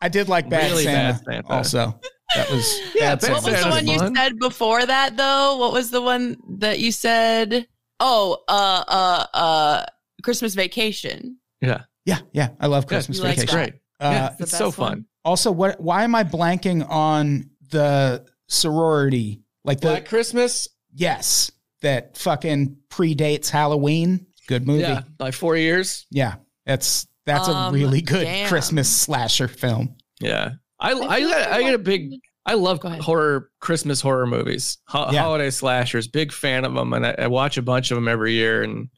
I 0.00 0.08
did 0.08 0.28
like 0.28 0.48
Bad 0.48 0.70
Really 0.72 0.84
Santa, 0.84 1.12
Bad 1.12 1.24
Santa. 1.24 1.52
Also, 1.52 2.00
that 2.34 2.50
was 2.50 2.80
Yeah, 2.94 3.14
Bad 3.14 3.20
Bad 3.20 3.20
Santa. 3.20 3.32
What 3.34 3.44
was 3.44 3.62
the 3.62 3.68
one 3.70 3.86
you 3.86 4.16
said 4.16 4.38
before 4.40 4.84
that 4.86 5.16
though? 5.16 5.56
What 5.58 5.72
was 5.72 5.90
the 5.90 6.02
one 6.02 6.36
that 6.58 6.80
you 6.80 6.90
said? 6.90 7.68
Oh, 8.00 8.38
uh, 8.48 8.84
uh, 8.88 9.26
uh, 9.34 9.86
Christmas 10.22 10.54
Vacation. 10.54 11.38
Yeah, 11.60 11.82
Yeah, 12.04 12.18
yeah. 12.32 12.48
I 12.60 12.66
love 12.66 12.86
Christmas 12.86 13.18
You 13.18 13.24
like 13.24 13.38
it's 13.38 13.42
Vacation. 13.52 13.58
great. 13.58 13.74
Uh, 14.00 14.10
yeah, 14.12 14.28
the 14.36 14.42
it's 14.44 14.52
so 14.56 14.66
best 14.66 14.78
one. 14.78 14.90
fun. 14.90 15.06
Also, 15.24 15.52
what? 15.52 15.80
Why 15.80 16.02
am 16.04 16.14
I 16.14 16.24
blanking 16.24 16.88
on 16.88 17.50
the 17.70 18.26
sorority? 18.48 19.42
Like 19.64 19.80
the 19.80 19.88
Black 19.88 20.08
Christmas. 20.08 20.68
yes, 20.94 21.50
that 21.82 22.16
fucking 22.16 22.76
predates 22.90 23.48
Halloween. 23.48 24.26
Good 24.48 24.66
movie. 24.66 24.80
Yeah, 24.82 25.02
like 25.20 25.34
four 25.34 25.56
years. 25.56 26.06
Yeah, 26.10 26.34
that's 26.66 27.06
that's 27.26 27.46
a 27.48 27.52
Um, 27.54 27.72
really 27.74 28.00
good 28.02 28.24
damn. 28.24 28.48
Christmas 28.48 28.90
slasher 28.90 29.46
film. 29.46 29.94
Yeah, 30.20 30.50
I 30.80 30.90
I, 30.92 31.18
feel 31.20 31.28
got 31.30 31.52
I 31.52 31.56
I 31.58 31.62
get 31.62 31.74
a 31.74 31.78
big. 31.78 32.10
I 32.44 32.54
love 32.54 32.80
horror 32.82 33.50
Christmas 33.60 34.00
horror 34.00 34.26
movies, 34.26 34.78
Ho- 34.88 35.10
Yeah. 35.12 35.22
holiday 35.22 35.50
slashers. 35.50 36.08
Big 36.08 36.32
fan 36.32 36.64
of 36.64 36.74
them, 36.74 36.92
and 36.92 37.06
I, 37.06 37.14
I 37.16 37.26
watch 37.28 37.56
a 37.56 37.62
bunch 37.62 37.92
of 37.92 37.94
them 37.96 38.08
every 38.08 38.32
year. 38.32 38.64
And 38.64 38.88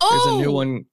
there's 0.00 0.22
Oh, 0.26 0.38
a 0.38 0.42
new 0.42 0.48
oh, 0.48 0.52
one. 0.52 0.84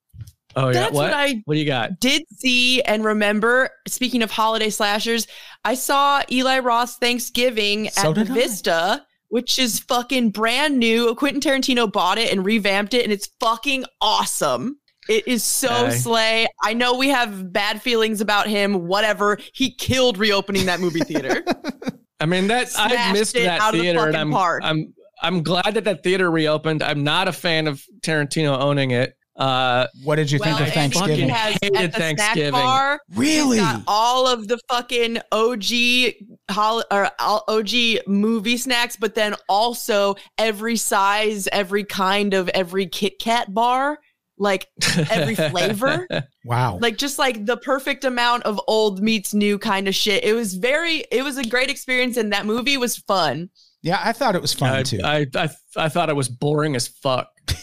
Oh 0.56 0.68
yeah, 0.68 0.74
That's 0.74 0.94
what? 0.94 1.06
what 1.10 1.14
I 1.14 1.42
What 1.46 1.56
do 1.56 1.60
you 1.60 1.66
got? 1.66 2.00
did 2.00 2.24
see 2.38 2.82
and 2.84 3.04
remember. 3.04 3.70
Speaking 3.88 4.22
of 4.22 4.30
holiday 4.32 4.70
slashers, 4.70 5.26
I 5.66 5.74
saw 5.74 6.22
Eli 6.32 6.60
Roth's 6.60 6.96
Thanksgiving 6.98 7.90
So 7.90 8.10
at 8.10 8.16
the 8.16 8.22
I. 8.22 8.36
Vista, 8.36 9.06
which 9.30 9.58
is 9.58 9.80
fucking 9.80 10.30
brand 10.30 10.78
new. 10.78 11.16
Quentin 11.16 11.42
Tarantino 11.42 11.92
bought 11.92 12.20
it 12.20 12.32
and 12.32 12.46
revamped 12.46 12.94
it, 12.94 13.04
and 13.04 13.12
it's 13.12 13.30
fucking 13.40 13.86
awesome. 14.00 14.78
It 15.10 15.28
is 15.28 15.44
so 15.44 15.86
Okay. 15.88 15.96
slay. 15.96 16.48
I 16.62 16.74
know 16.74 16.96
we 16.98 17.10
have 17.10 17.52
bad 17.52 17.82
feelings 17.82 18.22
about 18.22 18.48
him. 18.48 18.88
Whatever. 18.88 19.38
He 19.54 19.74
killed 19.74 20.18
reopening 20.20 20.68
that 20.68 20.80
movie 20.80 21.02
theater. 21.02 21.44
I 22.20 22.26
mean 22.28 22.48
that 22.48 22.70
I've 22.78 23.12
missed 23.12 23.36
it 23.36 23.44
that 23.46 23.60
out 23.60 23.74
of 23.74 23.80
the 23.80 23.86
theater, 23.88 24.08
and 24.08 24.16
I'm 24.16 24.32
park. 24.32 24.62
I'm 24.64 24.94
I'm 25.24 25.42
glad 25.42 25.74
that 25.76 25.86
that 25.86 26.04
theater 26.04 26.30
reopened. 26.30 26.84
I'm 26.84 27.04
not 27.04 27.28
a 27.28 27.32
fan 27.34 27.68
of 27.68 27.84
Tarantino 28.02 28.60
owning 28.60 28.92
it. 28.92 29.16
Uh, 29.36 29.88
What 30.04 30.18
did 30.18 30.30
you 30.30 30.38
think 30.38 30.58
of 30.60 30.68
and 30.68 30.70
he 30.70 30.76
Thanksgiving? 30.76 31.30
has 31.30 31.58
Hated 31.62 31.76
at 31.78 31.92
the 31.94 31.98
snack 31.98 32.18
Thanksgiving. 32.18 32.52
bar. 32.52 33.00
Really? 33.16 33.58
Got 33.58 33.82
all 33.88 34.28
of 34.28 34.48
the 34.48 34.60
fucking 34.70 35.18
OG 35.32 36.14
hol- 36.52 36.84
or 36.92 37.10
OG 37.20 38.02
movie 38.06 38.58
snacks, 38.58 38.96
but 38.96 39.16
then 39.16 39.34
also 39.50 40.16
every 40.38 40.76
size, 40.76 41.48
every 41.52 41.84
kind 41.84 42.36
of 42.36 42.48
every 42.50 42.86
Kit 42.86 43.18
Kat 43.18 43.52
bar, 43.52 43.98
like 44.38 44.68
every 45.10 45.34
flavor, 45.50 46.08
Wow. 46.46 46.78
like 46.80 46.98
just 46.98 47.18
like 47.18 47.46
the 47.48 47.58
perfect 47.58 48.04
amount 48.06 48.44
of 48.44 48.60
old 48.68 49.02
meets 49.02 49.34
new 49.34 49.58
kind 49.58 49.88
of 49.88 49.96
shit. 49.96 50.24
It 50.24 50.34
was 50.34 50.54
very, 50.54 51.06
it 51.12 51.24
was 51.24 51.38
a 51.38 51.44
great 51.44 51.72
experience, 51.72 52.18
and 52.18 52.34
that 52.34 52.46
movie 52.46 52.78
was 52.78 52.98
fun. 52.98 53.50
Yeah, 53.84 54.02
I 54.04 54.12
thought 54.14 54.36
it 54.36 54.42
was 54.42 54.54
fun 54.54 54.74
I, 54.74 54.84
too. 54.84 55.00
I 55.04 55.28
I 55.36 55.50
I 55.78 55.90
thought 55.90 56.10
it 56.10 56.16
was 56.16 56.30
boring 56.30 56.76
as 56.76 56.88
fuck. 56.88 57.30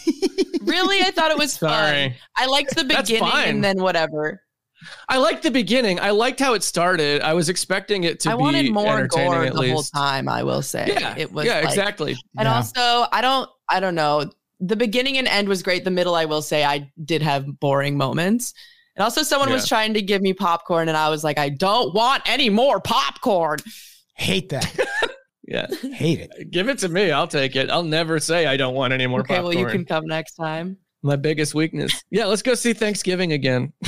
Really, 0.63 1.01
I 1.01 1.09
thought 1.11 1.31
it 1.31 1.37
was 1.39 1.57
fun. 1.57 1.69
Sorry. 1.71 2.15
I 2.37 2.45
liked 2.45 2.75
the 2.75 2.83
beginning 2.83 3.23
and 3.33 3.63
then 3.63 3.81
whatever. 3.81 4.41
I 5.09 5.17
liked 5.17 5.41
the 5.43 5.49
beginning. 5.51 5.99
I 5.99 6.11
liked 6.11 6.39
how 6.39 6.53
it 6.53 6.61
started. 6.63 7.21
I 7.23 7.33
was 7.33 7.49
expecting 7.49 8.03
it 8.03 8.19
to 8.21 8.29
I 8.31 8.35
be 8.35 8.41
wanted 8.41 8.71
more 8.71 9.07
gore 9.07 9.45
the 9.49 9.53
least. 9.53 9.73
whole 9.73 9.83
time. 9.83 10.29
I 10.29 10.43
will 10.43 10.61
say, 10.61 10.85
Yeah, 10.87 11.15
it 11.17 11.31
was 11.31 11.45
yeah, 11.47 11.55
like- 11.55 11.63
exactly. 11.65 12.11
And 12.37 12.45
Yeah. 12.45 12.55
also, 12.55 13.05
I 13.11 13.21
don't, 13.21 13.49
I 13.69 13.79
don't 13.79 13.95
know. 13.95 14.29
The 14.59 14.75
beginning 14.75 15.17
and 15.17 15.27
end 15.27 15.49
was 15.49 15.63
great. 15.63 15.83
The 15.83 15.91
middle, 15.91 16.13
I 16.13 16.25
will 16.25 16.43
say, 16.43 16.63
I 16.63 16.91
did 17.03 17.23
have 17.23 17.59
boring 17.59 17.97
moments. 17.97 18.53
And 18.95 19.03
also, 19.03 19.23
someone 19.23 19.49
was 19.49 19.67
trying 19.67 19.95
to 19.95 20.01
give 20.01 20.21
me 20.21 20.33
popcorn, 20.33 20.89
and 20.89 20.97
I 20.97 21.09
was 21.09 21.23
like, 21.23 21.39
I 21.39 21.49
don't 21.49 21.93
want 21.95 22.21
any 22.27 22.49
more 22.49 22.79
popcorn. 22.79 23.57
Hate 24.15 24.49
that. 24.49 24.79
Yeah, 25.51 25.67
Hate 25.93 26.19
it. 26.21 26.49
give 26.49 26.69
it 26.69 26.77
to 26.79 26.87
me. 26.89 27.11
I'll 27.11 27.27
take 27.27 27.55
it. 27.57 27.69
I'll 27.69 27.83
never 27.83 28.19
say 28.19 28.45
I 28.45 28.55
don't 28.55 28.73
want 28.73 28.93
any 28.93 29.05
more 29.05 29.19
okay, 29.19 29.35
popcorn. 29.35 29.55
well, 29.55 29.65
you 29.65 29.69
can 29.69 29.83
come 29.83 30.05
next 30.07 30.35
time. 30.35 30.77
My 31.03 31.17
biggest 31.17 31.53
weakness. 31.53 32.03
Yeah, 32.09 32.25
let's 32.27 32.41
go 32.41 32.53
see 32.53 32.71
Thanksgiving 32.73 33.33
again. 33.33 33.73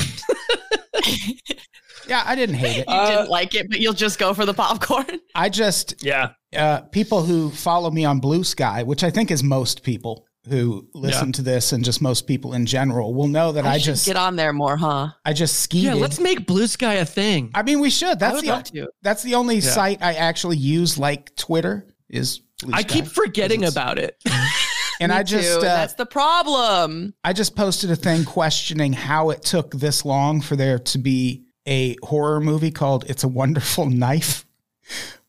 Yeah, 2.05 2.21
I 2.25 2.35
didn't 2.35 2.55
hate 2.55 2.79
it. 2.79 2.87
You 2.89 2.93
Uh, 2.93 3.09
didn't 3.11 3.29
like 3.29 3.55
it, 3.55 3.69
but 3.69 3.79
you'll 3.79 3.93
just 3.93 4.19
go 4.19 4.33
for 4.33 4.45
the 4.45 4.53
popcorn. 4.53 5.05
I 5.35 5.47
just 5.47 6.03
Yeah, 6.03 6.31
uh, 6.53 6.81
people 6.81 7.23
who 7.23 7.49
follow 7.49 7.89
me 7.91 8.03
on 8.03 8.19
Bluesky, 8.19 8.85
which 8.85 9.05
I 9.05 9.09
think 9.09 9.31
is 9.31 9.41
most 9.41 9.83
people 9.83 10.25
who 10.49 10.87
listen 10.93 11.31
to 11.33 11.41
this, 11.41 11.71
and 11.71 11.85
just 11.85 12.01
most 12.01 12.27
people 12.27 12.53
in 12.53 12.65
general, 12.65 13.13
will 13.13 13.27
know 13.27 13.51
that 13.53 13.65
I, 13.65 13.77
should 13.77 13.85
just 13.93 14.05
get 14.05 14.17
on 14.17 14.35
there 14.35 14.51
more, 14.53 14.75
huh? 14.75 15.09
I 15.23 15.33
just 15.33 15.59
skied. 15.61 15.83
yeah. 15.83 15.93
Let's 15.93 16.19
make 16.19 16.45
Bluesky 16.45 16.99
a 17.01 17.05
thing. 17.05 17.51
I 17.55 17.63
mean, 17.63 17.79
we 17.79 17.89
should. 17.89 18.19
That's 18.19 18.41
the 18.41 18.47
love 18.47 18.63
that's 19.01 19.23
the 19.23 19.35
only 19.35 19.55
Yeah. 19.55 19.61
site 19.71 20.01
I 20.01 20.13
actually 20.15 20.57
use, 20.57 20.97
like 20.97 21.35
Twitter, 21.35 21.87
is. 22.09 22.41
Blue 22.61 22.71
I 22.73 22.81
Sky. 22.81 22.87
keep 22.93 23.07
forgetting 23.07 23.65
about 23.65 23.99
it. 23.99 24.21
and 25.01 25.11
Me 25.11 25.17
I 25.17 25.23
just 25.23 25.49
too, 25.53 25.57
uh, 25.57 25.61
that's 25.61 25.95
the 25.95 26.05
problem. 26.05 27.13
I 27.23 27.33
just 27.33 27.55
posted 27.57 27.91
a 27.91 27.95
thing 27.95 28.23
questioning 28.23 28.93
how 28.93 29.31
it 29.31 29.41
took 29.43 29.73
this 29.73 30.05
long 30.05 30.39
for 30.39 30.55
there 30.55 30.79
to 30.79 30.97
be 30.97 31.43
a 31.67 31.95
horror 32.03 32.39
movie 32.39 32.71
called 32.71 33.05
"It's 33.09 33.23
a 33.23 33.27
Wonderful 33.27 33.85
Knife," 33.89 34.45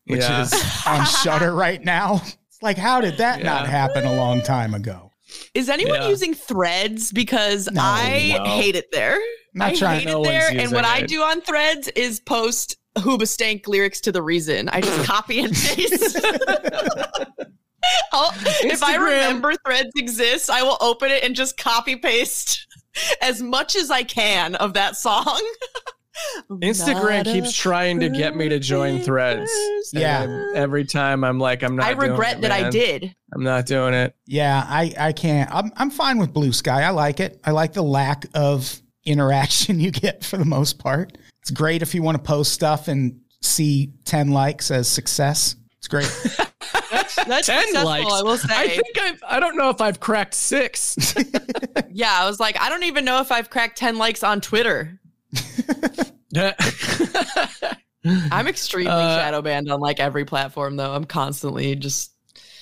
which 0.07 0.21
Yeah. 0.21 0.43
is 0.43 0.53
on 0.87 1.05
Shudder 1.07 1.53
right 1.55 1.83
now. 1.83 2.23
It's 2.65 2.79
like, 2.79 2.79
how 2.83 3.03
did 3.03 3.19
that 3.19 3.43
not 3.43 3.67
happen 3.69 4.07
a 4.07 4.15
long 4.15 4.41
time 4.41 4.73
ago? 4.73 5.13
Is 5.53 5.69
anyone 5.69 6.01
Yeah. 6.01 6.09
using 6.09 6.33
threads? 6.33 7.13
Because 7.13 7.69
No, 7.71 7.83
I 7.85 8.37
no. 8.39 8.45
hate 8.53 8.75
it 8.75 8.87
there. 8.91 9.19
Not 9.53 9.73
I 9.73 9.75
trying- 9.75 9.99
hate 10.01 10.07
No 10.09 10.23
it 10.23 10.29
there. 10.29 10.49
And 10.49 10.61
using 10.61 10.75
what 10.75 10.87
I 10.87 11.03
do 11.03 11.21
on 11.21 11.43
threads 11.43 11.89
is 11.89 12.21
post 12.21 12.77
Hoobastank 12.97 13.69
lyrics 13.69 14.01
to 14.01 14.13
the 14.13 14.23
reason. 14.23 14.71
I 14.71 14.81
just 14.81 15.05
copy 15.07 15.41
and 15.41 15.53
paste. 15.55 16.17
If 18.63 18.83
I 18.83 18.97
remember 18.97 19.53
threads 19.67 19.91
exists, 19.97 20.49
I 20.49 20.63
will 20.63 20.79
open 20.81 21.11
it 21.11 21.23
and 21.23 21.37
just 21.37 21.59
copy 21.59 21.97
paste 21.97 22.67
as 23.21 23.43
much 23.43 23.77
as 23.77 23.91
I 23.91 24.05
can 24.05 24.55
of 24.55 24.73
that 24.73 24.97
song. 24.97 25.39
Instagram 26.51 27.25
keeps 27.25 27.53
trying 27.53 28.01
to 28.01 28.09
get 28.09 28.37
me 28.37 28.49
to 28.49 28.59
join 28.59 29.01
threads. 29.01 29.51
Yeah. 29.93 30.47
Every 30.55 30.85
time 30.85 31.25
I'm 31.25 31.39
like, 31.39 31.63
I'm 31.63 31.77
not. 31.77 31.87
I 31.87 31.95
doing 31.95 32.11
regret 32.11 32.39
it, 32.39 32.43
that 32.43 32.51
I 32.53 32.71
did. 32.71 33.15
I'm 33.33 33.43
not 33.43 33.67
doing 33.67 33.95
it. 33.95 34.15
Yeah, 34.27 34.65
I 34.67 34.95
I 34.99 35.13
can't. 35.13 35.51
I'm 35.53 35.73
I'm 35.77 35.91
fine 35.91 36.19
with 36.19 36.33
Bluesky. 36.33 36.71
I 36.71 36.91
like 36.91 37.21
it. 37.21 37.41
I 37.45 37.51
like 37.51 37.73
the 37.73 37.83
lack 37.83 38.27
of 38.35 38.81
interaction 39.05 39.81
you 39.81 39.91
get 39.91 40.25
for 40.25 40.37
the 40.37 40.45
most 40.45 40.79
part. 40.79 41.17
It's 41.41 41.51
great 41.51 41.83
if 41.83 41.95
you 41.95 42.03
want 42.03 42.17
to 42.17 42.23
post 42.23 42.53
stuff 42.53 42.89
and 42.89 43.21
see 43.43 43.93
10 44.07 44.31
likes 44.31 44.71
as 44.71 44.89
success. 44.89 45.57
It's 45.79 45.89
great. 45.89 46.05
That's 47.27 47.47
10 47.47 47.85
likes. 47.85 48.13
I 48.13 48.23
will 48.23 48.39
say. 48.39 48.49
I 48.51 48.69
think 48.69 48.99
I've. 48.99 49.23
I 49.27 49.41
don't 49.41 49.57
know 49.57 49.69
if 49.69 49.81
I've 49.81 50.01
cracked 50.01 50.35
six. 50.35 51.15
yeah, 51.91 52.17
I 52.19 52.27
was 52.27 52.41
like, 52.41 52.59
I 52.61 52.69
don't 52.69 52.85
even 52.85 53.05
know 53.05 53.21
if 53.21 53.31
I've 53.31 53.51
cracked 53.51 53.77
10 53.79 53.99
likes 53.99 54.23
on 54.23 54.41
Twitter. 54.41 54.99
I'm 58.31 58.49
extremely 58.49 58.91
Uh, 58.91 59.17
shadow 59.17 59.43
banned 59.43 59.71
on 59.71 59.81
like 59.81 60.01
every 60.01 60.25
platform 60.25 60.77
though. 60.77 60.95
I'm 60.95 61.05
constantly 61.05 61.75
just 61.77 62.13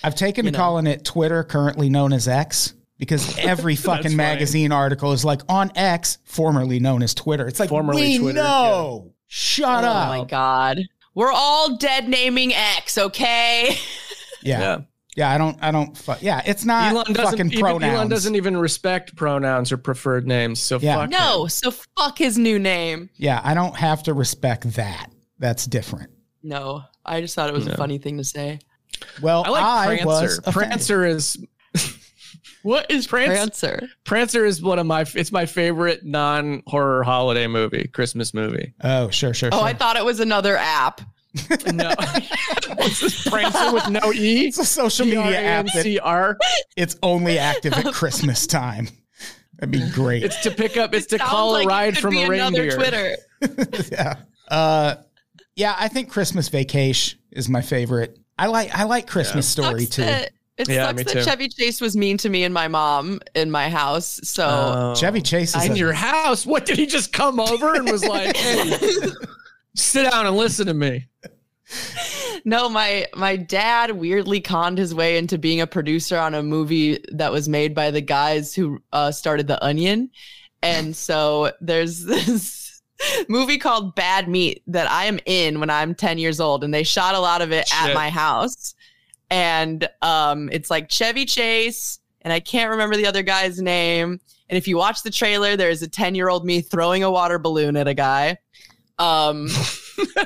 I've 0.04 0.14
taken 0.14 0.44
to 0.44 0.50
know. 0.50 0.58
calling 0.58 0.86
it 0.86 1.04
Twitter, 1.04 1.42
currently 1.44 1.88
known 1.88 2.12
as 2.12 2.28
X, 2.28 2.74
because 2.98 3.36
every 3.38 3.76
fucking 3.76 4.02
funny. 4.04 4.14
magazine 4.16 4.72
article 4.72 5.12
is 5.12 5.24
like 5.24 5.40
on 5.48 5.70
X, 5.76 6.18
formerly 6.24 6.80
known 6.80 7.02
as 7.02 7.14
Twitter. 7.14 7.46
It's 7.48 7.60
like 7.60 7.68
Formerly 7.70 8.02
we 8.02 8.18
Twitter, 8.18 8.42
know. 8.42 9.14
Shut 9.26 9.84
oh 9.84 9.88
up. 9.88 10.08
Oh 10.08 10.18
my 10.20 10.24
god. 10.24 10.80
We're 11.14 11.32
all 11.32 11.76
dead 11.76 12.08
naming 12.08 12.52
X, 12.54 12.98
okay? 12.98 13.76
Yeah. 14.42 14.60
yeah. 14.60 14.78
Yeah. 15.16 15.30
I 15.30 15.38
don't 15.38 15.58
I 15.62 15.70
don't 15.70 15.96
fu- 15.96 16.12
yeah, 16.20 16.42
it's 16.46 16.64
not 16.64 16.92
Elon 16.92 17.12
doesn't. 17.12 17.38
fucking 17.50 17.52
Even. 17.52 17.82
Elon 17.82 18.08
doesn't 18.08 18.34
even 18.34 18.56
respect 18.56 19.14
pronouns 19.16 19.70
or 19.72 19.76
preferred 19.76 20.26
names. 20.26 20.60
So 20.60 20.78
Yeah. 20.80 20.96
fuck. 20.96 21.10
no, 21.10 21.42
him. 21.44 21.48
so 21.48 21.70
fuck 21.70 22.18
his 22.18 22.38
new 22.38 22.58
name. 22.58 23.10
yeah, 23.16 23.40
I 23.44 23.54
don't 23.54 23.76
have 23.76 24.02
to 24.04 24.14
respect 24.14 24.72
that. 24.74 25.08
That's 25.38 25.66
different. 25.66 26.10
No, 26.42 26.82
I 27.04 27.20
just 27.20 27.34
thought 27.34 27.48
it 27.48 27.54
was 27.54 27.66
No. 27.66 27.72
a 27.72 27.76
funny 27.76 27.98
thing 27.98 28.18
to 28.18 28.24
say. 28.24 28.58
Well, 29.20 29.44
I 29.46 29.48
like 29.50 30.00
I 30.02 30.04
was 30.04 30.20
Prancer. 30.20 30.40
offended. 30.46 30.54
Prancer 30.70 31.04
is. 31.06 31.36
what 32.62 32.90
is 32.90 33.06
Prancer? 33.06 33.34
Prancer. 33.36 33.88
Prancer 34.04 34.44
is 34.44 34.62
one 34.62 34.78
of 34.78 34.86
my. 34.86 35.04
It's 35.14 35.32
my 35.32 35.46
favorite 35.46 36.04
non-horror 36.04 37.02
holiday 37.02 37.46
movie, 37.46 37.88
Christmas 37.92 38.32
movie. 38.34 38.72
Oh, 38.82 39.08
sure, 39.10 39.34
sure, 39.34 39.50
Oh, 39.52 39.58
sure. 39.58 39.66
I 39.66 39.72
thought 39.72 39.96
it 39.96 40.04
was 40.04 40.20
another 40.20 40.56
app. 40.56 41.00
No, 41.72 41.94
What's 42.76 43.00
this, 43.00 43.28
Prancer 43.28 43.72
with 43.72 43.88
no 43.88 44.12
e. 44.12 44.46
it's 44.48 44.58
a 44.58 44.64
social 44.64 45.06
media 45.06 45.40
app 45.40 45.66
that 45.74 45.84
P-R-A-N-C-R. 45.84 46.36
it's 46.76 46.96
only 47.02 47.38
active 47.38 47.72
at 47.72 47.92
Christmas 47.94 48.46
time. 48.46 48.88
That'd 49.58 49.70
be 49.72 49.88
great. 49.90 50.24
It's 50.24 50.42
to 50.42 50.50
pick 50.50 50.76
up. 50.76 50.92
It's 50.94 51.06
to 51.06 51.18
call 51.18 51.52
like 51.52 51.64
a 51.64 51.68
ride 51.68 51.98
from 51.98 52.10
be 52.14 52.22
a 52.22 52.30
another 52.30 52.62
reindeer. 52.62 52.76
Twitter. 52.76 53.16
yeah. 53.92 54.16
Uh, 54.48 54.96
yeah, 55.56 55.74
I 55.78 55.88
think 55.88 56.10
Christmas 56.10 56.48
Vacation 56.48 57.18
is 57.30 57.48
my 57.48 57.62
favorite. 57.62 58.18
I 58.38 58.46
like 58.48 58.74
I 58.76 58.84
like 58.84 59.06
Christmas 59.06 59.48
Story 59.48 59.86
too. 59.86 60.02
that- 60.02 60.32
It 60.58 60.68
Yeah, 60.68 60.86
sucks 60.86 60.96
me 60.98 61.02
that 61.04 61.12
too. 61.12 61.22
Chevy 61.22 61.48
Chase 61.48 61.80
was 61.80 61.96
mean 61.96 62.18
to 62.18 62.28
me 62.28 62.44
and 62.44 62.52
my 62.52 62.68
mom 62.68 63.20
in 63.34 63.50
my 63.50 63.70
house. 63.70 64.20
So 64.24 64.44
Oh. 64.48 64.94
Chevy 65.00 65.20
Chase 65.22 65.54
is 65.56 65.64
in 65.66 65.72
a- 65.72 65.76
your 65.76 65.92
house. 65.92 66.44
What 66.44 66.66
did 66.66 66.76
he 66.78 66.86
just 66.86 67.12
come 67.12 67.38
over 67.40 67.74
and 67.74 67.90
was 67.90 68.04
like, 68.04 68.36
"Hey, 68.36 68.78
sit 69.74 70.10
down 70.10 70.26
and 70.26 70.36
listen 70.36 70.66
to 70.66 70.74
me"? 70.74 71.06
no, 72.44 72.68
my 72.68 73.06
my 73.14 73.36
dad 73.36 73.92
weirdly 73.92 74.40
conned 74.40 74.78
his 74.78 74.94
way 74.94 75.16
into 75.16 75.38
being 75.38 75.60
a 75.60 75.66
producer 75.66 76.18
on 76.18 76.34
a 76.34 76.42
movie 76.42 76.98
that 77.12 77.32
was 77.32 77.48
made 77.48 77.74
by 77.74 77.90
the 77.90 78.00
guys 78.00 78.54
who 78.54 78.80
uh, 78.92 79.10
started 79.10 79.46
The 79.46 79.62
Onion, 79.64 80.10
and 80.62 80.94
so 80.94 81.52
there's 81.60 82.04
this 82.04 82.82
movie 83.28 83.58
called 83.58 83.94
Bad 83.94 84.28
Meat 84.28 84.62
that 84.66 84.90
I 84.90 85.06
am 85.06 85.18
in 85.26 85.60
when 85.60 85.70
I'm 85.70 85.94
10 85.94 86.18
years 86.18 86.40
old, 86.40 86.64
and 86.64 86.72
they 86.72 86.82
shot 86.82 87.14
a 87.14 87.20
lot 87.20 87.42
of 87.42 87.52
it 87.52 87.68
Shit. 87.68 87.90
at 87.90 87.94
my 87.94 88.10
house, 88.10 88.74
and 89.30 89.88
um, 90.02 90.48
it's 90.52 90.70
like 90.70 90.90
Chevy 90.90 91.24
Chase, 91.24 92.00
and 92.22 92.32
I 92.32 92.40
can't 92.40 92.70
remember 92.70 92.96
the 92.96 93.06
other 93.06 93.22
guy's 93.22 93.60
name. 93.60 94.20
And 94.48 94.58
if 94.58 94.68
you 94.68 94.76
watch 94.76 95.02
the 95.02 95.10
trailer, 95.10 95.56
there's 95.56 95.80
a 95.80 95.88
10 95.88 96.14
year 96.14 96.28
old 96.28 96.44
me 96.44 96.60
throwing 96.60 97.02
a 97.02 97.10
water 97.10 97.38
balloon 97.38 97.76
at 97.76 97.88
a 97.88 97.94
guy. 97.94 98.36
Um, 99.02 99.48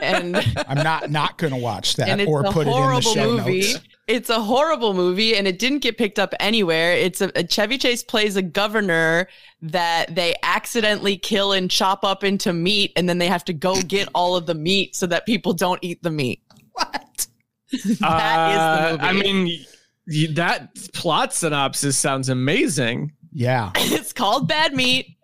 and 0.03 0.37
I'm 0.69 0.83
not 0.83 1.11
not 1.11 1.39
going 1.39 1.53
to 1.53 1.59
watch 1.59 1.97
that 1.97 2.27
or 2.27 2.45
put 2.45 2.67
it 2.67 2.71
in 2.71 2.73
the 2.73 2.73
horrible 2.73 3.01
show 3.01 3.37
movie. 3.37 3.61
notes. 3.61 3.81
It's 4.07 4.31
a 4.31 4.41
horrible 4.41 4.95
movie, 4.95 5.35
and 5.37 5.49
it 5.49 5.59
didn't 5.59 5.81
get 5.81 5.99
picked 5.99 6.19
up 6.21 6.33
anywhere. 6.39 6.93
It's 6.93 7.21
a, 7.21 7.33
a 7.35 7.43
Chevy 7.45 7.77
Chase 7.77 8.05
plays 8.05 8.37
a 8.37 8.43
governor 8.43 9.27
that 9.63 10.15
they 10.15 10.37
accidentally 10.45 11.17
kill 11.17 11.53
and 11.53 11.69
chop 11.69 12.05
up 12.05 12.23
into 12.23 12.53
meat, 12.53 12.93
and 12.97 13.09
then 13.09 13.19
they 13.19 13.27
have 13.27 13.45
to 13.47 13.53
go 13.53 13.81
get 13.83 14.09
all 14.15 14.37
of 14.37 14.47
the 14.47 14.55
meat 14.55 14.95
so 14.95 15.07
that 15.07 15.27
people 15.27 15.53
don't 15.53 15.81
eat 15.83 16.03
the 16.03 16.11
meat. 16.11 16.43
What? 16.73 17.27
That 18.01 18.53
is 18.53 18.89
the 18.89 18.93
movie. 18.93 19.03
Uh, 19.03 19.07
I 19.09 19.13
mean, 19.13 19.65
y- 20.07 20.29
that 20.35 20.73
plot 20.93 21.35
synopsis 21.35 21.99
sounds 21.99 22.29
amazing. 22.29 23.13
Yeah, 23.33 23.73
it's 23.77 24.13
called 24.13 24.47
Bad 24.49 24.73
Meat, 24.73 25.17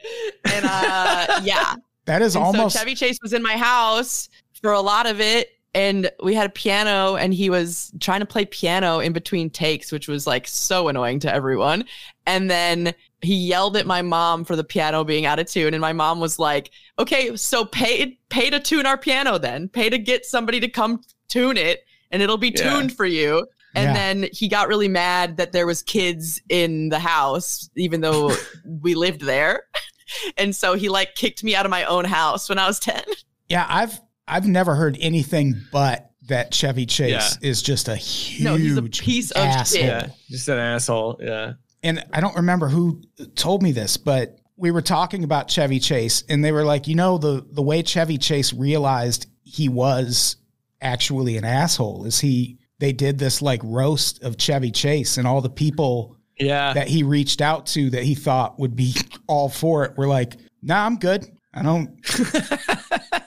and 0.45 0.65
uh, 0.69 1.41
yeah, 1.45 1.77
that 2.07 2.23
is 2.23 2.35
And 2.37 2.45
almost 2.45 2.74
so 2.74 2.81
Chevy 2.81 2.95
Chase 2.95 3.19
was 3.23 3.33
in 3.33 3.43
my 3.43 3.57
house 3.57 4.29
for 4.61 4.73
a 4.73 4.81
lot 4.81 5.07
of 5.07 5.20
it. 5.20 5.51
And 5.74 6.11
we 6.23 6.35
had 6.35 6.45
a 6.45 6.53
piano, 6.53 7.16
and 7.16 7.33
he 7.33 7.49
was 7.49 7.93
trying 7.99 8.20
to 8.20 8.27
play 8.27 8.45
piano 8.45 8.99
in 8.99 9.15
between 9.15 9.49
takes, 9.49 9.91
which 9.91 10.07
was 10.07 10.27
like 10.27 10.47
so 10.47 10.89
annoying 10.89 11.19
to 11.20 11.33
everyone. 11.35 11.85
And 12.27 12.51
then 12.51 12.93
he 13.23 13.35
yelled 13.35 13.79
at 13.79 13.87
my 13.87 14.03
mom 14.03 14.45
for 14.45 14.55
the 14.55 14.65
piano 14.65 15.03
being 15.03 15.24
out 15.24 15.39
of 15.39 15.47
tune. 15.47 15.73
And 15.73 15.81
my 15.81 15.95
mom 15.95 16.20
was 16.20 16.39
like, 16.39 16.73
okay, 16.99 17.35
so 17.37 17.65
pay, 17.65 18.19
pay 18.29 18.51
to 18.51 18.61
tune 18.61 18.85
our 18.85 18.99
piano 18.99 19.39
then. 19.39 19.66
Pay 19.70 19.89
to 19.89 19.97
get 19.97 20.27
somebody 20.27 20.61
to 20.61 20.69
come 20.69 21.01
tune 21.29 21.57
it, 21.57 21.87
and 22.11 22.20
it'll 22.20 22.37
be 22.37 22.53
Yeah. 22.55 22.65
tuned 22.74 22.95
for 22.95 23.07
you. 23.07 23.47
And 23.74 23.87
Yeah. 23.87 23.93
then 23.95 24.29
he 24.31 24.49
got 24.49 24.69
really 24.69 24.89
mad 24.89 25.39
that 25.39 25.53
there 25.53 25.65
was 25.66 25.83
kids 25.83 26.39
in 26.51 26.91
the 26.91 26.99
house, 26.99 27.70
even 27.77 28.03
though 28.03 28.37
we 28.83 28.95
lived 28.95 29.23
there. 29.23 29.62
And 30.36 30.55
so 30.55 30.74
he 30.74 30.89
like 30.89 31.14
kicked 31.14 31.43
me 31.44 31.55
out 31.55 31.66
of 31.66 31.70
my 31.70 31.84
own 31.84 32.05
house 32.05 32.48
when 32.48 32.59
I 32.59 32.66
was 32.66 32.78
10. 32.80 33.02
yeah. 33.48 33.66
I've 33.68 34.01
I've 34.28 34.47
never 34.47 34.74
heard 34.74 34.97
anything 35.01 35.60
but 35.72 36.10
that 36.28 36.55
Chevy 36.55 36.86
Chase 36.86 37.36
is 37.43 37.60
just 37.62 37.89
a 37.89 37.97
huge 37.97 38.44
No, 38.44 38.55
he's 38.56 38.76
a 38.76 38.82
piece 38.82 39.30
of 39.32 39.39
asshole. 39.44 39.80
shit. 39.80 39.86
Yeah, 39.89 40.06
just 40.30 40.48
an 40.48 40.59
asshole. 40.59 41.18
Yeah. 41.20 41.55
And 41.82 42.05
I 42.12 42.20
don't 42.20 42.36
remember 42.36 42.68
who 42.68 43.02
told 43.34 43.62
me 43.62 43.72
this, 43.72 43.97
but 43.97 44.39
we 44.56 44.70
were 44.70 44.82
talking 44.82 45.24
about 45.24 45.48
Chevy 45.51 45.80
Chase, 45.80 46.22
and 46.28 46.44
they 46.44 46.52
were 46.52 46.64
like, 46.64 46.86
you 46.86 46.94
know, 46.94 47.18
the 47.18 47.44
the 47.51 47.62
way 47.62 47.82
Chevy 47.82 48.18
Chase 48.18 48.52
realized 48.52 49.26
he 49.43 49.68
was 49.68 50.36
actually 50.80 51.36
an 51.36 51.44
asshole 51.44 52.05
is 52.05 52.20
he 52.20 52.59
they 52.78 52.93
did 52.93 53.18
this 53.18 53.43
like 53.43 53.60
roast 53.64 54.22
of 54.22 54.36
Chevy 54.39 54.70
Chase, 54.70 55.18
and 55.18 55.26
all 55.26 55.40
the 55.40 55.51
people 55.51 56.16
Yeah. 56.39 56.73
that 56.73 56.89
he 56.89 57.03
reached 57.03 57.41
out 57.41 57.67
to 57.69 57.91
that 57.91 58.03
he 58.05 58.15
thought 58.15 58.59
would 58.59 58.75
be 58.75 58.95
all 59.29 59.49
for 59.49 59.85
it 59.85 59.97
were 59.97 60.07
like, 60.07 60.35
nah, 60.63 60.85
I'm 60.87 60.97
good. 60.99 61.27
I 61.55 61.63
don't 61.63 61.91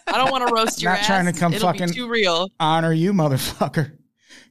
I 0.08 0.18
don't 0.18 0.32
want 0.32 0.48
to 0.48 0.54
roast 0.54 0.82
your 0.82 0.92
Not 0.92 1.02
ass. 1.02 1.06
trying 1.08 1.26
to 1.26 1.34
come 1.34 1.54
It'll 1.54 1.72
fucking- 1.72 1.90
too 1.94 2.08
real. 2.10 2.50
honor 2.60 2.92
you, 2.94 3.14
motherfucker. 3.14 3.98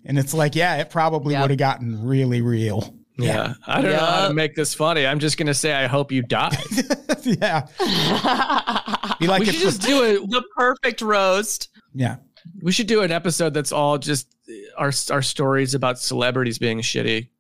And 0.04 0.18
it's 0.18 0.34
like, 0.34 0.54
yeah, 0.54 0.76
it 0.76 0.90
probably 0.90 1.32
Yeah. 1.34 1.40
would 1.42 1.50
have 1.50 1.58
gotten 1.58 2.04
really 2.06 2.40
real. 2.42 2.94
yeah. 3.18 3.54
I 3.66 3.80
don't 3.80 3.92
know 3.92 3.98
how 3.98 4.28
to 4.28 4.34
make 4.34 4.54
this 4.54 4.74
funny. 4.74 5.06
I'm 5.06 5.18
just 5.18 5.36
gonna 5.38 5.54
say 5.54 5.72
I 5.72 5.86
hope 5.86 6.12
you 6.12 6.22
die. 6.22 6.56
yeah. 7.24 7.66
Be 9.20 9.26
like 9.26 9.40
we 9.40 9.46
should 9.46 9.54
the- 9.56 9.60
just 9.60 9.82
do 9.82 10.02
it. 10.04 10.30
the 10.30 10.42
perfect 10.56 11.00
roast. 11.02 11.68
yeah. 11.94 12.16
We 12.62 12.72
should 12.72 12.86
do 12.86 13.00
an 13.02 13.10
episode 13.10 13.54
that's 13.54 13.72
all 13.72 13.96
just 13.98 14.28
our 14.76 14.92
our 15.10 15.22
stories 15.22 15.74
about 15.74 15.98
celebrities 15.98 16.58
being 16.58 16.78
shitty. 16.80 17.30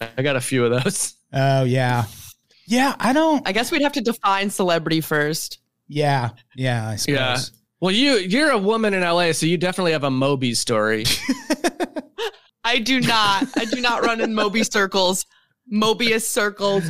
I 0.00 0.22
got 0.22 0.36
a 0.36 0.40
few 0.40 0.64
of 0.64 0.82
those. 0.84 1.14
Oh 1.32 1.64
yeah. 1.64 2.04
Yeah, 2.66 2.94
I 2.98 3.12
don't 3.12 3.46
I 3.46 3.52
guess 3.52 3.70
we'd 3.70 3.82
have 3.82 3.92
to 3.92 4.00
define 4.00 4.50
celebrity 4.50 5.00
first. 5.00 5.58
Yeah, 5.88 6.30
yeah, 6.54 6.88
I 6.88 6.96
suppose. 6.96 7.16
Yeah. 7.16 7.38
Well, 7.80 7.92
you 7.92 8.14
you're 8.16 8.50
a 8.50 8.58
woman 8.58 8.94
in 8.94 9.02
LA, 9.02 9.32
so 9.32 9.46
you 9.46 9.56
definitely 9.56 9.92
have 9.92 10.04
a 10.04 10.10
Moby 10.10 10.54
story. 10.54 11.04
I 12.64 12.78
do 12.78 13.00
not. 13.00 13.48
I 13.56 13.64
do 13.64 13.80
not 13.80 14.04
run 14.04 14.20
in 14.20 14.34
Moby 14.34 14.62
circles. 14.62 15.24
Mobius 15.72 16.22
circles. 16.22 16.84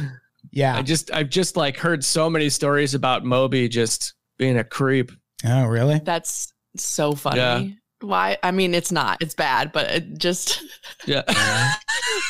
Yeah. 0.51 0.77
I 0.77 0.83
just 0.83 1.13
I've 1.13 1.31
just 1.31 1.57
like 1.57 1.77
heard 1.77 2.05
so 2.05 2.29
many 2.29 2.49
stories 2.49 2.95
about 2.95 3.25
Moby 3.25 3.69
just 3.69 4.15
being 4.39 4.59
a 4.59 4.65
creep. 4.65 5.13
oh, 5.45 5.67
really? 5.67 6.01
That's 6.03 6.53
so 6.77 7.13
funny. 7.13 7.39
Yeah. 7.39 7.75
Why? 8.01 8.39
I 8.43 8.51
mean, 8.51 8.75
it's 8.75 8.91
not. 8.93 9.19
It's 9.21 9.35
bad, 9.35 9.73
but 9.73 9.91
it 9.91 10.19
just 10.19 10.63
Yeah. 11.07 11.23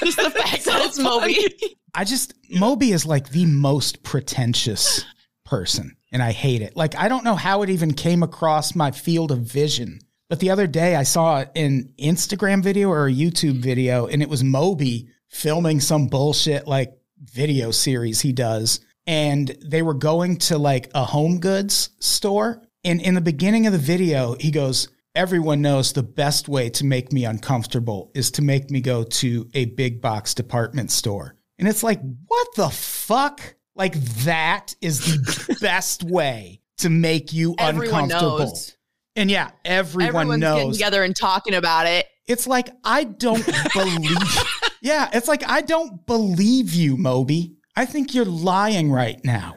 just 0.04 0.16
the 0.16 0.30
fact 0.36 0.64
that 0.64 0.84
it's 0.86 0.98
Moby. 0.98 1.48
I 1.94 2.04
just 2.04 2.34
Moby 2.50 2.92
is 2.92 3.06
like 3.06 3.30
the 3.30 3.46
most 3.46 4.02
pretentious 4.02 5.04
person, 5.44 5.96
and 6.12 6.22
I 6.22 6.32
hate 6.32 6.62
it. 6.62 6.76
Like 6.76 6.96
I 6.96 7.08
don't 7.08 7.24
know 7.24 7.36
how 7.36 7.62
it 7.62 7.70
even 7.70 7.92
came 7.92 8.22
across 8.22 8.74
my 8.74 8.90
field 8.90 9.32
of 9.32 9.40
vision. 9.40 10.00
But 10.28 10.38
the 10.38 10.50
other 10.50 10.68
day 10.68 10.94
I 10.94 11.02
saw 11.02 11.44
an 11.56 11.92
Instagram 11.98 12.62
video 12.62 12.88
or 12.88 13.08
a 13.08 13.12
YouTube 13.12 13.58
video, 13.58 14.06
and 14.06 14.22
it 14.22 14.28
was 14.28 14.44
Moby 14.44 15.08
filming 15.28 15.80
some 15.80 16.06
bullshit 16.06 16.66
like 16.66 16.92
video 17.18 17.70
series 17.70 18.20
he 18.20 18.32
does. 18.32 18.80
And 19.06 19.48
they 19.64 19.82
were 19.82 19.94
going 19.94 20.36
to 20.38 20.58
like 20.58 20.90
a 20.94 21.04
home 21.04 21.40
goods 21.40 21.90
store. 21.98 22.62
And 22.84 23.00
in 23.00 23.14
the 23.14 23.20
beginning 23.20 23.66
of 23.66 23.72
the 23.72 23.78
video, 23.78 24.36
he 24.38 24.50
goes, 24.50 24.88
Everyone 25.16 25.60
knows 25.60 25.92
the 25.92 26.04
best 26.04 26.48
way 26.48 26.70
to 26.70 26.84
make 26.84 27.12
me 27.12 27.24
uncomfortable 27.24 28.12
is 28.14 28.30
to 28.32 28.42
make 28.42 28.70
me 28.70 28.80
go 28.80 29.02
to 29.02 29.48
a 29.54 29.64
big 29.64 30.00
box 30.00 30.34
department 30.34 30.92
store. 30.92 31.36
And 31.58 31.66
it's 31.66 31.82
like, 31.82 32.00
what 32.28 32.48
the 32.54 32.70
fuck? 32.70 33.56
Like, 33.74 33.94
that 34.24 34.74
is 34.80 35.00
the 35.00 35.56
best 35.60 36.04
way 36.04 36.60
to 36.78 36.90
make 36.90 37.32
you 37.32 37.56
Everyone 37.58 38.04
uncomfortable. 38.04 38.38
knows. 38.38 38.76
And 39.16 39.28
yeah, 39.28 39.50
everyone 39.64 40.06
Everyone's 40.06 40.40
getting 40.42 40.72
together 40.72 41.02
and 41.02 41.16
talking 41.16 41.54
about 41.54 41.88
it. 41.88 42.06
It's 42.28 42.46
like, 42.46 42.70
I 42.84 43.02
don't 43.02 43.44
believe. 43.74 44.16
yeah, 44.80 45.10
it's 45.12 45.26
like, 45.26 45.42
I 45.44 45.62
don't 45.62 46.06
believe 46.06 46.72
you, 46.72 46.96
Moby. 46.96 47.56
I 47.74 47.84
think 47.84 48.14
you're 48.14 48.24
lying 48.24 48.92
right 48.92 49.18
now. 49.24 49.56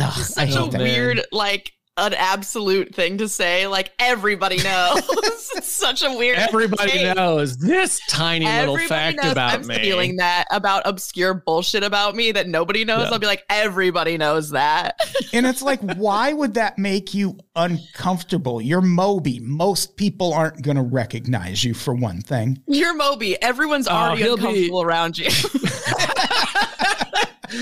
Ugh, 0.00 0.12
Such 0.14 0.56
a 0.56 0.68
that. 0.70 0.80
weird, 0.80 1.22
like, 1.30 1.72
an 1.96 2.12
absolute 2.14 2.94
thing 2.94 3.18
to 3.18 3.28
say. 3.28 3.66
Like, 3.66 3.92
everybody 3.98 4.56
knows. 4.62 5.02
it's 5.54 5.68
such 5.68 6.02
a 6.02 6.10
weird. 6.16 6.38
Everybody 6.38 6.90
take. 6.90 7.16
knows 7.16 7.56
this 7.58 8.00
tiny 8.08 8.46
little 8.46 8.76
fact 8.78 9.22
knows 9.22 9.32
about 9.32 9.54
I'm 9.60 9.66
me. 9.66 9.76
feeling 9.76 10.16
that 10.16 10.46
about 10.50 10.82
obscure 10.86 11.34
bullshit 11.34 11.84
about 11.84 12.16
me 12.16 12.32
that 12.32 12.48
nobody 12.48 12.84
knows. 12.84 13.04
Yeah. 13.04 13.10
I'll 13.10 13.18
be 13.18 13.26
like, 13.26 13.44
everybody 13.48 14.16
knows 14.18 14.50
that. 14.50 14.96
And 15.32 15.46
it's 15.46 15.62
like, 15.62 15.80
why 15.96 16.32
would 16.32 16.54
that 16.54 16.78
make 16.78 17.12
you 17.12 17.36
uncomfortable? 17.56 18.60
You're 18.60 18.80
Moby. 18.80 19.40
Most 19.40 19.96
people 19.96 20.32
aren't 20.32 20.62
going 20.62 20.76
to 20.76 20.82
recognize 20.82 21.64
you 21.64 21.74
for 21.74 21.92
one 21.92 22.20
thing. 22.20 22.62
You're 22.68 22.94
Moby. 22.94 23.40
Everyone's 23.42 23.88
Oh, 23.88 23.92
already 23.92 24.22
he'll 24.22 24.36
be- 24.36 24.42
uncomfortable 24.42 24.82
around 24.82 25.18
you. 25.18 25.28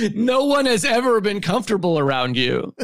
no 0.15 0.45
one 0.45 0.67
has 0.67 0.85
ever 0.85 1.21
been 1.23 1.41
comfortable 1.41 1.99
around 1.99 2.37
you. 2.37 2.75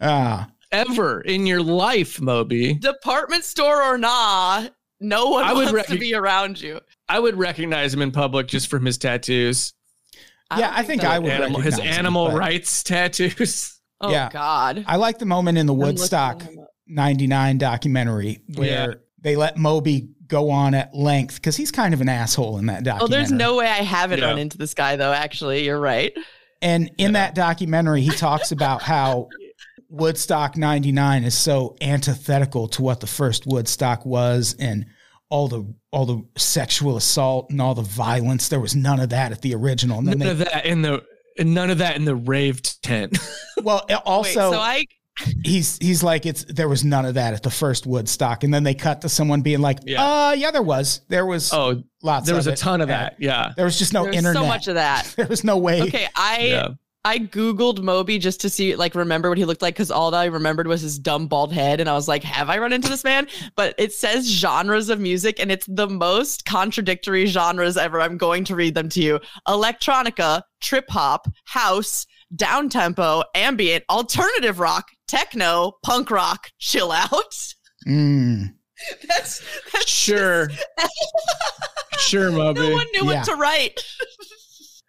Ah, 0.00 0.48
Ever 0.72 1.20
in 1.20 1.46
your 1.46 1.62
life, 1.62 2.20
Moby. 2.20 2.74
Department 2.74 3.44
store 3.44 3.80
or 3.82 3.96
nah, 3.96 4.66
no 5.00 5.28
one 5.30 5.44
I 5.44 5.52
would 5.52 5.72
wants 5.72 5.88
to 5.90 5.98
be 5.98 6.14
around 6.14 6.60
you. 6.60 6.80
I 7.08 7.20
would 7.20 7.36
recognize 7.36 7.94
him 7.94 8.02
in 8.02 8.10
public 8.10 8.48
just 8.48 8.68
from 8.68 8.84
his 8.84 8.98
tattoos. 8.98 9.72
I 10.50 10.58
Yeah, 10.60 10.72
I 10.74 10.82
think 10.82 11.02
that- 11.02 11.12
I 11.12 11.18
would 11.20 11.30
Animal, 11.30 11.60
his 11.60 11.74
recognize 11.74 11.94
him, 11.94 11.98
animal 12.00 12.32
rights 12.32 12.82
tattoos. 12.82 13.70
Oh 14.00 14.10
Yeah. 14.10 14.28
God. 14.30 14.84
I 14.88 14.96
like 14.96 15.18
the 15.18 15.24
moment 15.24 15.56
in 15.56 15.66
the 15.66 15.72
Woodstock 15.72 16.42
99 16.88 17.56
documentary 17.58 18.40
where 18.56 18.68
Yeah. 18.90 18.94
they 19.22 19.36
let 19.36 19.56
Moby 19.56 20.08
go 20.26 20.50
on 20.50 20.74
at 20.74 20.92
length 20.94 21.36
because 21.36 21.56
he's 21.56 21.70
kind 21.70 21.94
of 21.94 22.00
an 22.00 22.08
asshole 22.08 22.58
in 22.58 22.66
that 22.66 22.82
documentary. 22.82 23.04
Oh, 23.04 23.08
there's 23.18 23.30
no 23.32 23.56
way 23.56 23.66
I 23.66 23.82
haven't 23.82 24.18
Yeah. 24.18 24.26
run 24.26 24.38
into 24.38 24.58
this 24.58 24.74
guy 24.74 24.96
though. 24.96 25.12
Actually, 25.12 25.64
you're 25.64 25.78
right. 25.80 26.12
And 26.60 26.90
in 26.98 27.12
that 27.12 27.34
documentary, 27.34 28.02
he 28.02 28.10
talks 28.10 28.50
about 28.52 28.82
how 28.82 29.28
Woodstock 29.94 30.56
99 30.56 31.24
is 31.24 31.36
so 31.36 31.76
antithetical 31.80 32.68
to 32.68 32.82
what 32.82 33.00
the 33.00 33.06
first 33.06 33.46
Woodstock 33.46 34.04
was 34.04 34.54
and 34.58 34.86
all 35.30 35.48
the 35.48 35.74
all 35.90 36.06
the 36.06 36.22
sexual 36.36 36.96
assault 36.96 37.50
and 37.50 37.60
all 37.60 37.74
the 37.74 37.82
violence. 37.82 38.48
There 38.48 38.60
was 38.60 38.74
none 38.76 39.00
of 39.00 39.10
that 39.10 39.32
at 39.32 39.42
the 39.42 39.54
original. 39.54 39.98
And 39.98 40.06
None 40.06 40.18
they, 40.18 40.30
of 40.30 40.38
that 40.38 40.66
in 40.66 40.82
the 40.82 41.02
and 41.38 41.54
none 41.54 41.70
of 41.70 41.78
that 41.78 41.96
in 41.96 42.04
the 42.04 42.14
raved 42.16 42.82
tent. 42.82 43.18
well, 43.62 43.84
Wait, 43.88 43.94
also 44.04 44.52
so 44.52 44.58
I 44.58 44.84
he's 45.44 45.78
he's 45.78 46.02
like 46.02 46.26
it's 46.26 46.44
there 46.44 46.68
was 46.68 46.84
none 46.84 47.04
of 47.06 47.14
that 47.14 47.34
at 47.34 47.42
the 47.42 47.50
first 47.50 47.86
Woodstock, 47.86 48.44
and 48.44 48.52
then 48.52 48.64
they 48.64 48.74
cut 48.74 49.00
to 49.02 49.08
someone 49.08 49.42
being 49.42 49.60
like, 49.60 49.78
Yeah. 49.84 50.02
uh, 50.28 50.32
yeah, 50.32 50.50
there 50.50 50.62
was, 50.62 51.00
there 51.08 51.24
was 51.26 51.52
oh, 51.52 51.82
lots. 52.02 52.26
there 52.26 52.34
was 52.36 52.46
of 52.46 52.52
a 52.52 52.54
it. 52.54 52.58
ton 52.58 52.80
of 52.80 52.88
Yeah. 52.88 52.98
that. 52.98 53.16
Yeah. 53.18 53.52
There 53.56 53.64
was 53.64 53.78
just 53.78 53.92
no 53.92 54.04
there's 54.04 54.16
internet. 54.16 54.42
so 54.42 54.46
much 54.46 54.68
of 54.68 54.74
that. 54.74 55.12
there 55.16 55.26
was 55.26 55.44
no 55.44 55.56
way. 55.58 55.82
Okay, 55.82 56.06
I 56.16 56.38
Yeah. 56.40 56.68
I 57.06 57.18
googled 57.18 57.82
Moby 57.82 58.18
just 58.18 58.40
to 58.40 58.48
see 58.50 58.76
like 58.76 58.94
remember 58.94 59.28
what 59.28 59.36
he 59.36 59.44
looked 59.44 59.60
like 59.62 59.74
because 59.74 59.90
all 59.90 60.10
that 60.10 60.18
I 60.20 60.24
remembered 60.24 60.66
was 60.66 60.80
his 60.80 60.98
dumb 60.98 61.26
bald 61.26 61.52
head, 61.52 61.80
and 61.80 61.88
I 61.88 61.92
was 61.92 62.08
like, 62.08 62.24
have 62.24 62.48
I 62.48 62.58
run 62.58 62.72
into 62.72 62.88
this 62.88 63.04
man? 63.04 63.28
But 63.56 63.74
it 63.76 63.92
says 63.92 64.26
genres 64.26 64.88
of 64.88 65.00
music, 65.00 65.38
and 65.38 65.52
it's 65.52 65.66
the 65.66 65.86
most 65.88 66.44
contradictory 66.46 67.26
genres 67.26 67.76
ever. 67.76 68.00
I'm 68.00 68.16
going 68.16 68.44
to 68.44 68.56
read 68.56 68.74
them 68.74 68.88
to 68.90 69.00
you: 69.00 69.20
electronica, 69.46 70.42
trip 70.62 70.86
hop, 70.88 71.28
house, 71.44 72.06
down 72.36 72.68
tempo, 72.70 73.22
ambient, 73.34 73.84
alternative 73.90 74.58
rock, 74.58 74.86
techno, 75.06 75.72
punk 75.82 76.10
rock, 76.10 76.50
chill 76.58 76.90
out. 76.90 77.34
Mm, 77.86 78.54
That's 79.08 79.44
that's 79.72 79.86
Sure. 79.88 80.48
sure, 81.98 82.30
Moby. 82.32 82.60
No 82.60 82.72
one 82.72 82.86
knew 82.92 83.04
Yeah. 83.10 83.16
what 83.18 83.24
to 83.26 83.34
write. 83.34 83.78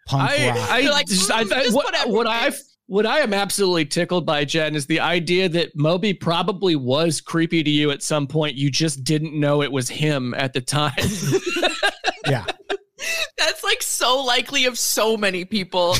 punk 0.06 0.30
I, 0.30 0.48
rock. 0.48 0.70
I 0.70 0.78
You're 0.78 0.92
like, 0.92 1.06
just, 1.06 1.30
I, 1.30 1.44
"Mm, 1.44 1.52
I- 1.52 1.62
just 1.64 1.74
what, 1.76 1.92
put 1.94 2.08
what 2.08 2.26
I 2.26 2.50
what 2.88 3.04
I 3.04 3.18
am 3.18 3.34
absolutely 3.34 3.84
tickled 3.84 4.24
by, 4.24 4.44
Jenn, 4.44 4.76
is 4.76 4.86
the 4.86 5.00
idea 5.00 5.48
that 5.48 5.74
Moby 5.74 6.14
probably 6.14 6.76
was 6.76 7.20
creepy 7.20 7.64
to 7.64 7.70
you 7.70 7.90
at 7.90 8.00
some 8.02 8.28
point. 8.28 8.54
You 8.54 8.70
just 8.70 9.02
didn't 9.02 9.34
know 9.38 9.60
it 9.62 9.72
was 9.72 9.88
him 9.88 10.34
at 10.34 10.52
the 10.52 10.60
time. 10.60 10.94
yeah, 12.28 12.44
That's 13.36 13.64
like 13.64 13.82
so 13.82 14.22
likely 14.22 14.66
of 14.66 14.78
so 14.78 15.16
many 15.16 15.44
people. 15.44 15.96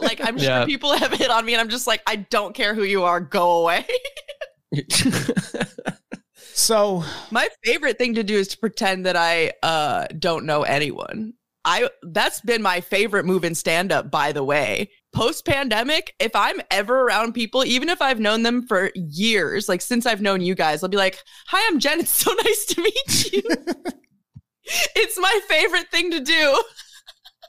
Like 0.00 0.20
I'm 0.22 0.36
sure 0.38 0.46
Yeah. 0.48 0.64
people 0.66 0.92
have 0.96 1.12
hit 1.12 1.30
on 1.30 1.46
me, 1.46 1.54
and 1.54 1.62
I'm 1.62 1.70
just 1.70 1.86
like, 1.86 2.02
I 2.06 2.16
don't 2.16 2.54
care 2.54 2.74
who 2.74 2.82
you 2.84 3.04
are, 3.04 3.20
go 3.20 3.62
away. 3.62 3.86
so 6.52 7.02
My 7.30 7.48
favorite 7.64 7.96
thing 7.98 8.14
to 8.16 8.22
do 8.22 8.34
is 8.36 8.48
to 8.48 8.58
pretend 8.58 9.06
that 9.06 9.16
I 9.16 9.52
uh, 9.62 10.06
don't 10.18 10.44
know 10.44 10.62
anyone. 10.62 11.32
I 11.70 11.88
that's 12.02 12.40
been 12.40 12.62
my 12.62 12.80
favorite 12.80 13.26
move 13.26 13.44
in 13.44 13.54
stand 13.54 13.92
up, 13.92 14.10
by 14.10 14.32
the 14.32 14.42
way. 14.42 14.90
Post 15.12 15.44
pandemic, 15.44 16.14
if 16.18 16.34
I'm 16.34 16.60
ever 16.70 17.02
around 17.02 17.32
people, 17.34 17.64
even 17.64 17.88
if 17.90 18.00
I've 18.00 18.20
known 18.20 18.42
them 18.42 18.66
for 18.66 18.90
years, 18.94 19.68
like 19.68 19.80
since 19.82 20.06
I've 20.06 20.22
known 20.22 20.40
you 20.40 20.54
guys, 20.54 20.82
I'll 20.82 20.88
be 20.88 20.96
like, 20.96 21.18
"Hi, 21.48 21.66
I'm 21.68 21.78
Jenn. 21.78 22.00
It's 22.00 22.10
so 22.10 22.32
nice 22.44 22.64
to 22.66 22.80
meet 22.82 23.32
you." 23.32 23.42
it's 24.96 25.18
my 25.18 25.40
favorite 25.48 25.90
thing 25.90 26.10
to 26.12 26.20
do. 26.20 26.62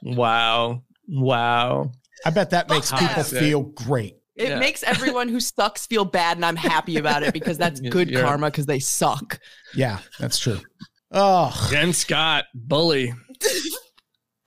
wow. 0.02 0.82
Wow. 1.08 1.92
I 2.24 2.30
bet 2.30 2.50
that 2.50 2.68
makes 2.68 2.90
Fuck 2.90 3.00
people 3.00 3.22
that. 3.22 3.40
feel 3.40 3.62
great. 3.62 4.16
It 4.36 4.50
Yeah. 4.50 4.58
makes 4.58 4.82
everyone 4.82 5.28
who 5.28 5.40
sucks 5.40 5.86
feel 5.86 6.04
bad, 6.04 6.36
and 6.36 6.44
I'm 6.44 6.56
happy 6.56 6.96
about 6.98 7.22
it 7.22 7.32
because 7.32 7.58
that's 7.58 7.80
good 7.96 8.10
you're- 8.10 8.22
karma 8.22 8.50
because 8.50 8.66
they 8.66 8.78
suck. 8.80 9.38
Yeah, 9.74 9.98
that's 10.18 10.38
true. 10.38 10.60
Oh, 11.12 11.68
Jenn 11.70 11.92
Scott, 11.92 12.44
bully, 12.54 13.12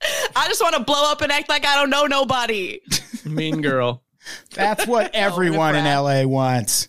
I 0.36 0.46
just 0.48 0.62
want 0.62 0.74
to 0.76 0.82
blow 0.82 1.10
up 1.10 1.20
and 1.22 1.30
act 1.32 1.48
like 1.48 1.64
I 1.66 1.76
don't 1.76 1.90
know 1.90 2.06
nobody. 2.06 2.80
mean 3.24 3.60
girl. 3.62 4.02
that's 4.54 4.86
what 4.86 5.10
everyone 5.14 5.76
in. 5.76 5.84
LA 5.84 6.24
wants. 6.24 6.88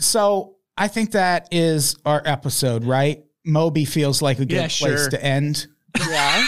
So 0.00 0.56
I 0.76 0.88
think 0.88 1.12
that 1.12 1.48
is 1.50 1.96
our 2.04 2.22
episode, 2.24 2.84
right? 2.84 3.22
Moby 3.44 3.84
feels 3.84 4.22
like 4.22 4.38
a 4.38 4.44
good 4.46 4.54
Yeah, 4.56 4.68
place 4.68 5.00
sure. 5.00 5.10
to 5.10 5.22
end. 5.24 5.66
Yeah. 5.98 6.46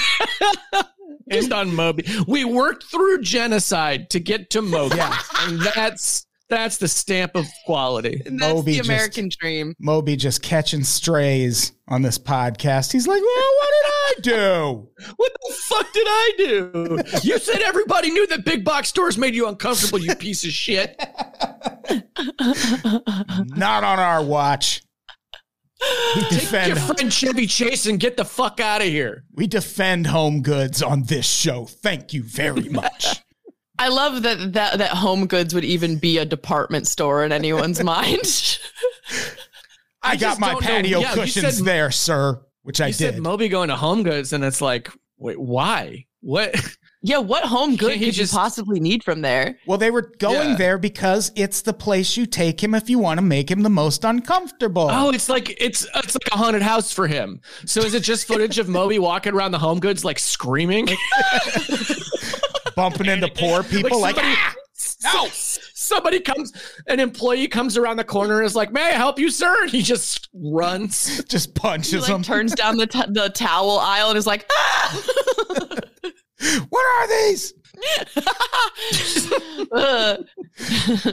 End 1.31 1.53
on 1.53 1.75
Moby. 1.75 2.05
We 2.29 2.45
worked 2.45 2.85
through 2.85 3.23
genocide 3.23 4.11
to 4.11 4.21
get 4.21 4.51
to 4.51 4.63
Moby. 4.63 4.97
Yeah. 4.97 5.19
And 5.41 5.61
that's 5.61 6.27
that's 6.51 6.77
the 6.77 6.89
stamp 6.89 7.35
of 7.35 7.47
quality. 7.67 8.23
And 8.27 8.39
that's 8.39 8.55
Moby 8.55 8.73
the 8.73 8.79
just- 8.79 8.89
American 8.89 9.29
dream. 9.41 9.75
Moby 9.79 10.17
just 10.17 10.43
catching 10.43 10.85
strays 10.85 11.73
on 11.89 12.03
this 12.03 12.19
podcast. 12.19 12.93
He's 12.93 13.07
like, 13.07 13.21
well, 13.23 13.51
what 13.59 13.69
did 13.73 13.91
I 13.91 14.15
do? 14.37 14.89
What 15.17 15.33
the 15.47 15.55
fuck 15.55 15.93
did 15.93 16.07
I 16.07 16.33
do? 16.39 16.99
You 17.23 17.39
said 17.39 17.61
everybody 17.63 18.11
knew 18.11 18.27
that 18.29 18.45
big 18.45 18.65
box 18.65 18.89
stores 18.89 19.17
made 19.19 19.35
you 19.35 19.47
uncomfortable, 19.49 19.99
you 19.99 20.15
piece 20.15 20.45
of 20.45 20.51
shit. 20.51 20.97
Not 23.57 23.85
on 23.85 23.99
our 23.99 24.23
watch. 24.23 24.83
We 26.17 26.23
Your 26.39 26.77
friend 26.77 27.13
Chevy 27.13 27.47
Chase 27.47 27.87
and 27.87 28.01
get 28.01 28.17
the 28.17 28.25
fuck 28.25 28.59
out 28.61 28.81
of 28.81 28.87
here. 28.87 29.25
we 29.35 29.47
defend 29.47 30.07
home 30.07 30.41
goods 30.43 30.83
on 30.83 31.03
this 31.05 31.27
show. 31.27 31.67
Thank 31.67 32.13
you 32.15 32.23
very 32.23 32.69
much. 32.71 33.23
I 33.79 33.89
love 33.89 34.23
that, 34.23 34.53
that 34.53 34.79
that 34.79 34.91
home 34.91 35.27
goods 35.27 35.53
would 35.55 35.65
even 35.65 35.97
be 35.99 36.19
a 36.19 36.25
department 36.25 36.87
store 36.87 37.25
in 37.25 37.33
anyone's 37.33 37.83
mind. 37.85 38.59
I, 40.03 40.13
I 40.13 40.17
got 40.17 40.39
my 40.39 40.55
patio 40.61 41.01
Yeah, 41.01 41.15
cushions 41.15 41.57
said- 41.59 41.65
there, 41.67 41.91
sir, 41.91 42.41
which 42.63 42.81
I 42.81 42.89
You 42.89 42.93
did. 42.93 43.15
said 43.15 43.19
Moby 43.23 43.49
going 43.49 43.69
to 43.71 43.77
Home 43.77 44.03
Goods, 44.03 44.33
and 44.33 44.45
it's 44.45 44.61
like, 44.61 44.91
wait, 45.19 45.41
why? 45.41 46.07
What? 46.21 46.55
yeah, 47.03 47.19
what 47.19 47.45
home 47.45 47.77
good 47.77 47.95
he 47.99 48.07
could 48.07 48.15
just- 48.15 48.33
you 48.33 48.39
possibly 48.39 48.81
need 48.81 49.03
from 49.03 49.23
there? 49.23 49.59
well, 49.67 49.77
they 49.79 49.91
were 49.91 50.13
going 50.19 50.51
Yeah. 50.51 50.57
there 50.57 50.79
because 50.79 51.33
it's 51.35 51.63
the 51.63 51.73
place 51.73 52.17
you 52.17 52.27
take 52.27 52.63
him 52.63 52.75
if 52.75 52.89
you 52.89 52.99
want 52.99 53.19
to 53.19 53.23
make 53.25 53.51
him 53.51 53.63
the 53.63 53.71
most 53.71 54.05
uncomfortable. 54.05 54.89
Oh, 54.91 55.11
it's 55.11 55.29
like 55.29 55.51
it's 55.61 55.87
it's 55.97 56.15
like 56.15 56.29
a 56.33 56.37
haunted 56.37 56.63
house 56.63 56.93
for 56.93 57.07
him. 57.07 57.41
So 57.67 57.81
is 57.81 57.95
it 57.95 58.03
just 58.05 58.27
footage 58.27 58.59
of 58.59 58.69
Moby 58.79 58.99
walking 58.99 59.35
around 59.35 59.51
the 59.53 59.59
Home 59.59 59.81
Goods 59.81 60.05
like 60.05 60.19
screaming? 60.19 60.87
Bumping 62.77 63.07
into 63.07 63.29
poor 63.29 63.63
people 63.63 64.01
like, 64.01 64.17
somebody- 64.17 64.37
ah! 64.39 64.55
No. 65.05 65.29
Somebody 65.33 66.19
comes, 66.21 66.53
an 66.89 66.99
employee 66.99 67.47
comes 67.47 67.77
around 67.77 67.99
the 67.99 68.05
corner 68.05 68.39
and 68.39 68.47
is 68.47 68.57
like, 68.57 68.73
"May 68.73 68.83
I 68.83 68.91
help 68.93 69.19
you, 69.19 69.31
sir?" 69.31 69.63
And 69.63 69.71
he 69.71 69.83
just 69.83 70.29
runs. 70.33 71.23
just 71.29 71.49
He 71.49 71.53
punches 71.53 72.03
like 72.03 72.11
them. 72.11 72.23
turns 72.23 72.55
down 72.55 72.79
the 72.79 72.87
t- 72.87 73.03
the 73.11 73.29
towel 73.29 73.79
aisle 73.79 74.09
and 74.09 74.19
is 74.19 74.27
like, 74.27 74.47
ah! 74.51 75.03
what 76.71 76.85
are 76.99 77.09
these? 77.09 77.53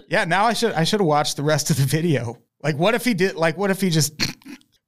Yeah, 0.09 0.25
now 0.25 0.45
I 0.45 0.53
should 0.53 0.73
I 0.73 0.83
should 0.83 0.99
have 0.99 1.07
watched 1.07 1.37
the 1.37 1.43
rest 1.43 1.69
of 1.69 1.77
the 1.77 1.83
video. 1.85 2.37
Like, 2.63 2.77
what 2.77 2.93
if 2.93 3.03
he 3.03 3.13
did? 3.13 3.35
Like, 3.35 3.57
what 3.57 3.71
if 3.71 3.81
he 3.81 3.89
just 3.89 4.13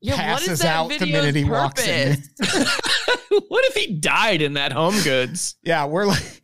yeah, 0.03 0.34
what 0.34 0.41
is 0.41 0.47
passes 0.47 0.59
that 0.59 0.75
out 0.75 0.89
the 0.89 1.05
minute 1.05 1.35
he 1.35 1.45
walks 1.45 1.88
in? 1.88 2.21
what 3.47 3.65
if 3.65 3.75
he 3.75 3.93
died 3.93 4.41
in 4.41 4.53
that 4.53 4.73
Home 4.73 4.99
Goods? 5.03 5.55
Yeah, 5.63 5.85
we're 5.85 6.05
like, 6.05 6.41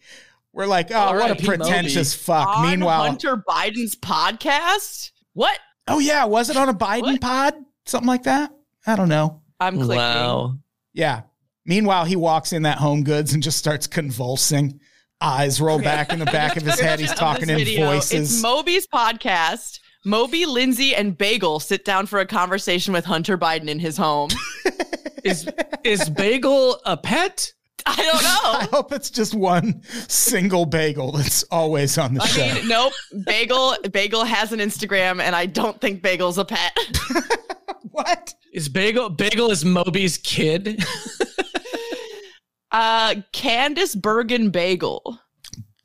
we're 0.53 0.65
like, 0.65 0.91
oh, 0.91 1.13
what 1.13 1.15
a 1.17 1.33
R.I.P. 1.33 1.45
pretentious 1.45 2.13
fuck. 2.13 2.47
On 2.47 2.69
Meanwhile, 2.69 3.03
Hunter 3.03 3.37
Biden's 3.47 3.95
podcast? 3.95 5.11
What? 5.33 5.59
oh 5.87 5.99
yeah, 5.99 6.25
was 6.25 6.49
it 6.49 6.57
on 6.57 6.69
a 6.69 6.73
Biden 6.73 7.01
What? 7.01 7.21
pod? 7.21 7.53
Something 7.85 8.07
like 8.07 8.23
that. 8.23 8.51
I 8.87 8.95
don't 8.95 9.09
know. 9.09 9.41
I'm 9.59 9.75
clicking. 9.75 9.97
Wow. 9.97 10.57
Yeah. 10.93 11.23
Meanwhile, 11.65 12.05
he 12.05 12.15
walks 12.15 12.53
in 12.53 12.63
that 12.63 12.77
Home 12.77 13.03
Goods 13.03 13.33
and 13.33 13.43
just 13.43 13.57
starts 13.57 13.87
convulsing. 13.87 14.79
Eyes 15.21 15.59
roll 15.59 15.79
back 15.79 16.13
in 16.13 16.19
the 16.19 16.25
back 16.25 16.55
of 16.55 16.63
his 16.63 16.79
head. 16.79 16.99
He's 16.99 17.13
talking 17.13 17.49
in 17.49 17.57
video, 17.57 17.91
It's. 17.91 18.41
Moby's 18.41 18.87
podcast. 18.87 19.79
Moby, 20.09 20.45
Lindsay, 20.45 20.95
and 20.95 21.17
Bagel 21.17 21.59
sit 21.59 21.85
down 21.85 22.07
for 22.07 22.19
a 22.19 22.25
conversation 22.25 22.93
with 22.93 23.05
Hunter 23.05 23.37
Biden 23.37 23.69
in 23.69 23.79
his 23.79 23.95
home. 23.95 24.29
Is 25.23 25.49
is 25.83 26.09
Bagel 26.09 26.79
a 26.85 26.95
pet? 26.95 27.51
I 27.85 27.95
don't 27.97 28.23
know. 28.23 28.39
I 28.59 28.67
hope 28.71 28.93
it's 28.93 29.09
just 29.09 29.35
one 29.35 29.81
single 30.07 30.65
bagel 30.65 31.11
that's 31.11 31.43
always 31.51 31.97
on 31.97 32.13
the 32.13 32.25
show. 32.25 32.41
I 32.41 32.53
mean, 32.53 32.69
nope. 32.69 32.93
Bagel 33.25 33.75
Bagel 33.91 34.23
has 34.23 34.53
an 34.53 34.59
Instagram, 34.59 35.21
and 35.21 35.35
I 35.35 35.45
don't 35.45 35.79
think 35.81 36.01
Bagel's 36.01 36.37
a 36.37 36.45
pet. 36.45 36.71
what? 37.91 38.33
Is 38.53 38.69
Bagel 38.69 39.09
Bagel 39.09 39.51
is 39.51 39.65
Moby's 39.65 40.17
kid? 40.17 40.81
Uh, 42.71 43.15
Candice 43.33 43.99
Bergen 43.99 44.51
Bagel. 44.51 45.19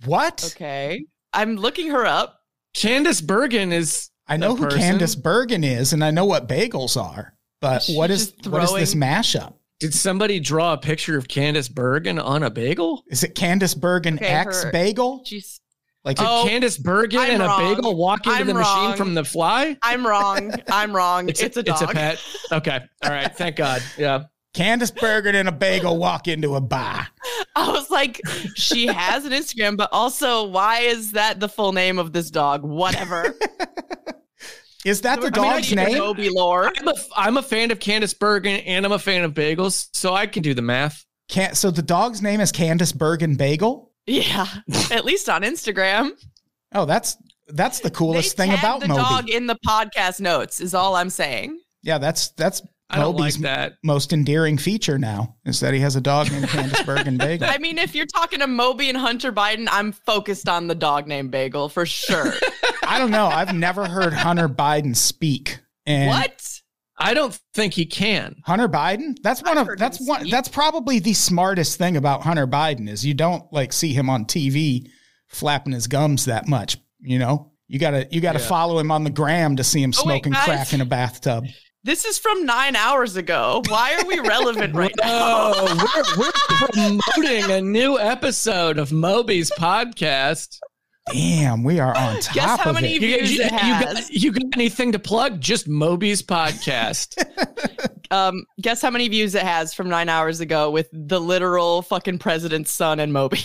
What? 0.04 0.52
Okay, 0.54 1.06
I'm 1.32 1.56
looking 1.56 1.90
her 1.90 2.06
up. 2.06 2.38
Candice 2.76 3.24
Bergen 3.26 3.72
is 3.72 4.10
I 4.26 4.36
know 4.36 4.56
who 4.56 4.64
person? 4.64 4.80
Candice 4.80 5.20
Bergen 5.20 5.64
is, 5.64 5.92
and 5.92 6.04
I 6.04 6.10
know 6.10 6.24
what 6.24 6.48
bagels 6.48 7.00
are. 7.00 7.34
But 7.60 7.82
She's 7.82 7.96
what 7.96 8.10
is 8.10 8.32
just 8.32 8.48
what 8.48 8.62
is 8.62 8.72
this 8.72 8.94
mashup? 8.94 9.54
Did 9.80 9.94
somebody 9.94 10.40
draw 10.40 10.74
a 10.74 10.78
picture 10.78 11.18
of 11.18 11.28
Candice 11.28 11.70
Bergen 11.70 12.18
on 12.18 12.42
a 12.42 12.50
bagel? 12.50 13.04
Is 13.08 13.22
it 13.22 13.34
Candice 13.34 13.78
Bergen 13.78 14.14
Okay, 14.14 14.26
X 14.26 14.64
her- 14.64 14.72
bagel? 14.72 15.22
She's. 15.24 15.60
Like 16.04 16.18
Did 16.18 16.26
oh, 16.26 16.42
oh, 16.42 16.46
Candice 16.46 16.82
Bergen 16.82 17.18
I'm 17.18 17.30
and 17.30 17.42
a 17.42 17.56
bagel 17.56 17.96
walk 17.96 18.26
into 18.26 18.38
I'm 18.38 18.46
the 18.46 18.52
machine 18.52 18.94
from 18.94 19.14
The 19.14 19.24
Fly? 19.24 19.78
I'm 19.80 20.06
wrong. 20.06 20.52
I'm 20.70 20.94
wrong. 20.94 21.30
It's, 21.30 21.40
a 21.40 21.62
dog. 21.62 21.66
It's 21.66 21.80
a 21.80 21.86
pet. 21.86 22.22
Okay. 22.52 22.78
All 23.02 23.10
right. 23.10 23.34
Thank 23.34 23.56
God. 23.56 23.82
Yeah. 23.96 24.24
Candice 24.54 24.94
Bergen 24.94 25.34
and 25.34 25.48
a 25.48 25.52
bagel 25.52 25.96
walk 25.96 26.28
into 26.28 26.54
a 26.54 26.60
bar. 26.60 27.08
I 27.56 27.70
was 27.72 27.90
like, 27.90 28.20
she 28.54 28.86
has 28.86 29.24
an 29.24 29.32
Instagram, 29.32 29.78
but 29.78 29.88
also, 29.92 30.44
why 30.44 30.80
is 30.80 31.12
that 31.12 31.40
the 31.40 31.48
full 31.48 31.72
name 31.72 31.98
of 31.98 32.12
this 32.12 32.30
dog? 32.30 32.62
Whatever. 32.62 33.34
Is 34.84 35.00
that 35.02 35.20
the 35.20 35.28
I 35.28 35.30
mean, 35.30 35.50
I 35.50 35.54
dog's 35.54 35.70
need 35.70 35.76
name? 35.76 35.98
Moby 35.98 36.28
lore. 36.30 36.70
I'm 36.76 36.88
a, 36.88 36.94
I'm 37.16 37.36
a 37.36 37.42
fan 37.42 37.70
of 37.70 37.78
Candice 37.78 38.18
Bergen 38.18 38.56
and 38.60 38.84
I'm 38.84 38.92
a 38.92 38.98
fan 38.98 39.24
of 39.24 39.32
bagels, 39.32 39.88
so 39.92 40.14
I 40.14 40.26
can 40.26 40.42
do 40.42 40.54
the 40.54 40.62
math. 40.62 41.04
Can't, 41.28 41.56
so 41.56 41.70
the 41.70 41.82
dog's 41.82 42.20
name 42.20 42.40
is 42.40 42.52
Candice 42.52 42.94
Bergen 42.94 43.34
Bagel. 43.36 43.90
Yeah, 44.06 44.46
at 44.90 45.04
least 45.04 45.28
on 45.30 45.42
Instagram. 45.42 46.10
Oh, 46.74 46.84
that's 46.84 47.16
that's 47.48 47.80
the 47.80 47.90
coolest 47.90 48.36
they 48.36 48.44
thing 48.44 48.50
tag 48.50 48.58
about 48.58 48.80
the 48.80 48.88
Moby. 48.88 49.00
dog 49.00 49.30
in 49.30 49.46
the 49.46 49.56
podcast 49.66 50.20
notes. 50.20 50.60
Is 50.60 50.74
all 50.74 50.96
I'm 50.96 51.10
saying. 51.10 51.58
Yeah, 51.82 51.98
that's 51.98 52.28
that's 52.30 52.60
I 52.90 52.98
don't 52.98 53.16
Moby's 53.16 53.36
like 53.38 53.42
that. 53.44 53.72
most 53.82 54.12
endearing 54.12 54.58
feature 54.58 54.98
now 54.98 55.36
is 55.44 55.60
that 55.60 55.72
he 55.74 55.80
has 55.80 55.96
a 55.96 56.00
dog 56.00 56.30
named 56.30 56.46
Candice 56.46 56.84
Bergen 56.86 57.16
Bagel. 57.16 57.48
I 57.48 57.58
mean, 57.58 57.78
if 57.78 57.94
you're 57.94 58.06
talking 58.06 58.40
to 58.40 58.46
Moby 58.46 58.88
and 58.88 58.98
Hunter 58.98 59.32
Biden, 59.32 59.66
I'm 59.70 59.92
focused 59.92 60.48
on 60.48 60.66
the 60.66 60.74
dog 60.74 61.06
named 61.08 61.30
Bagel 61.30 61.68
for 61.70 61.86
sure. 61.86 62.32
I 62.86 62.98
don't 62.98 63.10
know. 63.10 63.26
I've 63.26 63.54
never 63.54 63.86
heard 63.88 64.12
Hunter 64.12 64.48
Biden 64.48 64.94
speak. 64.94 65.60
And 65.86 66.08
what? 66.10 66.60
I 66.98 67.14
don't 67.14 67.38
think 67.54 67.72
he 67.72 67.86
can. 67.86 68.36
Hunter 68.44 68.68
Biden? 68.68 69.16
That's 69.22 69.42
one 69.42 69.58
I've 69.58 69.68
of 69.68 69.78
that's 69.78 69.98
one 70.06 70.20
speak. 70.20 70.30
that's 70.30 70.48
probably 70.48 70.98
the 71.00 71.14
smartest 71.14 71.78
thing 71.78 71.96
about 71.96 72.22
Hunter 72.22 72.46
Biden 72.46 72.88
is 72.88 73.04
you 73.04 73.14
don't 73.14 73.50
like 73.52 73.72
see 73.72 73.92
him 73.94 74.08
on 74.08 74.26
TV 74.26 74.88
flapping 75.28 75.72
his 75.72 75.88
gums 75.88 76.26
that 76.26 76.46
much, 76.46 76.76
you 77.00 77.18
know? 77.18 77.50
You 77.66 77.78
gotta 77.80 78.06
you 78.12 78.20
gotta 78.20 78.38
Yeah. 78.38 78.46
follow 78.46 78.78
him 78.78 78.90
on 78.92 79.02
the 79.04 79.10
gram 79.10 79.56
to 79.56 79.64
see 79.64 79.82
him 79.82 79.92
Oh, 79.96 80.02
wait, 80.06 80.22
smoking 80.22 80.32
crack 80.34 80.72
in 80.72 80.80
a 80.82 80.84
bathtub. 80.86 81.46
This 81.84 82.06
is 82.06 82.18
from 82.18 82.46
nine 82.46 82.76
hours 82.76 83.16
ago. 83.16 83.62
Why 83.68 83.94
are 83.98 84.06
we 84.06 84.18
relevant 84.18 84.74
right 84.74 84.94
now? 85.02 85.52
Oh, 85.54 85.90
we're, 86.16 86.24
we're 86.24 86.32
promoting 86.78 87.50
a 87.50 87.60
new 87.60 87.98
episode 87.98 88.78
of 88.78 88.90
Moby's 88.90 89.50
podcast. 89.50 90.60
Damn, 91.12 91.62
we 91.62 91.80
are 91.80 91.94
on 91.94 92.20
top 92.20 92.34
Guess 92.34 92.60
how 92.60 92.70
of 92.70 92.76
many 92.76 92.94
it. 92.94 93.02
You, 93.02 93.16
views 93.18 93.32
you, 93.32 93.42
it 93.44 93.52
you 93.52 93.58
got, 93.58 94.10
you 94.10 94.32
got 94.32 94.54
anything 94.54 94.92
to 94.92 94.98
plug? 94.98 95.42
Just 95.42 95.68
Moby's 95.68 96.22
podcast. 96.22 97.22
Um, 98.10 98.44
guess 98.60 98.80
how 98.80 98.90
many 98.90 99.08
views 99.08 99.34
it 99.34 99.42
has 99.42 99.74
from 99.74 99.88
nine 99.88 100.08
hours 100.08 100.38
ago 100.38 100.70
with 100.70 100.88
the 100.92 101.18
literal 101.18 101.82
fucking 101.82 102.18
president's 102.18 102.70
son 102.70 103.00
and 103.00 103.12
Moby? 103.12 103.40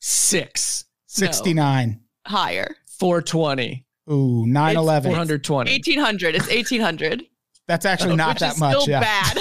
Six. 0.00 0.84
69. 1.06 2.00
Higher. 2.26 2.76
420. 2.98 3.86
Ooh, 4.10 4.44
9 4.46 4.76
11. 4.76 5.10
420. 5.12 5.70
1800. 5.70 6.34
It's 6.34 6.48
1800. 6.48 7.24
That's 7.68 7.86
actually 7.86 8.16
not 8.16 8.30
which 8.34 8.40
that 8.40 8.54
is 8.54 8.60
much. 8.60 8.80
still 8.82 8.90
yeah. 8.90 9.00
bad. 9.00 9.36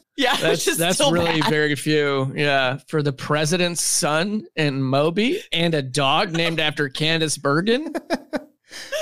yeah, 0.16 0.36
That's 0.36 0.42
which 0.66 0.68
is 0.68 0.78
that's 0.78 0.96
still 0.96 1.12
really 1.12 1.40
bad. 1.40 1.50
very 1.50 1.74
few. 1.74 2.32
Yeah, 2.36 2.78
for 2.88 3.02
the 3.02 3.12
president's 3.12 3.82
son 3.82 4.46
and 4.56 4.84
Moby 4.84 5.42
and 5.52 5.74
a 5.74 5.82
dog 5.82 6.32
named 6.32 6.60
after 6.60 6.88
Candice 6.88 7.40
Bergen. 7.40 7.92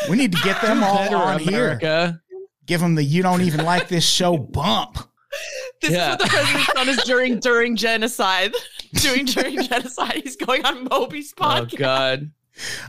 We 0.08 0.16
need 0.16 0.32
to 0.32 0.38
get 0.42 0.60
them 0.62 0.82
all 0.82 0.96
Better 0.96 1.16
on 1.16 1.38
here. 1.38 2.20
Give 2.66 2.80
them 2.80 2.96
the 2.96 3.04
you 3.04 3.22
don't 3.22 3.42
even 3.42 3.64
like 3.64 3.86
this 3.86 4.04
show 4.04 4.36
bump. 4.36 4.98
This 5.80 5.92
Yeah. 5.92 6.06
is 6.06 6.10
what 6.10 6.18
the 6.18 6.26
president's 6.28 6.72
son 6.72 6.88
is 6.88 6.96
during 7.04 7.38
during 7.38 7.76
genocide. 7.76 8.52
Doing 8.94 9.26
during 9.26 9.62
genocide. 9.62 10.22
He's 10.24 10.34
going 10.34 10.64
on 10.64 10.88
Moby's 10.90 11.32
podcast. 11.34 11.60
Oh 11.60 11.66
podcast. 11.66 11.78
God, 11.78 12.30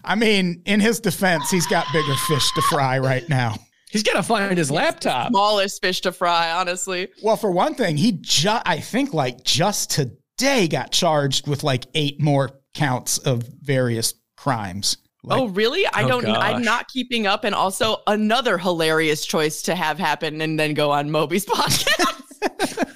I 0.04 0.16
mean, 0.16 0.64
in 0.66 0.80
his 0.80 1.00
defense, 1.00 1.52
he's 1.52 1.68
got 1.68 1.86
bigger 1.94 2.16
fish 2.28 2.52
to 2.56 2.62
fry 2.64 2.98
right 2.98 3.28
now. 3.30 3.58
He's 3.92 4.04
got 4.04 4.14
to 4.14 4.24
find 4.24 4.58
his 4.58 4.72
laptop. 4.72 5.30
Smallest 5.30 5.82
fish 5.82 6.02
to 6.02 6.12
fry, 6.12 6.52
honestly. 6.52 7.10
Well, 7.22 7.38
for 7.38 7.52
one 7.52 7.76
thing, 7.76 7.98
he 7.98 8.14
just, 8.14 8.64
I 8.66 8.80
think, 8.80 9.14
like 9.14 9.44
just 9.44 9.92
today 9.92 10.68
got 10.68 10.92
charged 10.92 11.48
with 11.48 11.64
like 11.64 11.86
eight 11.94 12.20
more 12.22 12.52
counts 12.74 13.18
of 13.20 13.44
various 13.62 14.14
crimes. 14.38 14.98
Like, 15.24 15.40
oh, 15.40 15.48
really? 15.50 15.86
I 15.86 16.04
Oh, 16.04 16.08
don't. 16.08 16.26
I'm 16.26 16.64
not 16.64 16.88
keeping 16.88 17.28
up. 17.28 17.44
And 17.44 17.54
also, 17.54 17.98
another 18.08 18.58
hilarious 18.58 19.24
choice 19.24 19.62
to 19.64 19.76
have 19.76 20.00
happen 20.00 20.42
and 20.42 20.60
then 20.60 20.74
go 20.74 20.90
on 20.90 21.12
Moby's 21.12 21.46
podcast. 21.48 22.88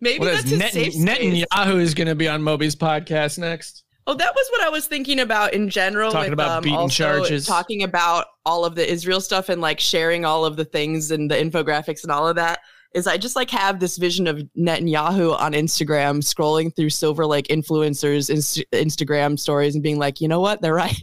Maybe 0.00 0.18
What 0.20 0.26
that's 0.34 0.48
his 0.50 0.58
Net- 0.58 0.72
safe 0.72 0.92
space. 0.94 1.04
Netanyahu 1.04 1.80
is 1.80 1.94
going 1.94 2.08
to 2.08 2.14
be 2.14 2.28
on 2.28 2.42
Moby's 2.42 2.76
podcast 2.76 3.38
next. 3.38 3.82
Oh, 4.08 4.14
that 4.14 4.34
was 4.34 4.48
what 4.52 4.62
I 4.62 4.68
was 4.68 4.86
thinking 4.86 5.20
about 5.20 5.52
in 5.52 5.68
general. 5.68 6.12
Talking 6.12 6.30
with, 6.30 6.34
about 6.34 6.58
um, 6.58 6.62
beating 6.62 6.88
charges. 6.88 7.46
Talking 7.46 7.82
about 7.82 8.26
all 8.44 8.64
of 8.64 8.74
the 8.74 8.88
Israel 8.88 9.20
stuff 9.20 9.48
and 9.48 9.60
like 9.60 9.80
sharing 9.80 10.24
all 10.24 10.44
of 10.44 10.56
the 10.56 10.64
things 10.64 11.10
and 11.10 11.30
the 11.30 11.34
infographics 11.34 12.02
and 12.04 12.12
all 12.12 12.28
of 12.28 12.36
that. 12.36 12.60
Is 12.94 13.06
I 13.06 13.18
just 13.18 13.36
like 13.36 13.50
have 13.50 13.80
this 13.80 13.98
vision 13.98 14.26
of 14.26 14.40
Netanyahu 14.56 15.38
on 15.38 15.52
Instagram 15.52 16.18
scrolling 16.18 16.74
through 16.74 16.90
Silver 16.90 17.26
Lake 17.26 17.48
influencers' 17.48 18.30
Inst- 18.30 18.64
Instagram 18.72 19.38
stories 19.38 19.74
and 19.74 19.82
being 19.82 19.98
like, 19.98 20.20
you 20.20 20.28
know 20.28 20.40
what, 20.40 20.62
they're 20.62 20.72
right. 20.72 20.96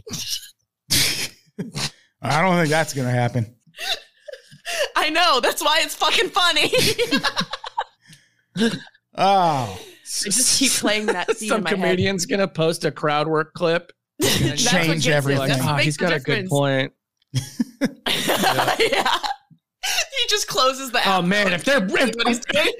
I 2.22 2.42
don't 2.42 2.56
think 2.56 2.70
that's 2.70 2.94
going 2.94 3.06
to 3.06 3.14
happen. 3.14 3.54
I 4.96 5.10
know 5.10 5.40
that's 5.40 5.62
why 5.62 5.80
it's 5.82 5.94
fucking 5.94 6.30
funny. 6.30 6.72
Oh, 9.16 9.78
I 10.26 10.30
just 10.30 10.58
keep 10.58 10.70
playing 10.72 11.06
that 11.06 11.30
scene 11.36 11.48
Some 11.48 11.58
in 11.58 11.64
my 11.64 11.70
head. 11.70 11.76
comedian's 11.80 12.26
going 12.26 12.40
to 12.40 12.48
post 12.48 12.84
a 12.84 12.90
crowd 12.90 13.26
work 13.28 13.52
clip. 13.54 13.92
That's 14.18 14.62
change 14.64 15.04
gets 15.04 15.06
everything. 15.08 15.40
Like, 15.40 15.48
That's 15.50 15.62
what 15.64 15.72
oh, 15.72 15.76
makes 15.76 15.84
he's 15.84 15.96
got 15.96 16.12
a 16.12 16.20
good 16.20 16.48
point. 16.48 16.92
yeah. 18.08 19.18
He 19.84 20.28
just 20.28 20.48
closes 20.48 20.90
the 20.92 21.00
Oh 21.06 21.20
man, 21.22 21.52
if 21.52 21.64
they're 21.64 21.80
What 21.80 22.26
he's 22.28 22.40
doing. 22.40 22.72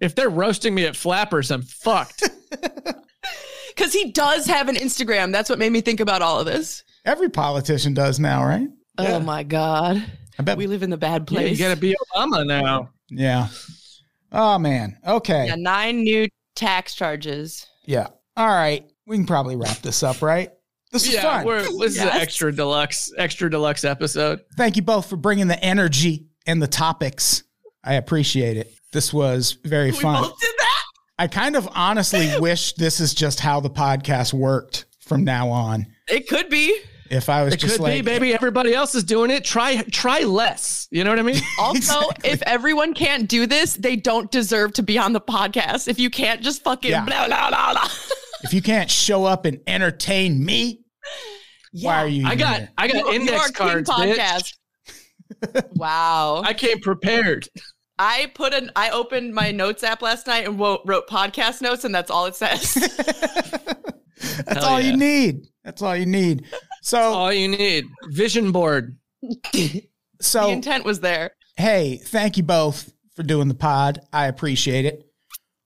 if 0.00 0.14
they're 0.14 0.30
roasting 0.30 0.74
me 0.74 0.86
at 0.86 0.96
Flappers, 0.96 1.50
I'm 1.50 1.62
fucked. 1.62 2.28
Because 3.68 3.92
he 3.92 4.10
does 4.12 4.46
have 4.46 4.68
an 4.68 4.76
Instagram. 4.76 5.30
That's 5.32 5.50
what 5.50 5.58
made 5.58 5.72
me 5.72 5.80
think 5.80 6.00
about 6.00 6.22
all 6.22 6.40
of 6.40 6.46
this. 6.46 6.82
every 7.04 7.28
politician 7.28 7.92
does 7.94 8.18
now, 8.18 8.44
right? 8.44 8.68
Oh, 8.98 9.02
yeah. 9.02 9.12
Oh 9.16 9.20
my 9.20 9.42
God. 9.42 10.02
I 10.38 10.42
bet. 10.42 10.56
We 10.56 10.66
live 10.66 10.82
in 10.82 10.90
the 10.90 10.96
bad 10.96 11.22
Yeah, 11.30 11.36
place. 11.38 11.58
you 11.58 11.64
got 11.64 11.74
to 11.74 11.80
be 11.80 11.94
Obama 12.16 12.46
now. 12.46 12.90
yeah. 13.10 13.48
Oh 14.32 14.58
man. 14.58 14.96
Okay. 15.06 15.46
Yeah, 15.46 15.54
nine 15.56 16.02
new 16.02 16.26
tax 16.58 16.94
charges. 16.94 17.66
Yeah. 17.86 18.08
All 18.36 18.48
right. 18.48 18.84
We 19.06 19.16
can 19.16 19.26
probably 19.26 19.56
wrap 19.56 19.78
this 19.78 20.02
up, 20.02 20.20
right? 20.22 20.50
This 20.92 21.06
is 21.06 21.14
Yeah, 21.14 21.22
fun. 21.22 21.46
we're, 21.46 21.62
this 21.62 21.96
is 21.96 22.00
an 22.02 22.08
extra 22.08 22.54
deluxe, 22.54 23.12
extra 23.16 23.50
deluxe 23.50 23.84
episode. 23.84 24.40
Thank 24.56 24.76
you 24.76 24.82
both 24.82 25.08
for 25.08 25.16
bringing 25.16 25.46
the 25.48 25.62
energy 25.62 26.26
and 26.46 26.60
the 26.62 26.66
topics. 26.66 27.42
I 27.84 27.94
appreciate 27.94 28.56
it. 28.56 28.72
This 28.92 29.12
was 29.12 29.52
very 29.64 29.90
We 29.90 29.98
fun. 29.98 30.22
both 30.22 30.40
did 30.40 30.54
that. 30.58 30.82
I 31.18 31.26
kind 31.26 31.56
of 31.56 31.68
honestly 31.74 32.30
wish 32.40 32.72
this 32.74 33.00
is 33.00 33.12
just 33.14 33.40
how 33.40 33.60
the 33.60 33.70
podcast 33.70 34.32
worked 34.32 34.86
from 35.00 35.24
now 35.24 35.48
on. 35.50 35.86
It 36.08 36.28
could 36.28 36.48
be. 36.48 36.78
If 37.10 37.28
I 37.28 37.42
was 37.42 37.54
It 37.54 37.58
just 37.58 37.76
could 37.76 37.82
like, 37.82 37.92
be, 37.94 38.00
baby. 38.02 38.34
Everybody 38.34 38.74
else 38.74 38.94
is 38.94 39.04
doing 39.04 39.30
it. 39.30 39.44
Try, 39.44 39.82
try 39.90 40.20
less. 40.20 40.88
You 40.90 41.04
know 41.04 41.10
what 41.10 41.18
I 41.18 41.22
mean? 41.22 41.40
Also, 41.58 42.00
Exactly. 42.00 42.30
if 42.30 42.42
everyone 42.42 42.94
can't 42.94 43.28
do 43.28 43.46
this, 43.46 43.74
they 43.74 43.96
don't 43.96 44.30
deserve 44.30 44.72
to 44.74 44.82
be 44.82 44.98
on 44.98 45.12
the 45.12 45.20
podcast. 45.20 45.88
If 45.88 45.98
you 45.98 46.10
can't 46.10 46.42
just 46.42 46.62
fucking 46.62 46.90
Yeah. 46.90 47.04
blah, 47.04 47.26
blah, 47.26 47.48
blah, 47.50 47.72
blah. 47.72 47.88
if 48.44 48.52
you 48.52 48.62
can't 48.62 48.90
show 48.90 49.24
up 49.24 49.44
and 49.44 49.60
entertain 49.66 50.44
me, 50.44 50.80
why 51.72 51.96
are 52.02 52.08
you? 52.08 52.26
I 52.26 52.34
got, 52.34 52.58
here? 52.58 52.68
I 52.78 52.88
got 52.88 52.96
You 52.96 53.06
are 53.06 53.14
index 53.14 53.46
King 53.50 53.54
cards, 53.54 53.90
bitch. 53.90 54.54
wow. 55.74 56.42
I 56.44 56.54
came 56.54 56.80
prepared. 56.80 57.48
I 57.98 58.30
put 58.34 58.54
an 58.54 58.70
I 58.76 58.90
opened 58.90 59.34
my 59.34 59.50
notes 59.50 59.82
app 59.82 60.02
last 60.02 60.26
night 60.26 60.46
and 60.46 60.58
wrote, 60.58 60.82
wrote 60.86 61.08
podcast 61.08 61.60
notes, 61.60 61.84
and 61.84 61.94
that's 61.94 62.10
all 62.10 62.26
it 62.26 62.36
says. 62.36 62.74
That's 64.46 64.64
Hell 64.64 64.64
all 64.64 64.80
you 64.80 64.96
need. 64.96 65.46
That's 65.68 65.82
all 65.82 65.94
you 65.94 66.06
need. 66.06 66.46
So, 66.80 66.98
All 66.98 67.30
you 67.30 67.46
need, 67.46 67.84
vision 68.06 68.52
board. 68.52 68.96
the 69.52 69.86
so 70.18 70.48
intent 70.48 70.82
was 70.86 71.00
there. 71.00 71.32
hey, 71.58 71.98
thank 72.02 72.38
you 72.38 72.42
both 72.42 72.90
for 73.14 73.22
doing 73.22 73.48
the 73.48 73.54
pod. 73.54 74.00
I 74.10 74.28
appreciate 74.28 74.86
it. 74.86 75.04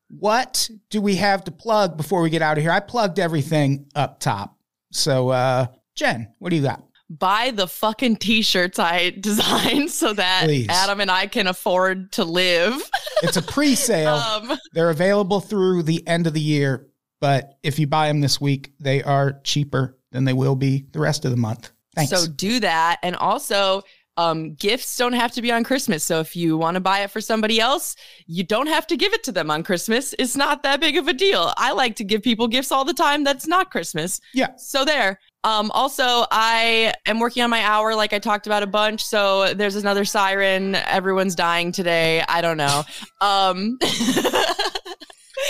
What 0.09 0.69
do 0.91 1.01
we 1.01 1.15
have 1.17 1.45
to 1.45 1.53
plug 1.53 1.97
before 1.97 2.21
we 2.21 2.31
get 2.31 2.43
out 2.43 2.59
of 2.59 2.65
here? 2.65 2.73
I 2.73 2.81
plugged 2.81 3.21
everything 3.21 3.87
up 3.95 4.19
top. 4.19 4.57
So, 4.91 5.29
uh, 5.29 5.67
Jenn, 5.95 6.35
what 6.41 6.51
do 6.51 6.57
you 6.57 6.63
got? 6.63 6.83
Buy 7.09 7.53
the 7.53 7.69
fucking 7.69 8.17
t-shirts 8.17 8.81
I 8.81 9.11
designed 9.21 9.93
so 9.93 10.15
that 10.15 10.47
Please. 10.47 10.67
Adam 10.69 11.01
and 11.01 11.13
I 11.13 11.29
can 11.29 11.47
afford 11.47 12.11
to 12.13 12.25
live. 12.25 12.75
It's 13.23 13.37
a 13.37 13.43
pre-sale. 13.43 14.17
Um, 14.51 14.59
They're 14.73 14.91
available 14.91 15.39
through 15.41 15.85
the 15.85 16.05
end 16.09 16.27
of 16.27 16.33
the 16.35 16.41
year, 16.41 16.89
but 17.23 17.57
if 17.63 17.79
you 17.79 17.87
buy 17.87 18.09
them 18.09 18.21
this 18.21 18.41
week, 18.41 18.73
they 18.81 19.01
are 19.01 19.41
cheaper 19.45 19.97
than 20.11 20.25
they 20.25 20.33
will 20.33 20.57
be 20.57 20.87
the 20.91 20.99
rest 20.99 21.25
of 21.25 21.31
the 21.31 21.37
month. 21.37 21.71
Thanks. 21.95 22.11
So 22.11 22.27
do 22.27 22.59
that. 22.59 22.99
And 23.05 23.15
also, 23.15 23.83
um, 24.17 24.55
gifts 24.55 24.97
don't 24.97 25.13
have 25.13 25.31
to 25.33 25.41
be 25.41 25.53
on 25.53 25.63
Christmas. 25.63 26.03
So 26.03 26.19
if 26.19 26.35
you 26.35 26.59
want 26.59 26.75
to 26.75 26.81
buy 26.81 27.05
it 27.05 27.13
for 27.13 27.21
somebody 27.21 27.61
else, 27.61 27.95
you 28.27 28.43
don't 28.43 28.67
have 28.67 28.89
to 28.89 28.97
give 28.97 29.13
it 29.13 29.23
to 29.23 29.33
them 29.33 29.53
on 29.53 29.63
Christmas. 29.63 30.17
It's 30.19 30.35
not 30.35 30.65
that 30.65 30.81
big 30.81 30.97
of 30.97 31.07
a 31.07 31.13
deal. 31.13 31.55
I 31.57 31.71
like 31.71 31.95
to 31.97 32.05
give 32.05 32.23
people 32.25 32.49
gifts 32.49 32.73
all 32.73 32.85
the 32.85 32.93
time 32.93 33.23
that's 33.23 33.47
not 33.47 33.71
Christmas. 33.71 34.21
Yeah. 34.35 34.49
So 34.57 34.85
there. 34.85 35.21
Um, 35.45 35.71
also, 35.73 36.25
I 36.31 36.93
am 37.07 37.21
working 37.21 37.43
on 37.45 37.51
my 37.51 37.63
hour, 37.63 37.95
like 37.95 38.13
I 38.13 38.19
talked 38.19 38.47
about 38.47 38.65
a 38.65 38.67
bunch. 38.67 39.05
So 39.05 39.55
there's 39.55 39.77
another 39.77 40.05
siren. 40.05 40.75
Everyone's 40.75 41.37
dying 41.37 41.71
today. 41.71 42.25
I 42.29 42.41
don't 42.41 42.57
know. 42.57 42.83
Um, 43.21 43.79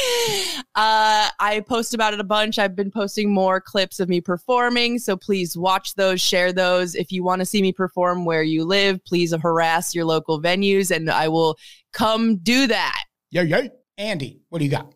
Uh, 0.74 1.28
I 1.38 1.60
post 1.68 1.92
about 1.92 2.14
it 2.14 2.20
a 2.20 2.24
bunch. 2.24 2.58
I've 2.58 2.74
been 2.74 2.90
posting 2.90 3.30
more 3.30 3.60
clips 3.60 4.00
of 4.00 4.08
me 4.08 4.22
performing. 4.22 4.98
So 4.98 5.18
please 5.18 5.54
watch 5.54 5.94
those, 5.96 6.18
share 6.18 6.50
those. 6.50 6.94
If 6.94 7.12
you 7.12 7.22
want 7.22 7.40
to 7.40 7.44
see 7.44 7.60
me 7.60 7.72
perform 7.72 8.24
where 8.24 8.42
you 8.42 8.64
live, 8.64 9.04
please 9.04 9.34
harass 9.34 9.94
your 9.94 10.06
local 10.06 10.40
venues 10.40 10.90
and 10.90 11.10
I 11.10 11.28
will 11.28 11.58
come 11.92 12.36
do 12.38 12.66
that. 12.68 13.04
Yo, 13.30 13.42
yo. 13.42 13.68
Andy, 13.98 14.40
what 14.48 14.60
do 14.60 14.64
you 14.64 14.70
got? 14.70 14.94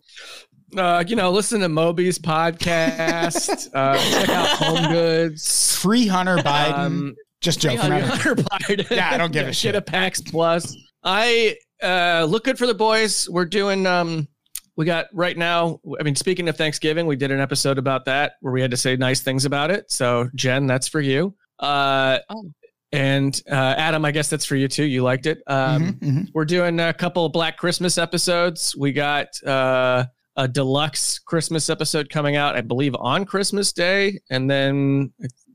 Uh, 0.74 1.04
you 1.06 1.14
know, 1.14 1.30
listen 1.30 1.60
to 1.60 1.68
Moby's 1.68 2.18
podcast. 2.18 3.68
uh, 3.74 3.98
check 3.98 4.28
out 4.30 4.48
Home 4.58 4.92
Goods. 4.92 5.76
Free 5.76 6.06
Hunter 6.06 6.38
Biden. 6.38 6.78
Um, 6.78 7.14
Just 7.42 7.60
joking. 7.60 7.80
I 7.80 8.00
don't- 8.00 8.08
Hunter 8.08 8.34
Biden. 8.34 8.90
Yeah, 8.96 9.10
I 9.10 9.18
don't 9.18 9.32
give 9.32 9.46
a 9.46 9.52
shit. 9.52 9.56
Shit 9.56 9.74
a 9.74 9.82
PAX 9.82 10.22
Plus. 10.22 10.74
I 11.04 11.56
uh, 11.82 12.26
look 12.26 12.44
good 12.44 12.56
for 12.56 12.66
the 12.66 12.74
boys. 12.74 13.28
We're 13.28 13.44
doing. 13.44 13.86
Um, 13.86 14.28
we 14.76 14.84
got 14.84 15.06
right 15.12 15.36
now. 15.36 15.80
I 15.98 16.02
mean, 16.02 16.14
speaking 16.16 16.48
of 16.48 16.56
Thanksgiving, 16.56 17.06
we 17.06 17.16
did 17.16 17.30
an 17.30 17.40
episode 17.40 17.78
about 17.78 18.04
that 18.06 18.34
where 18.40 18.52
we 18.52 18.60
had 18.60 18.70
to 18.70 18.76
say 18.76 18.96
nice 18.96 19.20
things 19.20 19.44
about 19.44 19.70
it. 19.70 19.90
So, 19.90 20.28
Jenn, 20.34 20.66
that's 20.66 20.88
for 20.88 21.00
you. 21.00 21.34
Uh, 21.58 22.18
Oh. 22.30 22.50
And 22.92 23.42
uh, 23.50 23.54
Adam, 23.76 24.04
I 24.04 24.12
guess 24.12 24.30
that's 24.30 24.44
for 24.44 24.54
you 24.54 24.68
too. 24.68 24.84
You 24.84 25.02
liked 25.02 25.26
it. 25.26 25.42
Um, 25.48 25.94
Mhm, 25.94 25.98
mhm. 25.98 26.28
we're 26.34 26.44
doing 26.44 26.78
a 26.78 26.94
couple 26.94 27.26
of 27.26 27.32
Black 27.32 27.56
Christmas 27.56 27.98
episodes. 27.98 28.76
We 28.76 28.92
got 28.92 29.26
uh, 29.44 30.04
a 30.36 30.46
deluxe 30.46 31.18
Christmas 31.18 31.68
episode 31.68 32.08
coming 32.10 32.36
out, 32.36 32.54
I 32.54 32.60
believe, 32.60 32.94
on 32.94 33.24
Christmas 33.24 33.72
Day, 33.72 34.20
and 34.30 34.48
then 34.48 35.12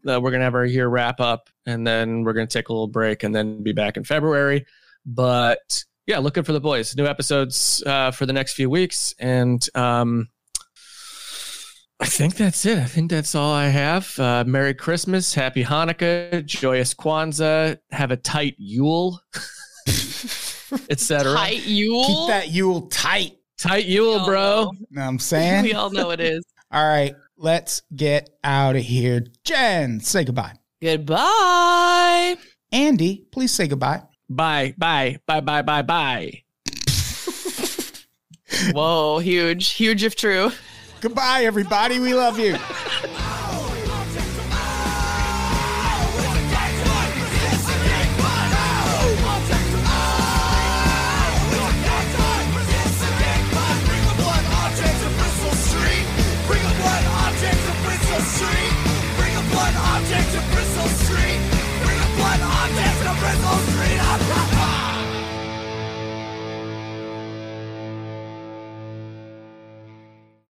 uh, 0.07 0.19
we're 0.19 0.31
gonna 0.31 0.43
have 0.43 0.55
our 0.55 0.65
year 0.65 0.89
wrap 0.89 1.21
up, 1.21 1.49
and 1.65 1.87
then 1.87 2.23
we're 2.23 2.33
gonna 2.33 2.47
take 2.47 2.67
a 2.69 2.73
little 2.73 2.87
break, 2.87 3.23
and 3.23 3.33
then 3.33 3.63
be 3.63 3.71
back 3.71 3.95
in 3.95 4.03
February. 4.03 4.65
But 5.05 5.83
yeah, 6.11 6.17
looking 6.17 6.43
for 6.43 6.51
the 6.51 6.59
boys. 6.59 6.93
New 6.97 7.05
episodes 7.05 7.81
uh, 7.85 8.11
for 8.11 8.25
the 8.25 8.33
next 8.33 8.51
few 8.51 8.69
weeks, 8.69 9.15
and 9.17 9.65
um, 9.75 10.27
I 12.01 12.05
think 12.05 12.35
that's 12.35 12.65
it. 12.65 12.79
I 12.79 12.83
think 12.83 13.09
that's 13.09 13.33
all 13.33 13.53
I 13.53 13.67
have. 13.67 14.19
Uh, 14.19 14.43
Merry 14.45 14.73
Christmas, 14.73 15.33
Happy 15.33 15.63
Hanukkah, 15.63 16.45
joyous 16.45 16.93
Kwanzaa. 16.93 17.77
Have 17.91 18.11
a 18.11 18.17
tight 18.17 18.55
Yule, 18.57 19.21
etc. 20.89 21.33
Tight 21.33 21.65
Yule. 21.65 22.05
Keep 22.05 22.27
that 22.27 22.49
Yule 22.49 22.87
tight. 22.89 23.37
Tight 23.57 23.85
Yule, 23.85 24.19
all 24.19 24.25
bro. 24.25 24.41
know. 24.41 24.71
Know 24.89 25.01
what 25.01 25.07
I'm 25.07 25.19
saying? 25.19 25.63
We 25.63 25.73
all 25.73 25.91
know 25.91 26.09
it 26.09 26.19
is. 26.19 26.43
All 26.73 26.85
right, 26.85 27.15
let's 27.37 27.83
get 27.95 28.29
out 28.43 28.75
of 28.75 28.81
here. 28.81 29.23
Jenn, 29.45 30.01
say 30.01 30.25
goodbye. 30.25 30.55
Goodbye. 30.81 32.35
Andy, 32.73 33.27
please 33.31 33.51
say 33.53 33.69
goodbye. 33.69 34.01
Bye, 34.33 34.73
bye, 34.77 35.19
bye, 35.25 35.41
bye, 35.41 35.61
bye, 35.61 35.81
bye. 35.81 36.43
Whoa, 38.71 39.19
huge, 39.19 39.71
huge 39.71 40.05
if 40.05 40.15
true. 40.15 40.53
Goodbye, 41.01 41.43
everybody. 41.43 41.99
We 41.99 42.13
love 42.13 42.39
you. 42.39 42.57